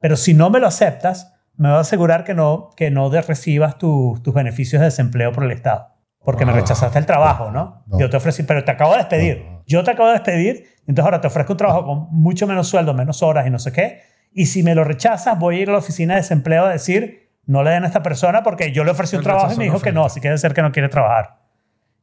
Pero 0.00 0.16
si 0.16 0.34
no 0.34 0.50
me 0.50 0.60
lo 0.60 0.66
aceptas, 0.66 1.32
me 1.56 1.68
voy 1.68 1.78
a 1.78 1.80
asegurar 1.80 2.24
que 2.24 2.34
no, 2.34 2.70
que 2.76 2.90
no 2.90 3.10
recibas 3.10 3.78
tu- 3.78 4.20
tus 4.22 4.34
beneficios 4.34 4.80
de 4.80 4.86
desempleo 4.86 5.32
por 5.32 5.44
el 5.44 5.52
Estado. 5.52 5.88
Porque 6.24 6.44
me 6.44 6.52
Ah, 6.52 6.56
rechazaste 6.56 6.98
el 6.98 7.06
trabajo, 7.06 7.50
¿no? 7.50 7.84
no. 7.86 7.98
Yo 7.98 8.10
te 8.10 8.16
ofrecí, 8.16 8.42
pero 8.42 8.64
te 8.64 8.70
acabo 8.72 8.92
de 8.92 8.98
despedir. 8.98 9.42
No, 9.44 9.50
no. 9.52 9.62
Yo 9.66 9.84
te 9.84 9.90
acabo 9.92 10.08
de 10.08 10.14
despedir, 10.14 10.66
entonces 10.80 11.04
ahora 11.04 11.20
te 11.20 11.28
ofrezco 11.28 11.52
un 11.52 11.56
trabajo 11.56 11.84
con 11.84 12.08
mucho 12.10 12.46
menos 12.46 12.68
sueldo, 12.68 12.94
menos 12.94 13.22
horas 13.22 13.46
y 13.46 13.50
no 13.50 13.58
sé 13.58 13.72
qué. 13.72 14.00
Y 14.32 14.46
si 14.46 14.62
me 14.62 14.74
lo 14.74 14.84
rechazas, 14.84 15.38
voy 15.38 15.58
a 15.58 15.62
ir 15.62 15.68
a 15.70 15.72
la 15.72 15.78
oficina 15.78 16.14
de 16.14 16.20
desempleo 16.20 16.64
a 16.66 16.70
decir, 16.70 17.30
no 17.46 17.62
le 17.62 17.70
den 17.70 17.84
a 17.84 17.86
esta 17.86 18.02
persona 18.02 18.42
porque 18.42 18.72
yo 18.72 18.84
le 18.84 18.90
ofrecí 18.90 19.16
un 19.16 19.22
trabajo 19.22 19.52
y 19.54 19.56
me 19.56 19.64
dijo 19.64 19.80
que 19.80 19.92
no, 19.92 20.04
así 20.04 20.20
que 20.20 20.28
debe 20.28 20.38
ser 20.38 20.52
que 20.52 20.62
no 20.62 20.72
quiere 20.72 20.88
trabajar. 20.88 21.38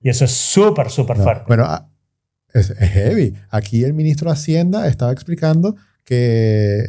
Y 0.01 0.09
eso 0.09 0.25
es 0.25 0.31
súper, 0.31 0.89
súper 0.89 1.17
fuerte. 1.17 1.43
Bueno, 1.47 1.65
ah, 1.67 1.87
es, 2.53 2.69
es 2.71 2.89
heavy. 2.91 3.33
Aquí 3.49 3.83
el 3.83 3.93
ministro 3.93 4.29
de 4.29 4.33
Hacienda 4.33 4.87
estaba 4.87 5.11
explicando 5.11 5.75
que 6.05 6.79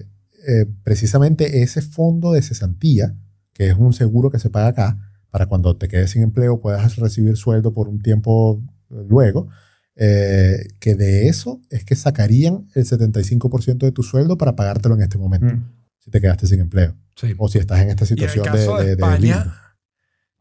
eh, 0.46 0.66
precisamente 0.82 1.62
ese 1.62 1.80
fondo 1.82 2.32
de 2.32 2.42
cesantía, 2.42 3.14
que 3.52 3.68
es 3.68 3.74
un 3.76 3.92
seguro 3.92 4.30
que 4.30 4.38
se 4.38 4.50
paga 4.50 4.68
acá, 4.68 4.98
para 5.30 5.46
cuando 5.46 5.76
te 5.76 5.88
quedes 5.88 6.10
sin 6.10 6.22
empleo 6.22 6.60
puedas 6.60 6.96
recibir 6.96 7.36
sueldo 7.36 7.72
por 7.72 7.88
un 7.88 8.00
tiempo 8.02 8.62
luego, 8.88 9.48
eh, 9.96 10.68
que 10.80 10.94
de 10.94 11.28
eso 11.28 11.60
es 11.70 11.84
que 11.84 11.94
sacarían 11.96 12.66
el 12.74 12.84
75% 12.84 13.78
de 13.78 13.92
tu 13.92 14.02
sueldo 14.02 14.36
para 14.36 14.54
pagártelo 14.56 14.94
en 14.96 15.02
este 15.02 15.18
momento, 15.18 15.54
Mm. 15.54 15.64
si 15.98 16.10
te 16.10 16.20
quedaste 16.20 16.46
sin 16.46 16.60
empleo. 16.60 16.94
Sí. 17.16 17.34
O 17.38 17.48
si 17.48 17.58
estás 17.58 17.80
en 17.80 17.90
esta 17.90 18.04
Y 18.04 18.08
en 18.08 18.12
el 18.24 18.28
situación 18.30 18.44
caso 18.44 18.76
de, 18.78 18.82
de, 18.84 18.90
de- 18.90 18.96
de 18.96 19.02
España, 19.02 19.54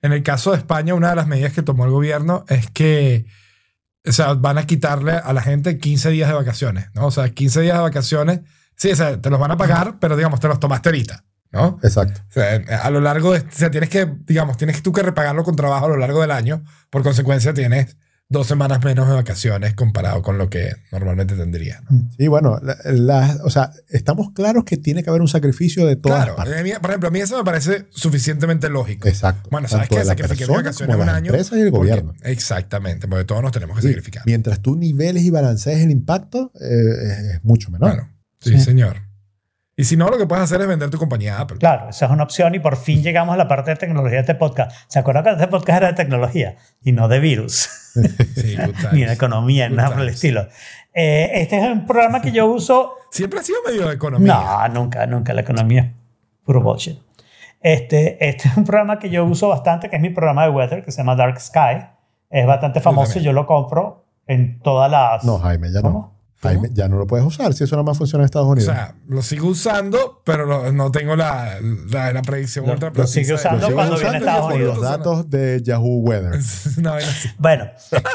en 0.01 0.11
el 0.11 0.23
caso 0.23 0.51
de 0.51 0.57
España, 0.57 0.95
una 0.95 1.11
de 1.11 1.15
las 1.15 1.27
medidas 1.27 1.53
que 1.53 1.61
tomó 1.61 1.85
el 1.85 1.91
gobierno 1.91 2.45
es 2.49 2.69
que 2.71 3.25
o 4.05 4.11
sea, 4.11 4.33
van 4.33 4.57
a 4.57 4.65
quitarle 4.65 5.13
a 5.13 5.33
la 5.33 5.41
gente 5.41 5.77
15 5.77 6.09
días 6.09 6.29
de 6.29 6.35
vacaciones, 6.35 6.89
¿no? 6.93 7.07
O 7.07 7.11
sea, 7.11 7.29
15 7.29 7.61
días 7.61 7.77
de 7.77 7.83
vacaciones, 7.83 8.41
sí, 8.75 8.91
o 8.91 8.95
sea, 8.95 9.21
te 9.21 9.29
los 9.29 9.39
van 9.39 9.51
a 9.51 9.57
pagar, 9.57 9.97
pero 9.99 10.15
digamos, 10.17 10.39
te 10.39 10.47
los 10.47 10.59
tomaste 10.59 10.89
ahorita, 10.89 11.23
¿no? 11.51 11.79
Exacto. 11.83 12.21
O 12.29 12.31
sea, 12.31 12.61
a 12.83 12.89
lo 12.89 12.99
largo 12.99 13.33
de, 13.33 13.39
o 13.39 13.51
sea, 13.51 13.71
tienes 13.71 13.89
que, 13.89 14.13
digamos, 14.25 14.57
tienes 14.57 14.83
tú 14.83 14.91
que 14.91 15.03
repagarlo 15.03 15.43
con 15.43 15.55
trabajo 15.55 15.85
a 15.85 15.89
lo 15.89 15.97
largo 15.97 16.21
del 16.21 16.31
año, 16.31 16.63
por 16.89 17.03
consecuencia 17.03 17.53
tienes 17.53 17.95
dos 18.29 18.47
semanas 18.47 18.83
menos 18.83 19.07
de 19.07 19.13
vacaciones 19.13 19.75
comparado 19.75 20.21
con 20.23 20.37
lo 20.39 20.49
que 20.49 20.71
normalmente 20.91 21.35
tendría. 21.35 21.81
¿no? 21.89 22.09
Sí, 22.17 22.27
bueno, 22.27 22.59
la- 22.63 22.77
la- 22.91 23.37
o 23.43 23.49
sea, 23.51 23.71
estamos 23.89 24.31
claros 24.33 24.63
que 24.63 24.77
tiene 24.77 25.03
que 25.03 25.09
haber 25.11 25.21
un 25.21 25.27
sacrificio 25.27 25.85
de 25.85 25.97
todas 25.97 26.23
Claro, 26.23 26.35
partes. 26.37 26.63
mí- 26.63 26.71
por 26.81 26.89
ejemplo, 26.89 27.09
a 27.09 27.11
mí 27.11 27.19
eso 27.19 27.37
me 27.37 27.43
parece 27.43 27.85
suficientemente 27.91 28.69
lógico. 28.69 29.07
Exacto. 29.07 29.49
Bueno, 29.51 29.67
¿sabes 29.67 29.87
mis 30.23 30.37
persona 30.45 30.57
vacaciones 30.63 30.95
un 30.95 31.09
año. 31.09 31.25
empresas 31.27 31.57
y 31.59 31.61
el 31.61 31.71
porque- 31.71 31.89
gobierno. 31.91 32.13
exactamente, 32.23 33.07
porque 33.07 33.25
todos 33.25 33.41
nos 33.43 33.51
tenemos 33.51 33.75
que 33.75 33.81
Sí, 33.83 33.87
sacrificar. 33.89 34.23
Mientras 34.25 34.61
tú 34.61 34.75
niveles 34.75 35.23
y 35.23 35.29
balancees 35.29 35.79
el 35.81 35.91
impacto, 35.91 36.51
eh, 36.59 37.35
es 37.35 37.43
mucho 37.43 37.69
menor. 37.69 37.91
Claro. 37.93 38.09
Sí, 38.39 38.51
Sí. 38.57 38.59
señor. 38.61 38.97
Y 39.75 39.85
si 39.85 39.97
no, 39.97 40.07
lo 40.09 40.17
que 40.17 40.27
puedes 40.27 40.43
hacer 40.43 40.61
es 40.61 40.67
vender 40.67 40.89
tu 40.89 40.99
compañía 40.99 41.39
Apple. 41.39 41.57
Claro, 41.57 41.89
esa 41.89 42.05
es 42.05 42.11
una 42.11 42.23
opción 42.23 42.53
y 42.53 42.59
por 42.59 42.77
fin 42.77 43.01
llegamos 43.01 43.33
a 43.33 43.37
la 43.37 43.47
parte 43.47 43.71
de 43.71 43.77
tecnología 43.77 44.17
de 44.17 44.21
este 44.21 44.35
podcast. 44.35 44.71
¿Se 44.87 44.99
acuerdan 44.99 45.23
que 45.23 45.31
este 45.31 45.47
podcast 45.47 45.77
era 45.77 45.87
de 45.87 45.93
tecnología 45.93 46.57
y 46.83 46.91
no 46.91 47.07
de 47.07 47.19
virus? 47.19 47.69
Sí. 47.93 48.57
Ni 48.91 49.05
de 49.05 49.13
economía, 49.13 49.69
nada 49.69 49.91
por 49.91 50.01
el 50.01 50.09
estilo. 50.09 50.47
Eh, 50.95 51.29
este 51.35 51.57
es 51.57 51.63
un 51.63 51.85
programa 51.85 52.21
que 52.21 52.31
yo 52.31 52.47
uso 52.47 52.93
Siempre 53.13 53.39
ha 53.39 53.43
sido 53.43 53.59
medio 53.63 53.87
de 53.87 53.93
economía. 53.93 54.33
No, 54.33 54.67
nunca, 54.69 55.05
nunca. 55.05 55.33
La 55.33 55.41
economía 55.41 55.81
es 55.83 55.91
puro 56.43 56.61
bullshit. 56.61 56.97
Este, 57.61 58.27
este 58.27 58.47
es 58.47 58.57
un 58.57 58.63
programa 58.63 58.97
que 58.97 59.11
yo 59.11 59.23
uso 59.23 59.49
bastante, 59.49 59.87
que 59.87 59.97
es 59.97 60.01
mi 60.01 60.09
programa 60.09 60.45
de 60.45 60.49
weather, 60.49 60.83
que 60.83 60.91
se 60.91 60.97
llama 60.97 61.15
Dark 61.15 61.39
Sky. 61.39 61.85
Es 62.31 62.47
bastante 62.47 62.81
famoso 62.81 63.19
y 63.19 63.21
yo 63.21 63.31
lo 63.31 63.45
compro 63.45 64.03
en 64.25 64.59
todas 64.61 64.89
las... 64.89 65.23
No, 65.23 65.37
Jaime, 65.37 65.71
ya 65.71 65.81
no. 65.81 66.12
¿Cómo? 66.43 66.53
Jaime, 66.61 66.69
ya 66.73 66.87
no 66.87 66.97
lo 66.97 67.07
puedes 67.07 67.25
usar 67.25 67.53
si 67.53 67.63
eso 67.63 67.75
nada 67.75 67.83
más 67.83 67.97
funciona 67.97 68.23
en 68.23 68.25
Estados 68.25 68.47
O 68.47 68.51
Unidos. 68.51 68.73
sea, 68.73 68.95
lo 69.07 69.21
sigo 69.23 69.47
usando, 69.47 70.21
pero 70.25 70.45
lo- 70.45 70.71
no 70.71 70.91
tengo 70.91 71.15
la, 71.15 71.57
la, 71.89 72.13
la 72.13 72.21
predicción 72.21 72.65
Lo- 72.67 72.73
ultra 72.73 72.89
de- 72.91 73.01
usando 73.01 73.57
Lo 73.57 73.67
sigo 73.67 73.75
cuando 73.75 73.97
viene 73.97 74.17
Estados 74.19 74.41
con 74.45 74.53
Unidos. 74.53 74.77
los 74.77 74.83
datos 74.89 75.29
de 75.29 75.61
Yahoo 75.63 75.99
Weather. 76.01 76.33
Así. 76.97 77.29
Bueno, 77.37 77.67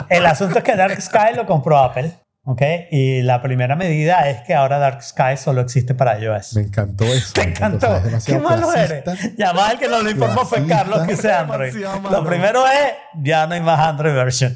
el 0.08 0.26
asunto 0.26 0.58
es 0.58 0.64
que 0.64 0.76
Dark 0.76 1.00
Sky 1.00 1.34
lo 1.36 1.46
compró 1.46 1.78
Apple, 1.78 2.12
¿ok? 2.44 2.62
Y 2.90 3.22
la 3.22 3.42
primera 3.42 3.76
medida 3.76 4.28
es 4.30 4.40
que 4.46 4.54
ahora 4.54 4.78
Dark 4.78 5.02
Sky 5.02 5.36
solo 5.36 5.60
existe 5.60 5.94
para 5.94 6.18
iOS. 6.18 6.54
Me 6.56 6.62
encantó 6.62 7.04
eso. 7.04 7.32
Te 7.34 7.44
me 7.44 7.50
encantó, 7.50 7.88
o 7.90 8.00
Qué 8.24 8.38
malo 8.38 8.72
eres. 8.74 9.02
clasista. 9.02 9.34
Ya 9.38 9.52
más 9.52 9.72
el 9.72 9.78
que 9.78 9.88
no 9.88 10.02
lo 10.02 10.10
informó 10.10 10.44
fue. 10.44 10.66
Carlos 10.66 11.06
que 11.06 11.16
sea 11.16 11.40
Android. 11.40 11.74
Lo 12.10 12.24
primero 12.24 12.66
es, 12.66 12.92
ya 13.22 13.46
no 13.46 13.54
hay 13.54 13.60
más 13.60 13.78
Android 13.80 14.14
version. 14.14 14.54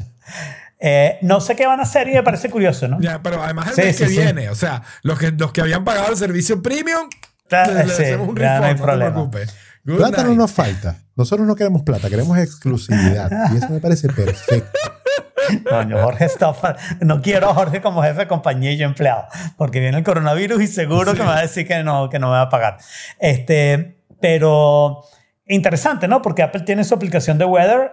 Eh, 0.84 1.18
no 1.22 1.40
sé 1.40 1.54
qué 1.54 1.64
van 1.66 1.78
a 1.78 1.84
hacer 1.84 2.08
y 2.08 2.12
me 2.14 2.22
parece 2.24 2.50
curioso, 2.50 2.88
¿no? 2.88 2.98
Ya, 3.00 3.22
pero 3.22 3.40
además 3.40 3.68
el 3.68 3.74
Sí, 3.74 3.80
mes 3.82 3.96
sí, 3.96 4.02
que 4.04 4.10
sí. 4.10 4.16
viene, 4.18 4.50
o 4.50 4.54
sea, 4.56 4.82
los 5.02 5.16
que, 5.18 5.30
los 5.30 5.52
que 5.52 5.60
habían 5.60 5.84
pagado 5.84 6.10
el 6.10 6.16
servicio 6.16 6.60
premium, 6.60 7.08
Claro, 7.48 7.70
un 7.72 7.76
no 7.76 7.82
hay 7.84 8.58
no, 8.58 8.66
te 8.76 8.82
problema. 8.82 9.12
preocupes. 9.12 9.54
Good 9.84 9.96
Plata 9.98 10.22
no 10.22 10.28
night. 10.28 10.38
nos 10.38 10.50
falta. 10.52 10.96
Nosotros 11.16 11.46
no 11.46 11.54
queremos 11.54 11.82
plata, 11.82 12.08
queremos 12.08 12.36
exclusividad. 12.38 13.30
Y 13.52 13.58
eso 13.58 13.68
me 13.68 13.78
parece 13.80 14.08
perfecto. 14.08 14.78
Coño, 15.68 15.98
Jorge 16.02 16.24
está 16.24 16.54
fa- 16.54 16.76
No 17.00 17.20
quiero 17.20 17.50
a 17.50 17.54
Jorge 17.54 17.80
como 17.82 18.02
jefe 18.02 18.20
de 18.20 18.28
compañía 18.28 18.72
y 18.72 18.76
yo 18.78 18.86
empleado, 18.86 19.26
porque 19.58 19.80
viene 19.80 19.98
el 19.98 20.04
coronavirus 20.04 20.62
y 20.62 20.66
seguro 20.66 21.12
que 21.14 21.20
me 21.20 21.26
va 21.26 21.38
a 21.38 21.42
decir 21.42 21.66
que 21.66 21.82
no, 21.84 22.08
que 22.08 22.18
no 22.18 22.28
me 22.28 22.34
va 22.34 22.42
a 22.42 22.48
pagar. 22.48 22.78
Este, 23.18 23.98
pero 24.20 25.02
interesante, 25.46 26.08
¿no? 26.08 26.22
Porque 26.22 26.42
Apple 26.42 26.62
tiene 26.62 26.84
su 26.84 26.94
aplicación 26.94 27.38
de 27.38 27.44
Weather 27.44 27.92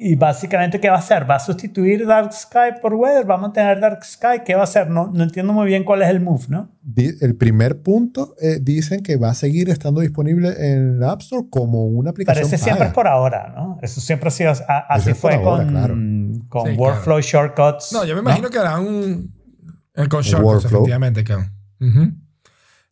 y 0.00 0.14
básicamente, 0.14 0.80
¿qué 0.80 0.88
va 0.88 0.96
a 0.96 1.00
hacer? 1.00 1.28
¿Va 1.30 1.36
a 1.36 1.40
sustituir 1.40 2.06
Dark 2.06 2.32
Sky 2.32 2.80
por 2.80 2.94
Weather? 2.94 3.30
¿Va 3.30 3.34
a 3.34 3.38
mantener 3.38 3.78
Dark 3.80 4.02
Sky? 4.04 4.42
¿Qué 4.44 4.54
va 4.54 4.62
a 4.62 4.64
hacer? 4.64 4.88
No, 4.90 5.10
no 5.12 5.22
entiendo 5.22 5.52
muy 5.52 5.66
bien 5.66 5.84
cuál 5.84 6.02
es 6.02 6.08
el 6.08 6.20
move, 6.20 6.44
¿no? 6.48 6.70
El 6.96 7.36
primer 7.36 7.82
punto 7.82 8.34
eh, 8.40 8.58
dicen 8.62 9.02
que 9.02 9.16
va 9.16 9.30
a 9.30 9.34
seguir 9.34 9.68
estando 9.68 10.00
disponible 10.00 10.54
en 10.72 10.98
la 10.98 11.12
App 11.12 11.20
Store 11.20 11.46
como 11.50 11.84
una 11.84 12.10
Pero 12.10 12.10
aplicación 12.12 12.46
ese 12.46 12.58
siempre 12.58 12.86
es 12.88 12.92
por 12.94 13.06
ahora, 13.06 13.52
¿no? 13.54 13.78
Eso 13.82 14.00
siempre 14.00 14.28
ha 14.28 14.30
sido, 14.32 14.50
a- 14.68 14.78
así 14.88 15.12
fue 15.14 15.34
ahora, 15.34 15.64
con, 15.64 15.68
claro. 15.70 15.94
con 16.48 16.70
Sí, 16.70 16.76
Workflow 16.78 17.20
Shortcuts. 17.20 17.92
No, 17.92 18.04
yo 18.04 18.14
me 18.14 18.20
imagino 18.22 18.48
que 18.48 18.58
harán 18.58 18.86
un. 18.86 19.34
El 19.94 20.08
con 20.08 20.22
Shortcuts, 20.22 20.44
Workflow. 20.64 20.80
efectivamente. 20.82 21.24
Que, 21.24 21.34
Ujú. 21.34 22.12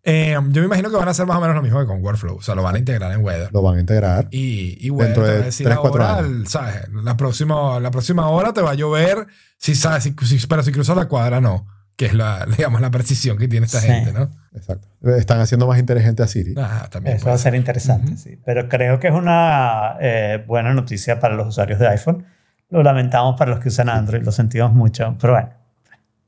Eh, 0.05 0.33
yo 0.33 0.61
me 0.61 0.67
imagino 0.67 0.89
que 0.91 0.97
van 0.97 1.09
a 1.09 1.11
hacer 1.11 1.27
más 1.27 1.37
o 1.37 1.41
menos 1.41 1.55
lo 1.57 1.63
mismo 1.63 1.81
que 1.81 1.87
con 1.87 2.03
Workflow. 2.03 2.37
O 2.37 2.43
sea, 2.43 2.55
lo 2.55 2.63
van 2.63 2.77
a 2.77 2.79
integrar 2.79 3.13
en 3.13 3.23
Weather. 3.23 3.53
Lo 3.53 3.63
van 3.63 3.77
a 3.77 3.81
integrar. 3.81 4.29
Y, 4.31 4.79
y 4.87 4.91
Weather 4.91 5.15
Dentro 5.15 5.25
te 5.25 5.31
de 5.33 5.37
va 5.39 5.43
a 5.43 5.47
decir 5.47 5.67
tres, 5.67 5.79
cuatro 5.79 6.03
ahora, 6.05 6.19
años. 6.21 6.31
el- 6.31 6.47
¿sabes? 6.47 6.89
La 7.05 7.17
próxima, 7.17 7.81
la 7.81 7.91
próxima 7.91 8.29
hora 8.29 8.53
te 8.53 8.63
va 8.63 8.71
a 8.71 8.75
llover. 8.75 9.27
Si 9.59 9.75
sabes, 9.75 10.05
si, 10.05 10.15
si- 10.39 10.47
pero 10.47 10.63
si 10.63 10.73
cruzas 10.73 10.97
la 10.97 11.07
cuadra, 11.09 11.41
no. 11.41 11.67
Que 11.97 12.07
es 12.07 12.15
la, 12.15 12.47
digamos, 12.57 12.81
la 12.81 12.91
precisión 12.91 13.37
que 13.39 13.49
tiene 13.49 13.67
esta 13.67 13.81
Sí. 13.81 13.89
gente, 13.89 14.13
¿no? 14.13 14.31
Exacto. 14.55 14.89
Están 15.17 15.41
haciendo 15.41 15.67
más 15.67 15.79
inteligente 15.79 16.23
a 16.23 16.27
Siri. 16.27 16.55
Ah, 16.57 16.89
también. 16.91 17.17
Eso 17.17 17.25
puede 17.25 17.33
va 17.35 17.41
a 17.41 17.43
ser. 17.43 17.55
interesante, 17.55 18.17
sí. 18.17 18.39
Pero 18.47 18.69
creo 18.69 18.99
que 19.01 19.09
es 19.09 19.15
una 19.15 19.97
eh, 20.01 20.43
buena 20.47 20.73
noticia 20.73 21.21
para 21.21 21.35
los 21.35 21.49
usuarios 21.49 21.79
de 21.81 21.89
iPhone. 21.89 22.25
Lo 22.71 22.83
lamentamos 22.83 23.37
para 23.39 23.51
los 23.51 23.61
que 23.61 23.69
usan 23.69 23.89
Android, 23.89 24.23
lo 24.23 24.31
sentimos 24.33 24.73
mucho, 24.73 25.17
pero 25.21 25.33
bueno, 25.35 25.51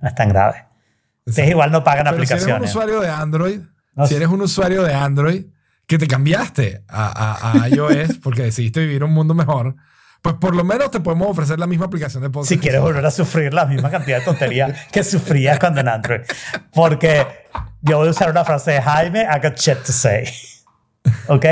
no 0.00 0.08
es 0.08 0.14
tan 0.14 0.28
grave. 0.28 0.64
Ustedes 1.30 1.50
igual 1.50 1.72
no 1.72 1.82
pagan 1.82 2.04
Pero 2.10 2.16
si 2.26 2.32
eres 2.32 2.44
un 2.44 2.50
aplicaciones. 2.52 2.70
usuario 2.70 3.00
de 3.00 3.08
Android, 3.08 3.60
No 3.94 4.06
si 4.06 4.14
eres 4.14 4.28
un 4.28 4.42
usuario 4.42 4.82
de 4.82 4.94
Android 4.94 5.46
que 5.86 5.98
te 5.98 6.06
cambiaste 6.06 6.84
a, 6.88 7.06
a- 7.56 7.62
a 7.64 7.68
iOS 7.68 8.18
porque 8.22 8.42
decidiste 8.42 8.80
vivir 8.80 9.02
un 9.02 9.12
mundo 9.12 9.34
mejor, 9.34 9.74
pues 10.22 10.36
por 10.36 10.54
lo 10.54 10.62
menos 10.64 10.90
te 10.90 11.00
podemos 11.00 11.28
ofrecer 11.28 11.58
la 11.58 11.66
misma 11.66 11.86
aplicación 11.86 12.22
de 12.22 12.30
podcast. 12.30 12.48
si 12.50 12.58
quieres 12.58 12.80
volver 12.80 13.04
a 13.04 13.10
sufrir 13.10 13.52
la 13.54 13.64
misma 13.66 13.90
cantidad 13.90 14.18
de 14.18 14.24
tonterías 14.24 14.86
que 14.92 15.02
sufrías 15.02 15.58
cuando 15.58 15.80
en 15.80 15.88
Android. 15.88 16.20
Porque 16.72 17.26
yo 17.82 17.98
voy 17.98 18.08
a 18.08 18.10
usar 18.10 18.30
una 18.30 18.44
frase 18.44 18.72
de 18.72 18.82
Jaime, 18.82 19.22
I 19.22 19.40
got 19.42 19.56
shit 19.58 19.78
to 19.82 19.92
say. 19.92 20.24
¿Ok? 21.28 21.46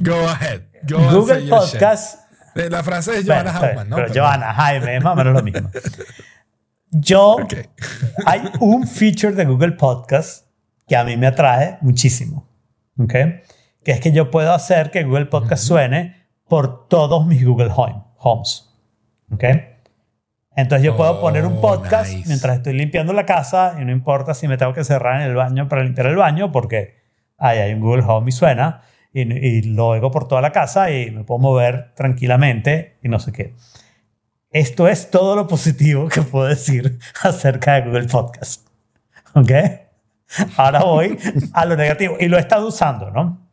Go 0.00 0.28
ahead. 0.28 0.60
Go 0.88 0.98
Google. 1.10 1.48
Podcast 1.48 2.20
Eh, 2.54 2.68
La 2.70 2.82
frase 2.84 3.18
es 3.18 3.26
Bueno, 3.26 3.44
bien, 3.52 3.56
Huffman, 3.56 3.88
¿no? 3.88 3.96
Pero 3.96 4.08
Pero- 4.12 4.24
Johanna, 4.24 4.52
Jaime, 4.54 4.96
es 4.98 5.02
más 5.04 5.12
o 5.12 5.16
menos 5.16 5.32
lo 5.34 5.42
mismo. 5.42 5.70
Yo, 6.90 7.36
hay 8.26 8.42
un 8.60 8.86
feature 8.86 9.32
de 9.34 9.44
Google 9.44 9.72
Podcast 9.72 10.46
que 10.86 10.96
a 10.96 11.04
mí 11.04 11.16
me 11.16 11.26
atrae 11.26 11.78
muchísimo. 11.82 12.48
¿Ok? 12.98 13.12
Que 13.84 13.92
es 13.92 14.00
que 14.00 14.12
yo 14.12 14.30
puedo 14.30 14.52
hacer 14.52 14.90
que 14.90 15.04
Google 15.04 15.26
Podcast 15.26 15.62
suene 15.64 16.26
por 16.48 16.88
todos 16.88 17.26
mis 17.26 17.44
Google 17.44 17.70
Home, 17.74 18.02
Homes. 18.18 18.70
¿Ok? 19.32 19.44
Entonces 20.56 20.84
yo 20.84 20.96
puedo 20.96 21.18
Oh, 21.18 21.20
poner 21.20 21.46
un 21.46 21.60
podcast 21.60 22.12
nice. 22.12 22.26
mientras 22.26 22.56
estoy 22.56 22.72
limpiando 22.72 23.12
la 23.12 23.24
casa 23.24 23.76
y 23.80 23.84
no 23.84 23.92
importa 23.92 24.34
si 24.34 24.48
me 24.48 24.56
tengo 24.56 24.72
que 24.72 24.82
cerrar 24.82 25.20
en 25.20 25.28
el 25.28 25.36
baño 25.36 25.68
para 25.68 25.84
limpiar 25.84 26.08
el 26.08 26.16
baño 26.16 26.50
porque 26.50 26.96
ahí 27.36 27.58
hay 27.58 27.74
un 27.74 27.80
Google 27.80 28.02
Home 28.04 28.30
y 28.30 28.32
suena 28.32 28.80
y, 29.12 29.20
y 29.32 29.62
lo 29.62 29.86
oigo 29.88 30.10
por 30.10 30.26
toda 30.26 30.40
la 30.40 30.50
casa 30.50 30.90
y 30.90 31.12
me 31.12 31.22
puedo 31.22 31.38
mover 31.38 31.92
tranquilamente 31.94 32.98
y 33.02 33.08
no 33.08 33.20
sé 33.20 33.30
qué. 33.32 33.54
Esto 34.50 34.88
es 34.88 35.10
todo 35.10 35.36
lo 35.36 35.46
positivo 35.46 36.08
que 36.08 36.22
puedo 36.22 36.46
decir 36.46 36.98
acerca 37.22 37.74
de 37.74 37.82
Google 37.82 38.08
Podcast. 38.08 38.66
¿Ok? 39.34 39.50
Ahora 40.56 40.84
voy 40.84 41.18
a 41.52 41.64
lo 41.66 41.76
negativo 41.76 42.16
y 42.18 42.28
lo 42.28 42.38
he 42.38 42.40
estado 42.40 42.66
usando, 42.66 43.10
¿no? 43.10 43.46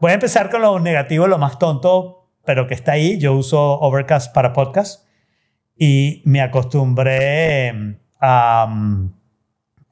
Voy 0.00 0.10
a 0.10 0.14
empezar 0.14 0.50
con 0.50 0.62
lo 0.62 0.80
negativo, 0.80 1.28
lo 1.28 1.38
más 1.38 1.58
tonto, 1.58 2.30
pero 2.44 2.66
que 2.66 2.74
está 2.74 2.92
ahí. 2.92 3.18
Yo 3.18 3.34
uso 3.34 3.78
Overcast 3.78 4.34
para 4.34 4.52
podcast 4.52 5.06
y 5.76 6.22
me 6.24 6.40
acostumbré 6.40 7.68
em, 7.68 7.98
a, 8.20 8.66
mm, 8.68 9.12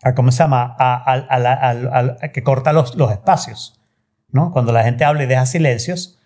a 0.02 0.14
¿cómo 0.14 0.32
se 0.32 0.38
llama? 0.38 0.74
A, 0.78 2.16
que 2.32 2.42
corta 2.42 2.72
los 2.72 2.96
espacios, 3.12 3.80
¿no? 4.30 4.50
Cuando 4.50 4.72
la 4.72 4.82
gente 4.82 5.04
habla 5.04 5.22
y 5.22 5.26
deja 5.26 5.46
silencios, 5.46 6.17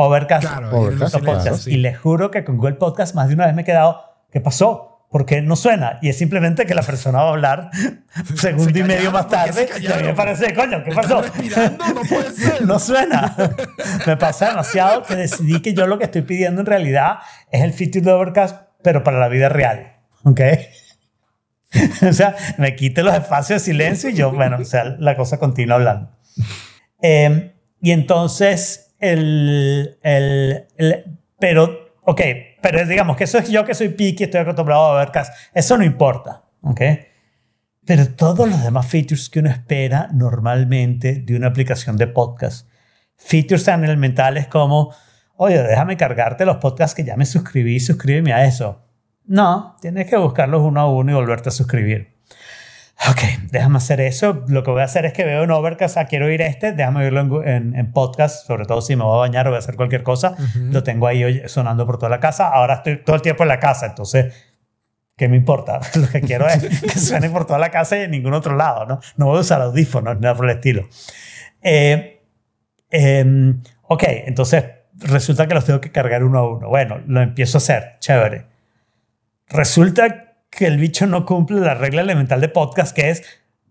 Overcast 0.00 0.46
Claro, 0.46 0.70
Overcast, 0.70 1.14
los 1.14 1.22
claro, 1.22 1.56
sí. 1.56 1.72
Y 1.72 1.76
les 1.78 1.98
juro 1.98 2.30
que 2.30 2.44
con 2.44 2.56
Google 2.56 2.76
Podcast 2.76 3.16
más 3.16 3.26
de 3.26 3.34
una 3.34 3.46
vez 3.46 3.54
me 3.56 3.62
he 3.62 3.64
quedado, 3.64 4.00
¿qué 4.30 4.40
pasó? 4.40 5.06
Porque 5.10 5.42
no 5.42 5.56
suena. 5.56 5.98
Y 6.02 6.08
es 6.08 6.16
simplemente 6.16 6.66
que 6.66 6.74
la 6.76 6.82
persona 6.82 7.18
va 7.18 7.24
a 7.24 7.30
hablar 7.30 7.70
segundo 8.36 8.72
Se 8.72 8.78
y 8.78 8.82
medio 8.84 9.10
más 9.10 9.26
¿por 9.26 9.44
qué 9.44 9.52
se 9.52 9.66
tarde. 9.66 9.80
Y 9.82 9.90
a 9.90 9.96
mí 9.96 10.02
me 10.04 10.14
parece, 10.14 10.54
coño, 10.54 10.84
¿qué 10.84 10.92
pasó? 10.92 11.20
no 11.20 12.02
puede 12.08 12.30
ser. 12.36 12.62
no 12.64 12.78
suena. 12.78 13.34
me 14.06 14.16
pasa 14.16 14.50
demasiado 14.50 15.02
que 15.02 15.16
decidí 15.16 15.60
que 15.62 15.74
yo 15.74 15.88
lo 15.88 15.98
que 15.98 16.04
estoy 16.04 16.22
pidiendo 16.22 16.60
en 16.60 16.66
realidad 16.66 17.18
es 17.50 17.64
el 17.64 17.72
feature 17.72 18.02
de 18.02 18.12
Overcast, 18.12 18.68
pero 18.84 19.02
para 19.02 19.18
la 19.18 19.26
vida 19.26 19.48
real. 19.48 19.96
¿Ok? 20.22 20.42
o 22.08 22.12
sea, 22.12 22.36
me 22.56 22.76
quite 22.76 23.02
los 23.02 23.14
espacios 23.14 23.60
de 23.62 23.64
silencio 23.64 24.10
y 24.10 24.14
yo, 24.14 24.30
bueno, 24.30 24.58
o 24.60 24.64
sea, 24.64 24.84
la 24.84 25.16
cosa 25.16 25.38
continúa 25.38 25.74
hablando. 25.74 26.10
Eh, 27.02 27.52
y 27.80 27.90
entonces, 27.90 28.87
el, 28.98 29.98
el, 30.02 30.66
el- 30.76 31.18
pero, 31.38 31.94
ok, 32.02 32.20
pero 32.60 32.84
digamos 32.86 33.16
que 33.16 33.24
eso 33.24 33.38
es 33.38 33.48
yo 33.48 33.64
que 33.64 33.74
soy 33.74 33.90
picky, 33.90 34.24
estoy 34.24 34.40
acostumbrado 34.40 34.92
a 34.92 34.98
ver 35.00 35.10
cas- 35.12 35.32
eso 35.54 35.76
no 35.78 35.84
importa, 35.84 36.44
ok. 36.62 36.80
Pero 37.86 38.06
todos 38.08 38.48
los 38.48 38.62
demás 38.62 38.86
features 38.86 39.30
que 39.30 39.38
uno 39.40 39.48
espera 39.50 40.08
normalmente 40.12 41.14
de 41.20 41.36
una 41.36 41.46
aplicación 41.48 41.96
de 41.96 42.06
podcast, 42.06 42.68
features 43.16 43.64
tan 43.64 43.82
elementales 43.84 44.46
como, 44.48 44.92
oye, 45.36 45.62
déjame 45.62 45.96
cargarte 45.96 46.44
los 46.44 46.56
podcasts 46.58 46.94
que 46.94 47.04
ya 47.04 47.16
me 47.16 47.24
suscribí, 47.24 47.80
suscríbeme 47.80 48.32
a 48.32 48.44
eso. 48.44 48.84
No, 49.24 49.76
tienes 49.80 50.08
que 50.08 50.16
buscarlos 50.16 50.62
uno 50.62 50.80
a 50.80 50.90
uno 50.92 51.12
y 51.12 51.14
volverte 51.14 51.48
a 51.50 51.52
suscribir. 51.52 52.17
Ok, 53.10 53.20
déjame 53.52 53.76
hacer 53.78 54.00
eso. 54.00 54.44
Lo 54.48 54.62
que 54.64 54.70
voy 54.72 54.80
a 54.80 54.84
hacer 54.84 55.06
es 55.06 55.12
que 55.12 55.24
veo 55.24 55.44
en 55.44 55.50
Overcast, 55.52 55.96
ah, 55.98 56.06
quiero 56.06 56.26
oír 56.26 56.42
este, 56.42 56.72
déjame 56.72 57.00
oírlo 57.04 57.42
en, 57.44 57.48
en- 57.48 57.74
en 57.76 57.92
podcast, 57.92 58.44
sobre 58.46 58.64
todo 58.66 58.80
si 58.82 58.96
me 58.96 59.04
voy 59.04 59.14
a 59.16 59.20
bañar 59.20 59.46
o 59.46 59.50
voy 59.50 59.56
a 59.56 59.60
hacer 59.60 59.76
cualquier 59.76 60.02
cosa. 60.02 60.34
Lo 60.56 60.82
tengo 60.82 61.06
ahí 61.06 61.42
sonando 61.46 61.86
por 61.86 61.96
toda 61.98 62.10
la 62.10 62.18
casa. 62.20 62.48
Ahora 62.48 62.74
estoy 62.74 63.02
todo 63.04 63.14
el 63.16 63.22
tiempo 63.22 63.44
en 63.44 63.48
la 63.48 63.60
casa, 63.60 63.86
entonces 63.86 64.34
¿Qué 65.16 65.28
me 65.28 65.36
importa? 65.36 65.80
Lo 65.96 66.08
que 66.08 66.20
quiero 66.20 66.46
es 66.46 66.58
que 66.80 66.88
suene 66.98 67.28
por 67.28 67.44
toda 67.44 67.58
la 67.58 67.70
casa 67.72 67.98
y 67.98 68.02
en 68.02 68.12
ningún 68.12 68.34
otro 68.34 68.54
lado, 68.54 68.86
¿no? 68.86 69.00
No 69.16 69.26
voy 69.26 69.38
a 69.38 69.40
usar 69.40 69.60
audífonos 69.60 70.20
nada 70.20 70.36
por 70.36 70.44
el 70.48 70.56
estilo. 70.56 70.86
Eh, 71.60 72.22
em, 72.88 73.60
ok, 73.82 74.04
entonces 74.26 74.64
resulta 74.96 75.48
que 75.48 75.54
los 75.54 75.64
tengo 75.64 75.80
que 75.80 75.90
cargar 75.90 76.22
uno 76.22 76.38
a 76.38 76.48
uno. 76.48 76.68
Bueno, 76.68 77.00
lo 77.08 77.20
empiezo 77.20 77.56
a 77.56 77.60
hacer, 77.60 77.96
chévere. 77.98 78.46
Resulta 79.48 80.27
que 80.50 80.66
el 80.66 80.78
bicho 80.78 81.06
no 81.06 81.24
cumple 81.26 81.60
la 81.60 81.74
regla 81.74 82.00
elemental 82.02 82.40
de 82.40 82.48
podcast, 82.48 82.94
que 82.94 83.10
es 83.10 83.22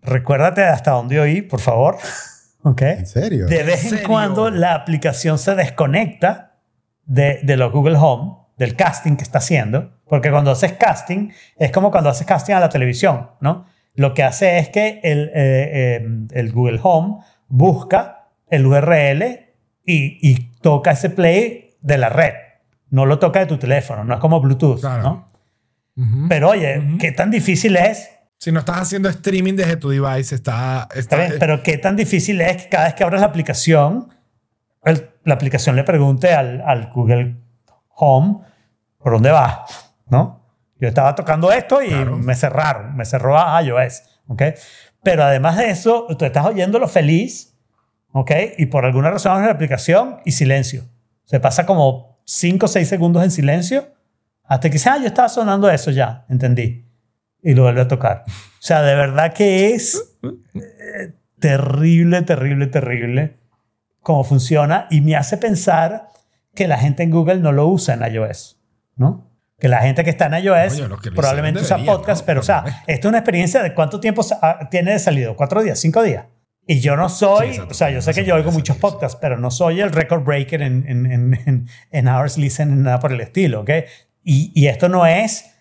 recuérdate 0.02 0.62
hasta 0.64 0.92
dónde 0.92 1.20
oí, 1.20 1.42
por 1.42 1.60
favor. 1.60 1.96
¿Ok? 2.62 2.82
¿En 2.82 3.06
serio? 3.06 3.46
De 3.46 3.62
vez 3.62 3.84
en 3.84 3.90
serio? 3.90 4.08
cuando 4.08 4.50
la 4.50 4.74
aplicación 4.74 5.38
se 5.38 5.54
desconecta 5.54 6.56
de, 7.04 7.40
de 7.42 7.56
los 7.56 7.72
Google 7.72 7.96
Home, 7.98 8.36
del 8.56 8.74
casting 8.74 9.16
que 9.16 9.22
está 9.22 9.38
haciendo, 9.38 9.92
porque 10.08 10.30
cuando 10.30 10.50
haces 10.50 10.72
casting 10.72 11.30
es 11.56 11.70
como 11.70 11.90
cuando 11.90 12.10
haces 12.10 12.26
casting 12.26 12.54
a 12.54 12.60
la 12.60 12.68
televisión, 12.68 13.30
¿no? 13.40 13.66
Lo 13.94 14.14
que 14.14 14.22
hace 14.24 14.58
es 14.58 14.68
que 14.68 15.00
el, 15.02 15.28
eh, 15.34 16.00
eh, 16.02 16.06
el 16.32 16.52
Google 16.52 16.80
Home 16.82 17.18
busca 17.48 18.28
el 18.48 18.66
URL 18.66 19.22
y, 19.84 20.18
y 20.20 20.52
toca 20.60 20.92
ese 20.92 21.10
play 21.10 21.70
de 21.80 21.98
la 21.98 22.08
red. 22.08 22.34
No 22.90 23.06
lo 23.06 23.18
toca 23.18 23.40
de 23.40 23.46
tu 23.46 23.58
teléfono, 23.58 24.04
no 24.04 24.14
es 24.14 24.20
como 24.20 24.40
Bluetooth, 24.40 24.80
Claro. 24.80 25.02
¿no? 25.02 25.27
Pero 26.28 26.50
oye. 26.50 26.82
¿qué 27.00 27.12
tan 27.12 27.30
difícil 27.30 27.76
es? 27.76 28.10
Si 28.38 28.52
no 28.52 28.60
estás 28.60 28.78
haciendo 28.82 29.08
streaming 29.08 29.54
desde 29.54 29.76
tu 29.76 29.88
device, 29.88 30.34
está... 30.34 30.82
Está 30.94 30.98
está 31.00 31.16
bien, 31.16 31.32
pero 31.40 31.62
¿qué 31.64 31.76
tan 31.76 31.96
difícil 31.96 32.40
es 32.40 32.62
que 32.64 32.68
cada 32.68 32.84
vez 32.84 32.94
que 32.94 33.02
abras 33.02 33.20
la 33.20 33.26
aplicación, 33.26 34.08
el- 34.84 35.10
la 35.24 35.34
aplicación 35.34 35.74
le 35.74 35.82
pregunte 35.82 36.32
al, 36.32 36.60
al 36.64 36.90
Google 36.92 37.36
Home 37.96 38.38
por 38.98 39.12
dónde 39.14 39.30
va? 39.32 39.64
¿No? 40.08 40.46
Yo 40.80 40.86
estaba 40.86 41.16
tocando 41.16 41.50
esto 41.50 41.82
y 41.82 41.88
Claro. 41.88 42.16
me 42.16 42.36
cerraron, 42.36 42.96
me 42.96 43.04
cerró 43.04 43.36
a 43.36 43.60
iOS, 43.60 44.02
¿ok? 44.28 44.42
Pero 45.02 45.24
además 45.24 45.56
de 45.56 45.70
eso, 45.70 46.06
tú 46.16 46.24
estás 46.24 46.46
oyéndolo 46.46 46.86
feliz, 46.86 47.56
¿ok? 48.12 48.30
Y 48.58 48.66
por 48.66 48.84
alguna 48.84 49.10
razón 49.10 49.32
abres 49.32 49.46
la 49.46 49.52
aplicación 49.54 50.18
y 50.24 50.30
silencio. 50.30 50.84
Se 51.24 51.40
pasa 51.40 51.66
como 51.66 52.20
5 52.24 52.66
o 52.66 52.68
6 52.68 52.86
segundos 52.88 53.24
en 53.24 53.32
silencio 53.32 53.88
hasta 54.48 54.68
que 54.68 54.74
dice, 54.74 54.88
ah, 54.88 54.98
yo 54.98 55.06
estaba 55.06 55.28
sonando 55.28 55.68
eso 55.70 55.90
ya, 55.90 56.24
entendí. 56.28 56.86
Y 57.42 57.54
lo 57.54 57.62
vuelve 57.62 57.82
a 57.82 57.88
tocar. 57.88 58.24
O 58.26 58.32
sea, 58.58 58.82
de 58.82 58.94
verdad 58.94 59.32
que 59.32 59.74
es 59.74 60.18
eh, 60.54 61.14
terrible, 61.38 62.22
terrible, 62.22 62.66
terrible 62.66 63.38
cómo 64.00 64.24
funciona 64.24 64.86
y 64.90 65.02
me 65.02 65.16
hace 65.16 65.36
pensar 65.36 66.08
que 66.54 66.66
la 66.66 66.78
gente 66.78 67.02
en 67.02 67.10
Google 67.10 67.36
no 67.36 67.52
lo 67.52 67.66
usa 67.68 67.94
en 67.94 68.12
iOS, 68.12 68.58
¿no? 68.96 69.30
Que 69.58 69.68
la 69.68 69.80
gente 69.80 70.02
que 70.02 70.10
está 70.10 70.26
en 70.26 70.44
iOS 70.44 70.76
que 70.76 70.88
lo 70.88 70.98
probablemente 71.14 71.60
hicieron 71.60 71.82
usa 71.82 71.94
podcast, 71.94 72.22
¿no? 72.22 72.26
pero 72.26 72.40
o 72.40 72.42
sea, 72.42 72.64
esto 72.86 73.08
es 73.08 73.10
una 73.10 73.18
experiencia 73.18 73.62
de 73.62 73.74
cuánto 73.74 74.00
tiempo 74.00 74.24
ah, 74.40 74.68
tiene 74.70 74.92
de 74.92 74.98
salido, 74.98 75.36
cuatro 75.36 75.62
días, 75.62 75.78
cinco 75.78 76.02
días. 76.02 76.24
Y 76.66 76.80
yo 76.80 76.96
no 76.96 77.08
soy, 77.08 77.54
Sí, 77.54 77.60
o 77.60 77.74
sea, 77.74 77.90
yo 77.90 78.02
sé 78.02 78.12
que 78.12 78.24
yo 78.24 78.34
oigo 78.34 78.50
muchos 78.50 78.76
podcasts, 78.76 79.18
pero 79.20 79.38
no 79.38 79.50
soy 79.50 79.80
el 79.80 79.90
record 79.90 80.22
breaker 80.22 80.60
en, 80.60 80.84
en, 80.86 81.06
en, 81.06 81.68
en, 81.90 82.08
hours 82.08 82.36
listen, 82.36 82.82
nada 82.82 82.98
por 82.98 83.12
el 83.12 83.20
estilo, 83.22 83.62
¿ok? 83.62 83.70
Y, 84.30 84.52
y 84.54 84.66
esto 84.66 84.88
no 84.90 85.06
es 85.06 85.54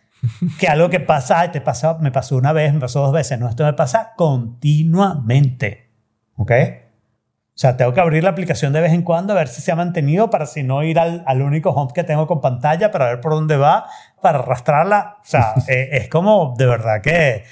que 0.60 0.68
algo 0.68 0.89
que 0.89 0.99
pasa, 0.99 1.39
"Ay, 1.39 1.49
te 1.52 1.61
pasa, 1.61 1.98
me 2.02 2.11
pasó 2.11 2.35
una 2.35 2.52
vez, 2.52 2.73
me 2.73 2.80
pasó 2.81 2.99
dos 3.02 3.14
veces, 3.14 3.39
no, 3.39 3.48
esto 3.48 3.64
me 3.64 3.73
pasa 3.73 4.11
continuamente, 4.18 5.89
¿ok? 6.35 6.52
O 6.52 7.60
sea, 7.60 7.76
tengo 7.77 7.94
que 7.94 8.02
abrir 8.02 8.23
la 8.23 8.30
aplicación 8.31 8.72
de 8.73 8.81
vez 8.81 8.91
en 8.94 9.02
cuando 9.02 9.34
a 9.34 9.35
ver 9.35 9.48
si 9.48 9.61
se 9.61 9.72
ha 9.72 9.76
mantenido 9.76 10.30
para 10.30 10.45
si 10.45 10.61
no 10.64 10.84
ir 10.84 10.99
al, 10.99 11.23
al 11.26 11.41
único 11.41 11.72
home 11.72 11.91
que 11.94 12.03
tengo 12.03 12.27
con 12.27 12.39
pantalla 12.39 12.91
para 12.91 13.06
ver 13.07 13.19
por 13.22 13.31
dónde 13.31 13.57
va, 13.57 13.85
para 14.22 14.39
arrastrarla. 14.39 15.18
O 15.22 15.26
sea, 15.26 15.53
eh, 15.68 15.89
es 15.94 16.10
como 16.10 16.53
de 16.57 16.65
verdad 16.68 17.02
que 17.02 17.44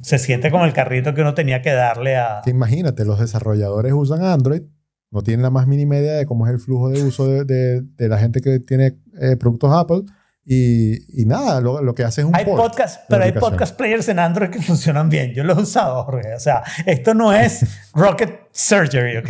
se 0.00 0.18
siente 0.18 0.50
como 0.50 0.64
el 0.64 0.72
carrito 0.72 1.12
que 1.12 1.20
uno 1.22 1.34
tenía 1.34 1.60
que 1.60 1.72
darle 1.72 2.16
a... 2.16 2.40
Que 2.44 2.50
imagínate, 2.50 3.04
los 3.04 3.18
desarrolladores 3.18 3.92
usan 3.92 4.22
Android, 4.24 4.62
no 5.10 5.22
tienen 5.22 5.42
la 5.42 5.50
más 5.50 5.66
mínima 5.66 5.96
idea 5.96 6.14
de 6.14 6.24
cómo 6.24 6.46
es 6.46 6.52
el 6.52 6.58
flujo 6.60 6.88
de 6.88 7.02
uso 7.02 7.26
de, 7.26 7.44
de- 7.44 7.82
de 7.82 8.08
la 8.08 8.18
gente 8.18 8.40
que 8.40 8.60
tiene 8.60 8.96
eh, 9.20 9.36
productos 9.36 9.70
Apple. 9.72 10.02
Y, 10.48 11.22
y 11.22 11.26
nada, 11.26 11.60
lo, 11.60 11.82
lo 11.82 11.92
que 11.92 12.04
hace 12.04 12.20
es 12.20 12.26
un 12.26 12.36
Hay 12.36 12.44
port 12.44 12.62
podcast, 12.62 13.00
de 13.00 13.06
pero 13.08 13.24
hay 13.24 13.32
podcast 13.32 13.76
players 13.76 14.08
en 14.08 14.20
Android 14.20 14.48
que 14.48 14.62
funcionan 14.62 15.10
bien. 15.10 15.34
Yo 15.34 15.42
los 15.42 15.58
he 15.58 15.62
usado, 15.62 16.04
Jorge. 16.04 16.34
O 16.34 16.38
sea, 16.38 16.62
esto 16.86 17.14
no 17.14 17.32
es 17.32 17.64
rocket 17.94 18.42
surgery, 18.52 19.16
¿ok? 19.16 19.28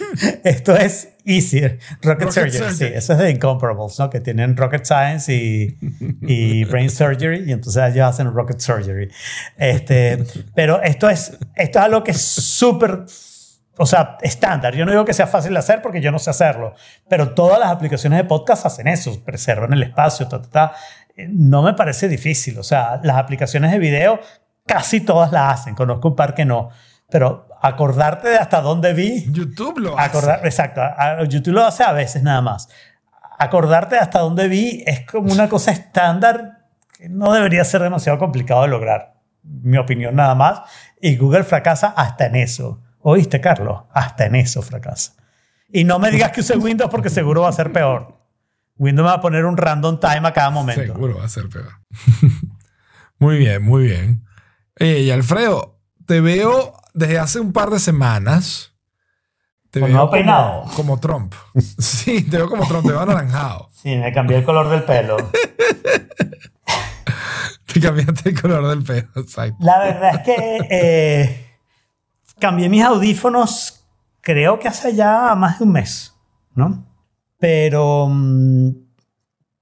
esto 0.44 0.76
es 0.76 1.08
easier. 1.24 1.78
Rocket, 2.02 2.26
Rocket 2.26 2.30
surgery, 2.32 2.58
surgery. 2.70 2.90
sí. 2.90 2.96
Eso 2.96 3.14
es 3.14 3.18
de 3.18 3.30
Incomparables, 3.30 3.98
¿no? 3.98 4.10
Que 4.10 4.20
tienen 4.20 4.58
rocket 4.58 4.84
science 4.84 5.32
y, 5.32 5.78
y 6.20 6.64
brain 6.64 6.90
surgery 6.90 7.44
y 7.46 7.52
entonces 7.52 7.82
ellos 7.90 8.06
hacen 8.06 8.30
rocket 8.34 8.60
surgery. 8.60 9.10
Este, 9.56 10.22
pero 10.54 10.82
esto 10.82 11.08
es, 11.08 11.38
esto 11.54 11.78
es 11.78 11.84
algo 11.84 12.04
que 12.04 12.10
es 12.10 12.20
súper 12.20 13.06
o 13.78 13.86
sea, 13.86 14.18
estándar. 14.22 14.74
Yo 14.74 14.84
no 14.84 14.90
digo 14.90 15.04
que 15.04 15.14
sea 15.14 15.26
fácil 15.26 15.52
de 15.52 15.58
hacer 15.60 15.80
porque 15.82 16.00
yo 16.00 16.10
no 16.12 16.18
sé 16.18 16.30
hacerlo, 16.30 16.74
pero 17.08 17.30
todas 17.34 17.58
las 17.58 17.70
aplicaciones 17.70 18.18
de 18.18 18.24
podcast 18.24 18.66
hacen 18.66 18.88
eso, 18.88 19.22
preservan 19.24 19.72
el 19.72 19.82
espacio, 19.84 20.28
ta, 20.28 20.42
ta, 20.42 20.50
ta. 20.50 20.72
Eh, 21.16 21.28
No 21.30 21.62
me 21.62 21.74
parece 21.74 22.08
difícil. 22.08 22.58
O 22.58 22.62
sea, 22.62 23.00
las 23.02 23.16
aplicaciones 23.16 23.70
de 23.72 23.78
video 23.78 24.20
casi 24.66 25.00
todas 25.00 25.32
las 25.32 25.60
hacen. 25.60 25.74
Conozco 25.74 26.08
un 26.08 26.16
par 26.16 26.34
que 26.34 26.44
no. 26.44 26.70
Pero 27.10 27.48
acordarte 27.62 28.28
de 28.28 28.36
hasta 28.36 28.60
dónde 28.60 28.92
vi, 28.92 29.26
YouTube 29.32 29.78
lo 29.78 29.98
hace. 29.98 30.08
acordar, 30.08 30.40
exacto. 30.44 30.80
a- 30.82 31.24
YouTube 31.24 31.54
lo 31.54 31.64
hace 31.64 31.82
a 31.84 31.92
veces 31.92 32.22
nada 32.22 32.42
más. 32.42 32.68
Acordarte 33.38 33.94
de 33.94 34.00
hasta 34.00 34.18
dónde 34.20 34.48
vi 34.48 34.82
es 34.86 35.06
como 35.06 35.32
una 35.32 35.48
cosa 35.48 35.70
estándar 35.70 36.64
que 36.96 37.08
no 37.08 37.32
debería 37.32 37.64
ser 37.64 37.80
demasiado 37.82 38.18
complicado 38.18 38.62
de 38.62 38.68
lograr. 38.68 39.14
Mi 39.42 39.78
opinión 39.78 40.16
nada 40.16 40.34
más. 40.34 40.60
Y 41.00 41.16
Google 41.16 41.44
fracasa 41.44 41.88
hasta 41.96 42.26
en 42.26 42.36
eso. 42.36 42.82
¿Oíste, 43.08 43.40
Carlos? 43.40 43.84
Hasta 43.94 44.26
en 44.26 44.34
eso 44.34 44.60
fracasa. 44.60 45.14
Y 45.72 45.84
no 45.84 45.98
me 45.98 46.10
digas 46.10 46.30
que 46.30 46.42
use 46.42 46.58
Windows 46.58 46.90
porque 46.90 47.08
seguro 47.08 47.40
va 47.40 47.48
a 47.48 47.52
ser 47.52 47.72
peor. 47.72 48.18
Windows 48.76 49.02
me 49.04 49.08
va 49.08 49.14
a 49.16 49.20
poner 49.22 49.46
un 49.46 49.56
random 49.56 49.98
time 49.98 50.28
a 50.28 50.32
cada 50.34 50.50
momento. 50.50 50.82
Seguro 50.82 51.16
va 51.16 51.24
a 51.24 51.28
ser 51.30 51.48
peor. 51.48 51.72
muy 53.18 53.38
bien, 53.38 53.62
muy 53.62 53.84
bien. 53.84 54.26
Oye, 54.78 55.00
y 55.00 55.10
Alfredo, 55.10 55.80
te 56.04 56.20
veo 56.20 56.74
desde 56.92 57.18
hace 57.18 57.40
un 57.40 57.54
par 57.54 57.70
de 57.70 57.78
semanas. 57.78 58.74
Te 59.70 59.80
Con 59.80 59.90
veo 59.90 60.10
peinado. 60.10 60.64
como, 60.64 60.74
como 60.74 61.00
Trump. 61.00 61.34
Sí, 61.78 62.24
te 62.24 62.36
veo 62.36 62.50
como 62.50 62.68
Trump, 62.68 62.84
te 62.84 62.92
veo 62.92 63.00
anaranjado. 63.00 63.70
Sí, 63.72 63.96
me 63.96 64.12
cambié 64.12 64.36
el 64.36 64.44
color 64.44 64.68
del 64.68 64.82
pelo. 64.82 65.16
Te 67.72 67.80
cambiaste 67.80 68.30
el 68.30 68.40
color 68.40 68.68
del 68.68 68.82
pelo, 68.82 69.08
exacto. 69.16 69.56
La 69.60 69.78
verdad 69.78 70.14
es 70.16 70.20
que 70.22 70.58
eh, 70.70 71.47
cambié 72.40 72.68
mis 72.68 72.84
audífonos, 72.84 73.86
creo 74.20 74.58
que 74.58 74.68
hace 74.68 74.94
ya 74.94 75.34
más 75.34 75.58
de 75.58 75.64
un 75.64 75.72
mes, 75.72 76.14
¿no? 76.54 76.84
Pero 77.38 78.08
mm, 78.08 78.68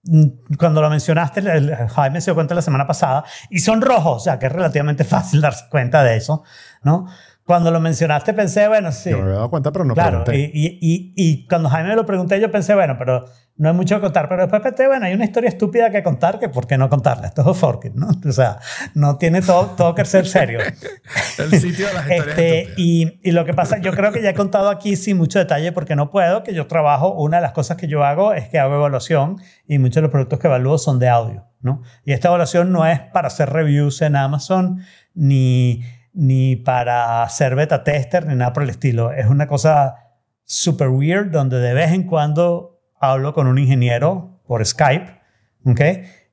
mm, 0.04 0.24
cuando 0.58 0.80
lo 0.82 0.90
mencionaste, 0.90 1.40
el- 1.40 1.48
el- 1.48 1.74
Jaime 1.88 2.20
se 2.20 2.26
dio 2.30 2.34
cuenta 2.34 2.54
la 2.54 2.62
semana 2.62 2.86
pasada, 2.86 3.24
y 3.50 3.58
son 3.58 3.80
rojos, 3.82 4.16
o 4.22 4.24
sea 4.24 4.38
que 4.38 4.46
es 4.46 4.52
relativamente 4.52 5.04
fácil 5.04 5.40
darse 5.40 5.64
cuenta 5.70 6.02
de 6.02 6.16
eso, 6.16 6.42
¿no? 6.82 7.06
Cuando 7.44 7.70
lo 7.70 7.78
mencionaste 7.78 8.34
pensé, 8.34 8.66
bueno, 8.66 8.90
sí. 8.90 9.10
Yo 9.10 9.18
me 9.18 9.22
había 9.24 9.34
dado 9.36 9.50
cuenta, 9.50 9.70
pero 9.70 9.84
no 9.84 9.94
Claro, 9.94 10.24
pregunté. 10.24 10.50
y, 10.52 10.66
y, 10.66 10.78
y, 10.80 11.12
y 11.16 11.46
cuando 11.46 11.68
Jaime 11.68 11.90
me 11.90 11.94
lo 11.96 12.04
pregunté, 12.04 12.40
yo 12.40 12.50
pensé, 12.50 12.74
bueno, 12.74 12.96
pero 12.98 13.24
no 13.58 13.70
hay 13.70 13.74
mucho 13.74 13.96
que 13.96 14.02
contar. 14.02 14.28
Pero 14.28 14.42
después 14.42 14.62
pensé, 14.62 14.86
bueno, 14.86 15.06
hay 15.06 15.14
una 15.14 15.24
historia 15.24 15.48
estúpida 15.48 15.90
que 15.90 16.02
contar, 16.02 16.38
que 16.38 16.48
¿por 16.48 16.66
qué 16.66 16.76
no 16.76 16.88
contarla? 16.88 17.28
Esto 17.28 17.50
es 17.50 17.56
Forkit, 17.56 17.94
¿no? 17.94 18.08
O 18.26 18.32
sea, 18.32 18.58
no 18.94 19.16
tiene 19.16 19.40
todo, 19.42 19.66
todo 19.76 19.94
que 19.94 20.04
ser 20.04 20.26
serio. 20.26 20.60
El 21.38 21.60
sitio 21.60 21.86
de 21.86 21.94
las 21.94 22.02
historias 22.10 22.28
Este, 22.28 22.74
y, 22.76 23.20
y 23.22 23.32
lo 23.32 23.44
que 23.44 23.54
pasa, 23.54 23.78
yo 23.78 23.92
creo 23.92 24.12
que 24.12 24.22
ya 24.22 24.30
he 24.30 24.34
contado 24.34 24.68
aquí 24.68 24.96
sin 24.96 25.16
mucho 25.16 25.38
detalle 25.38 25.72
porque 25.72 25.96
no 25.96 26.10
puedo, 26.10 26.42
que 26.42 26.54
yo 26.54 26.66
trabajo, 26.66 27.12
una 27.14 27.38
de 27.38 27.42
las 27.42 27.52
cosas 27.52 27.76
que 27.76 27.88
yo 27.88 28.04
hago 28.04 28.32
es 28.32 28.48
que 28.48 28.58
hago 28.58 28.74
evaluación 28.74 29.36
y 29.66 29.78
muchos 29.78 29.96
de 29.96 30.02
los 30.02 30.10
productos 30.10 30.38
que 30.38 30.46
evalúo 30.48 30.78
son 30.78 30.98
de 30.98 31.08
audio, 31.08 31.44
¿no? 31.60 31.82
Y 32.04 32.12
esta 32.12 32.28
evaluación 32.28 32.72
no 32.72 32.86
es 32.86 33.00
para 33.00 33.28
hacer 33.28 33.50
reviews 33.50 34.02
en 34.02 34.16
Amazon 34.16 34.82
ni, 35.14 35.82
ni 36.12 36.56
para 36.56 37.22
hacer 37.22 37.54
beta 37.54 37.84
tester 37.84 38.26
ni 38.26 38.34
nada 38.34 38.52
por 38.52 38.62
el 38.62 38.70
estilo. 38.70 39.12
Es 39.12 39.26
una 39.26 39.46
cosa 39.46 39.96
super 40.44 40.88
weird 40.88 41.30
donde 41.30 41.58
de 41.58 41.74
vez 41.74 41.92
en 41.92 42.04
cuando 42.04 42.75
hablo 43.00 43.32
con 43.34 43.46
un 43.46 43.58
ingeniero 43.58 44.40
por 44.46 44.64
Skype, 44.64 45.20
¿ok? 45.64 45.80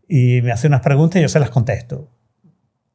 Y 0.07 0.41
me 0.41 0.51
hace 0.51 0.67
unas 0.67 0.81
preguntas 0.81 1.19
y 1.19 1.21
yo 1.23 1.29
se 1.29 1.39
las 1.39 1.49
contesto. 1.49 2.09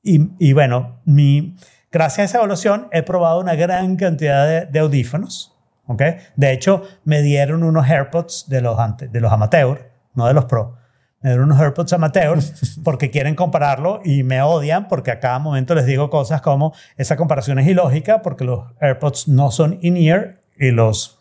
Y, 0.02 0.30
y 0.38 0.52
bueno, 0.52 1.00
mi, 1.04 1.56
gracias 1.90 2.18
a 2.18 2.24
esa 2.24 2.38
evaluación 2.38 2.88
he 2.92 3.02
probado 3.02 3.40
una 3.40 3.54
gran 3.54 3.96
cantidad 3.96 4.46
de, 4.46 4.66
de 4.66 4.78
audífonos. 4.78 5.54
¿ok? 5.86 6.02
De 6.36 6.52
hecho, 6.52 6.82
me 7.04 7.22
dieron 7.22 7.62
unos 7.62 7.88
AirPods 7.88 8.46
de 8.48 8.60
los, 8.60 8.78
ante- 8.78 9.08
de 9.08 9.20
los 9.20 9.32
amateur, 9.32 9.90
no 10.14 10.26
de 10.26 10.34
los 10.34 10.44
pro. 10.44 10.76
Me 11.20 11.30
dieron 11.30 11.46
unos 11.46 11.58
AirPods 11.60 11.92
amateur 11.94 12.38
porque 12.84 13.10
quieren 13.10 13.34
compararlo 13.34 14.00
y 14.04 14.22
me 14.22 14.40
odian 14.42 14.86
porque 14.86 15.10
a 15.10 15.18
cada 15.18 15.38
momento 15.40 15.74
les 15.74 15.86
digo 15.86 16.10
cosas 16.10 16.42
como 16.42 16.74
esa 16.96 17.16
comparación 17.16 17.58
es 17.58 17.66
ilógica 17.66 18.22
porque 18.22 18.44
los 18.44 18.66
AirPods 18.80 19.28
no 19.28 19.50
son 19.50 19.78
in-ear 19.82 20.42
y 20.58 20.70
los 20.70 21.17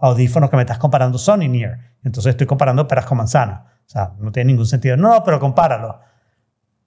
audífonos 0.00 0.50
que 0.50 0.56
me 0.56 0.62
estás 0.62 0.78
comparando 0.78 1.18
son 1.18 1.42
in-ear. 1.42 1.78
Entonces 2.04 2.30
estoy 2.30 2.46
comparando 2.46 2.86
peras 2.86 3.06
con 3.06 3.18
manzanas. 3.18 3.60
O 3.60 3.90
sea, 3.90 4.12
no 4.18 4.30
tiene 4.32 4.52
ningún 4.52 4.66
sentido. 4.66 4.96
No, 4.96 5.22
pero 5.24 5.40
compáralo. 5.40 6.00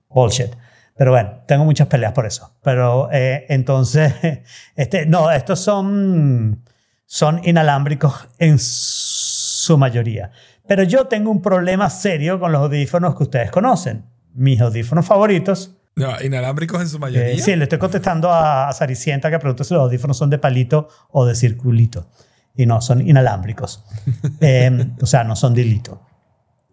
bullshit. 0.10 0.52
Pero 0.96 1.12
bueno, 1.12 1.42
tengo 1.48 1.66
muchas 1.66 1.88
peleas 1.88 2.14
por 2.14 2.26
eso. 2.26 2.56
Pero 2.62 3.10
eh, 3.12 3.46
entonces, 3.50 4.14
este, 4.76 5.06
no, 5.06 5.32
estos 5.32 5.60
son, 5.60 6.64
son 7.06 7.42
inalámbricos 7.44 8.28
en 8.38 8.58
su 8.60 9.78
mayoría. 9.78 10.32
Pero 10.68 10.84
yo 10.84 11.08
tengo 11.08 11.32
un 11.32 11.42
problema 11.42 11.90
serio 11.90 12.40
con 12.40 12.52
los 12.52 12.62
audífonos 12.62 13.16
que 13.16 13.24
ustedes 13.24 13.52
conocen. 13.52 14.06
Mis 14.34 14.62
audífonos 14.62 15.06
favoritos. 15.06 15.76
No, 15.96 16.10
inalámbricos 16.22 16.82
en 16.82 16.88
su 16.88 17.00
mayoría. 17.00 17.32
Eh, 17.32 17.40
sí, 17.40 17.56
le 17.56 17.64
estoy 17.64 17.80
contestando 17.80 18.32
a, 18.32 18.70
a 18.70 18.74
Saricienta 18.74 19.30
que 19.30 19.40
pregunta 19.40 19.64
si 19.64 19.74
los 19.74 19.84
audífonos 19.84 20.18
son 20.18 20.30
de 20.30 20.38
palito 20.38 20.88
o 21.10 21.26
de 21.26 21.36
circulito. 21.36 22.08
Y 22.56 22.66
no, 22.66 22.82
son 22.82 23.08
inalámbricos. 23.08 23.84
Eh, 24.42 24.88
o 25.02 25.06
sea, 25.06 25.24
no 25.24 25.36
son 25.36 25.54
de 25.54 25.62
hilito. 25.62 26.02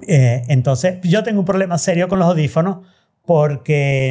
Eh, 0.07 0.43
entonces, 0.49 0.99
yo 1.03 1.23
tengo 1.23 1.41
un 1.41 1.47
problema 1.47 1.77
serio 1.79 2.09
con 2.09 2.19
los 2.19 2.29
audífonos 2.29 2.87
porque 3.27 4.11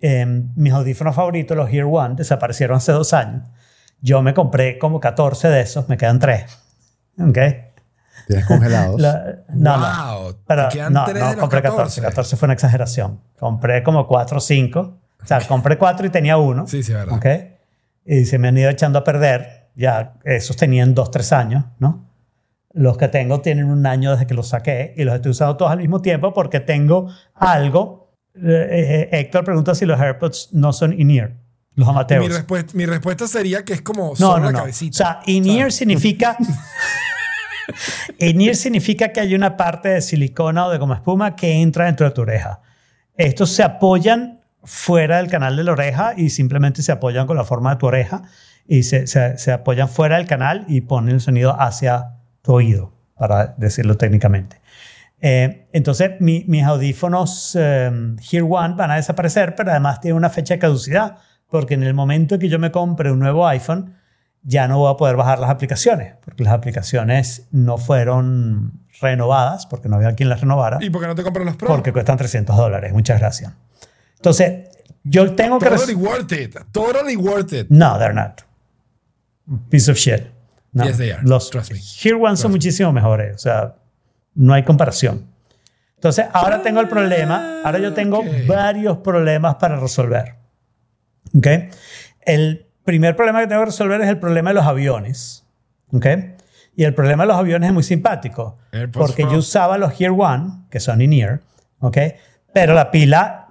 em, 0.00 0.52
mis 0.56 0.72
audífonos 0.72 1.14
favoritos, 1.14 1.56
los 1.56 1.72
Ear 1.72 1.86
One, 1.86 2.16
desaparecieron 2.16 2.78
hace 2.78 2.92
dos 2.92 3.12
años. 3.12 3.44
Yo 4.00 4.22
me 4.22 4.34
compré 4.34 4.78
como 4.78 5.00
14 5.00 5.48
de 5.48 5.60
esos, 5.60 5.88
me 5.88 5.96
quedan 5.96 6.18
3. 6.18 6.44
¿Ok? 7.20 7.38
Tienes 8.26 8.46
congelados. 8.46 9.00
La- 9.00 9.36
no, 9.48 9.76
no. 9.76 10.20
Wow, 10.22 10.36
Pero, 10.46 10.68
te 10.68 10.78
quedan 10.78 10.92
no, 10.92 11.06
no, 11.06 11.12
de 11.12 11.20
los 11.20 11.36
compré 11.36 11.62
14. 11.62 12.02
14 12.02 12.36
fue 12.36 12.46
una 12.46 12.54
exageración. 12.54 13.20
Compré 13.38 13.82
como 13.82 14.06
4 14.06 14.38
o 14.38 14.40
5. 14.40 14.80
O 15.22 15.26
sea, 15.26 15.40
compré 15.46 15.78
4 15.78 16.06
y 16.06 16.10
tenía 16.10 16.36
uno. 16.36 16.66
Sí, 16.66 16.82
sí, 16.82 16.92
es 16.92 16.98
verdad. 16.98 17.16
¿Ok? 17.16 17.26
Y 18.04 18.24
se 18.26 18.38
me 18.38 18.48
han 18.48 18.58
ido 18.58 18.68
echando 18.68 18.98
a 18.98 19.04
perder. 19.04 19.63
Ya 19.74 20.14
esos 20.24 20.56
tenían 20.56 20.94
2, 20.94 21.10
3 21.10 21.32
años, 21.32 21.64
¿no? 21.78 22.08
Los 22.72 22.96
que 22.98 23.08
tengo 23.08 23.40
tienen 23.40 23.66
un 23.66 23.86
año 23.86 24.12
desde 24.12 24.26
que 24.26 24.34
los 24.34 24.48
saqué 24.48 24.94
y 24.96 25.04
los 25.04 25.14
estoy 25.14 25.30
usando 25.32 25.56
todos 25.56 25.70
al 25.72 25.78
mismo 25.78 26.00
tiempo 26.02 26.32
porque 26.32 26.60
tengo 26.60 27.08
algo. 27.34 28.12
Eh, 28.36 29.08
eh, 29.12 29.18
Héctor 29.20 29.44
pregunta 29.44 29.74
si 29.74 29.86
los 29.86 30.00
AirPods 30.00 30.48
no 30.52 30.72
son 30.72 30.92
in-ear, 30.98 31.36
los 31.74 31.86
Mi, 31.86 31.92
amateurs. 31.92 32.34
respuesta, 32.34 32.72
mi 32.74 32.84
respuesta 32.86 33.28
sería 33.28 33.64
que 33.64 33.74
es 33.74 33.82
como 33.82 34.10
No, 34.10 34.16
solo 34.16 34.38
no, 34.38 34.44
la 34.46 34.50
no. 34.52 34.58
O 34.58 34.60
cabecita. 34.62 34.96
sea, 34.96 35.20
in-ear 35.26 35.70
significa. 35.70 36.36
in-ear 38.18 38.56
significa 38.56 39.08
que 39.12 39.20
hay 39.20 39.34
una 39.34 39.56
parte 39.56 39.88
de 39.90 40.02
silicona 40.02 40.66
o 40.66 40.70
de 40.70 40.78
goma 40.78 40.96
espuma 40.96 41.36
que 41.36 41.52
entra 41.62 41.86
dentro 41.86 42.06
de 42.06 42.12
tu 42.12 42.22
oreja. 42.22 42.60
Estos 43.16 43.50
se 43.50 43.62
apoyan 43.62 44.40
fuera 44.64 45.18
del 45.18 45.28
canal 45.28 45.56
de 45.56 45.64
la 45.64 45.72
oreja 45.72 46.14
y 46.16 46.30
simplemente 46.30 46.82
se 46.82 46.90
apoyan 46.92 47.26
con 47.26 47.36
la 47.36 47.44
forma 47.44 47.70
de 47.70 47.76
tu 47.76 47.86
oreja 47.86 48.22
y 48.66 48.82
se, 48.84 49.06
se- 49.06 49.36
se 49.38 49.52
apoyan 49.52 49.88
fuera 49.88 50.16
del 50.16 50.26
canal 50.26 50.64
y 50.68 50.82
ponen 50.82 51.14
el 51.16 51.20
sonido 51.20 51.60
hacia 51.60 52.16
tu 52.42 52.52
oído, 52.54 52.92
para 53.16 53.54
decirlo 53.58 53.96
técnicamente. 53.96 54.60
Eh, 55.20 55.68
entonces, 55.72 56.12
mi- 56.20 56.44
mis 56.48 56.64
audífonos 56.64 57.56
eh, 57.58 57.90
Hear 58.30 58.44
One 58.48 58.74
van 58.76 58.90
a 58.90 58.96
desaparecer, 58.96 59.54
pero 59.54 59.70
además 59.70 60.00
tienen 60.00 60.16
una 60.16 60.30
fecha 60.30 60.54
de 60.54 60.58
caducidad, 60.60 61.18
porque 61.48 61.74
en 61.74 61.82
el 61.82 61.94
momento 61.94 62.38
que 62.38 62.48
yo 62.48 62.58
me 62.58 62.70
compre 62.70 63.10
un 63.12 63.18
nuevo 63.20 63.46
iPhone, 63.46 63.94
ya 64.42 64.68
no 64.68 64.78
voy 64.78 64.92
a 64.92 64.96
poder 64.96 65.16
bajar 65.16 65.38
las 65.38 65.48
aplicaciones, 65.50 66.14
porque 66.22 66.44
las 66.44 66.52
aplicaciones 66.52 67.48
no 67.52 67.78
fueron 67.78 68.82
renovadas, 69.00 69.64
porque 69.66 69.88
no 69.88 69.96
había 69.96 70.14
quien 70.14 70.28
las 70.28 70.40
renovara, 70.42 70.78
¿Y 70.82 70.90
por 70.90 71.00
qué 71.00 71.06
no 71.06 71.14
te 71.14 71.22
compras 71.22 71.46
los 71.46 71.56
Pro? 71.56 71.68
porque 71.68 71.92
cuestan 71.92 72.16
300 72.18 72.54
dólares. 72.56 72.92
Muchas 72.92 73.18
gracias. 73.18 73.52
Entonces, 74.16 74.68
yo 75.02 75.32
tengo 75.34 75.58
que... 75.58 75.68
Totally 75.70 75.94
worth 75.94 76.32
it. 76.32 76.56
Totally 76.72 77.16
worth 77.16 77.52
it. 77.54 77.66
No, 77.70 77.98
they're 77.98 78.14
not. 78.14 78.42
Piece 79.68 79.90
of 79.90 79.96
shit. 79.96 80.26
No. 80.72 80.84
Yes, 80.84 80.98
they 80.98 81.12
are. 81.12 81.22
Los 81.22 81.50
Trust 81.50 81.72
me. 81.72 81.78
Here 81.78 82.16
One 82.16 82.36
son 82.36 82.50
muchísimo 82.50 82.92
mejores. 82.92 83.36
O 83.36 83.38
sea, 83.38 83.76
no 84.34 84.54
hay 84.54 84.64
comparación. 84.64 85.26
Entonces, 85.96 86.26
ahora 86.32 86.62
tengo 86.62 86.80
el 86.80 86.88
problema. 86.88 87.60
Ahora 87.64 87.78
yo 87.78 87.94
tengo 87.94 88.22
varios 88.46 88.98
problemas 88.98 89.54
para 89.54 89.78
resolver. 89.78 90.34
¿Ok? 91.36 91.46
El 92.20 92.66
primer 92.84 93.16
problema 93.16 93.40
que 93.40 93.46
tengo 93.46 93.62
que 93.62 93.66
resolver 93.66 94.00
es 94.02 94.08
el 94.08 94.18
problema 94.18 94.50
de 94.50 94.54
los 94.54 94.66
aviones. 94.66 95.46
¿Ok? 95.92 96.06
Y 96.76 96.84
el 96.84 96.94
problema 96.94 97.22
de 97.22 97.28
los 97.28 97.36
aviones 97.36 97.68
es 97.68 97.72
muy 97.72 97.82
simpático. 97.84 98.58
AirPods 98.72 99.06
porque 99.06 99.22
Pro. 99.22 99.32
yo 99.32 99.38
usaba 99.38 99.78
los 99.78 99.98
Here 99.98 100.10
One, 100.10 100.66
que 100.70 100.80
son 100.80 101.00
in-ear. 101.00 101.40
¿Ok? 101.78 101.98
Pero 102.52 102.74
la 102.74 102.90
pila 102.90 103.43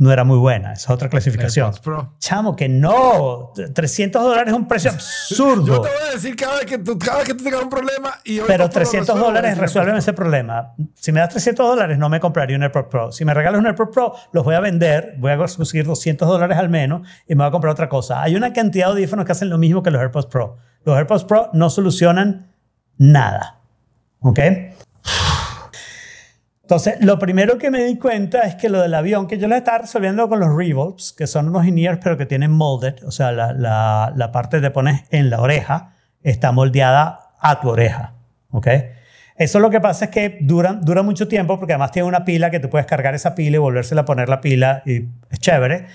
no 0.00 0.10
era 0.10 0.24
muy 0.24 0.38
buena. 0.38 0.72
Esa 0.72 0.84
es 0.84 0.90
otra 0.90 1.10
clasificación. 1.10 1.72
Pro. 1.84 2.14
Chamo, 2.18 2.56
que 2.56 2.70
no. 2.70 3.52
300 3.74 4.22
dólares 4.22 4.52
es 4.52 4.58
un 4.58 4.66
precio 4.66 4.90
Yo 4.90 4.96
absurdo. 4.96 5.82
te 5.82 5.88
voy 5.90 5.98
a 6.08 6.12
decir 6.14 6.34
cada 6.34 6.56
vez 6.56 6.64
que 6.64 6.78
tú, 6.78 6.98
cada 6.98 7.18
vez 7.18 7.26
que 7.28 7.34
tú 7.34 7.44
tengas 7.44 7.62
un 7.62 7.68
problema 7.68 8.14
y 8.24 8.38
hoy 8.40 8.46
Pero 8.46 8.64
por 8.64 8.72
favor 8.72 8.88
300 8.88 9.06
resuelve, 9.08 9.26
dólares 9.26 9.50
resuelve. 9.50 9.66
resuelven 9.66 9.96
ese 9.96 10.12
problema. 10.14 10.72
Si 10.94 11.12
me 11.12 11.20
das 11.20 11.28
300 11.28 11.66
dólares, 11.68 11.98
no 11.98 12.08
me 12.08 12.18
compraría 12.18 12.56
un 12.56 12.62
AirPod 12.62 12.86
Pro. 12.86 13.12
Si 13.12 13.26
me 13.26 13.34
regalas 13.34 13.60
un 13.60 13.66
AirPod 13.66 13.90
Pro, 13.90 14.14
los 14.32 14.42
voy 14.42 14.54
a 14.54 14.60
vender, 14.60 15.16
voy 15.18 15.32
a 15.32 15.36
conseguir 15.36 15.84
200 15.84 16.26
dólares 16.26 16.56
al 16.56 16.70
menos 16.70 17.06
y 17.28 17.34
me 17.34 17.44
voy 17.44 17.48
a 17.48 17.50
comprar 17.52 17.70
otra 17.72 17.90
cosa. 17.90 18.22
Hay 18.22 18.34
una 18.36 18.54
cantidad 18.54 18.86
de 18.86 18.92
audífonos 18.92 19.26
que 19.26 19.32
hacen 19.32 19.50
lo 19.50 19.58
mismo 19.58 19.82
que 19.82 19.90
los 19.90 20.00
AirPods 20.00 20.26
Pro. 20.28 20.56
Los 20.84 20.96
AirPods 20.96 21.24
Pro 21.24 21.50
no 21.52 21.68
solucionan 21.68 22.54
nada. 22.96 23.60
¿Ok? 24.20 24.38
Entonces, 26.70 27.04
lo 27.04 27.18
primero 27.18 27.58
que 27.58 27.68
me 27.68 27.82
di 27.82 27.98
cuenta 27.98 28.42
es 28.42 28.54
que 28.54 28.68
lo 28.68 28.80
del 28.80 28.94
avión, 28.94 29.26
que 29.26 29.38
yo 29.38 29.48
lo 29.48 29.56
estaba 29.56 29.78
resolviendo 29.78 30.28
con 30.28 30.38
los 30.38 30.54
Revolves, 30.54 31.12
que 31.12 31.26
son 31.26 31.48
unos 31.48 31.66
in 31.66 31.74
pero 32.00 32.16
que 32.16 32.26
tienen 32.26 32.52
molded, 32.52 33.02
o 33.04 33.10
sea, 33.10 33.32
la, 33.32 33.52
la, 33.52 34.12
la 34.14 34.30
parte 34.30 34.58
que 34.58 34.62
te 34.62 34.70
pones 34.70 35.02
en 35.10 35.30
la 35.30 35.40
oreja 35.40 35.96
está 36.22 36.52
moldeada 36.52 37.32
a 37.40 37.60
tu 37.60 37.70
oreja. 37.70 38.14
¿Ok? 38.52 38.68
Eso 39.34 39.58
lo 39.58 39.68
que 39.68 39.80
pasa 39.80 40.04
es 40.04 40.10
que 40.12 40.38
dura, 40.42 40.74
dura 40.74 41.02
mucho 41.02 41.26
tiempo 41.26 41.58
porque 41.58 41.72
además 41.72 41.90
tiene 41.90 42.06
una 42.06 42.24
pila 42.24 42.52
que 42.52 42.60
tú 42.60 42.70
puedes 42.70 42.86
cargar 42.86 43.16
esa 43.16 43.34
pila 43.34 43.56
y 43.56 43.58
volvérsela 43.58 44.02
a 44.02 44.04
poner 44.04 44.28
la 44.28 44.40
pila 44.40 44.84
y 44.86 45.08
es 45.28 45.40
chévere, 45.40 45.86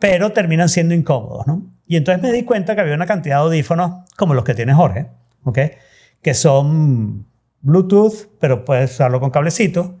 pero 0.00 0.32
terminan 0.32 0.68
siendo 0.68 0.94
incómodos, 0.94 1.46
¿no? 1.46 1.62
Y 1.86 1.94
entonces 1.94 2.20
me 2.20 2.32
di 2.32 2.42
cuenta 2.42 2.74
que 2.74 2.80
había 2.80 2.96
una 2.96 3.06
cantidad 3.06 3.36
de 3.36 3.42
audífonos 3.42 4.10
como 4.16 4.34
los 4.34 4.42
que 4.42 4.54
tiene 4.54 4.74
Jorge, 4.74 5.06
¿ok? 5.44 5.58
Que 6.20 6.34
son 6.34 7.24
Bluetooth, 7.60 8.30
pero 8.40 8.64
puedes 8.64 8.94
usarlo 8.94 9.20
con 9.20 9.30
cablecito, 9.30 10.00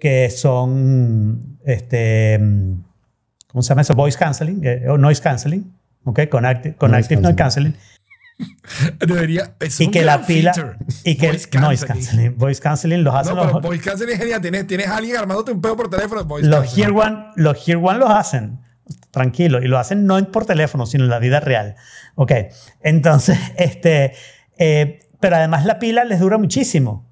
que 0.00 0.30
son, 0.30 1.58
este, 1.64 2.38
¿cómo 3.48 3.62
se 3.62 3.68
llama 3.68 3.82
eso? 3.82 3.94
Voice 3.94 4.18
canceling, 4.18 4.60
eh, 4.64 4.88
o 4.88 4.98
noise 4.98 5.22
canceling, 5.22 5.72
¿ok? 6.04 6.20
Con, 6.28 6.44
acti- 6.44 6.74
con 6.76 6.90
Noise 6.90 7.04
active 7.06 7.20
noise 7.22 7.36
canceling. 7.36 7.76
Debería. 9.06 9.54
Es 9.60 9.80
Y 9.80 9.86
un 9.86 9.90
que 9.92 10.02
la 10.02 10.24
pila, 10.26 10.54
feature. 10.54 10.76
y 11.04 11.16
que 11.16 11.28
Voice 11.28 11.48
noise 11.58 11.86
canceling. 11.86 11.86
canceling, 11.86 12.38
voice 12.38 12.60
canceling 12.60 13.04
los 13.04 13.14
hacen 13.14 13.34
No, 13.36 13.42
pero 13.42 13.52
los, 13.54 13.62
voice 13.62 13.84
canceling 13.84 14.14
es 14.14 14.18
genial. 14.20 14.40
Tienes, 14.40 14.66
tienes 14.66 14.86
a 14.88 14.96
alguien 14.96 15.16
armándote 15.16 15.52
un 15.52 15.60
pedo 15.60 15.76
por 15.76 15.90
teléfono. 15.90 16.24
Voice 16.24 16.46
los 16.48 16.60
canceling. 16.64 16.84
Hear 16.84 16.92
One, 17.06 17.24
los 17.36 17.68
Hear 17.68 17.78
One 17.82 17.98
los 17.98 18.10
hacen, 18.10 18.60
tranquilo, 19.10 19.62
y 19.62 19.68
lo 19.68 19.78
hacen 19.78 20.06
no 20.06 20.18
por 20.30 20.46
teléfono, 20.46 20.86
sino 20.86 21.04
en 21.04 21.10
la 21.10 21.18
vida 21.18 21.40
real. 21.40 21.76
Ok, 22.14 22.32
entonces, 22.82 23.38
este, 23.56 24.14
eh, 24.58 25.00
pero 25.20 25.36
además 25.36 25.66
la 25.66 25.78
pila 25.78 26.04
les 26.04 26.20
dura 26.20 26.38
muchísimo 26.38 27.06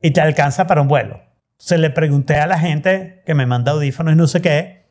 y 0.00 0.10
te 0.10 0.20
alcanza 0.20 0.66
para 0.66 0.82
un 0.82 0.88
vuelo. 0.88 1.20
Se 1.62 1.78
le 1.78 1.90
pregunté 1.90 2.38
a 2.38 2.48
la 2.48 2.58
gente 2.58 3.22
que 3.24 3.36
me 3.36 3.46
manda 3.46 3.70
audífonos 3.70 4.14
y 4.14 4.16
no 4.16 4.26
sé 4.26 4.42
qué, 4.42 4.88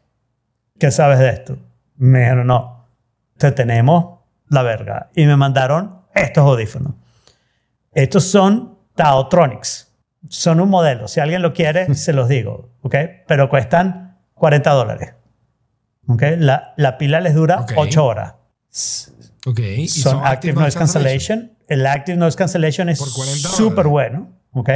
¿qué 0.79 0.89
sabes 0.89 1.19
de 1.19 1.27
esto? 1.27 1.57
Me 1.97 2.19
dijeron, 2.19 2.47
no, 2.47 2.87
te 3.37 3.51
tenemos 3.51 4.21
la 4.47 4.63
verga. 4.63 5.09
Y 5.13 5.25
me 5.25 5.35
mandaron 5.35 6.03
estos 6.15 6.45
audífonos. 6.45 6.93
Estos 7.91 8.23
son 8.23 8.77
Taotronics. 8.95 9.93
Son 10.29 10.61
un 10.61 10.69
modelo. 10.69 11.09
Si 11.09 11.19
alguien 11.19 11.41
lo 11.41 11.51
quiere, 11.51 11.93
se 11.95 12.13
los 12.13 12.29
digo. 12.29 12.69
¿ok? 12.83 12.95
Pero 13.27 13.49
cuestan 13.49 14.21
40 14.35 14.71
dólares. 14.71 15.13
¿ok? 16.07 16.23
La, 16.37 16.73
la 16.77 16.97
pila 16.97 17.19
les 17.19 17.35
dura 17.35 17.59
Ok. 17.59 17.73
8 17.75 18.05
horas. 18.05 18.35
Ok. 19.45 19.59
y 19.59 19.89
Son, 19.89 20.25
Active 20.25 20.53
Noise 20.53 20.77
Cancellation. 20.77 21.51
El 21.67 21.85
Active 21.85 22.17
Noise 22.17 22.37
Cancellation 22.37 22.87
es 22.87 22.99
Por 22.99 23.11
40 23.11 23.49
súper 23.49 23.87
bueno. 23.87 24.29
¿ok? 24.53 24.69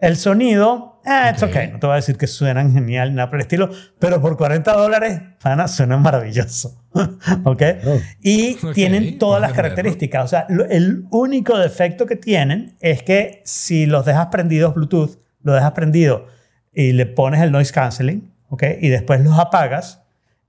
El 0.00 0.16
sonido, 0.16 1.00
eh, 1.04 1.30
it's 1.30 1.42
Ok. 1.42 1.50
okay. 1.50 1.68
No 1.72 1.78
te 1.78 1.86
voy 1.86 1.92
a 1.94 1.96
decir 1.96 2.16
que 2.16 2.26
suenan 2.26 2.72
genial 2.72 3.10
ni 3.10 3.16
nada 3.16 3.28
por 3.28 3.36
el 3.38 3.42
estilo, 3.42 3.70
pero 3.98 4.20
por 4.20 4.36
40 4.36 4.72
dólares, 4.72 5.20
pana, 5.42 5.68
suenan 5.68 6.00
maravilloso. 6.02 6.82
¿ok? 7.44 7.62
Oh. 7.86 7.98
Y 8.22 8.54
Ok, 8.64 8.72
tienen 8.74 9.18
todas 9.18 9.40
las 9.40 9.52
características. 9.52 10.24
O 10.24 10.28
sea, 10.28 10.46
lo- 10.48 10.64
el 10.66 11.04
único 11.10 11.58
defecto 11.58 12.06
que 12.06 12.16
tienen 12.16 12.76
es 12.80 13.02
que 13.02 13.42
si 13.44 13.86
los 13.86 14.04
dejas 14.06 14.26
prendidos 14.28 14.74
Bluetooth, 14.74 15.18
lo 15.42 15.52
dejas 15.52 15.72
prendido 15.72 16.26
y 16.72 16.92
le 16.92 17.06
pones 17.06 17.40
el 17.42 17.52
noise 17.52 17.72
canceling, 17.72 18.32
¿ok? 18.48 18.62
Y 18.80 18.88
después 18.88 19.20
los 19.22 19.38
apagas, 19.38 20.02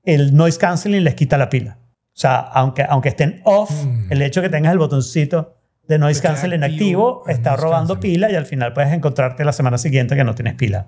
el 0.03 0.35
noise 0.35 0.57
canceling 0.57 1.03
les 1.03 1.15
quita 1.15 1.37
la 1.37 1.49
pila. 1.49 1.77
O 2.13 2.19
sea, 2.21 2.37
aunque, 2.39 2.83
aunque 2.87 3.09
estén 3.09 3.41
off, 3.45 3.71
Mm. 3.85 4.11
el 4.11 4.21
hecho 4.21 4.41
que 4.41 4.49
tengas 4.49 4.71
el 4.73 4.79
botoncito 4.79 5.57
de 5.91 5.99
noise 5.99 6.21
queda 6.21 6.33
canceling 6.33 6.63
activo 6.63 7.23
está 7.27 7.57
robando 7.57 7.99
pila 7.99 8.31
y 8.31 8.35
al 8.35 8.45
final 8.45 8.71
puedes 8.71 8.93
encontrarte 8.93 9.43
la 9.43 9.51
semana 9.51 9.77
siguiente 9.77 10.15
que 10.15 10.23
no 10.23 10.33
tienes 10.33 10.55
pila. 10.55 10.87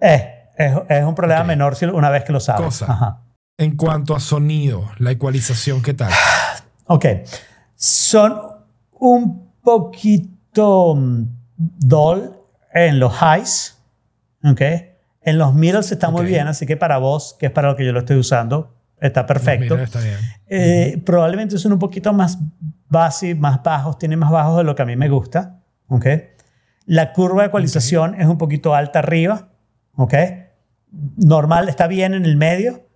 Eh, 0.00 0.48
es, 0.56 0.72
es 0.88 1.04
un 1.04 1.14
problema 1.14 1.44
menor 1.44 1.76
si 1.76 1.84
una 1.84 2.10
vez 2.10 2.24
que 2.24 2.32
lo 2.32 2.40
sabes. 2.40 2.64
Cosa. 2.64 2.86
Ajá. 2.90 3.20
En 3.56 3.76
cuanto 3.76 4.16
a 4.16 4.20
sonido, 4.20 4.90
la 4.98 5.12
ecualización, 5.12 5.82
¿qué 5.82 5.94
tal? 5.94 6.12
Ok. 6.88 7.04
Son 7.74 8.40
un 8.92 9.50
poquito 9.60 10.94
mm, 10.94 11.24
dull 11.56 12.30
en 12.72 13.00
los 13.00 13.12
highs. 13.20 13.76
Ok. 14.44 14.60
En 15.22 15.38
los 15.38 15.52
middles 15.52 15.90
está 15.90 16.10
muy 16.10 16.26
bien, 16.26 16.46
así 16.46 16.64
que 16.64 16.76
para 16.76 16.98
vos, 16.98 17.34
que 17.40 17.46
es 17.46 17.52
para 17.52 17.68
lo 17.70 17.76
que 17.76 17.84
yo 17.84 17.92
lo 17.92 17.98
estoy 17.98 18.18
usando, 18.18 18.75
está 19.00 19.26
perfecto. 19.26 19.74
Mira, 19.74 19.84
está 19.84 20.00
bien. 20.00 20.16
Eh, 20.46 21.02
Probablemente 21.04 21.58
son 21.58 21.72
un 21.72 21.78
poquito 21.78 22.12
más 22.12 22.38
básicos, 22.88 23.40
más 23.40 23.62
bajos, 23.62 23.98
tienen 23.98 24.18
más 24.18 24.30
bajos 24.30 24.58
de 24.58 24.64
lo 24.64 24.74
que 24.74 24.82
a 24.82 24.86
mí 24.86 24.96
me 24.96 25.08
gusta. 25.08 25.60
¿ok? 25.88 26.06
La 26.86 27.12
curva 27.12 27.42
de 27.42 27.48
ecualización 27.48 28.20
es 28.20 28.26
un 28.26 28.38
poquito 28.38 28.74
alta 28.74 29.00
arriba. 29.00 29.48
¿ok? 29.96 30.14
Normal 31.16 31.68
está 31.68 31.86
bien 31.86 32.14
en 32.14 32.24
el 32.24 32.36
medio 32.36 32.88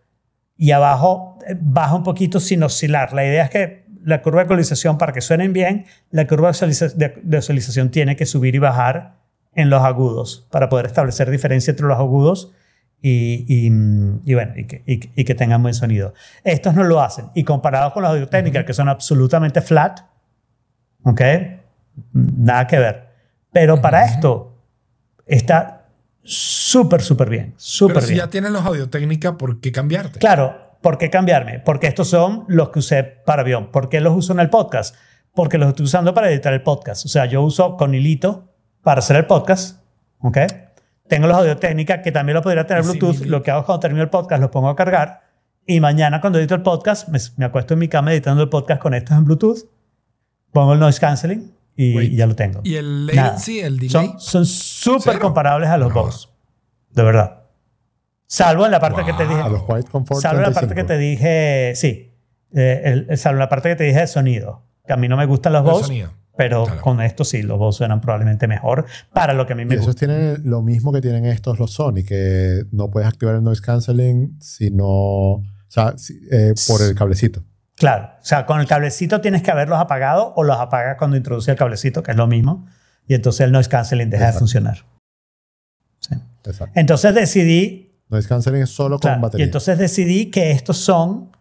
y 0.56 0.70
abajo 0.70 1.39
eh, 1.47 1.56
baja 1.60 1.94
un 1.94 2.05
poquito 2.05 2.40
sin 2.40 2.62
oscilar. 2.62 3.12
La 3.12 3.24
idea 3.24 3.44
es 3.44 3.51
que 3.51 3.86
la 4.02 4.22
curva 4.22 4.40
de 4.40 4.44
ecualización, 4.44 4.97
para 4.97 5.12
que 5.12 5.20
suenen 5.20 5.52
bien, 5.52 5.85
la 6.10 6.27
curva 6.27 6.52
de 6.52 7.39
oscilización 7.39 7.90
tiene 7.90 8.16
que 8.16 8.27
subir 8.27 8.55
y 8.55 8.59
bajar 8.59 9.20
en 9.55 9.68
los 9.68 9.82
agudos 9.82 10.48
para 10.51 10.68
poder 10.68 10.86
establecer 10.86 11.31
diferencia 11.31 11.72
entre 11.72 11.86
los 11.86 11.98
agudos 11.98 12.52
y, 13.02 13.44
y, 13.66 13.70
mm, 13.70 14.20
y 14.27 14.35
bueno, 14.35 14.52
y 14.56 14.66
que, 14.66 14.82
y 14.86 15.24
que- 15.24 15.35
tengan 15.35 15.62
buen 15.62 15.74
sonido. 15.74 16.12
Estos 16.44 16.74
no 16.74 16.85
lo 16.85 17.01
hacen. 17.01 17.27
Y 17.35 17.44
comparado 17.44 17.93
con 17.93 18.02
las 18.02 18.12
audio 18.12 18.28
técnicas, 18.28 18.64
que 18.64 18.74
son 18.74 18.89
absolutamente 18.89 19.60
flat, 19.62 20.01
¿ok? 21.05 21.20
Nada 22.12 22.66
que 22.66 22.78
ver. 22.78 23.09
Pero 23.52 23.81
para 23.81 24.05
esto 24.05 24.59
está 25.27 25.89
súper, 26.22 27.01
súper 27.02 27.31
bien. 27.31 27.55
Súper 27.56 27.94
Pero 27.94 28.06
si 28.06 28.12
bien. 28.14 28.24
ya 28.27 28.31
tienes 28.31 28.51
los 28.51 28.64
audio 28.64 28.89
técnica, 28.90 29.36
¿por 29.39 29.60
qué 29.60 29.72
cambiarte? 29.72 30.18
Claro, 30.18 30.77
¿por 30.82 30.98
qué 30.98 31.10
cambiarme? 31.10 31.59
Porque 31.60 31.86
estos 31.86 32.09
son 32.09 32.44
los 32.48 32.70
que 32.70 32.78
usé 32.81 33.02
para 33.02 33.43
avión. 33.43 33.70
¿Por 33.70 33.89
qué 33.89 34.01
los 34.01 34.16
uso 34.16 34.32
en 34.32 34.40
el 34.40 34.51
podcast? 34.51 34.94
Porque 35.35 35.59
los 35.59 35.68
estoy 35.70 35.85
usando 35.86 36.12
para 36.14 36.31
editar 36.31 36.52
el 36.52 36.62
podcast. 36.62 37.06
O 37.06 37.09
sea, 37.09 37.27
yo 37.27 37.43
uso 37.43 37.77
con 37.77 37.94
hilito 37.94 38.52
para 38.82 38.98
hacer 38.98 39.16
el 39.16 39.27
podcast. 39.27 39.81
¿Ok? 40.20 40.36
Tengo 41.10 41.26
los 41.26 41.36
audio 41.36 41.56
técnica 41.58 42.00
que 42.00 42.10
también 42.12 42.34
lo 42.36 42.42
podría 42.42 42.66
tener 42.66 42.82
Bluetooth. 42.84 43.16
hilito. 43.16 43.28
Lo 43.30 43.42
que 43.42 43.50
hago 43.50 43.60
es 43.60 43.66
cuando 43.66 43.80
termino 43.80 44.02
el 44.02 44.08
podcast, 44.10 44.40
los 44.40 44.50
pongo 44.50 44.68
a 44.70 44.76
cargar. 44.76 45.20
Y 45.66 45.80
mañana, 45.80 46.20
cuando 46.22 46.38
edito 46.38 46.54
el 46.54 46.62
podcast, 46.62 47.08
me, 47.08 47.18
me 47.36 47.44
acuesto 47.44 47.74
en 47.74 47.80
mi 47.80 47.88
cama 47.88 48.12
editando 48.12 48.42
el 48.42 48.48
podcast 48.48 48.80
con 48.80 48.94
estos 48.94 49.16
en 49.18 49.24
Bluetooth. 49.24 49.58
Pongo 50.52 50.72
el 50.72 50.80
noise 50.80 50.98
canceling 51.00 51.52
y, 51.76 51.96
Wait. 51.96 52.12
ya 52.14 52.26
lo 52.26 52.34
tengo. 52.34 52.60
Y 52.64 52.76
el 52.76 53.06
latency, 53.06 53.60
el 53.60 53.78
delay. 53.78 54.14
Son 54.18 54.46
súper 54.46 55.18
comparables 55.18 55.68
a 55.68 55.76
los 55.76 55.92
No. 55.94 56.02
Bose. 56.04 56.28
De 56.92 57.02
verdad. 57.02 57.42
Salvo 58.26 58.64
en 58.64 58.70
la 58.72 58.80
parte 58.80 59.04
que 59.04 59.12
te 59.12 59.26
dije. 59.26 59.40
A 59.40 59.48
los 59.48 59.64
Quiet 59.64 59.88
Comfort 59.88 60.20
Salvo 60.20 60.40
la 60.42 60.52
parte 60.52 60.74
que 60.74 60.84
35. 60.84 60.86
te 60.86 60.98
dije, 60.98 61.72
sí, 61.76 62.12
eh, 62.54 62.82
el- 62.84 63.06
el- 63.10 63.18
salvo 63.18 63.38
la 63.40 63.48
parte 63.48 63.68
que 63.70 63.76
te 63.76 63.84
dije 63.84 63.98
de 64.00 64.06
sonido, 64.06 64.62
que 64.86 64.92
a 64.92 64.96
mí 64.96 65.08
no 65.08 65.16
me 65.16 65.26
gustan 65.26 65.52
los 65.52 65.64
Bose, 65.64 65.86
sonido. 65.86 66.12
Pero 66.40 66.64
Claro. 66.64 66.80
con 66.80 67.02
esto 67.02 67.22
sí, 67.22 67.42
los 67.42 67.58
Bose 67.58 67.78
suenan 67.78 68.00
probablemente 68.00 68.48
mejor 68.48 68.86
para 69.12 69.34
lo 69.34 69.46
que 69.46 69.52
a 69.52 69.56
mí 69.56 69.62
Y 69.62 69.66
me 69.66 69.74
esos 69.74 69.88
gusta. 69.88 70.06
tienen 70.06 70.40
lo 70.44 70.62
mismo 70.62 70.90
que 70.90 71.02
tienen 71.02 71.26
estos 71.26 71.58
los 71.58 71.72
Sony, 71.74 72.02
que 72.06 72.62
no 72.72 72.90
puedes 72.90 73.06
activar 73.06 73.34
el 73.34 73.42
noise 73.42 73.60
canceling 73.60 74.38
sino, 74.40 74.86
o 74.86 75.42
sea, 75.68 75.98
si- 75.98 76.18
eh, 76.32 76.54
por 76.66 76.80
el 76.80 76.94
cablecito. 76.94 77.44
Claro, 77.76 78.06
o 78.18 78.24
sea, 78.24 78.46
con 78.46 78.58
el 78.58 78.66
cablecito 78.66 79.20
tienes 79.20 79.42
que 79.42 79.50
haberlos 79.50 79.78
apagado 79.78 80.32
o 80.34 80.42
los 80.42 80.56
apagas 80.58 80.96
cuando 80.96 81.18
introduce 81.18 81.50
el 81.50 81.58
cablecito, 81.58 82.02
que 82.02 82.12
es 82.12 82.16
lo 82.16 82.26
mismo, 82.26 82.66
y 83.06 83.12
entonces 83.12 83.42
el 83.42 83.52
noise 83.52 83.68
canceling 83.68 84.08
deja 84.08 84.22
de 84.24 84.28
Exacto. 84.30 84.38
funcionar. 84.40 84.78
Sí. 85.98 86.14
Exacto. 86.44 86.72
Entonces 86.80 87.14
decidí 87.14 87.86
Noise 88.08 88.28
canceling 88.28 88.62
es 88.62 88.70
solo 88.70 88.96
con 88.98 89.00
Claro, 89.02 89.18
y 89.18 89.22
batería. 89.22 89.44
entonces 89.44 89.78
decidí 89.78 90.30
que 90.30 90.52
estos 90.52 90.78
son 90.78 91.32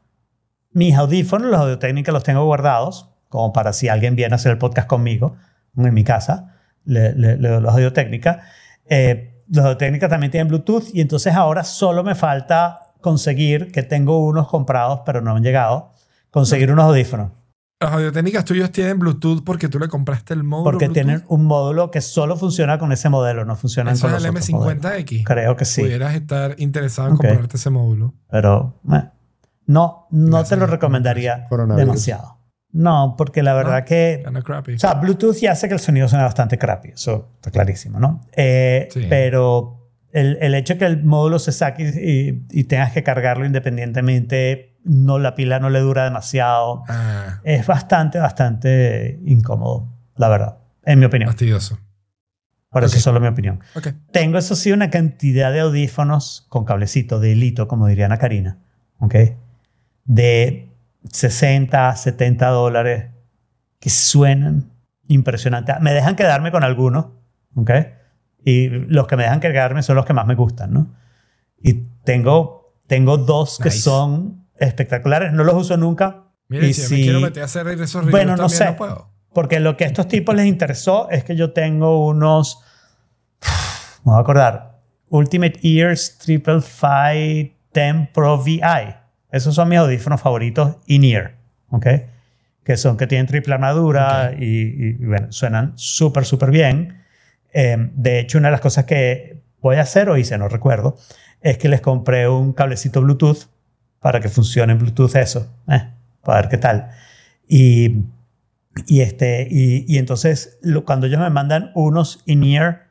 mis 0.72 0.94
audífonos, 0.96 1.50
los 1.50 1.60
audio 1.62 1.80
técnicas 1.80 2.14
los 2.14 2.24
tengo 2.24 2.44
guardados, 2.46 3.09
como 3.30 3.54
para 3.54 3.72
si 3.74 3.88
alguien 3.88 4.16
viene 4.16 4.34
a 4.34 4.36
hacer 4.36 4.52
el 4.52 4.58
podcast 4.58 4.88
conmigo 4.88 5.36
en 5.78 5.94
mi 5.94 6.04
casa, 6.04 6.56
le, 6.86 7.14
le- 7.14 7.38
le 7.38 7.50
doy 7.50 7.62
los 7.62 7.74
audio 7.74 7.94
técnicas. 7.94 8.38
Eh, 8.90 9.44
los 9.50 9.64
audio 9.66 9.78
técnicas 9.78 10.10
también 10.10 10.32
tienen 10.32 10.48
Bluetooth 10.48 10.86
y 10.94 11.02
entonces 11.02 11.34
ahora 11.34 11.64
solo 11.64 12.04
me 12.04 12.16
falta 12.16 12.80
conseguir, 13.02 13.72
que 13.72 13.82
tengo 13.84 14.26
unos 14.26 14.48
comprados 14.48 15.02
pero 15.06 15.22
no 15.22 15.36
han 15.36 15.44
llegado, 15.44 15.94
conseguir 16.32 16.72
unos 16.72 16.86
audífonos. 16.86 17.32
Los 17.82 17.92
audio 17.94 18.12
técnicas 18.12 18.44
tuyos 18.44 18.72
tienen 18.74 19.00
Bluetooth 19.00 19.42
porque 19.46 19.70
tú 19.70 19.80
le 19.80 19.88
compraste 19.88 20.34
el 20.34 20.44
módulo. 20.44 20.66
Porque 20.66 20.88
Bluetooth. 20.88 20.94
tienen 21.06 21.24
un 21.30 21.46
módulo 21.46 21.92
que 21.92 22.02
solo 22.02 22.36
funciona 22.36 22.78
con 22.78 22.92
ese 22.92 23.08
modelo, 23.08 23.46
no 23.46 23.56
funcionan 23.56 23.94
Eso 23.94 24.02
con 24.08 24.12
los 24.12 24.24
el 24.26 24.30
otros 24.32 24.50
modelos. 24.50 24.84
M50X. 24.84 25.24
Creo 25.24 25.56
que 25.56 25.64
sí. 25.64 25.82
Pudieras 25.84 26.14
estar 26.14 26.56
interesado 26.58 27.08
en 27.08 27.14
Ok. 27.14 27.22
comprarte 27.22 27.56
ese 27.56 27.70
módulo. 27.70 28.14
Pero 28.30 28.82
eh, 28.92 29.04
no, 29.68 30.08
no 30.12 30.28
Gracias, 30.32 30.50
te 30.50 30.56
lo 30.58 30.66
recomendaría 30.68 31.48
demasiado. 31.78 32.39
No, 32.72 33.16
porque 33.18 33.42
la 33.44 33.54
verdad 33.56 33.80
No, 33.80 33.86
que... 33.86 34.24
Crappy. 34.44 34.74
O 34.76 34.80
sea, 34.80 34.94
Bluetooth 34.96 35.38
ya 35.38 35.54
hace 35.54 35.68
que 35.68 35.74
el 35.74 35.80
sonido 35.80 36.08
suene 36.08 36.24
bastante 36.24 36.58
crappy, 36.58 36.90
eso 36.90 37.30
está 37.36 37.50
clarísimo, 37.52 38.00
¿no? 38.00 38.22
Eh, 38.36 38.88
Sí. 38.92 39.06
Pero 39.10 39.88
el, 40.12 40.38
el 40.42 40.54
hecho 40.56 40.74
de 40.74 40.80
que 40.80 40.86
el 40.86 41.04
módulo 41.04 41.40
se 41.40 41.52
saque 41.52 41.84
y, 42.52 42.60
y 42.60 42.64
tengas 42.66 42.92
que 42.92 43.02
cargarlo 43.04 43.46
independientemente, 43.46 44.76
no, 44.84 45.20
la 45.20 45.36
pila 45.36 45.60
no 45.60 45.70
le 45.70 45.80
dura 45.80 46.04
demasiado, 46.06 46.84
ah, 46.88 47.40
es 47.44 47.66
bastante, 47.66 48.20
bastante 48.20 49.20
incómodo, 49.26 49.88
la 50.16 50.30
verdad, 50.30 50.58
en 50.86 51.00
mi 51.00 51.06
opinión. 51.06 51.30
fastidioso. 51.30 51.80
Por 52.72 52.84
eso 52.84 52.94
Ok. 52.94 52.98
es 52.98 53.04
solo 53.04 53.20
mi 53.20 53.28
opinión. 53.28 53.62
Ok. 53.76 53.88
Tengo, 54.12 54.38
eso 54.38 54.56
sí, 54.56 54.72
una 54.72 54.92
cantidad 54.92 55.52
de 55.52 55.62
audífonos 55.62 56.46
con 56.50 56.66
cablecito, 56.66 57.20
de 57.20 57.32
hilito, 57.32 57.68
como 57.68 57.88
diría 57.88 58.06
Ana 58.06 58.18
Karina, 58.20 58.60
¿ok? 59.00 59.16
De 60.06 60.69
60, 61.12 61.96
70 61.96 62.48
dólares 62.50 63.06
que 63.80 63.90
suenan 63.90 64.72
impresionante. 65.08 65.74
Me 65.82 65.94
dejan 65.94 66.16
quedarme 66.16 66.52
con 66.52 66.64
algunos, 66.64 67.08
¿ok? 67.56 67.72
Y 68.46 68.70
los 68.70 69.08
que 69.08 69.16
me 69.16 69.24
dejan 69.24 69.40
quedarme 69.40 69.84
son 69.84 69.96
los 69.96 70.06
que 70.06 70.14
más 70.14 70.26
me 70.26 70.36
gustan, 70.36 70.74
¿no? 70.74 70.96
Y 71.62 71.74
tengo, 72.04 72.76
tengo 72.88 73.18
dos 73.18 73.58
que 73.58 73.70
Nice. 73.70 73.80
son 73.82 74.48
espectaculares. 74.58 75.32
No 75.34 75.44
los 75.44 75.56
uso 75.56 75.78
nunca. 75.78 76.26
Mira, 76.48 76.66
Y 76.66 76.74
si, 76.74 76.82
si- 76.84 76.96
me 76.96 77.02
quiero 77.02 77.20
meter 77.22 77.44
a 77.44 77.46
hacer 77.46 77.68
esos 77.68 77.94
reviews 78.06 78.12
Bueno, 78.12 78.36
no 78.36 78.50
sé. 78.50 78.66
no 78.66 78.76
puedo. 78.76 79.10
Porque 79.34 79.60
lo 79.60 79.78
que 79.78 79.84
a 79.84 79.88
estos 79.88 80.08
tipos 80.08 80.34
les 80.36 80.46
interesó 80.48 81.10
es 81.10 81.24
que 81.24 81.36
yo 81.36 81.52
tengo 81.54 82.08
unos. 82.08 82.62
Me 84.04 84.12
voy 84.12 84.18
a 84.18 84.22
acordar. 84.22 84.80
Ultimate 85.10 85.60
Ears 85.64 86.18
Triple 86.18 86.62
Five 86.62 87.56
10 87.74 88.10
Pro 88.14 88.42
VI. 88.44 88.62
Esos 89.32 89.56
son 89.56 89.70
mis 89.70 89.80
audífonos 89.80 90.22
favoritos 90.22 90.78
in-ear. 90.88 91.36
¿Ok? 91.70 91.86
Que 92.64 92.78
son 92.78 92.98
que 92.98 93.08
tienen 93.08 93.28
triple 93.28 93.54
armadura 93.54 94.34
y, 94.38 94.46
y, 94.46 94.98
y, 95.00 95.06
bueno, 95.06 95.32
suenan 95.32 95.74
súper, 95.76 96.26
súper 96.26 96.52
bien. 96.52 97.04
Eh, 97.54 97.78
de 97.94 98.20
hecho, 98.20 98.38
una 98.38 98.48
de 98.50 98.54
las 98.54 98.62
cosas 98.62 98.86
que 98.86 99.42
voy 99.62 99.78
a 99.78 99.82
hacer 99.82 100.10
o 100.10 100.18
hice, 100.18 100.38
no 100.38 100.48
recuerdo, 100.50 100.98
es 101.42 101.58
que 101.58 101.70
les 101.70 101.82
compré 101.82 102.28
un 102.28 102.54
cablecito 102.54 103.02
Bluetooth 103.02 103.48
para 104.00 104.20
que 104.20 104.30
funcione 104.30 104.74
en 104.74 104.80
Bluetooth 104.80 105.16
eso. 105.16 105.52
Eh, 105.68 105.82
para 106.24 106.42
ver 106.42 106.50
qué 106.50 106.58
tal. 106.58 106.90
Y 107.48 108.04
y, 108.88 109.02
este, 109.02 109.48
y, 109.50 109.84
y 109.94 109.98
entonces, 109.98 110.58
lo- 110.62 110.86
cuando 110.86 111.08
ellos 111.08 111.20
me 111.20 111.30
mandan 111.30 111.72
unos 111.76 112.22
in-ear 112.26 112.88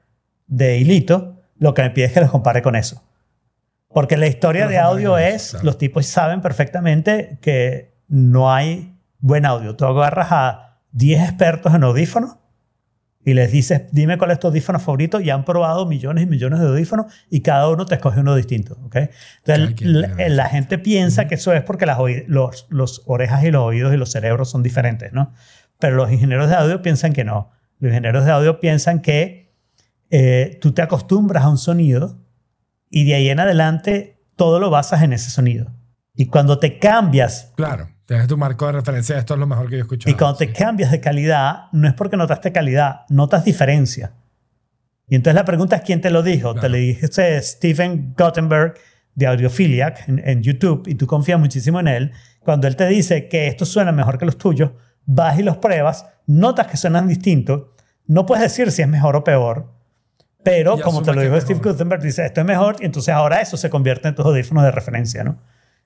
de 0.46 0.78
hilito, 0.78 1.40
lo 1.58 1.72
que 1.72 1.82
me 1.82 1.90
pide 1.90 2.06
es 2.06 2.12
que 2.12 2.20
los 2.20 2.30
compare 2.30 2.60
con 2.62 2.76
eso. 2.76 3.02
Porque 3.88 4.16
la 4.16 4.26
historia 4.26 4.68
de 4.68 4.78
audio 4.78 5.16
es, 5.16 5.50
claro. 5.50 5.64
los 5.66 5.78
tipos 5.78 6.06
saben 6.06 6.40
perfectamente 6.40 7.38
que 7.40 7.94
no 8.06 8.52
hay 8.52 8.98
buen 9.18 9.46
audio. 9.46 9.76
Tú 9.76 9.86
agarras 9.86 10.28
a 10.30 10.80
10 10.92 11.22
expertos 11.22 11.74
en 11.74 11.84
audífonos 11.84 12.36
y 13.24 13.34
les 13.34 13.50
dices, 13.52 13.82
dime 13.92 14.16
cuál 14.16 14.30
es 14.30 14.38
tu 14.38 14.46
audífono 14.46 14.78
favorito 14.78 15.20
y 15.20 15.30
han 15.30 15.44
probado 15.44 15.84
millones 15.86 16.24
y 16.24 16.26
millones 16.26 16.60
de 16.60 16.66
audífonos 16.66 17.12
y 17.28 17.40
cada 17.40 17.68
uno 17.68 17.84
te 17.84 17.94
escoge 17.96 18.20
uno 18.20 18.34
distinto. 18.34 18.78
¿ok? 18.84 18.96
Cada 19.44 19.58
Entonces, 19.64 20.30
la, 20.30 20.46
gente 20.48 20.78
piensa 20.78 21.26
que 21.26 21.34
eso 21.34 21.52
es 21.52 21.62
porque 21.62 21.84
las 21.84 21.98
oí- 21.98 22.24
los, 22.26 22.66
los 22.70 23.02
orejas 23.06 23.44
y 23.44 23.50
los 23.50 23.62
oídos 23.62 23.92
y 23.92 23.96
los 23.96 24.10
cerebros 24.12 24.50
son 24.50 24.62
diferentes, 24.62 25.12
¿no? 25.12 25.32
Pero 25.78 25.96
los 25.96 26.10
ingenieros 26.10 26.48
de 26.48 26.56
audio 26.56 26.82
piensan 26.82 27.12
que 27.12 27.24
no. 27.24 27.50
Los 27.78 27.90
ingenieros 27.90 28.24
de 28.24 28.30
audio 28.32 28.60
piensan 28.60 29.00
que 29.00 29.54
eh, 30.10 30.58
tú 30.60 30.72
te 30.72 30.82
acostumbras 30.82 31.44
a 31.44 31.48
un 31.50 31.58
sonido 31.58 32.18
y 32.90 33.04
de 33.04 33.14
ahí 33.14 33.28
en 33.28 33.40
adelante 33.40 34.18
todo 34.36 34.60
lo 34.60 34.70
basas 34.70 35.02
en 35.02 35.12
ese 35.12 35.30
sonido. 35.30 35.72
Y 36.14 36.26
cuando 36.26 36.58
te 36.58 36.78
cambias 36.78 37.52
Claro. 37.56 37.88
Tienes 38.06 38.26
tu 38.26 38.38
marco 38.38 38.64
de 38.66 38.72
referencia. 38.72 39.18
Esto 39.18 39.34
es 39.34 39.40
lo 39.40 39.46
mejor 39.46 39.66
que 39.66 39.72
yo 39.72 39.78
he 39.78 39.82
escuchado. 39.82 40.10
y 40.10 40.16
cuando 40.16 40.38
te 40.38 40.46
Sí. 40.46 40.52
cambias 40.54 40.90
de 40.90 40.98
calidad, 41.00 41.64
no 41.72 41.86
es 41.86 41.92
porque 41.94 42.16
notaste 42.16 42.52
calidad, 42.52 43.00
notas 43.10 43.44
diferencia. 43.44 44.12
Y 45.08 45.14
entonces 45.14 45.34
la 45.34 45.44
pregunta 45.44 45.76
es 45.76 45.82
quién 45.82 46.00
te 46.00 46.10
lo 46.10 46.22
dijo. 46.22 46.52
Claro. 46.52 46.60
Te 46.62 46.68
lo 46.70 46.76
dijiste 46.78 47.40
Stephen 47.42 48.14
Gottenberg 48.16 48.74
de 49.14 49.26
Audiophiliac 49.26 50.08
en, 50.08 50.22
en 50.24 50.42
YouTube 50.42 50.84
y 50.86 50.94
tú 50.94 51.06
confías 51.06 51.38
muchísimo 51.38 51.80
en 51.80 51.88
él. 51.88 52.12
Cuando 52.40 52.66
él 52.66 52.76
te 52.76 52.86
dice 52.88 53.28
que 53.28 53.46
estos 53.46 53.68
suenan 53.68 53.94
mejor 53.94 54.16
que 54.18 54.24
los 54.24 54.38
tuyos, 54.38 54.70
vas 55.04 55.38
y 55.38 55.42
los 55.42 55.58
pruebas, 55.58 56.06
notas 56.26 56.66
que 56.68 56.76
suenan 56.78 57.08
distintos. 57.08 57.64
No 58.06 58.24
puedes 58.24 58.42
decir 58.42 58.70
si 58.72 58.80
es 58.82 58.88
mejor 58.88 59.16
o 59.16 59.24
peor, 59.24 59.74
pero 60.50 60.78
como 60.80 61.02
te 61.02 61.12
lo 61.12 61.20
dijo 61.20 61.40
Steve 61.40 61.58
mejor. 61.58 61.72
Guttenberg, 61.72 62.02
dice 62.02 62.24
esto 62.26 62.40
es 62.40 62.46
mejor 62.46 62.76
y 62.80 62.84
entonces 62.86 63.14
ahora 63.14 63.40
eso 63.40 63.56
se 63.56 63.70
convierte 63.70 64.08
en 64.08 64.14
tus 64.14 64.24
audífonos 64.26 64.64
de 64.64 64.70
referencia, 64.70 65.24
¿no? 65.24 65.38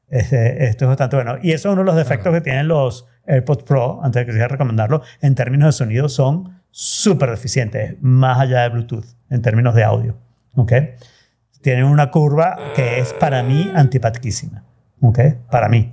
Este, 0.08 0.66
esto 0.66 0.84
es 0.84 0.88
bastante 0.88 1.16
bueno. 1.16 1.38
Y 1.42 1.52
eso 1.52 1.68
es 1.68 1.72
uno 1.72 1.82
de 1.82 1.86
los 1.86 1.96
defectos 1.96 2.24
Claro. 2.24 2.38
que 2.38 2.40
tienen 2.42 2.68
los 2.68 3.06
AirPods 3.26 3.64
Pro, 3.64 4.00
antes 4.02 4.20
de 4.20 4.26
que 4.26 4.32
quisiera 4.32 4.48
recomendarlo, 4.48 5.02
en 5.20 5.34
términos 5.34 5.66
de 5.68 5.72
sonido 5.72 6.08
son 6.08 6.60
súper 6.70 7.30
deficientes, 7.30 7.96
más 8.00 8.38
allá 8.38 8.62
de 8.62 8.68
Bluetooth, 8.68 9.06
en 9.30 9.42
términos 9.42 9.74
de 9.74 9.84
audio. 9.84 10.16
¿ok? 10.56 10.72
tienen 11.62 11.84
una 11.84 12.10
curva 12.10 12.58
que 12.74 12.98
es 12.98 13.12
para 13.14 13.42
mí 13.42 13.70
antipatiquísima. 13.74 14.64
¿Ok? 15.00 15.18
Para 15.50 15.68
mí. 15.68 15.92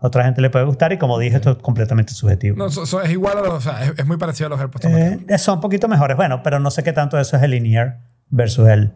Otra 0.00 0.24
gente 0.24 0.40
le 0.40 0.48
puede 0.50 0.64
gustar 0.64 0.92
y 0.92 0.98
como 0.98 1.18
dije, 1.18 1.36
esto 1.36 1.50
es 1.52 1.56
completamente 1.58 2.14
subjetivo. 2.14 2.56
No, 2.56 2.70
so- 2.70 2.86
so- 2.86 3.02
es 3.02 3.10
igual 3.10 3.38
a 3.38 3.42
los, 3.42 3.52
o 3.54 3.60
sea, 3.60 3.84
es, 3.84 3.92
es 3.98 4.06
muy 4.06 4.16
parecido 4.16 4.46
a 4.46 4.50
los 4.50 4.60
AirPods. 4.60 4.84
Eh, 4.86 5.38
son 5.38 5.56
un 5.56 5.60
poquito 5.60 5.88
mejores, 5.88 6.16
bueno, 6.16 6.42
pero 6.42 6.58
no 6.58 6.70
sé 6.70 6.82
qué 6.82 6.92
tanto 6.92 7.18
eso 7.18 7.36
es 7.36 7.42
el 7.42 7.52
in-ear 7.54 7.98
versus 8.30 8.66
el 8.68 8.92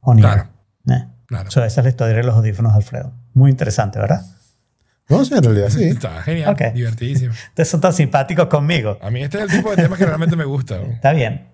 on-ear. 0.00 0.48
Eh. 0.90 1.04
Claro. 1.26 1.50
So, 1.50 1.64
esa 1.64 1.80
es 1.80 1.84
la 1.84 1.90
historia 1.90 2.14
de 2.16 2.22
los 2.24 2.34
audífonos 2.34 2.72
de 2.72 2.76
Alfredo. 2.78 3.12
Muy 3.32 3.50
interesante, 3.50 3.98
¿verdad? 3.98 4.22
No, 5.08 5.24
sí, 5.24 5.34
en 5.34 5.42
realidad 5.42 5.68
sí. 5.70 5.84
Está 5.88 6.22
genial, 6.22 6.52
Ok. 6.52 6.72
divertidísimo. 6.74 7.32
Ustedes 7.50 7.68
son 7.68 7.80
tan 7.80 7.92
simpáticos 7.92 8.46
conmigo. 8.46 8.98
A 9.00 9.10
mí 9.10 9.22
este 9.22 9.38
es 9.38 9.44
el 9.44 9.50
tipo 9.50 9.70
de 9.70 9.76
temas 9.82 9.98
que 9.98 10.06
realmente 10.06 10.36
me 10.36 10.44
gusta. 10.44 10.78
¿no? 10.78 10.84
Está 10.92 11.12
bien. 11.12 11.48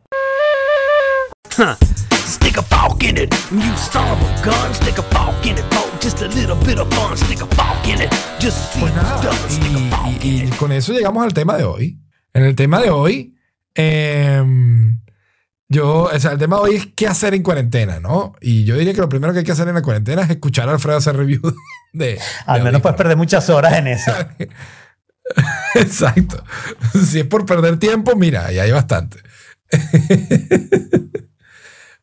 Huh. 1.59 1.75
Stick 2.15 2.59
a 2.59 2.63
fork 2.63 3.03
in 3.03 3.17
it, 3.19 3.35
you 3.51 3.77
son 3.77 4.05
of 4.11 4.19
a 4.23 4.43
gun. 4.45 4.75
Stick 4.75 4.99
a 4.99 5.03
fork 5.03 5.45
in 5.45 5.53
it, 5.59 5.65
just 6.03 6.23
a 6.23 6.29
little 6.29 6.57
bit 6.65 6.79
of 6.79 6.89
fun. 6.95 7.17
Stick 7.17 7.41
a 7.43 7.47
fork 7.47 7.87
in 7.89 8.01
it, 8.03 8.11
just 8.41 8.73
see 8.73 8.81
Pues 8.81 8.93
what's 8.95 9.03
nada, 9.03 9.23
done. 9.23 9.51
Stick 9.51 9.75
a 9.75 9.97
fork 9.97 10.25
y, 10.25 10.29
in 10.29 10.35
y- 10.37 10.43
it. 10.43 10.49
y 10.55 10.57
con 10.57 10.73
eso 10.73 10.93
llegamos 10.93 11.25
al 11.25 11.33
tema 11.35 11.57
de 11.57 11.65
hoy. 11.65 11.99
En 12.35 12.45
el 12.45 12.55
tema 12.55 12.81
de 12.81 12.91
hoy, 12.91 13.35
em, 13.75 15.01
yo, 15.69 16.05
o 16.13 16.19
sea, 16.21 16.33
el 16.33 16.39
tema 16.39 16.57
de 16.57 16.63
hoy 16.63 16.75
es 16.77 16.87
qué 16.95 17.07
hacer 17.07 17.35
en 17.35 17.43
cuarentena, 17.43 18.01
¿no? 18.01 18.35
Y 18.41 18.65
yo 18.65 18.77
diría 18.77 18.95
que 18.95 19.01
lo 19.01 19.09
primero 19.09 19.33
que 19.33 19.41
hay 19.41 19.45
que 19.45 19.53
hacer 19.53 19.69
en 19.69 19.75
la 19.75 19.83
cuarentena 19.83 20.23
es 20.23 20.31
escuchar 20.31 20.69
a 20.69 20.73
Alfredo 20.73 20.99
hacer 20.99 21.17
review 21.17 21.41
de. 21.93 22.07
de 22.15 22.21
Al 22.47 22.63
menos 22.63 22.81
puedes 22.83 22.97
perder 22.97 23.17
muchas 23.17 23.49
horas 23.51 23.75
en 23.79 23.89
eso. 23.89 24.13
Exacto. 25.75 26.43
Si 27.05 27.21
es 27.21 27.27
por 27.27 27.45
perder 27.45 27.79
tiempo, 27.79 28.15
mira, 28.17 28.47
ahí 28.47 28.59
hay 28.59 28.71
bastante. 28.71 29.19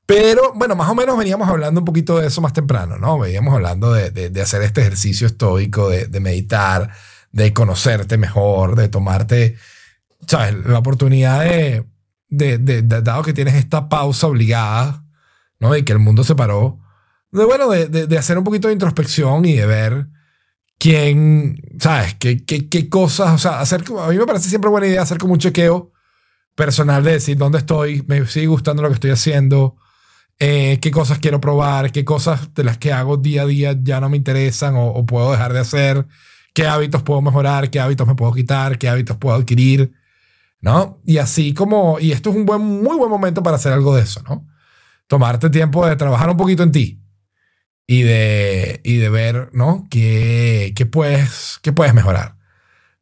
Pero 0.05 0.53
bueno, 0.53 0.75
más 0.75 0.89
o 0.89 0.95
menos 0.95 1.17
veníamos 1.17 1.49
hablando 1.49 1.81
un 1.81 1.85
poquito 1.85 2.19
de 2.19 2.27
eso 2.27 2.39
más 2.41 2.53
temprano, 2.53 2.97
¿no? 2.97 3.17
Veníamos 3.19 3.53
hablando 3.55 3.91
de, 3.91 4.11
de- 4.11 4.29
de 4.29 4.41
hacer 4.41 4.61
este 4.61 4.81
ejercicio 4.81 5.25
estoico, 5.27 5.89
de, 5.89 6.05
de 6.07 6.19
meditar, 6.19 6.91
de 7.31 7.53
conocerte 7.53 8.17
mejor, 8.17 8.75
de 8.75 8.87
tomarte, 8.87 9.55
¿sabes? 10.27 10.55
La 10.65 10.77
oportunidad 10.79 11.41
de, 11.43 11.85
dado 13.01 13.23
que 13.23 13.33
tienes 13.33 13.55
esta 13.55 13.89
pausa 13.89 14.27
obligada, 14.27 15.03
¿no? 15.59 15.75
Y 15.75 15.83
que 15.83 15.93
el 15.93 15.99
mundo 15.99 16.23
se 16.23 16.35
paró, 16.35 16.79
de 17.31 17.43
bueno, 17.45 17.67
de, 17.69 18.17
hacer 18.17 18.37
un 18.37 18.43
poquito 18.43 18.67
de 18.67 18.73
introspección 18.73 19.43
y 19.45 19.53
de 19.55 19.65
ver 19.65 20.07
quién, 20.77 21.61
¿sabes? 21.79 22.15
¿Qué, 22.15 22.45
qué, 22.45 22.69
qué 22.69 22.89
cosas? 22.89 23.33
O 23.33 23.37
sea, 23.37 23.59
hacer, 23.59 23.83
a 23.99 24.09
mí 24.09 24.17
me 24.17 24.25
parece 24.25 24.49
siempre 24.49 24.69
buena 24.69 24.87
idea 24.87 25.01
hacer 25.01 25.17
como 25.17 25.33
un 25.33 25.39
chequeo 25.39 25.91
personal 26.55 27.03
de 27.03 27.13
decir 27.13 27.37
dónde 27.37 27.57
estoy, 27.57 28.03
me 28.07 28.25
sigue 28.27 28.47
gustando 28.47 28.81
lo 28.81 28.89
que 28.89 28.93
estoy 28.95 29.11
haciendo, 29.11 29.77
eh, 30.39 30.79
qué 30.81 30.91
cosas 30.91 31.19
quiero 31.19 31.39
probar, 31.39 31.91
qué 31.91 32.03
cosas 32.03 32.53
de 32.53 32.63
las 32.63 32.77
que 32.77 32.91
hago 32.91 33.17
día 33.17 33.43
a 33.43 33.45
día 33.45 33.77
ya 33.81 34.01
no 34.01 34.09
me 34.09 34.17
interesan 34.17 34.75
o, 34.77 35.05
puedo 35.05 35.31
dejar 35.31 35.53
de 35.53 35.59
hacer, 35.59 36.05
qué 36.53 36.67
hábitos 36.67 37.03
puedo 37.03 37.21
mejorar, 37.21 37.69
qué 37.69 37.79
hábitos 37.79 38.07
me 38.07 38.15
puedo 38.15 38.33
quitar, 38.33 38.77
qué 38.77 38.89
hábitos 38.89 39.17
puedo 39.17 39.35
adquirir, 39.35 39.93
¿no? 40.61 41.01
Y 41.05 41.17
así 41.19 41.53
como, 41.53 41.99
y 41.99 42.11
esto 42.11 42.31
es 42.31 42.35
un 42.35 42.45
buen, 42.45 42.61
muy 42.61 42.97
buen 42.97 43.09
momento 43.09 43.43
para 43.43 43.57
hacer 43.57 43.73
algo 43.73 43.95
de 43.95 44.03
eso, 44.03 44.21
¿no? 44.27 44.47
Tomarte 45.07 45.49
tiempo 45.49 45.85
de 45.87 45.95
trabajar 45.95 46.29
un 46.29 46.37
poquito 46.37 46.63
en 46.63 46.71
ti 46.71 47.01
y 47.87 48.03
de, 48.03 48.81
y 48.83 48.97
de 48.97 49.09
ver, 49.09 49.49
¿no? 49.53 49.87
¿Qué, 49.89 50.73
qué, 50.75 50.85
puedes, 50.85 51.59
qué 51.61 51.71
puedes 51.71 51.93
mejorar, 51.93 52.37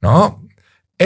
¿no? 0.01 0.43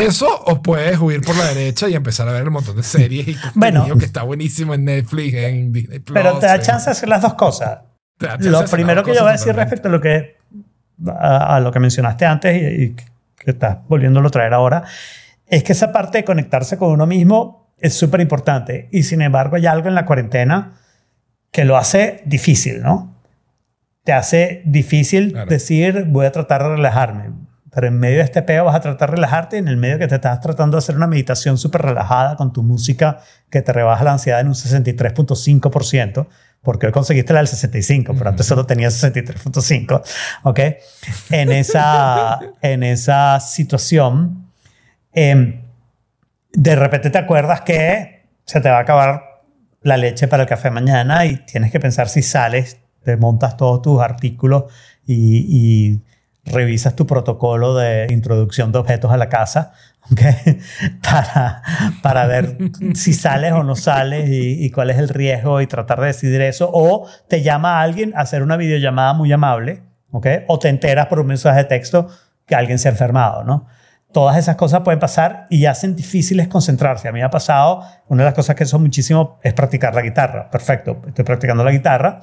Eso 0.05 0.27
o 0.45 0.61
puedes 0.61 0.97
huir 0.99 1.21
por 1.21 1.35
la 1.35 1.45
derecha 1.45 1.87
y 1.89 1.95
empezar 1.95 2.27
a 2.27 2.31
ver 2.33 2.47
un 2.47 2.53
montón 2.53 2.75
de 2.75 2.83
series 2.83 3.27
y 3.27 3.35
contenido 3.35 3.81
Bueno. 3.83 3.97
que 3.97 4.05
está 4.05 4.23
buenísimo 4.23 4.73
en 4.73 4.85
Netflix, 4.85 5.33
en 5.33 5.71
Disney 5.73 5.99
Plus. 5.99 6.13
Pero 6.19 6.37
te 6.39 6.45
da 6.45 6.59
chance 6.59 6.85
de 6.85 6.91
hacer 6.91 7.09
las 7.09 7.21
dos 7.21 7.33
cosas. 7.35 7.79
Lo 8.39 8.65
primero 8.65 9.03
que 9.03 9.13
yo 9.13 9.21
voy 9.21 9.29
a 9.29 9.33
decir 9.33 9.55
respecto 9.55 9.87
a 9.89 9.91
lo 9.91 10.01
que, 10.01 10.37
a, 11.07 11.55
a 11.55 11.59
lo 11.59 11.71
que 11.71 11.79
mencionaste 11.79 12.25
antes 12.25 12.61
y, 12.61 12.83
y 12.83 12.95
que 12.95 13.51
estás 13.51 13.77
volviéndolo 13.87 14.27
a 14.27 14.31
traer 14.31 14.53
ahora, 14.53 14.83
es 15.45 15.63
que 15.63 15.71
esa 15.73 15.91
parte 15.91 16.17
de 16.19 16.23
conectarse 16.25 16.77
con 16.77 16.91
uno 16.91 17.05
mismo 17.05 17.71
es 17.79 17.93
súper 17.93 18.21
importante. 18.21 18.89
Y 18.91 19.03
sin 19.03 19.21
embargo, 19.21 19.55
hay 19.55 19.65
algo 19.67 19.87
en 19.87 19.95
la 19.95 20.05
cuarentena 20.05 20.73
que 21.51 21.63
lo 21.63 21.77
hace 21.77 22.21
difícil, 22.25 22.81
¿no? 22.81 23.15
Te 24.03 24.13
hace 24.13 24.61
difícil 24.65 25.31
Claro. 25.33 25.49
decir, 25.49 26.05
voy 26.07 26.25
a 26.25 26.31
tratar 26.31 26.63
de 26.63 26.69
relajarme. 26.69 27.29
Pero 27.77 27.89
en 27.89 27.99
medio 27.99 28.17
de 28.17 28.23
este 28.23 28.41
peo 28.41 28.65
vas 28.65 28.73
a 28.73 28.79
tratar 28.79 29.11
de 29.11 29.17
relajarte 29.17 29.57
y 29.57 29.59
en 29.59 29.67
el 29.67 29.77
medio 29.77 29.99
que 29.99 30.07
te 30.07 30.15
estás 30.15 30.41
tratando 30.41 30.77
de 30.77 30.79
hacer 30.79 30.95
una 30.95 31.05
meditación 31.05 31.59
súper 31.59 31.83
relajada 31.83 32.35
con 32.35 32.51
tu 32.51 32.63
música 32.63 33.19
que 33.51 33.61
te 33.61 33.71
rebaja 33.71 34.03
la 34.03 34.13
ansiedad 34.13 34.39
en 34.39 34.47
un 34.47 34.55
63.5%, 34.55 36.25
porque 36.63 36.87
hoy 36.87 36.91
conseguiste 36.91 37.33
la 37.33 37.39
del 37.41 37.47
65, 37.47 38.15
pero 38.17 38.31
antes 38.31 38.47
solo 38.47 38.65
tenía 38.65 38.87
63.5, 38.87 40.01
¿ok? 40.41 40.59
En 41.29 41.51
esa, 41.51 42.39
en 42.63 42.81
esa 42.81 43.39
situación, 43.41 44.49
em, 45.13 45.61
de 46.53 46.75
repente 46.75 47.11
te 47.11 47.19
acuerdas 47.19 47.61
que 47.61 48.23
se 48.43 48.59
te 48.59 48.71
va 48.71 48.79
a 48.79 48.81
acabar 48.81 49.43
la 49.83 49.97
leche 49.97 50.27
para 50.27 50.41
el 50.41 50.49
café 50.49 50.71
mañana 50.71 51.27
y 51.27 51.45
tienes 51.45 51.71
que 51.71 51.79
pensar 51.79 52.09
si 52.09 52.23
sales, 52.23 52.79
te 53.03 53.17
montas 53.17 53.55
todos 53.55 53.83
tus 53.83 54.01
artículos 54.01 54.63
y, 55.05 55.45
y 55.91 56.06
revisas 56.51 56.95
tu 56.95 57.05
protocolo 57.07 57.75
de 57.75 58.07
introducción 58.09 58.71
de 58.71 58.79
objetos 58.79 59.11
a 59.11 59.17
la 59.17 59.29
casa, 59.29 59.73
¿ok? 60.11 60.21
para, 61.01 61.61
para 62.01 62.27
ver 62.27 62.57
si 62.95 63.13
sales 63.13 63.51
o 63.53 63.63
no 63.63 63.75
sales 63.75 64.29
y, 64.29 64.63
y 64.65 64.71
cuál 64.71 64.89
es 64.89 64.97
el 64.97 65.09
riesgo 65.09 65.61
y 65.61 65.67
tratar 65.67 66.01
de 66.01 66.07
decidir 66.07 66.41
eso. 66.41 66.69
O 66.73 67.07
te 67.27 67.41
llama 67.41 67.79
a 67.79 67.81
alguien 67.81 68.13
a 68.15 68.21
hacer 68.21 68.43
una 68.43 68.57
videollamada 68.57 69.13
muy 69.13 69.31
amable, 69.31 69.83
¿ok? 70.11 70.27
O 70.47 70.59
te 70.59 70.69
enteras 70.69 71.07
por 71.07 71.19
un 71.19 71.27
mensaje 71.27 71.59
de 71.59 71.65
texto 71.65 72.07
que 72.45 72.55
alguien 72.55 72.79
se 72.79 72.87
ha 72.87 72.91
enfermado, 72.91 73.43
¿no? 73.43 73.67
Todas 74.13 74.37
esas 74.37 74.55
cosas 74.55 74.81
pueden 74.81 74.99
pasar 74.99 75.47
y 75.49 75.65
hacen 75.65 75.95
difíciles 75.95 76.47
concentrarse. 76.47 77.09
A 77.09 77.11
mí 77.11 77.19
me 77.19 77.25
ha 77.25 77.29
pasado, 77.29 77.83
una 78.07 78.23
de 78.23 78.29
las 78.29 78.33
cosas 78.33 78.55
que 78.55 78.65
son 78.65 78.81
muchísimo 78.81 79.37
es 79.43 79.53
practicar 79.53 79.93
la 79.93 80.01
guitarra. 80.01 80.49
Perfecto, 80.49 81.01
estoy 81.07 81.25
practicando 81.25 81.63
la 81.63 81.71
guitarra 81.71 82.21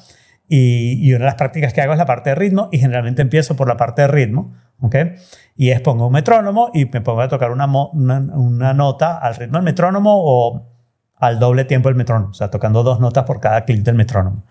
y, 0.49 0.99
y 1.07 1.13
una 1.13 1.21
de 1.21 1.27
las 1.27 1.35
prácticas 1.37 1.73
que 1.73 1.81
hago 1.81 1.93
es 1.93 1.99
la 1.99 2.07
parte 2.07 2.31
de 2.31 2.37
ritmo 2.37 2.69
y 2.73 2.79
generalmente 2.79 3.23
empiezo 3.23 3.57
por 3.57 3.69
la 3.69 3.77
parte 3.77 4.03
de 4.03 4.09
ritmo, 4.09 4.55
¿ok? 4.81 4.97
Y 5.57 5.71
es 5.71 5.81
pongo 5.81 6.07
un 6.07 6.13
metrónomo 6.13 6.71
y 6.75 6.87
me 6.87 7.01
pongo 7.01 7.23
a 7.23 7.29
tocar 7.29 7.51
una, 7.51 7.67
una, 7.67 8.19
una 8.19 8.75
nota 8.75 9.19
al 9.19 9.37
ritmo 9.37 9.59
del 9.59 9.65
metrónomo 9.65 10.13
o 10.17 10.75
al 11.17 11.39
doble 11.39 11.65
tiempo 11.65 11.89
del 11.89 11.97
metrónomo, 11.97 12.31
o 12.31 12.35
sea, 12.35 12.51
tocando 12.51 12.83
dos 12.83 13.01
notas 13.01 13.25
por 13.25 13.41
cada 13.41 13.65
clic 13.65 13.83
del 13.83 13.95
metrónomo. 13.95 14.45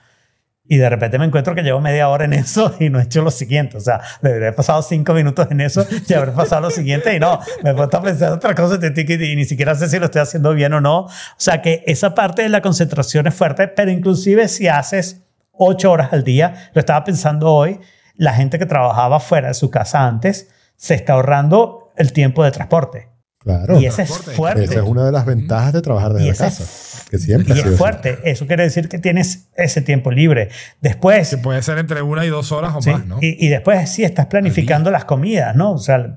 Y 0.66 0.78
de 0.78 0.90
repente 0.90 1.20
me 1.20 1.26
encuentro 1.26 1.54
que 1.56 1.62
llevo 1.62 1.82
media 1.82 2.08
hora 2.08 2.24
en 2.24 2.32
eso 2.32 2.74
y 2.80 2.90
no 2.90 3.00
he 3.00 3.04
hecho 3.04 3.22
lo 3.22 3.32
siguiente. 3.32 3.78
O 3.78 3.82
sea, 3.82 4.02
debería 4.22 4.48
haber 4.48 4.56
pasado 4.56 4.82
cinco 4.82 5.14
minutos 5.14 5.48
en 5.52 5.60
eso 5.60 5.86
y 6.08 6.14
haber 6.14 6.32
pasado 6.34 6.62
lo 6.62 6.72
siguiente 6.72 7.14
y 7.14 7.20
no, 7.20 7.40
me 7.64 7.72
he 7.72 7.74
puesto 7.74 7.98
a 7.98 8.02
pensar 8.02 8.32
otra 8.32 8.56
cosa 8.56 8.80
y 8.82 9.36
ni 9.36 9.46
siquiera 9.46 9.76
sé 9.76 9.90
si 9.90 10.00
lo 10.00 10.06
estoy 10.06 10.22
haciendo 10.22 10.54
bien 10.54 10.74
o 10.74 10.82
no. 10.82 11.02
O 11.02 11.10
sea, 11.38 11.62
que 11.62 11.84
esa 11.86 12.16
parte 12.16 12.44
de 12.44 12.50
la 12.50 12.62
concentración 12.62 13.28
es 13.28 13.36
fuerte, 13.36 13.68
pero 13.68 13.92
inclusive 13.92 14.48
si 14.48 14.68
haces 14.68 15.23
ocho 15.54 15.92
horas 15.92 16.12
al 16.14 16.24
día, 16.24 16.70
lo 16.74 16.80
estaba 16.80 17.04
pensando 17.04 17.52
hoy, 17.54 17.80
la 18.16 18.34
gente 18.34 18.60
que 18.60 18.66
trabajaba 18.66 19.20
fuera 19.20 19.48
de 19.50 19.54
su 19.54 19.70
casa 19.70 20.06
antes 20.08 20.50
se 20.76 20.96
está 20.96 21.14
ahorrando 21.14 21.92
el 21.98 22.12
tiempo 22.14 22.44
de 22.44 22.52
transporte. 22.52 23.10
Claro. 23.40 23.78
y 23.78 23.86
ese 23.86 24.04
es 24.04 24.10
fuerte. 24.38 24.64
Esa 24.64 24.76
es 24.76 24.82
una 24.84 25.06
de 25.06 25.12
las 25.12 25.26
ventajas 25.26 25.74
de 25.74 25.82
trabajar 25.82 26.14
desde 26.14 26.28
la 26.30 26.34
casa. 26.34 26.64
es- 26.64 27.06
Que 27.12 27.18
siempre 27.18 27.54
Y 27.54 27.60
es 27.60 27.66
así. 27.66 27.76
fuerte. 27.76 28.18
Eso 28.24 28.48
quiere 28.48 28.64
decir 28.64 28.88
que 28.88 29.00
tienes 29.00 29.50
ese 29.58 29.82
tiempo 29.82 30.12
libre. 30.12 30.48
Después, 30.80 31.30
Que 31.30 31.38
puede 31.38 31.62
ser 31.62 31.78
entre 31.78 32.02
una 32.02 32.24
y 32.26 32.30
dos 32.30 32.54
horas 32.54 32.72
o 32.74 32.82
Sí, 32.82 32.92
más, 32.92 33.06
¿no? 33.06 33.18
y, 33.20 33.46
y 33.46 33.50
después 33.50 33.90
sí 33.90 34.06
estás 34.06 34.28
planificando 34.28 34.92
las 34.92 35.04
comidas, 35.04 35.58
¿no? 35.58 35.74
O 35.74 35.78
sea, 35.78 36.16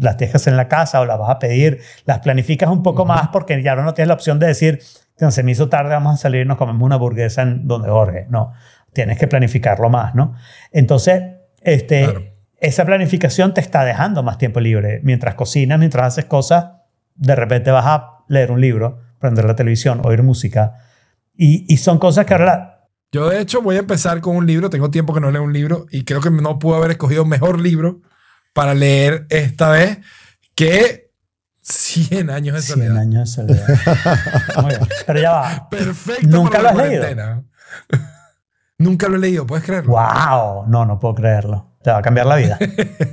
las 0.00 0.18
dejas 0.18 0.48
en 0.48 0.56
la 0.56 0.66
casa 0.66 1.00
o 1.00 1.04
las 1.04 1.16
vas 1.16 1.30
a 1.30 1.38
pedir, 1.38 1.78
las 2.06 2.18
planificas 2.18 2.68
un 2.68 2.82
poco 2.82 3.04
más 3.04 3.28
porque 3.28 3.62
ya 3.62 3.76
no 3.76 3.94
tienes 3.94 4.08
la 4.08 4.14
opción 4.14 4.40
de 4.40 4.48
decir, 4.48 4.80
"No, 5.20 5.30
se 5.30 5.44
me 5.44 5.52
hizo 5.52 5.68
tarde, 5.68 5.90
vamos 5.94 6.14
a 6.14 6.16
salir 6.16 6.42
y 6.42 6.44
nos 6.44 6.58
comemos 6.58 6.82
una 6.82 6.96
hamburguesa 6.96 7.42
en 7.42 7.68
donde 7.68 7.88
Jorge. 7.88 8.26
No, 8.30 8.52
tienes 8.94 9.18
que 9.18 9.26
planificarlo 9.26 9.90
más, 9.90 10.14
¿no? 10.14 10.34
Entonces, 10.72 11.22
este, 11.60 12.04
Claro. 12.04 12.24
esa 12.60 12.84
planificación 12.86 13.52
te 13.52 13.60
está 13.60 13.84
dejando 13.84 14.22
más 14.22 14.38
tiempo 14.38 14.60
libre. 14.60 15.00
Mientras 15.02 15.34
cocinas, 15.34 15.78
mientras 15.78 16.06
haces 16.06 16.24
cosas, 16.26 16.66
de 17.14 17.34
repente 17.36 17.70
vas 17.70 17.84
a 17.86 18.10
leer 18.28 18.50
un 18.50 18.60
libro, 18.60 19.00
prender 19.18 19.44
la 19.44 19.54
televisión, 19.56 20.00
oír 20.04 20.22
música. 20.22 20.74
Y, 21.36 21.66
y 21.72 21.76
son 21.78 21.98
cosas 21.98 22.24
que 22.26 22.34
ahora 22.34 22.70
Yo, 23.12 23.28
de 23.28 23.40
hecho, 23.40 23.62
voy 23.62 23.76
a 23.76 23.80
empezar 23.80 24.20
con 24.20 24.34
un 24.36 24.46
libro. 24.46 24.70
Tengo 24.70 24.90
tiempo 24.90 25.12
que 25.14 25.20
no 25.20 25.30
leo 25.30 25.42
un 25.42 25.52
libro 25.52 25.86
y 25.90 26.04
creo 26.04 26.20
que 26.20 26.30
no 26.30 26.58
pude 26.58 26.76
haber 26.78 26.92
escogido 26.92 27.24
mejor 27.24 27.60
libro 27.60 28.00
para 28.52 28.74
leer 28.74 29.26
esta 29.30 29.70
vez 29.70 29.98
que 30.56 31.10
100 31.62 32.30
años 32.30 32.54
de 32.56 32.62
100 32.62 32.78
soledad. 32.78 32.98
años 32.98 33.36
de 33.36 33.42
soledad. 33.42 33.66
Muy 34.62 34.70
bien. 34.70 34.80
Pero 35.06 35.20
ya 35.20 35.30
va. 35.32 35.68
Perfecto. 35.70 36.26
¿Nunca 36.28 36.58
para 36.58 36.72
lo 36.74 36.80
has 36.80 36.88
leído? 36.88 37.44
Nunca 38.78 39.08
lo 39.08 39.16
he 39.16 39.20
leído, 39.20 39.46
¿puedes 39.46 39.64
creerlo? 39.64 39.92
¡Wow! 39.92 40.66
No, 40.68 40.84
no 40.84 40.98
puedo 40.98 41.14
creerlo. 41.14 41.76
Te 41.82 41.90
va 41.90 41.98
a 41.98 42.02
cambiar 42.02 42.26
la 42.26 42.36
vida. 42.36 42.58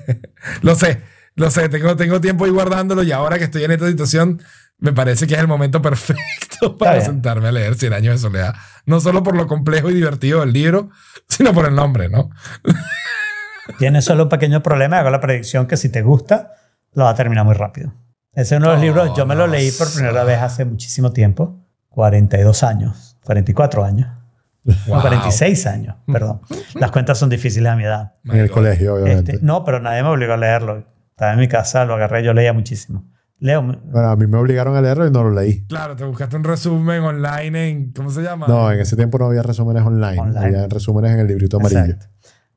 Lo 0.61 0.75
sé, 0.75 1.01
lo 1.35 1.51
sé. 1.51 1.69
Tengo, 1.69 1.95
tengo 1.95 2.21
tiempo 2.21 2.45
ahí 2.45 2.51
guardándolo 2.51 3.03
y 3.03 3.11
ahora 3.11 3.37
que 3.37 3.43
estoy 3.43 3.63
en 3.65 3.71
esta 3.71 3.87
situación, 3.87 4.41
me 4.79 4.93
parece 4.93 5.27
que 5.27 5.33
es 5.35 5.39
el 5.39 5.47
momento 5.47 5.81
perfecto 5.81 6.77
para 6.79 7.01
sentarme 7.01 7.49
a 7.49 7.51
leer 7.51 7.75
100 7.75 7.93
años 7.93 8.13
de 8.15 8.17
soledad 8.19 8.55
no 8.85 8.99
solo 8.99 9.23
por 9.23 9.35
lo 9.35 9.47
complejo 9.47 9.89
y 9.89 9.93
divertido 9.93 10.41
del 10.41 10.53
libro, 10.53 10.89
sino 11.27 11.53
por 11.53 11.65
el 11.65 11.75
nombre, 11.75 12.09
¿no? 12.09 12.29
Tiene 13.77 14.01
solo 14.01 14.23
un 14.23 14.29
pequeño 14.29 14.61
problema. 14.63 14.99
Hago 14.99 15.09
la 15.11 15.21
predicción 15.21 15.67
que 15.67 15.77
si 15.77 15.89
te 15.89 16.01
gusta, 16.01 16.53
lo 16.93 17.05
va 17.05 17.11
a 17.11 17.15
terminar 17.15 17.45
muy 17.45 17.53
rápido. 17.53 17.93
Ese 18.33 18.55
es 18.55 18.61
uno 18.61 18.69
de 18.69 18.73
los 18.75 18.81
Oh, 18.81 18.85
libros, 18.85 19.17
yo 19.17 19.25
me 19.25 19.35
lo 19.35 19.47
no 19.47 19.53
leí 19.53 19.71
por 19.71 19.91
primera 19.93 20.23
vez 20.23 20.39
hace 20.41 20.65
muchísimo 20.65 21.11
tiempo. 21.11 21.57
42 21.89 22.63
años, 22.63 23.17
44 23.23 23.83
años, 23.83 24.09
no, 24.63 24.73
Wow. 24.87 25.01
46 25.01 25.67
años, 25.67 25.95
perdón. 26.05 26.41
Las 26.75 26.91
cuentas 26.91 27.17
son 27.17 27.29
difíciles 27.29 27.71
a 27.71 27.75
mi 27.75 27.83
edad. 27.83 28.13
En 28.25 28.37
el 28.37 28.51
colegio, 28.51 28.95
obviamente. 28.95 29.33
Este, 29.33 29.45
no, 29.45 29.63
pero 29.65 29.79
nadie 29.79 30.03
me 30.03 30.09
obligó 30.09 30.33
a 30.33 30.37
leerlo. 30.37 30.85
Estaba 31.09 31.33
en 31.33 31.39
mi 31.39 31.47
casa, 31.47 31.85
lo 31.85 31.95
agarré, 31.95 32.23
yo 32.23 32.33
leía 32.33 32.53
muchísimo. 32.53 33.05
Leo, 33.39 33.63
Bueno, 33.63 34.09
a 34.09 34.15
mí 34.15 34.27
me 34.27 34.37
obligaron 34.37 34.75
a 34.75 34.81
leerlo 34.81 35.07
y 35.07 35.11
no 35.11 35.23
lo 35.23 35.31
leí. 35.31 35.65
Claro, 35.65 35.95
te 35.95 36.03
buscaste 36.03 36.35
un 36.35 36.43
resumen 36.43 37.01
online 37.01 37.69
en. 37.69 37.91
¿Cómo 37.91 38.11
se 38.11 38.21
llama? 38.21 38.45
No, 38.47 38.71
en 38.71 38.79
ese 38.79 38.95
tiempo 38.95 39.17
no 39.17 39.25
había 39.25 39.41
resúmenes 39.41 39.83
online. 39.83 40.19
Online. 40.19 40.45
Había 40.45 40.67
resúmenes 40.67 41.11
en 41.13 41.21
el 41.21 41.27
librito 41.27 41.57
amarillo. 41.57 41.81
Exacto. 41.81 42.05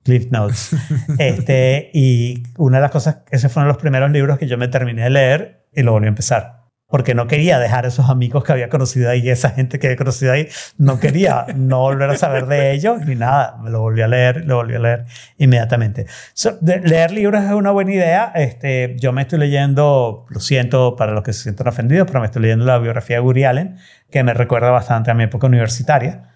Cliff 0.02 0.30
Notes. 0.30 0.76
este, 1.18 1.90
y 1.94 2.42
una 2.58 2.76
de 2.76 2.82
las 2.82 2.90
cosas, 2.90 3.20
ese 3.30 3.48
fue 3.48 3.62
uno 3.62 3.68
de 3.68 3.72
los 3.72 3.80
primeros 3.80 4.10
libros 4.10 4.38
que 4.38 4.46
yo 4.46 4.58
me 4.58 4.68
terminé 4.68 5.04
de 5.04 5.10
leer 5.10 5.66
y 5.72 5.82
lo 5.82 5.92
volví 5.92 6.04
a 6.04 6.10
empezar. 6.10 6.63
Porque 6.94 7.12
no 7.12 7.26
quería 7.26 7.58
dejar 7.58 7.86
esos 7.86 8.08
amigos 8.08 8.44
que 8.44 8.52
había 8.52 8.68
conocido 8.68 9.10
ahí, 9.10 9.28
esa 9.28 9.50
gente 9.50 9.80
que 9.80 9.88
había 9.88 9.96
conocido 9.96 10.30
ahí, 10.30 10.46
no 10.78 11.00
quería 11.00 11.44
no 11.56 11.80
volver 11.80 12.08
a 12.10 12.16
saber 12.16 12.46
de 12.46 12.70
ellos 12.70 13.04
ni 13.04 13.16
nada. 13.16 13.58
Me 13.60 13.70
lo 13.70 13.80
volví 13.80 14.00
a 14.00 14.06
leer, 14.06 14.44
lo 14.46 14.54
volví 14.58 14.76
a 14.76 14.78
leer 14.78 15.04
inmediatamente. 15.36 16.06
So, 16.34 16.56
de- 16.60 16.78
leer 16.82 17.10
libros 17.10 17.42
es 17.42 17.50
una 17.50 17.72
buena 17.72 17.92
idea. 17.92 18.30
Este, 18.36 18.94
yo 19.00 19.10
me 19.12 19.22
estoy 19.22 19.40
leyendo, 19.40 20.24
lo 20.28 20.38
siento 20.38 20.94
para 20.94 21.10
los 21.10 21.24
que 21.24 21.32
se 21.32 21.42
sientan 21.42 21.66
ofendidos, 21.66 22.06
pero 22.06 22.20
me 22.20 22.26
estoy 22.26 22.42
leyendo 22.42 22.64
la 22.64 22.78
biografía 22.78 23.16
de 23.16 23.22
Woody 23.22 23.42
Allen, 23.42 23.76
que 24.08 24.22
me 24.22 24.32
recuerda 24.32 24.70
bastante 24.70 25.10
a 25.10 25.14
mi 25.14 25.24
época 25.24 25.48
universitaria. 25.48 26.30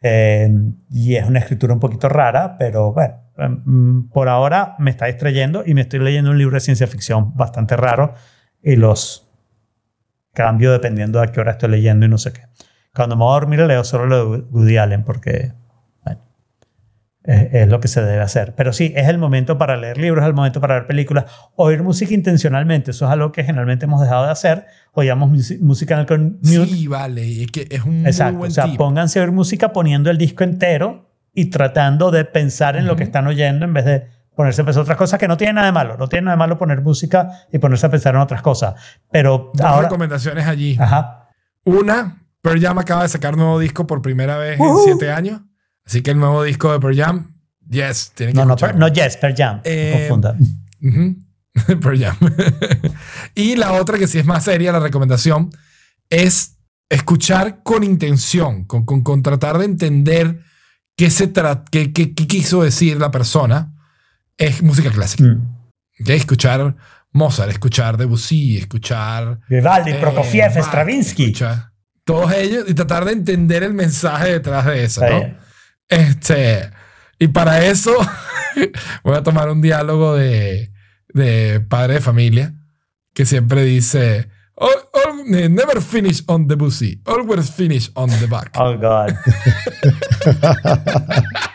Eh, 0.00 0.48
y 0.90 1.16
es 1.16 1.26
una 1.26 1.40
escritura 1.40 1.74
un 1.74 1.80
poquito 1.80 2.08
rara, 2.08 2.54
pero 2.56 2.92
bueno, 2.92 3.16
em, 3.36 4.08
por 4.10 4.28
ahora 4.28 4.76
me 4.78 4.92
está 4.92 5.06
distrayendo 5.06 5.64
y 5.66 5.74
me 5.74 5.80
estoy 5.80 5.98
leyendo 5.98 6.30
un 6.30 6.38
libro 6.38 6.54
de 6.54 6.60
ciencia 6.60 6.86
ficción 6.86 7.34
bastante 7.34 7.76
raro 7.76 8.14
y 8.62 8.76
los 8.76 9.23
cambio 10.34 10.72
dependiendo 10.72 11.20
a 11.22 11.28
qué 11.28 11.40
hora 11.40 11.52
estoy 11.52 11.70
leyendo 11.70 12.04
y 12.04 12.08
no 12.10 12.18
sé 12.18 12.32
qué. 12.32 12.42
Cuando 12.94 13.16
me 13.16 13.24
voy 13.24 13.30
a 13.32 13.40
dormir 13.40 13.60
leo 13.60 13.82
solo 13.84 14.06
lo 14.06 14.32
de 14.36 14.42
Woody 14.50 14.76
Allen 14.76 15.02
porque 15.04 15.52
bueno, 16.04 16.20
es, 17.24 17.54
es 17.54 17.68
lo 17.68 17.80
que 17.80 17.88
se 17.88 18.02
debe 18.04 18.20
hacer. 18.22 18.54
Pero 18.54 18.72
sí, 18.72 18.92
es 18.94 19.08
el 19.08 19.18
momento 19.18 19.56
para 19.58 19.76
leer 19.76 19.98
libros, 19.98 20.22
es 20.22 20.28
el 20.28 20.34
momento 20.34 20.60
para 20.60 20.74
ver 20.74 20.86
películas, 20.86 21.24
oír 21.56 21.82
música 21.82 22.12
intencionalmente. 22.14 22.90
Eso 22.90 23.06
es 23.06 23.10
algo 23.10 23.32
que 23.32 23.42
generalmente 23.44 23.86
hemos 23.86 24.00
dejado 24.00 24.26
de 24.26 24.30
hacer. 24.30 24.66
Oíamos 24.92 25.30
música 25.60 25.94
en 25.94 26.00
el 26.00 26.06
con- 26.06 26.38
mute 26.42 26.66
Sí, 26.66 26.86
vale. 26.86 27.42
Es 27.42 27.50
que 27.50 27.66
es 27.70 27.82
un 27.84 28.00
muy 28.02 28.06
Exacto. 28.06 28.38
buen 28.38 28.50
O 28.50 28.54
sea, 28.54 28.66
pónganse 28.76 29.18
a 29.18 29.22
oír 29.22 29.32
música 29.32 29.72
poniendo 29.72 30.10
el 30.10 30.18
disco 30.18 30.44
entero 30.44 31.10
y 31.32 31.46
tratando 31.46 32.10
de 32.12 32.24
pensar 32.24 32.76
en 32.76 32.86
lo 32.86 32.94
que 32.94 33.02
están 33.02 33.26
oyendo 33.26 33.64
en 33.64 33.72
vez 33.74 33.84
de 33.86 34.06
ponerse 34.36 34.62
a 34.62 34.64
pensar 34.64 34.82
otras 34.82 34.96
cosas 34.98 35.18
que 35.18 35.28
no 35.28 35.36
tiene 35.36 35.52
nada 35.54 35.66
de 35.66 35.72
malo. 35.72 35.96
No 35.96 36.08
tiene 36.08 36.24
nada 36.26 36.36
de 36.36 36.38
malo 36.38 36.58
poner 36.58 36.80
música 36.82 37.28
y 37.52 37.58
ponerse 37.58 37.86
a 37.86 37.90
pensar 37.90 38.14
en 38.14 38.20
otras 38.20 38.42
cosas. 38.42 38.74
Pero 39.10 39.50
Dos 39.54 39.66
ahora. 39.66 39.82
recomendaciones 39.88 40.46
allí. 40.46 40.76
Ajá. 40.80 41.28
Una, 41.64 42.22
Pearl 42.42 42.60
Jam 42.60 42.78
acaba 42.78 43.02
de 43.02 43.08
sacar 43.08 43.36
nuevo 43.36 43.58
disco 43.58 43.86
por 43.86 44.02
primera 44.02 44.36
vez 44.36 44.58
en 44.60 44.66
Ujú. 44.66 44.82
siete 44.84 45.10
años. 45.12 45.40
Así 45.86 46.02
que 46.02 46.10
el 46.12 46.18
nuevo 46.18 46.42
disco 46.42 46.72
de 46.72 46.80
Pearl 46.80 46.96
Jam, 46.96 47.34
yes, 47.68 48.12
tienen 48.14 48.34
que 48.34 48.40
No, 48.40 48.46
no, 48.46 48.56
no, 48.76 48.88
Yes, 48.88 49.16
Pearl 49.18 49.34
Jam. 49.36 49.60
Eh, 49.64 49.92
no 49.94 49.98
confunda. 50.00 50.36
Ujú. 50.82 51.16
Pearl 51.80 51.98
Jam. 52.00 52.16
y 53.34 53.56
la 53.56 53.72
otra, 53.74 53.98
que 53.98 54.06
sí 54.06 54.18
es 54.18 54.26
más 54.26 54.44
seria, 54.44 54.72
la 54.72 54.80
recomendación, 54.80 55.50
es 56.10 56.58
escuchar 56.88 57.62
con 57.62 57.82
intención, 57.84 58.64
con, 58.64 58.84
con, 58.84 59.02
con 59.02 59.22
tratar 59.22 59.58
de 59.58 59.64
entender 59.64 60.40
qué, 60.96 61.10
se 61.10 61.32
qué, 61.32 61.92
qué- 61.92 62.14
qué 62.14 62.26
quiso 62.26 62.62
decir 62.62 62.98
la 63.00 63.10
persona. 63.10 63.73
Es 64.36 64.62
música 64.62 64.90
clásica. 64.90 65.24
Mm. 65.24 65.58
Escuchar 66.06 66.74
Mozart, 67.12 67.50
escuchar 67.50 67.96
Debussy, 67.96 68.58
escuchar 68.58 69.38
Vivaldi, 69.48 69.92
eh, 69.92 69.94
Prokofiev, 70.00 70.52
Bach, 70.54 70.64
Stravinsky. 70.66 71.24
escuchar 71.26 71.70
todos 72.04 72.32
ellos 72.34 72.64
y 72.68 72.74
tratar 72.74 73.04
de 73.04 73.12
entender 73.12 73.62
el 73.62 73.72
mensaje 73.72 74.32
detrás 74.32 74.66
de 74.66 74.84
eso, 74.84 75.00
¿no? 75.00 75.06
bien. 75.20 75.38
Este, 75.88 76.70
y 77.18 77.28
para 77.28 77.64
eso 77.64 77.94
voy 79.04 79.16
a 79.16 79.22
tomar 79.22 79.48
un 79.48 79.62
diálogo 79.62 80.14
de, 80.16 80.72
de 81.14 81.60
padre 81.60 81.94
de 81.94 82.00
familia 82.00 82.54
que 83.14 83.24
siempre 83.24 83.62
dice, 83.64 84.28
"Al- 84.56 85.14
al- 85.14 85.54
never 85.54 85.80
finish 85.80 86.22
on 86.26 86.46
Debussy, 86.48 87.00
always 87.06 87.50
finish 87.50 87.90
on 87.94 88.10
the 88.10 88.26
back. 88.26 88.50
Oh, 88.56 88.76
God. 88.76 89.14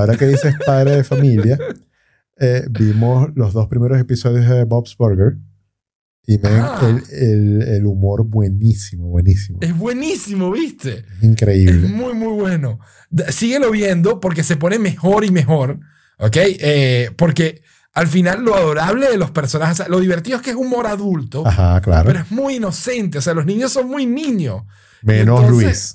Ahora 0.00 0.16
que 0.16 0.26
dices 0.26 0.54
padre 0.66 0.96
de 0.96 1.04
familia, 1.04 1.58
eh, 2.40 2.64
vimos 2.70 3.28
los 3.34 3.52
dos 3.52 3.68
primeros 3.68 3.98
episodios 4.00 4.48
de 4.48 4.64
Bob's 4.64 4.96
Burger 4.96 5.36
y 6.26 6.38
men, 6.38 6.52
Ah. 6.60 6.80
el, 6.82 7.02
el- 7.22 7.62
el 7.62 7.86
humor 7.86 8.24
buenísimo, 8.24 9.08
buenísimo. 9.08 9.58
Es 9.62 9.76
buenísimo, 9.76 10.50
¿viste? 10.52 11.04
Es 11.18 11.22
Increíble. 11.22 11.88
muy, 11.88 12.14
muy 12.14 12.34
bueno. 12.38 12.78
Síguelo 13.30 13.70
viendo 13.70 14.20
porque 14.20 14.42
se 14.42 14.56
pone 14.56 14.78
mejor 14.78 15.24
y 15.24 15.30
mejor, 15.30 15.80
¿ok? 16.18 16.36
Eh, 16.36 17.10
porque 17.16 17.62
al 17.94 18.06
final 18.06 18.44
lo 18.44 18.54
adorable 18.54 19.08
de 19.10 19.16
los 19.16 19.30
personajes, 19.30 19.80
o 19.80 19.82
sea, 19.84 19.88
lo 19.88 19.98
divertido 20.00 20.36
es 20.36 20.42
que 20.42 20.50
es 20.50 20.56
humor 20.56 20.86
adulto, 20.86 21.46
Ajá, 21.46 21.80
claro. 21.80 22.06
pero 22.06 22.20
es 22.20 22.30
muy 22.30 22.56
inocente, 22.56 23.18
o 23.18 23.20
sea, 23.22 23.32
los 23.34 23.46
niños 23.46 23.72
son 23.72 23.88
muy 23.88 24.04
niños. 24.06 24.62
Menos 25.02 25.40
Entonces, 25.40 25.94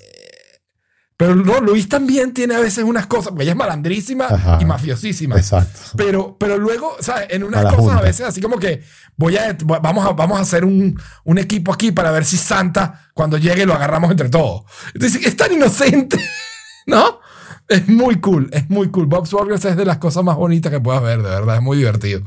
Pero 1.16 1.36
no, 1.36 1.60
Luis 1.60 1.88
también 1.88 2.34
tiene 2.34 2.56
a 2.56 2.58
veces 2.58 2.82
unas 2.82 3.06
cosas, 3.06 3.28
porque 3.28 3.44
ella 3.44 3.52
es 3.52 3.58
malandrísima 3.58 4.26
Ajá. 4.26 4.58
y 4.60 4.64
mafiosísima. 4.64 5.36
Exacto. 5.36 5.80
Pero, 5.96 6.36
pero 6.38 6.58
luego, 6.58 6.96
¿sabes? 6.98 7.28
En 7.30 7.44
unas 7.44 7.62
cosas 7.64 7.78
junta. 7.78 7.98
a 7.98 8.02
veces 8.02 8.26
así 8.26 8.40
como 8.40 8.58
que 8.58 8.82
voy 9.16 9.36
a, 9.36 9.56
vamos 9.64 10.04
a, 10.04 10.12
vamos 10.12 10.38
a 10.38 10.42
hacer 10.42 10.64
un, 10.64 11.00
un 11.22 11.38
equipo 11.38 11.72
aquí 11.72 11.92
para 11.92 12.10
ver 12.10 12.24
si 12.24 12.36
Santa 12.36 13.10
cuando 13.14 13.38
llegue 13.38 13.64
lo 13.64 13.74
agarramos 13.74 14.10
entre 14.10 14.28
todos. 14.28 14.64
Entonces, 14.92 15.24
es 15.24 15.36
tan 15.36 15.52
inocente, 15.52 16.18
¿no? 16.86 17.20
Es 17.68 17.88
muy 17.88 18.20
cool, 18.20 18.48
es 18.52 18.68
muy 18.68 18.88
cool. 18.88 19.06
Bob's 19.06 19.30
Burgers 19.30 19.64
es 19.64 19.76
de 19.76 19.84
las 19.84 19.98
cosas 19.98 20.24
más 20.24 20.36
bonitas 20.36 20.72
que 20.72 20.80
puedas 20.80 21.02
ver, 21.02 21.22
de 21.22 21.30
verdad, 21.30 21.56
es 21.56 21.62
muy 21.62 21.78
divertido. 21.78 22.22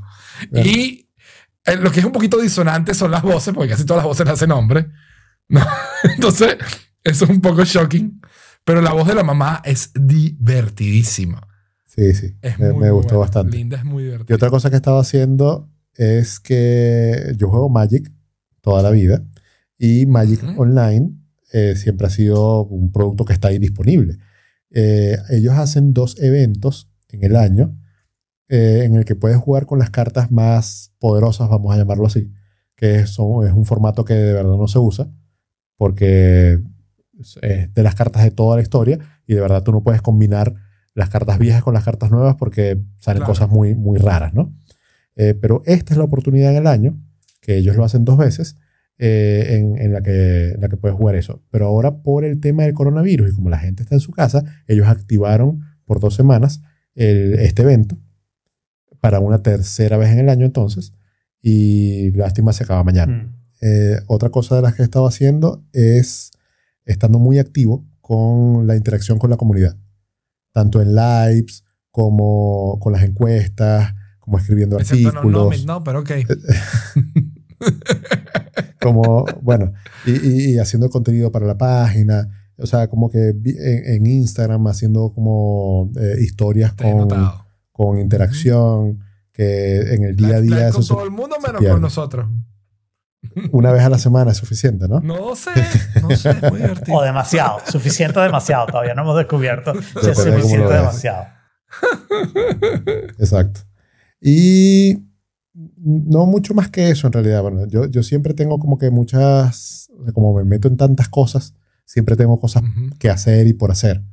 Bien. 0.49 0.65
Y 0.65 1.09
eh, 1.65 1.75
lo 1.75 1.91
que 1.91 1.99
es 1.99 2.05
un 2.05 2.13
poquito 2.13 2.37
disonante 2.37 2.93
son 2.93 3.11
las 3.11 3.21
voces, 3.21 3.53
porque 3.53 3.71
casi 3.71 3.85
todas 3.85 4.01
las 4.01 4.07
voces 4.07 4.25
las 4.25 4.35
hacen 4.35 4.51
hombre. 4.53 4.87
¿no? 5.49 5.61
Entonces, 6.03 6.55
eso 7.03 7.25
es 7.25 7.29
un 7.29 7.41
poco 7.41 7.65
shocking. 7.65 8.21
Pero 8.67 8.81
la 8.81 8.91
voz 8.91 9.07
de 9.07 9.15
la 9.15 9.23
mamá 9.23 9.61
es 9.63 9.91
divertidísima. 9.95 11.47
Sí, 11.85 12.13
sí. 12.13 12.35
Es 12.41 12.59
Me, 12.59 12.73
muy 12.73 12.81
me 12.83 12.91
gustó 12.91 13.15
buena. 13.15 13.21
bastante. 13.21 13.55
Linda 13.55 13.77
es 13.77 13.85
muy 13.85 14.03
divertida. 14.03 14.33
Y 14.33 14.35
otra 14.35 14.49
cosa 14.49 14.69
que 14.69 14.75
he 14.75 14.77
estado 14.77 14.99
haciendo 14.99 15.71
es 15.95 16.41
que 16.41 17.33
yo 17.37 17.47
juego 17.49 17.69
Magic 17.69 18.11
toda 18.59 18.83
la 18.83 18.91
vida 18.91 19.23
y 19.77 20.05
Magic. 20.05 20.43
Online 20.57 21.11
eh, 21.53 21.75
siempre 21.77 22.07
ha 22.07 22.09
sido 22.09 22.65
un 22.65 22.91
producto 22.91 23.23
que 23.23 23.31
está 23.31 23.47
ahí 23.47 23.57
disponible. 23.57 24.17
Eh, 24.69 25.17
ellos 25.29 25.53
hacen 25.53 25.93
dos 25.93 26.17
eventos 26.21 26.91
en 27.07 27.23
el 27.23 27.37
año 27.37 27.73
eh, 28.49 28.81
en 28.83 28.95
el 28.95 29.05
que 29.05 29.15
puedes 29.15 29.37
jugar 29.37 29.65
con 29.65 29.79
las 29.79 29.91
cartas 29.91 30.29
más 30.29 30.93
poderosas, 30.99 31.47
vamos 31.49 31.73
a 31.73 31.77
llamarlo 31.77 32.05
así, 32.07 32.33
que 32.75 33.07
son, 33.07 33.47
es 33.47 33.53
un 33.53 33.63
formato 33.63 34.03
que 34.03 34.13
de 34.13 34.33
verdad 34.33 34.57
no 34.57 34.67
se 34.67 34.77
usa 34.79 35.09
porque 35.77 36.61
es 37.41 37.73
de 37.73 37.83
las 37.83 37.95
cartas 37.95 38.23
de 38.23 38.31
toda 38.31 38.55
la 38.57 38.61
historia 38.61 38.99
y 39.25 39.33
de 39.35 39.41
verdad 39.41 39.63
tú 39.63 39.71
no 39.71 39.81
puedes 39.83 40.01
combinar 40.01 40.53
las 40.93 41.09
cartas 41.09 41.37
viejas 41.39 41.63
con 41.63 41.73
las 41.73 41.83
cartas 41.83 42.09
nuevas 42.11 42.35
porque 42.37 42.79
salen 42.97 43.19
Claro. 43.19 43.25
cosas 43.33 43.49
muy, 43.49 43.75
muy 43.75 43.97
raras, 43.99 44.33
¿no? 44.33 44.55
Eh, 45.15 45.33
pero 45.39 45.61
esta 45.65 45.93
es 45.93 45.97
la 45.97 46.03
oportunidad 46.05 46.51
en 46.51 46.57
el 46.57 46.67
año, 46.67 46.99
que 47.41 47.57
ellos 47.57 47.75
lo 47.75 47.83
hacen 47.83 48.03
dos 48.05 48.17
veces, 48.17 48.55
eh, 48.99 49.57
en, 49.59 49.77
en 49.77 49.93
la 49.93 50.01
que, 50.01 50.49
en 50.51 50.61
la 50.61 50.69
que 50.69 50.77
puedes 50.77 50.97
jugar 50.97 51.15
eso. 51.15 51.43
Pero 51.51 51.67
ahora 51.67 51.97
por 52.01 52.25
el 52.25 52.39
tema 52.39 52.63
del 52.63 52.73
coronavirus 52.73 53.31
y 53.31 53.35
como 53.35 53.49
la 53.49 53.59
gente 53.59 53.83
está 53.83 53.93
en 53.95 54.01
su 54.01 54.11
casa, 54.11 54.43
ellos 54.67 54.87
activaron 54.87 55.61
por 55.85 55.99
dos 55.99 56.15
semanas 56.15 56.61
el- 56.95 57.35
este 57.35 57.61
evento 57.61 57.97
para 58.99 59.19
una 59.19 59.43
tercera 59.43 59.97
vez 59.97 60.09
en 60.11 60.19
el 60.19 60.29
año 60.29 60.45
entonces. 60.45 60.93
Y 61.41 62.11
lástima 62.11 62.53
se 62.53 62.63
acaba 62.63 62.83
mañana. 62.83 63.13
Mm. 63.13 63.35
Eh, 63.61 63.99
otra 64.07 64.29
cosa 64.29 64.55
de 64.55 64.61
las 64.63 64.73
que 64.75 64.81
he 64.81 64.85
estado 64.85 65.07
haciendo 65.07 65.63
es 65.73 66.31
estando 66.87 67.19
muy 67.19 67.39
activo 67.39 67.85
con 68.01 68.67
la 68.67 68.75
interacción 68.75 69.19
con 69.19 69.29
la 69.29 69.37
comunidad, 69.37 69.77
tanto 70.53 70.81
en 70.81 70.95
lives 70.95 71.63
como 71.91 72.79
con 72.79 72.93
las 72.93 73.03
encuestas, 73.03 73.93
como 74.19 74.37
escribiendo 74.37 74.79
Excepto 74.79 75.09
artículos, 75.09 75.65
no, 75.65 75.83
pero 75.83 75.99
ok. 75.99 76.11
como, 78.81 79.25
bueno, 79.41 79.73
y, 80.05 80.57
haciendo 80.57 80.89
contenido 80.89 81.31
para 81.31 81.45
la 81.45 81.57
página, 81.57 82.29
o 82.57 82.65
sea, 82.65 82.87
como 82.87 83.09
que 83.09 83.29
en, 83.29 83.93
en 83.95 84.07
Instagram 84.07 84.65
haciendo 84.67 85.13
como 85.13 85.91
eh, 85.99 86.21
historias 86.21 86.73
con, 86.73 87.07
con 87.71 87.99
interacción, 87.99 88.99
que 89.31 89.93
en 89.93 90.03
el 90.03 90.15
día 90.15 90.37
a 90.37 90.41
día 90.41 90.67
eso 90.67 90.75
con 90.77 90.83
se- 90.83 90.93
todo 90.93 91.03
el 91.03 91.11
mundo 91.11 91.35
menos 91.45 91.61
con 91.63 91.81
nosotros. 91.81 92.27
Una 93.51 93.71
vez 93.71 93.83
a 93.83 93.89
la 93.89 93.97
semana 93.97 94.31
es 94.31 94.37
suficiente, 94.37 94.87
¿no? 94.87 94.99
No 95.01 95.35
sé, 95.35 95.51
no 96.01 96.15
sé, 96.15 96.31
es 96.31 96.41
muy 96.51 96.59
divertido. 96.61 96.97
O 96.97 97.03
demasiado. 97.03 97.59
Suficiente 97.65 98.19
o 98.19 98.21
demasiado. 98.23 98.67
Todavía 98.67 98.93
no 98.95 99.03
hemos 99.03 99.17
descubierto 99.17 99.73
si 99.73 100.09
es 100.09 100.17
de 100.17 100.31
suficiente 100.31 100.65
o 100.65 100.69
veas. 100.69 100.81
demasiado. 100.81 101.25
Exacto. 103.19 103.61
Y 104.21 105.03
no 105.77 106.25
mucho 106.25 106.53
más 106.53 106.69
que 106.69 106.89
eso 106.89 107.07
en 107.07 107.13
realidad. 107.13 107.41
Bueno, 107.41 107.65
yo, 107.67 107.85
yo 107.85 108.03
siempre 108.03 108.33
tengo 108.33 108.59
como 108.59 108.77
que 108.77 108.89
muchas, 108.89 109.89
como 110.13 110.33
me 110.33 110.43
meto 110.43 110.67
en 110.67 110.77
tantas 110.77 111.09
cosas, 111.09 111.53
siempre 111.85 112.15
tengo 112.15 112.39
cosas 112.39 112.63
que 112.99 113.09
hacer 113.09 113.47
y 113.47 113.53
por 113.53 113.71
hacer. 113.71 114.03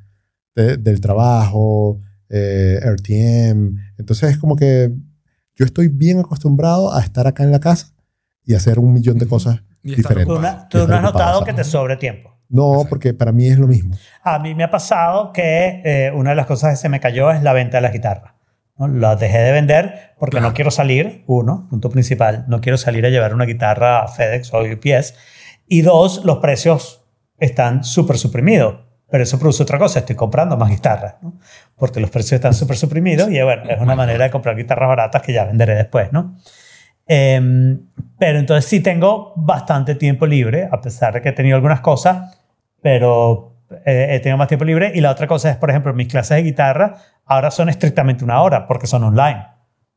De- 0.54 0.76
del 0.76 1.00
trabajo, 1.00 2.00
eh, 2.28 2.78
RTM. 2.82 3.76
Entonces 3.98 4.30
es 4.30 4.38
como 4.38 4.56
que 4.56 4.92
yo 5.56 5.64
estoy 5.64 5.88
bien 5.88 6.18
acostumbrado 6.20 6.92
a 6.94 7.00
estar 7.00 7.26
acá 7.26 7.44
en 7.44 7.50
la 7.50 7.60
casa 7.60 7.92
y 8.44 8.54
hacer 8.54 8.78
un 8.78 8.92
millón 8.92 9.18
de 9.18 9.26
cosas 9.26 9.62
Y 9.82 9.94
diferentes. 9.96 10.26
Tú, 10.34 10.40
no- 10.40 10.66
tú 10.68 10.86
no 10.88 10.96
has 10.96 11.02
notado 11.02 11.40
¿sabes? 11.40 11.46
que 11.46 11.52
te 11.62 11.64
sobre 11.64 11.96
tiempo. 11.96 12.30
No, 12.48 12.72
Exacto. 12.74 12.88
porque 12.90 13.14
para 13.14 13.32
mí 13.32 13.46
es 13.48 13.58
lo 13.58 13.66
mismo. 13.66 13.96
A 14.22 14.38
mí 14.38 14.54
me 14.54 14.64
ha 14.64 14.70
pasado 14.70 15.32
que 15.32 15.80
eh, 15.84 16.12
una 16.14 16.30
de 16.30 16.36
las 16.36 16.46
cosas 16.46 16.70
que 16.72 16.76
se 16.76 16.88
me 16.88 17.00
cayó 17.00 17.30
es 17.30 17.42
la 17.42 17.52
venta 17.52 17.78
de 17.78 17.82
las 17.82 17.92
guitarras. 17.92 18.34
¿no? 18.76 18.86
Las 18.88 19.18
dejé 19.18 19.38
de 19.38 19.52
vender 19.52 20.14
porque 20.18 20.36
Claro. 20.36 20.48
no 20.48 20.54
quiero 20.54 20.70
salir, 20.70 21.24
uno, 21.26 21.66
punto 21.70 21.90
principal, 21.90 22.44
no 22.48 22.60
quiero 22.60 22.76
salir 22.76 23.04
a 23.06 23.08
llevar 23.08 23.34
una 23.34 23.44
guitarra 23.46 24.02
a 24.02 24.08
FedEx 24.08 24.52
o 24.52 24.60
UPS. 24.62 25.14
Y 25.66 25.80
dos, 25.82 26.24
los 26.24 26.38
precios 26.38 27.04
están 27.38 27.82
súper 27.84 28.18
suprimidos. 28.18 28.80
Pero 29.10 29.22
eso 29.22 29.38
produce 29.38 29.62
otra 29.62 29.78
cosa, 29.78 30.00
estoy 30.00 30.16
comprando 30.16 30.56
más 30.56 30.70
guitarras, 30.70 31.16
¿no? 31.22 31.38
porque 31.76 32.00
los 32.00 32.10
precios 32.10 32.32
están 32.32 32.52
súper 32.54 32.76
suprimidos 32.76 33.30
y 33.30 33.40
bueno, 33.42 33.62
es 33.70 33.80
una 33.80 33.94
manera 33.94 34.24
de 34.24 34.30
comprar 34.30 34.56
guitarras 34.56 34.88
baratas 34.88 35.22
que 35.22 35.32
ya 35.32 35.44
venderé 35.44 35.74
después. 35.76 36.12
¿no? 36.12 36.36
Em, 37.06 37.80
pero 38.18 38.38
entonces 38.38 38.64
sí 38.64 38.80
tengo 38.80 39.32
bastante 39.36 39.94
tiempo 39.94 40.26
libre, 40.26 40.68
a 40.70 40.80
pesar 40.80 41.14
de 41.14 41.22
que 41.22 41.30
he 41.30 41.32
tenido 41.32 41.56
algunas 41.56 41.80
cosas, 41.80 42.38
pero 42.80 43.56
eh, 43.84 44.08
he 44.10 44.20
tenido 44.20 44.36
más 44.36 44.48
tiempo 44.48 44.64
libre. 44.64 44.92
Y 44.94 45.00
la 45.00 45.10
otra 45.10 45.26
cosa 45.26 45.50
es, 45.50 45.56
por 45.56 45.70
ejemplo, 45.70 45.92
mis 45.94 46.08
clases 46.08 46.36
de 46.36 46.42
guitarra 46.42 46.96
ahora 47.26 47.50
son 47.50 47.68
estrictamente 47.68 48.24
una 48.24 48.42
hora 48.42 48.66
porque 48.66 48.86
son 48.86 49.04
online. 49.04 49.53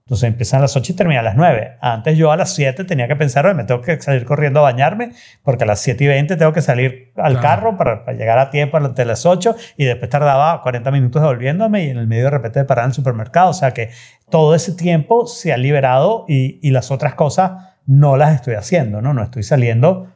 Entonces 0.08 0.30
empiezan 0.30 0.60
a 0.60 0.62
las 0.62 0.76
8 0.78 0.94
y 0.94 0.96
terminan 0.96 1.20
a 1.20 1.24
las 1.30 1.36
9. 1.36 1.74
Antes 1.82 2.18
yo 2.18 2.32
a 2.32 2.38
las 2.38 2.54
7 2.56 2.86
tenía 2.86 3.10
que 3.10 3.18
pensar, 3.18 3.46
"Oye, 3.46 3.56
me 3.56 3.66
tengo 3.66 3.82
que 3.82 4.00
salir 4.00 4.24
corriendo 4.24 4.62
a 4.62 4.64
bañarme 4.64 5.12
porque 5.44 5.66
a 5.66 5.68
las 5.68 5.82
7 5.82 6.06
y 6.06 6.08
20 6.08 6.38
tengo 6.38 6.54
que 6.54 6.62
salir 6.62 7.12
al 7.18 7.34
Claro. 7.34 7.42
carro 7.42 7.78
para, 7.78 8.06
para 8.06 8.18
llegar 8.18 8.40
a 8.40 8.50
tiempo 8.50 8.78
ante 8.78 9.04
las 9.04 9.26
8 9.26 9.58
y 9.76 9.84
después 9.84 10.10
tardaba 10.10 10.62
40 10.62 10.92
minutos 10.92 11.22
devolviéndome 11.22 11.84
y 11.84 11.90
en 11.90 11.98
el 11.98 12.08
medio 12.08 12.24
de 12.24 12.30
repente 12.30 12.60
de 12.60 12.64
parar 12.66 12.86
en 12.86 12.92
el 12.92 12.94
supermercado. 12.96 13.50
O 13.50 13.54
sea 13.54 13.72
que 13.74 13.90
todo 14.30 14.56
ese 14.56 14.72
tiempo 14.76 15.28
se 15.28 15.52
ha 15.52 15.58
liberado 15.58 16.24
y, 16.30 16.58
y 16.66 16.72
las 16.72 16.90
otras 16.90 17.14
cosas 17.16 17.52
no 17.86 18.16
las 18.16 18.34
estoy 18.36 18.54
haciendo, 18.56 19.02
¿no? 19.02 19.14
No 19.14 19.24
estoy 19.24 19.44
saliendo 19.44 20.08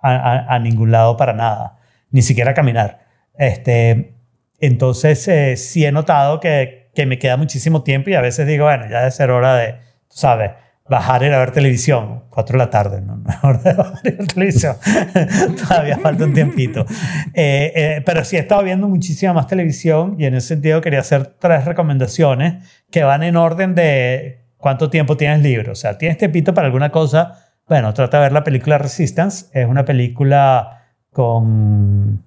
a, 0.00 0.14
a- 0.14 0.54
a 0.54 0.58
ningún 0.60 0.92
lado 0.92 1.16
para 1.16 1.32
nada, 1.32 1.76
ni 2.12 2.22
siquiera 2.22 2.52
a 2.52 2.54
caminar. 2.54 3.00
Este, 3.36 4.14
entonces, 4.60 5.26
eh, 5.28 5.56
sí 5.56 5.84
he 5.84 5.90
notado 5.92 6.38
que, 6.38 6.79
que 6.94 7.06
me 7.06 7.18
queda 7.18 7.36
muchísimo 7.36 7.82
tiempo 7.82 8.10
y 8.10 8.14
a 8.14 8.20
veces 8.20 8.46
digo, 8.46 8.64
bueno, 8.64 8.84
ya 8.90 8.98
debe 8.98 9.10
ser 9.10 9.30
hora 9.30 9.54
de, 9.56 9.72
tú 10.08 10.16
sabes, 10.16 10.52
bajar 10.90 11.22
y 11.22 11.26
ir 11.26 11.32
a 11.32 11.38
ver 11.38 11.52
televisión. 11.52 12.24
Cuatro 12.30 12.58
de 12.58 12.64
la 12.64 12.70
tarde, 12.70 13.00
no, 13.00 13.16
no 13.16 13.24
hora 13.42 13.58
de 13.58 13.72
bajar 13.74 14.00
y 14.04 14.10
ver 14.10 14.26
televisión. 14.26 14.76
Todavía 15.68 15.98
falta 15.98 16.24
un 16.24 16.34
tiempito. 16.34 16.84
Eh, 17.32 17.72
eh, 17.74 18.02
pero 18.04 18.24
sí 18.24 18.36
he 18.36 18.40
estado 18.40 18.64
viendo 18.64 18.88
muchísima 18.88 19.32
más 19.32 19.46
televisión 19.46 20.16
y 20.18 20.24
en 20.24 20.34
ese 20.34 20.48
sentido 20.48 20.80
quería 20.80 21.00
hacer 21.00 21.26
tres 21.38 21.64
recomendaciones 21.64 22.68
que 22.90 23.04
van 23.04 23.22
en 23.22 23.36
orden 23.36 23.74
de 23.74 24.40
cuánto 24.56 24.90
tiempo 24.90 25.16
tienes 25.16 25.40
libre. 25.40 25.70
O 25.70 25.76
sea, 25.76 25.96
tienes 25.96 26.18
tiempito 26.18 26.52
para 26.52 26.66
alguna 26.66 26.90
cosa. 26.90 27.46
Bueno, 27.68 27.94
trata 27.94 28.18
de 28.18 28.24
ver 28.24 28.32
la 28.32 28.42
película 28.42 28.76
Resistance. 28.76 29.46
Es 29.52 29.66
una 29.66 29.84
película 29.84 30.88
con 31.12 32.24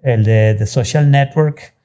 el 0.00 0.24
de 0.24 0.54
The 0.56 0.66
Social 0.66 1.10
Network 1.10 1.75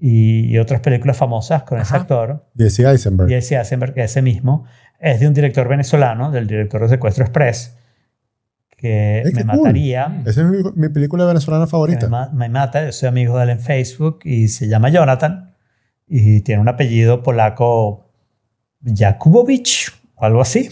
y, 0.00 0.46
y 0.46 0.58
otras 0.58 0.80
películas 0.80 1.16
famosas 1.16 1.62
con 1.64 1.78
ese 1.80 1.94
Ajá. 1.94 2.02
actor. 2.02 2.46
Jesse 2.56 2.80
Eisenberg. 2.80 3.28
Jesse 3.28 3.52
Eisenberg, 3.52 3.92
ese 3.98 4.22
mismo. 4.22 4.64
Es 4.98 5.20
de 5.20 5.28
un 5.28 5.34
director 5.34 5.68
venezolano, 5.68 6.30
del 6.30 6.46
director 6.46 6.82
de 6.82 6.88
Secuestro 6.88 7.24
Express, 7.24 7.76
que 8.76 9.22
me 9.34 9.44
cool. 9.44 9.44
mataría. 9.58 10.22
Esa 10.26 10.40
es 10.42 10.46
mi, 10.46 10.58
mi 10.74 10.88
película 10.88 11.24
venezolana 11.26 11.66
favorita. 11.66 12.08
Me, 12.08 12.28
me 12.36 12.48
mata, 12.48 12.84
yo 12.86 12.92
soy 12.92 13.08
amigo 13.08 13.36
de 13.38 13.44
él 13.44 13.50
en 13.50 13.60
Facebook 13.60 14.20
y 14.24 14.48
se 14.48 14.68
llama 14.68 14.88
Jonathan 14.88 15.54
y 16.06 16.40
tiene 16.40 16.60
un 16.62 16.68
apellido 16.68 17.22
polaco 17.22 18.10
Jakubowicz 18.84 19.92
o 20.16 20.24
algo 20.24 20.40
así. 20.40 20.70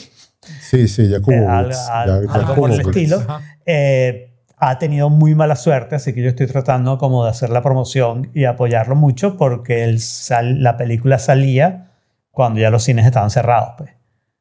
Sí, 0.60 0.88
sí, 0.88 1.09
Jakubowicz. 1.10 1.76
Eh, 1.76 1.90
algo- 1.92 2.32
algo 2.32 2.55
por 2.55 2.70
el 2.72 2.80
estilo. 2.80 3.22
Eh, 3.66 4.27
ha 4.60 4.78
tenido 4.78 5.10
muy 5.10 5.35
mala 5.35 5.56
suerte, 5.56 5.97
así 5.97 6.12
que 6.14 6.22
yo 6.22 6.28
estoy 6.30 6.47
tratando 6.47 6.98
como 6.98 7.24
de 7.24 7.30
hacer 7.30 7.51
la 7.51 7.62
promoción 7.62 8.30
y 8.35 8.44
apoyarlo 8.44 8.97
mucho 8.97 9.36
porque 9.36 9.85
el 9.85 10.01
sal- 10.01 10.62
la 10.62 10.76
película 10.76 11.18
salía 11.18 11.93
cuando 12.30 12.60
ya 12.60 12.70
los 12.70 12.82
cines 12.85 13.06
estaban 13.06 13.30
cerrados. 13.30 13.74
Pues. 13.78 13.90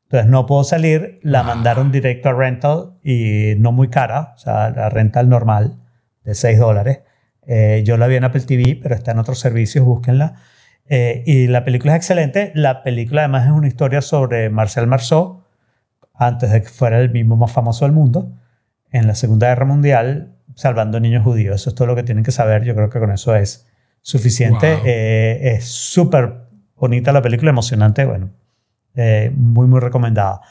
Entonces 0.04 0.30
no 0.30 0.46
puedo 0.46 0.64
salir, 0.64 1.20
la 1.24 1.44
mandaron 1.44 1.92
directo 1.92 2.30
a 2.30 2.34
rental 2.34 2.94
y 3.04 3.54
no 3.58 3.72
muy 3.72 3.90
cara, 3.90 4.34
o 4.36 4.38
sea, 4.38 4.70
la 4.70 4.90
rental 4.90 5.28
normal 5.30 5.78
de 6.24 6.34
6 6.34 6.58
dólares. 6.60 7.02
Eh, 7.46 7.84
yo 7.86 7.98
la 7.98 8.08
vi 8.08 8.16
en 8.16 8.24
Apple 8.24 8.42
TV, 8.42 8.80
pero 8.82 8.96
está 8.96 9.12
en 9.12 9.20
otros 9.20 9.40
servicios, 9.40 9.84
búsquenla. 9.86 10.36
Eh, 10.90 11.24
y 11.26 11.48
la 11.48 11.66
película 11.66 11.94
es 11.94 11.98
excelente. 11.98 12.52
La 12.56 12.84
película 12.84 13.22
además 13.22 13.46
es 13.46 13.52
una 13.52 13.68
historia 13.68 14.02
sobre 14.02 14.50
Marcel 14.50 14.88
Marceau, 14.88 15.44
antes 16.14 16.52
de 16.52 16.62
que 16.62 16.70
fuera 16.70 17.00
el 17.00 17.10
mismo 17.12 17.36
más 17.36 17.52
famoso 17.52 17.86
del 17.86 17.92
mundo, 17.94 18.32
en 18.92 19.08
la 19.08 19.16
Segunda 19.16 19.48
Guerra 19.48 19.66
Mundial, 19.66 20.36
salvando 20.56 21.00
niños 21.00 21.24
judíos. 21.24 21.56
Eso 21.62 21.70
es 21.70 21.76
todo 21.76 21.88
lo 21.88 21.96
que 21.96 22.04
tienen 22.04 22.24
que 22.24 22.32
saber. 22.32 22.64
Yo 22.64 22.76
creo 22.76 22.90
que 22.90 23.00
con 23.00 23.12
eso 23.12 23.36
es 23.36 23.68
suficiente. 24.02 24.76
Wow. 24.76 24.84
Eh, 24.86 25.40
es 25.56 25.66
súper 25.66 26.48
bonita 26.76 27.12
la 27.12 27.22
película, 27.22 27.52
emocionante. 27.52 28.06
Bueno, 28.06 28.32
eh, 28.96 29.32
muy, 29.36 29.68
muy 29.68 29.80
recomendada. 29.80 30.42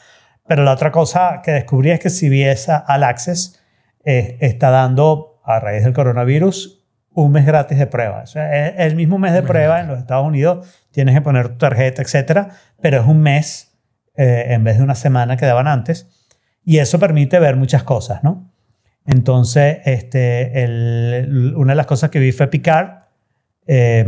Pero 0.47 0.63
la 0.63 0.71
otra 0.71 0.91
cosa 0.91 1.41
que 1.43 1.51
descubrí 1.51 1.91
es 1.91 1.99
que 1.99 2.09
CBS 2.09 2.71
All 2.87 3.03
Access 3.03 3.61
eh, 4.05 4.37
está 4.39 4.69
dando, 4.69 5.41
a 5.43 5.59
raíz 5.59 5.83
del 5.83 5.93
coronavirus, 5.93 6.85
un 7.13 7.31
mes 7.31 7.45
gratis 7.45 7.77
de 7.77 7.87
prueba. 7.87 8.21
O 8.21 8.27
sea, 8.27 8.69
es 8.69 8.73
el 8.77 8.95
mismo 8.95 9.17
mes 9.17 9.33
de 9.33 9.41
prueba 9.41 9.81
en 9.81 9.87
los 9.87 9.97
Estados 9.97 10.25
Unidos, 10.25 10.67
tienes 10.91 11.15
que 11.15 11.21
poner 11.21 11.49
tu 11.49 11.57
tarjeta, 11.57 12.01
etcétera, 12.01 12.49
pero 12.81 13.01
es 13.01 13.07
un 13.07 13.21
mes 13.21 13.75
eh, 14.15 14.45
en 14.49 14.63
vez 14.63 14.77
de 14.77 14.83
una 14.83 14.95
semana 14.95 15.35
que 15.35 15.45
daban 15.45 15.67
antes. 15.67 16.16
Y 16.69 16.79
eso 16.79 16.99
permite 16.99 17.39
ver 17.39 17.55
muchas 17.55 17.83
cosas, 17.83 18.23
¿no? 18.25 18.51
Entonces, 19.05 19.77
este, 19.85 20.65
el- 20.65 21.53
una 21.55 21.71
de 21.71 21.77
las 21.77 21.85
cosas 21.85 22.09
que 22.09 22.19
vi 22.19 22.33
fue 22.33 22.47
Picard. 22.47 22.89
eh, 23.67 24.05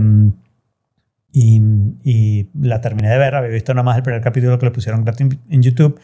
y, 1.31 1.61
y 2.03 2.49
la 2.59 2.81
terminé 2.81 3.09
de 3.09 3.17
ver. 3.17 3.35
Había 3.35 3.49
visto 3.51 3.73
nada 3.73 3.83
más 3.83 3.95
el 3.97 4.03
primer 4.03 4.21
capítulo 4.21 4.57
que 4.59 4.65
le 4.65 4.71
pusieron 4.71 5.03
gratis 5.05 5.27
en- 5.49 5.61
YouTube. 5.61 5.99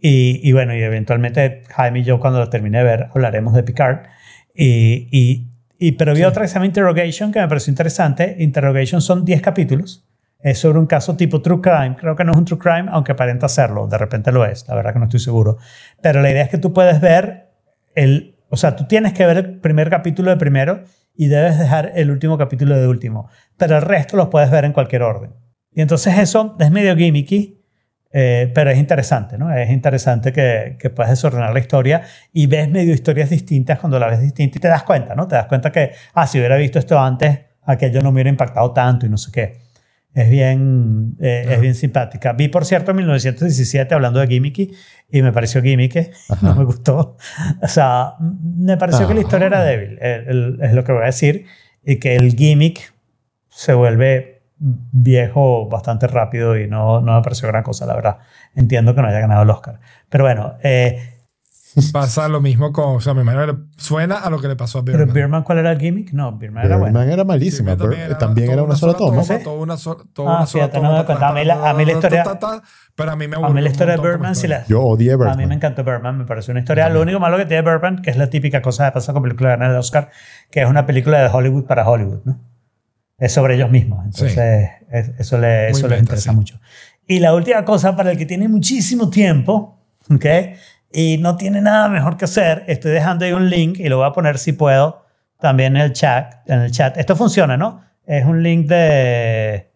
Y, 0.00 0.40
y 0.42 0.52
bueno, 0.52 0.74
y 0.74 0.80
eventualmente 0.82 1.62
Jaime 1.68 2.00
y 2.00 2.04
yo, 2.04 2.20
cuando 2.20 2.38
lo 2.38 2.48
termine 2.48 2.78
de 2.78 2.84
ver, 2.84 3.08
hablaremos 3.14 3.52
de 3.54 3.62
Picard. 3.64 4.06
Y, 4.54 5.08
y, 5.10 5.48
y- 5.78 5.92
pero 5.92 6.12
vi 6.12 6.18
Sí. 6.20 6.24
otra 6.24 6.42
que 6.42 6.48
se 6.48 6.54
llama 6.54 6.66
Interrogation, 6.66 7.32
que 7.32 7.40
me 7.40 7.48
pareció 7.48 7.70
interesante. 7.70 8.36
Interrogation 8.38 9.00
son 9.02 9.24
10 9.24 9.42
capítulos. 9.42 10.07
Es 10.40 10.60
sobre 10.60 10.78
un 10.78 10.86
caso 10.86 11.16
tipo 11.16 11.42
True 11.42 11.60
Crime. 11.60 11.96
Creo 11.96 12.14
que 12.14 12.24
no 12.24 12.32
es 12.32 12.38
un 12.38 12.44
True 12.44 12.58
Crime, 12.58 12.86
aunque 12.90 13.12
aparenta 13.12 13.48
serlo. 13.48 13.86
De 13.86 13.98
repente 13.98 14.30
lo 14.30 14.44
es. 14.44 14.66
La 14.68 14.74
verdad 14.74 14.92
que 14.92 14.98
no 14.98 15.06
estoy 15.06 15.20
seguro. 15.20 15.58
Pero 16.00 16.22
la 16.22 16.30
idea 16.30 16.42
es 16.42 16.48
que 16.48 16.58
tú 16.58 16.72
puedes 16.72 17.00
ver 17.00 17.50
el... 17.94 18.36
O 18.50 18.56
sea, 18.56 18.76
tú 18.76 18.86
tienes 18.86 19.12
que 19.12 19.26
ver 19.26 19.36
el 19.36 19.60
primer 19.60 19.90
capítulo 19.90 20.30
de 20.30 20.36
primero 20.36 20.84
y 21.14 21.26
debes 21.26 21.58
dejar 21.58 21.92
el 21.96 22.10
último 22.10 22.38
capítulo 22.38 22.78
de 22.78 22.86
último. 22.86 23.28
Pero 23.56 23.76
el 23.76 23.82
resto 23.82 24.16
los 24.16 24.28
puedes 24.28 24.50
ver 24.50 24.64
en 24.64 24.72
cualquier 24.72 25.02
orden. 25.02 25.32
Y 25.72 25.82
entonces 25.82 26.16
eso 26.18 26.56
es 26.58 26.70
medio 26.70 26.96
gimmicky, 26.96 27.62
eh, 28.10 28.50
pero 28.54 28.70
es 28.70 28.78
interesante, 28.78 29.36
¿no? 29.36 29.52
Es 29.52 29.68
interesante 29.70 30.32
que, 30.32 30.76
que 30.78 30.90
puedas 30.90 31.10
desordenar 31.10 31.52
la 31.52 31.58
historia 31.60 32.02
y 32.32 32.46
ves 32.46 32.70
medio 32.70 32.94
historias 32.94 33.28
distintas 33.28 33.78
cuando 33.78 33.98
la 33.98 34.06
ves 34.06 34.20
distinta 34.20 34.58
y 34.58 34.60
te 34.60 34.68
das 34.68 34.84
cuenta, 34.84 35.14
¿no? 35.14 35.28
Te 35.28 35.34
das 35.34 35.46
cuenta 35.46 35.70
que, 35.70 35.92
ah, 36.14 36.26
si 36.26 36.38
hubiera 36.38 36.56
visto 36.56 36.78
esto 36.78 36.98
antes, 36.98 37.38
aquello 37.64 38.00
no 38.00 38.10
me 38.10 38.16
hubiera 38.16 38.30
impactado 38.30 38.72
tanto 38.72 39.04
y 39.04 39.10
no 39.10 39.18
sé 39.18 39.30
qué. 39.30 39.67
Es 40.14 40.28
bien, 40.30 41.16
eh, 41.20 41.46
es 41.48 41.60
bien 41.60 41.74
simpática. 41.74 42.32
Vi, 42.32 42.48
por 42.48 42.64
cierto, 42.64 42.90
en 42.90 42.96
1917 42.98 43.94
hablando 43.94 44.18
de 44.20 44.26
gimmicky 44.26 44.72
y 45.10 45.22
me 45.22 45.32
pareció 45.32 45.62
gimmicky, 45.62 46.08
no 46.42 46.54
me 46.56 46.64
gustó. 46.64 47.16
O 47.62 47.68
sea, 47.68 48.14
me 48.20 48.76
pareció 48.76 49.06
que 49.06 49.14
la 49.14 49.20
historia 49.20 49.46
era 49.46 49.60
Ah. 49.60 49.64
débil, 49.64 49.98
el- 50.00 50.28
el- 50.28 50.58
es 50.62 50.72
lo 50.72 50.82
que 50.84 50.92
voy 50.92 51.02
a 51.02 51.06
decir, 51.06 51.44
y 51.84 51.96
que 51.96 52.16
el 52.16 52.34
gimmick 52.34 52.92
se 53.48 53.74
vuelve 53.74 54.42
viejo 54.58 55.68
bastante 55.68 56.06
rápido 56.08 56.58
y 56.58 56.66
no, 56.68 57.00
no 57.00 57.14
me 57.16 57.22
pareció 57.22 57.46
gran 57.48 57.62
cosa, 57.62 57.86
la 57.86 57.94
verdad. 57.94 58.18
Entiendo 58.56 58.94
que 58.94 59.02
no 59.02 59.08
haya 59.08 59.20
ganado 59.20 59.42
el 59.42 59.50
Oscar. 59.50 59.78
Pero 60.08 60.24
bueno, 60.24 60.54
eh, 60.64 61.17
pasa 61.92 62.28
lo 62.28 62.40
mismo 62.40 62.72
con. 62.72 62.96
O 62.96 63.00
sea, 63.00 63.14
me 63.14 63.22
imagino 63.22 63.46
que 63.46 63.54
suena 63.76 64.16
a 64.16 64.30
lo 64.30 64.40
que 64.40 64.48
le 64.48 64.56
pasó 64.56 64.78
a 64.80 64.84
Pero 64.84 64.98
Birdman. 64.98 65.14
Birdman, 65.14 65.42
¿cuál 65.42 65.58
era 65.58 65.72
el 65.72 65.78
gimmick? 65.78 66.12
No, 66.12 66.32
Birdman 66.32 66.64
era 66.64 66.76
bueno. 66.76 66.92
Birdman 66.98 67.12
era 67.12 67.24
malísima. 67.24 67.74
Birdman 67.74 67.90
También, 67.98 68.18
también 68.18 68.50
era 68.50 68.62
una 68.62 68.76
sola 68.76 68.94
toma. 68.94 69.22
¿Sí? 69.24 69.34
Toda 69.44 69.56
una 69.62 69.76
sola, 69.76 70.02
Ah, 70.02 70.22
una 70.22 70.46
sola 70.46 70.64
fíjate, 70.68 70.76
no 70.80 70.82
me 70.82 70.88
toma, 70.98 71.04
cuenta. 71.06 71.28
A 71.28 71.32
mí 71.32 71.44
la- 71.44 71.70
a 71.70 71.74
mí 71.74 71.84
la 71.84 71.92
historia- 71.92 72.22
ta, 72.22 72.38
ta, 72.38 72.58
ta, 72.60 72.62
Pero 72.94 73.10
a 73.12 73.16
mí 73.16 73.28
me 73.28 73.36
A 73.36 73.48
mí 73.50 73.60
la 73.60 73.68
historia 73.70 73.96
de 73.96 74.02
Birdman 74.02 74.34
sí 74.34 74.48
la... 74.48 74.66
Yo 74.66 74.82
odié 74.82 75.12
A 75.12 75.16
Birdman. 75.16 75.36
mí 75.38 75.46
me 75.46 75.54
encantó 75.54 75.84
Birdman, 75.84 76.18
me 76.18 76.24
pareció 76.24 76.52
una 76.52 76.60
historia. 76.60 76.88
Lo 76.88 77.00
único 77.02 77.20
malo 77.20 77.36
que 77.36 77.46
tiene 77.46 77.62
Birdman, 77.62 78.02
que 78.02 78.10
es 78.10 78.16
la 78.16 78.28
típica 78.28 78.60
cosa 78.62 78.86
que 78.86 78.92
pasa 78.92 79.12
con 79.12 79.22
películas 79.22 79.52
ganan 79.58 79.70
el 79.72 79.76
Oscar, 79.78 80.10
que 80.50 80.62
es 80.62 80.68
una 80.68 80.84
película 80.86 81.20
de 81.22 81.28
Hollywood 81.28 81.64
para 81.66 81.88
Hollywood, 81.88 82.20
¿no? 82.24 82.40
Es 83.18 83.32
sobre 83.32 83.54
ellos 83.56 83.70
mismos. 83.70 84.04
Entonces, 84.04 84.70
es- 84.90 85.10
eso, 85.18 85.38
le, 85.38 85.70
eso 85.70 85.86
les 85.88 86.00
interesa 86.00 86.30
sí. 86.30 86.36
mucho. 86.36 86.60
Y 87.06 87.20
la 87.20 87.34
última 87.34 87.64
cosa 87.64 87.96
para 87.96 88.10
el 88.12 88.18
que 88.18 88.26
tiene 88.26 88.48
muchísimo 88.48 89.10
tiempo, 89.10 89.80
¿ok? 90.10 90.24
Y 90.90 91.18
no 91.18 91.36
tiene 91.36 91.60
nada 91.60 91.88
mejor 91.88 92.16
que 92.16 92.24
hacer, 92.24 92.64
estoy 92.66 92.92
dejando 92.92 93.24
ahí 93.24 93.32
un 93.32 93.50
link 93.50 93.78
y 93.78 93.88
lo 93.88 93.98
voy 93.98 94.06
a 94.06 94.12
poner 94.12 94.38
si 94.38 94.52
puedo 94.52 95.04
también 95.38 95.76
en 95.76 95.82
el 95.82 95.92
chat. 95.92 96.34
En 96.48 96.60
el 96.60 96.70
chat. 96.70 96.96
Esto 96.96 97.14
funciona, 97.14 97.56
¿no? 97.56 97.82
Es 98.06 98.24
un 98.24 98.42
link 98.42 98.66
de, 98.66 99.70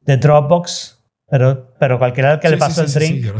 de 0.00 0.16
Dropbox, 0.16 1.04
pero, 1.28 1.74
pero 1.78 1.98
cualquiera 1.98 2.32
al 2.32 2.40
que 2.40 2.48
Sí, 2.48 2.54
le 2.54 2.58
pasó 2.58 2.80
sí, 2.80 2.80
el 2.82 2.88
sí, 3.06 3.20
drink, 3.22 3.38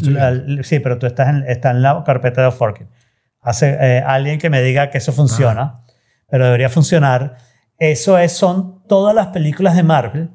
sí, 0.63 0.75
la- 0.79 0.81
pero 0.83 0.99
tú 0.99 1.07
estás 1.07 1.29
en, 1.31 1.45
estás 1.49 1.75
en 1.75 1.83
la 1.83 2.03
carpeta 2.05 2.43
de 2.45 2.51
Forking. 2.51 2.87
Hace 3.41 3.77
eh, 3.81 4.03
alguien 4.07 4.39
que 4.39 4.51
me 4.51 4.61
diga 4.63 4.91
que 4.91 4.99
eso 4.99 5.13
funciona, 5.13 5.81
pero 6.29 6.45
debería 6.45 6.69
funcionar. 6.69 7.37
Eso 7.79 8.19
es, 8.19 8.33
son 8.33 8.83
todas 8.87 9.15
las 9.15 9.29
películas 9.29 9.77
de 9.77 9.83
Marvel, 9.83 10.31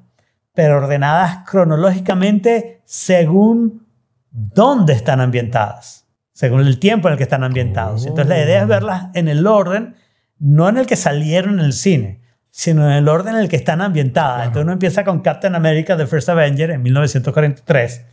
pero 0.54 0.78
ordenadas 0.78 1.40
cronológicamente 1.50 2.82
según 2.86 3.88
dónde 4.32 4.94
están 4.94 5.22
ambientadas, 5.22 5.99
según 6.40 6.62
el 6.62 6.80
tiempo 6.80 7.10
en 7.10 7.12
el 7.12 7.18
que 7.18 7.24
están 7.24 7.44
ambientados. 7.44 8.06
Entonces 8.06 8.28
la 8.30 8.42
idea 8.42 8.62
es 8.62 8.68
verlas 8.70 9.08
en 9.14 9.28
el 9.28 9.46
orden, 9.46 9.96
no 10.40 10.70
en 10.70 10.78
el 10.78 10.86
que 10.86 10.96
salieron 10.96 11.60
en 11.60 11.66
el 11.66 11.74
cine, 11.74 12.22
sino 12.50 12.86
en 12.90 12.94
el 12.96 13.10
orden 13.10 13.36
en 13.36 13.42
el 13.42 13.50
que 13.50 13.58
están 13.58 13.82
ambientadas. 13.82 14.44
Entonces 14.46 14.64
uno 14.64 14.72
empieza 14.72 15.04
con 15.04 15.20
Captain 15.20 15.54
America, 15.54 15.98
The 15.98 16.08
First 16.08 16.30
Avenger, 16.30 16.72
en 16.72 16.82
1943. 16.82 18.06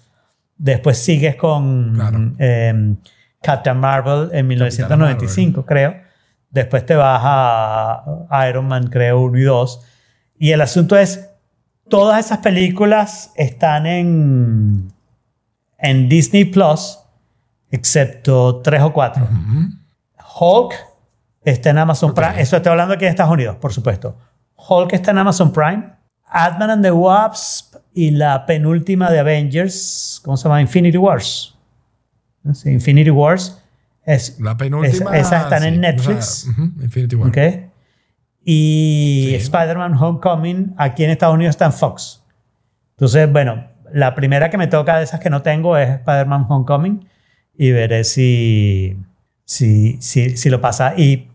Después 0.57 0.99
sigues 0.99 1.37
con 1.37 1.95
Claro. 1.95 2.33
eh, 2.41 2.97
Captain 3.41 3.79
Marvel 3.79 4.31
en 4.33 4.49
1995, 4.49 5.65
creo. 5.65 5.95
Después 6.51 6.85
te 6.85 6.97
vas 6.97 7.21
a 7.23 8.49
Iron 8.49 8.67
Man, 8.67 8.89
creo, 8.89 9.21
1 9.21 9.39
y 9.39 9.43
2. 9.43 9.81
Y 10.41 10.51
el 10.51 10.63
asunto 10.63 10.99
es, 10.99 11.31
todas 11.89 12.27
esas 12.27 12.39
películas 12.39 13.31
están 13.37 13.87
en, 13.87 14.93
en 15.79 16.09
Disney 16.09 16.47
Plus, 16.47 16.99
excepto 17.71 18.61
3 18.63 18.83
o 18.83 18.93
4. 18.93 19.25
Ujú. 19.25 19.69
Hulk 20.41 20.75
está 21.45 21.71
en 21.71 21.79
Amazon. 21.79 22.15
Prime. 22.15 22.41
Eso 22.41 22.57
estoy 22.57 22.71
hablando 22.71 22.95
aquí 22.95 23.05
en 23.05 23.11
Estados 23.11 23.33
Unidos, 23.33 23.57
por 23.57 23.73
supuesto. 23.73 24.17
Hulk 24.57 24.93
está 24.93 25.11
en 25.13 25.19
Amazon 25.19 25.53
Prime. 25.53 25.91
Ant-Man 26.29 26.71
and 26.71 26.83
the 26.83 26.91
Wasp 26.91 27.77
y 27.95 28.11
la 28.11 28.45
penúltima 28.47 29.11
de 29.11 29.21
Avengers, 29.21 30.21
¿cómo 30.25 30.37
se 30.37 30.45
llama? 30.45 30.61
Infinity 30.61 30.99
Wars. 30.99 31.55
Sí, 32.53 32.71
Infinity 32.71 33.11
Wars 33.11 33.63
es, 34.05 34.39
La 34.41 34.57
penúltima. 34.57 35.17
Esa- 35.17 35.19
esas 35.19 35.43
están 35.45 35.65
en 35.65 35.81
Netflix. 35.81 36.47
Infinity 36.81 37.17
War. 37.17 37.29
¿ok? 37.29 37.39
Y 38.45 39.27
Sí. 39.31 39.35
Spider-Man 39.37 39.95
Homecoming 39.95 40.75
aquí 40.77 41.05
en 41.05 41.11
Estados 41.11 41.35
Unidos 41.35 41.55
está 41.55 41.67
en 41.67 41.73
Fox. 41.73 42.23
Entonces, 42.93 43.31
bueno, 43.31 43.67
la 43.93 44.15
primera 44.15 44.51
que 44.51 44.59
me 44.59 44.67
toca 44.69 44.99
de 44.99 45.05
esas 45.05 45.21
que 45.21 45.31
no 45.31 45.43
tengo 45.43 45.77
es 45.77 45.89
Spider-Man 45.89 46.47
Homecoming 46.49 47.09
y 47.59 47.73
veré 47.73 48.05
si, 48.05 48.97
si, 49.45 49.99
si, 50.01 50.37
si 50.37 50.51
lo 50.51 50.61
pasa. 50.61 50.95
Y 50.97 51.29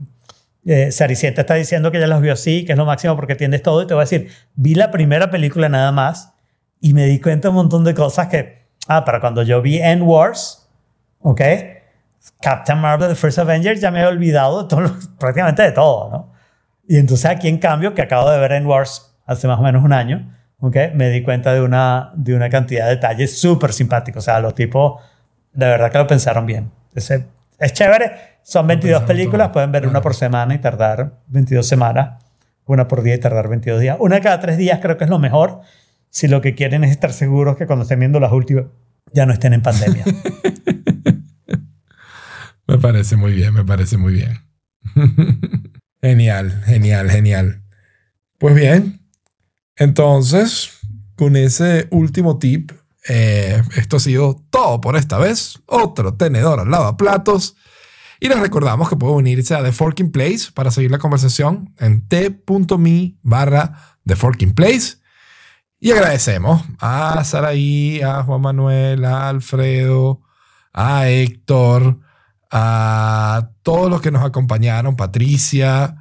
eh, 0.65 0.91
Saricienta 0.91 1.41
está 1.41 1.55
diciendo 1.55 1.91
que 1.91 1.99
ya 1.99 2.07
los 2.07 2.21
vio 2.21 2.33
así, 2.33 2.65
que 2.65 2.73
es 2.73 2.77
lo 2.77 2.85
máximo 2.85 3.15
porque 3.15 3.33
entiendes 3.33 3.63
todo. 3.63 3.81
Y 3.81 3.87
te 3.87 3.93
voy 3.93 4.01
a 4.01 4.05
decir, 4.05 4.29
vi 4.55 4.75
la 4.75 4.91
primera 4.91 5.29
película 5.29 5.69
nada 5.69 5.91
más 5.91 6.33
y 6.79 6.93
me 6.93 7.05
di 7.05 7.19
cuenta 7.19 7.49
un 7.49 7.55
montón 7.55 7.83
de 7.83 7.93
cosas 7.93 8.27
que, 8.27 8.67
ah, 8.87 9.05
para 9.05 9.19
cuando 9.19 9.43
yo 9.43 9.61
vi 9.61 9.79
End 9.79 10.03
Wars, 10.03 10.69
¿ok? 11.19 11.41
Captain 12.41 12.79
Marvel, 12.79 13.09
The 13.09 13.15
First 13.15 13.39
Avenger, 13.39 13.77
ya 13.79 13.91
me 13.91 14.01
he 14.01 14.05
olvidado 14.05 14.63
de 14.63 14.69
todo, 14.69 14.95
prácticamente 15.19 15.63
de 15.63 15.71
todo, 15.71 16.09
¿no? 16.09 16.33
Y 16.87 16.97
entonces 16.97 17.25
aquí, 17.25 17.47
en 17.47 17.57
cambio, 17.57 17.93
que 17.93 18.01
acabo 18.01 18.29
de 18.29 18.39
ver 18.39 18.51
End 18.51 18.67
Wars 18.67 19.15
hace 19.25 19.47
más 19.47 19.59
o 19.59 19.63
menos 19.63 19.83
un 19.83 19.93
año, 19.93 20.35
¿ok? 20.59 20.75
Me 20.93 21.09
di 21.09 21.23
cuenta 21.23 21.53
de 21.53 21.61
una, 21.61 22.11
de 22.15 22.35
una 22.35 22.49
cantidad 22.49 22.85
de 22.85 22.95
detalles 22.95 23.39
súper 23.39 23.71
simpáticos. 23.73 24.23
O 24.23 24.25
sea, 24.25 24.39
los 24.39 24.55
tipos, 24.55 25.01
de 25.53 25.65
verdad 25.65 25.91
que 25.91 25.97
lo 25.97 26.07
pensaron 26.07 26.45
bien. 26.45 26.71
Ese- 26.95 27.25
es 27.59 27.73
chévere. 27.73 28.11
Son 28.43 28.65
22 28.67 29.01
pensaron 29.01 29.07
películas, 29.17 29.47
todo, 29.47 29.53
pueden 29.53 29.71
ver 29.71 29.83
una 29.83 29.91
claro. 29.91 30.03
por 30.03 30.15
semana 30.15 30.55
y 30.55 30.59
tardar 30.59 31.19
22 31.27 31.67
semanas. 31.67 32.23
Una 32.65 32.87
por 32.87 33.03
día 33.03 33.15
y 33.15 33.19
tardar 33.19 33.49
22 33.49 33.81
días. 33.81 33.97
Una 33.99 34.21
cada 34.21 34.39
tres 34.39 34.57
días 34.57 34.79
creo 34.81 34.97
que 34.97 35.03
es 35.03 35.09
lo 35.09 35.19
mejor. 35.19 35.61
Si 36.09 36.27
lo 36.27 36.41
que 36.41 36.55
quieren 36.55 36.83
es 36.83 36.91
estar 36.91 37.11
seguros 37.13 37.57
que 37.57 37.67
cuando 37.67 37.83
estén 37.83 37.99
viendo 37.99 38.19
las 38.19 38.31
últimas 38.31 38.65
ya 39.13 39.25
no 39.25 39.33
estén 39.33 39.53
en 39.53 39.61
pandemia. 39.61 40.05
Me 42.67 42.77
parece 42.77 43.17
muy 43.17 43.33
bien, 43.33 43.53
me 43.53 43.65
parece 43.65 43.97
muy 43.97 44.13
bien. 44.13 44.37
genial, 46.01 46.61
genial, 46.65 47.09
genial. 47.09 47.61
Pues 48.37 48.55
bien, 48.55 49.01
entonces, 49.75 50.79
con 51.15 51.35
ese 51.35 51.87
último 51.91 52.39
tip, 52.39 52.71
eh, 53.07 53.61
esto 53.75 53.97
ha 53.97 53.99
sido 53.99 54.43
todo 54.49 54.81
por 54.81 54.95
esta 54.95 55.17
vez. 55.17 55.59
Otro 55.65 56.13
tenedor 56.13 56.59
al 56.59 56.69
lavaplatos. 56.69 57.55
Y 58.19 58.27
les 58.27 58.39
recordamos 58.39 58.87
que 58.87 58.95
pueden 58.95 59.17
unirse 59.17 59.55
a 59.55 59.63
The 59.63 59.71
Forking 59.71 60.11
Place 60.11 60.51
para 60.53 60.69
seguir 60.69 60.91
la 60.91 60.99
conversación 60.99 61.73
en 61.79 62.07
t.me 62.07 63.15
barra 63.23 63.97
The 64.05 64.15
Forking 64.15 64.53
Place. 64.53 64.97
Y 65.79 65.91
agradecemos 65.91 66.63
a 66.79 67.23
Saraí, 67.23 68.01
a 68.01 68.21
Juan 68.21 68.41
Manuel, 68.41 69.03
a 69.05 69.29
Alfredo, 69.29 70.21
a 70.71 71.09
Héctor, 71.09 71.97
a 72.51 73.49
todos 73.63 73.89
los 73.89 74.01
que 74.01 74.11
nos 74.11 74.23
acompañaron, 74.23 74.95
Patricia, 74.95 75.95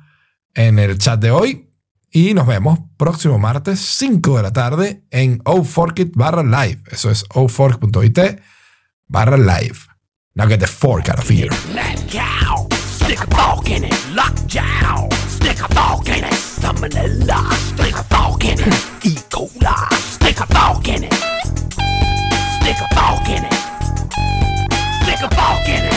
en 0.53 0.79
el 0.79 0.99
chat 0.99 1.19
de 1.19 1.31
hoy. 1.31 1.70
Y 2.13 2.35
nos 2.35 2.47
vemos 2.47 2.81
próximo 2.97 3.39
martes, 3.39 3.79
5 3.79 4.37
de 4.37 4.43
la 4.43 4.53
tarde, 4.53 5.05
en 5.11 5.41
oforkit 5.45 6.13
barra 6.17 6.43
live. 6.43 6.83
Eso 6.91 7.09
es 7.09 7.25
ofork.it 7.33 8.41
barra 9.07 9.37
live. 9.37 9.79
Now 10.35 10.47
get 10.49 10.59
the 10.59 10.67
fork 10.67 11.09
out 11.09 11.19
of 11.19 11.29
here. 11.31 11.51
Mad 11.73 12.01
cow, 12.11 12.67
stick 12.73 13.21
a 13.21 13.27
fork 13.37 13.71
in 13.71 13.85
it, 13.85 13.95
lockjaw, 14.13 15.09
stick 15.29 15.61
a 15.61 15.69
fork 15.73 16.09
in 16.09 16.25
it, 16.25 16.33
salmonella, 16.33 17.53
stick 17.53 17.95
a 17.95 18.03
fork 18.03 18.45
in 18.45 18.59
it, 18.59 19.07
E. 19.07 19.15
coli, 19.29 19.93
stick 19.93 20.41
a 20.41 20.47
fork 20.47 20.89
in 20.89 21.05
it, 21.05 21.15
stick 22.59 22.81
a 22.81 22.89
fork 22.95 23.29
in 23.29 23.45
it, 23.45 23.55
stick 25.03 25.23
a 25.23 25.29
fork 25.37 25.69
in 25.69 25.85
it, 25.85 25.95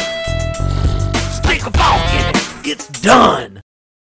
stick 1.33 1.61
a 1.65 1.71
fork 1.71 2.13
in 2.13 2.25
it, 2.29 2.67
it's 2.67 3.01
done. 3.01 3.62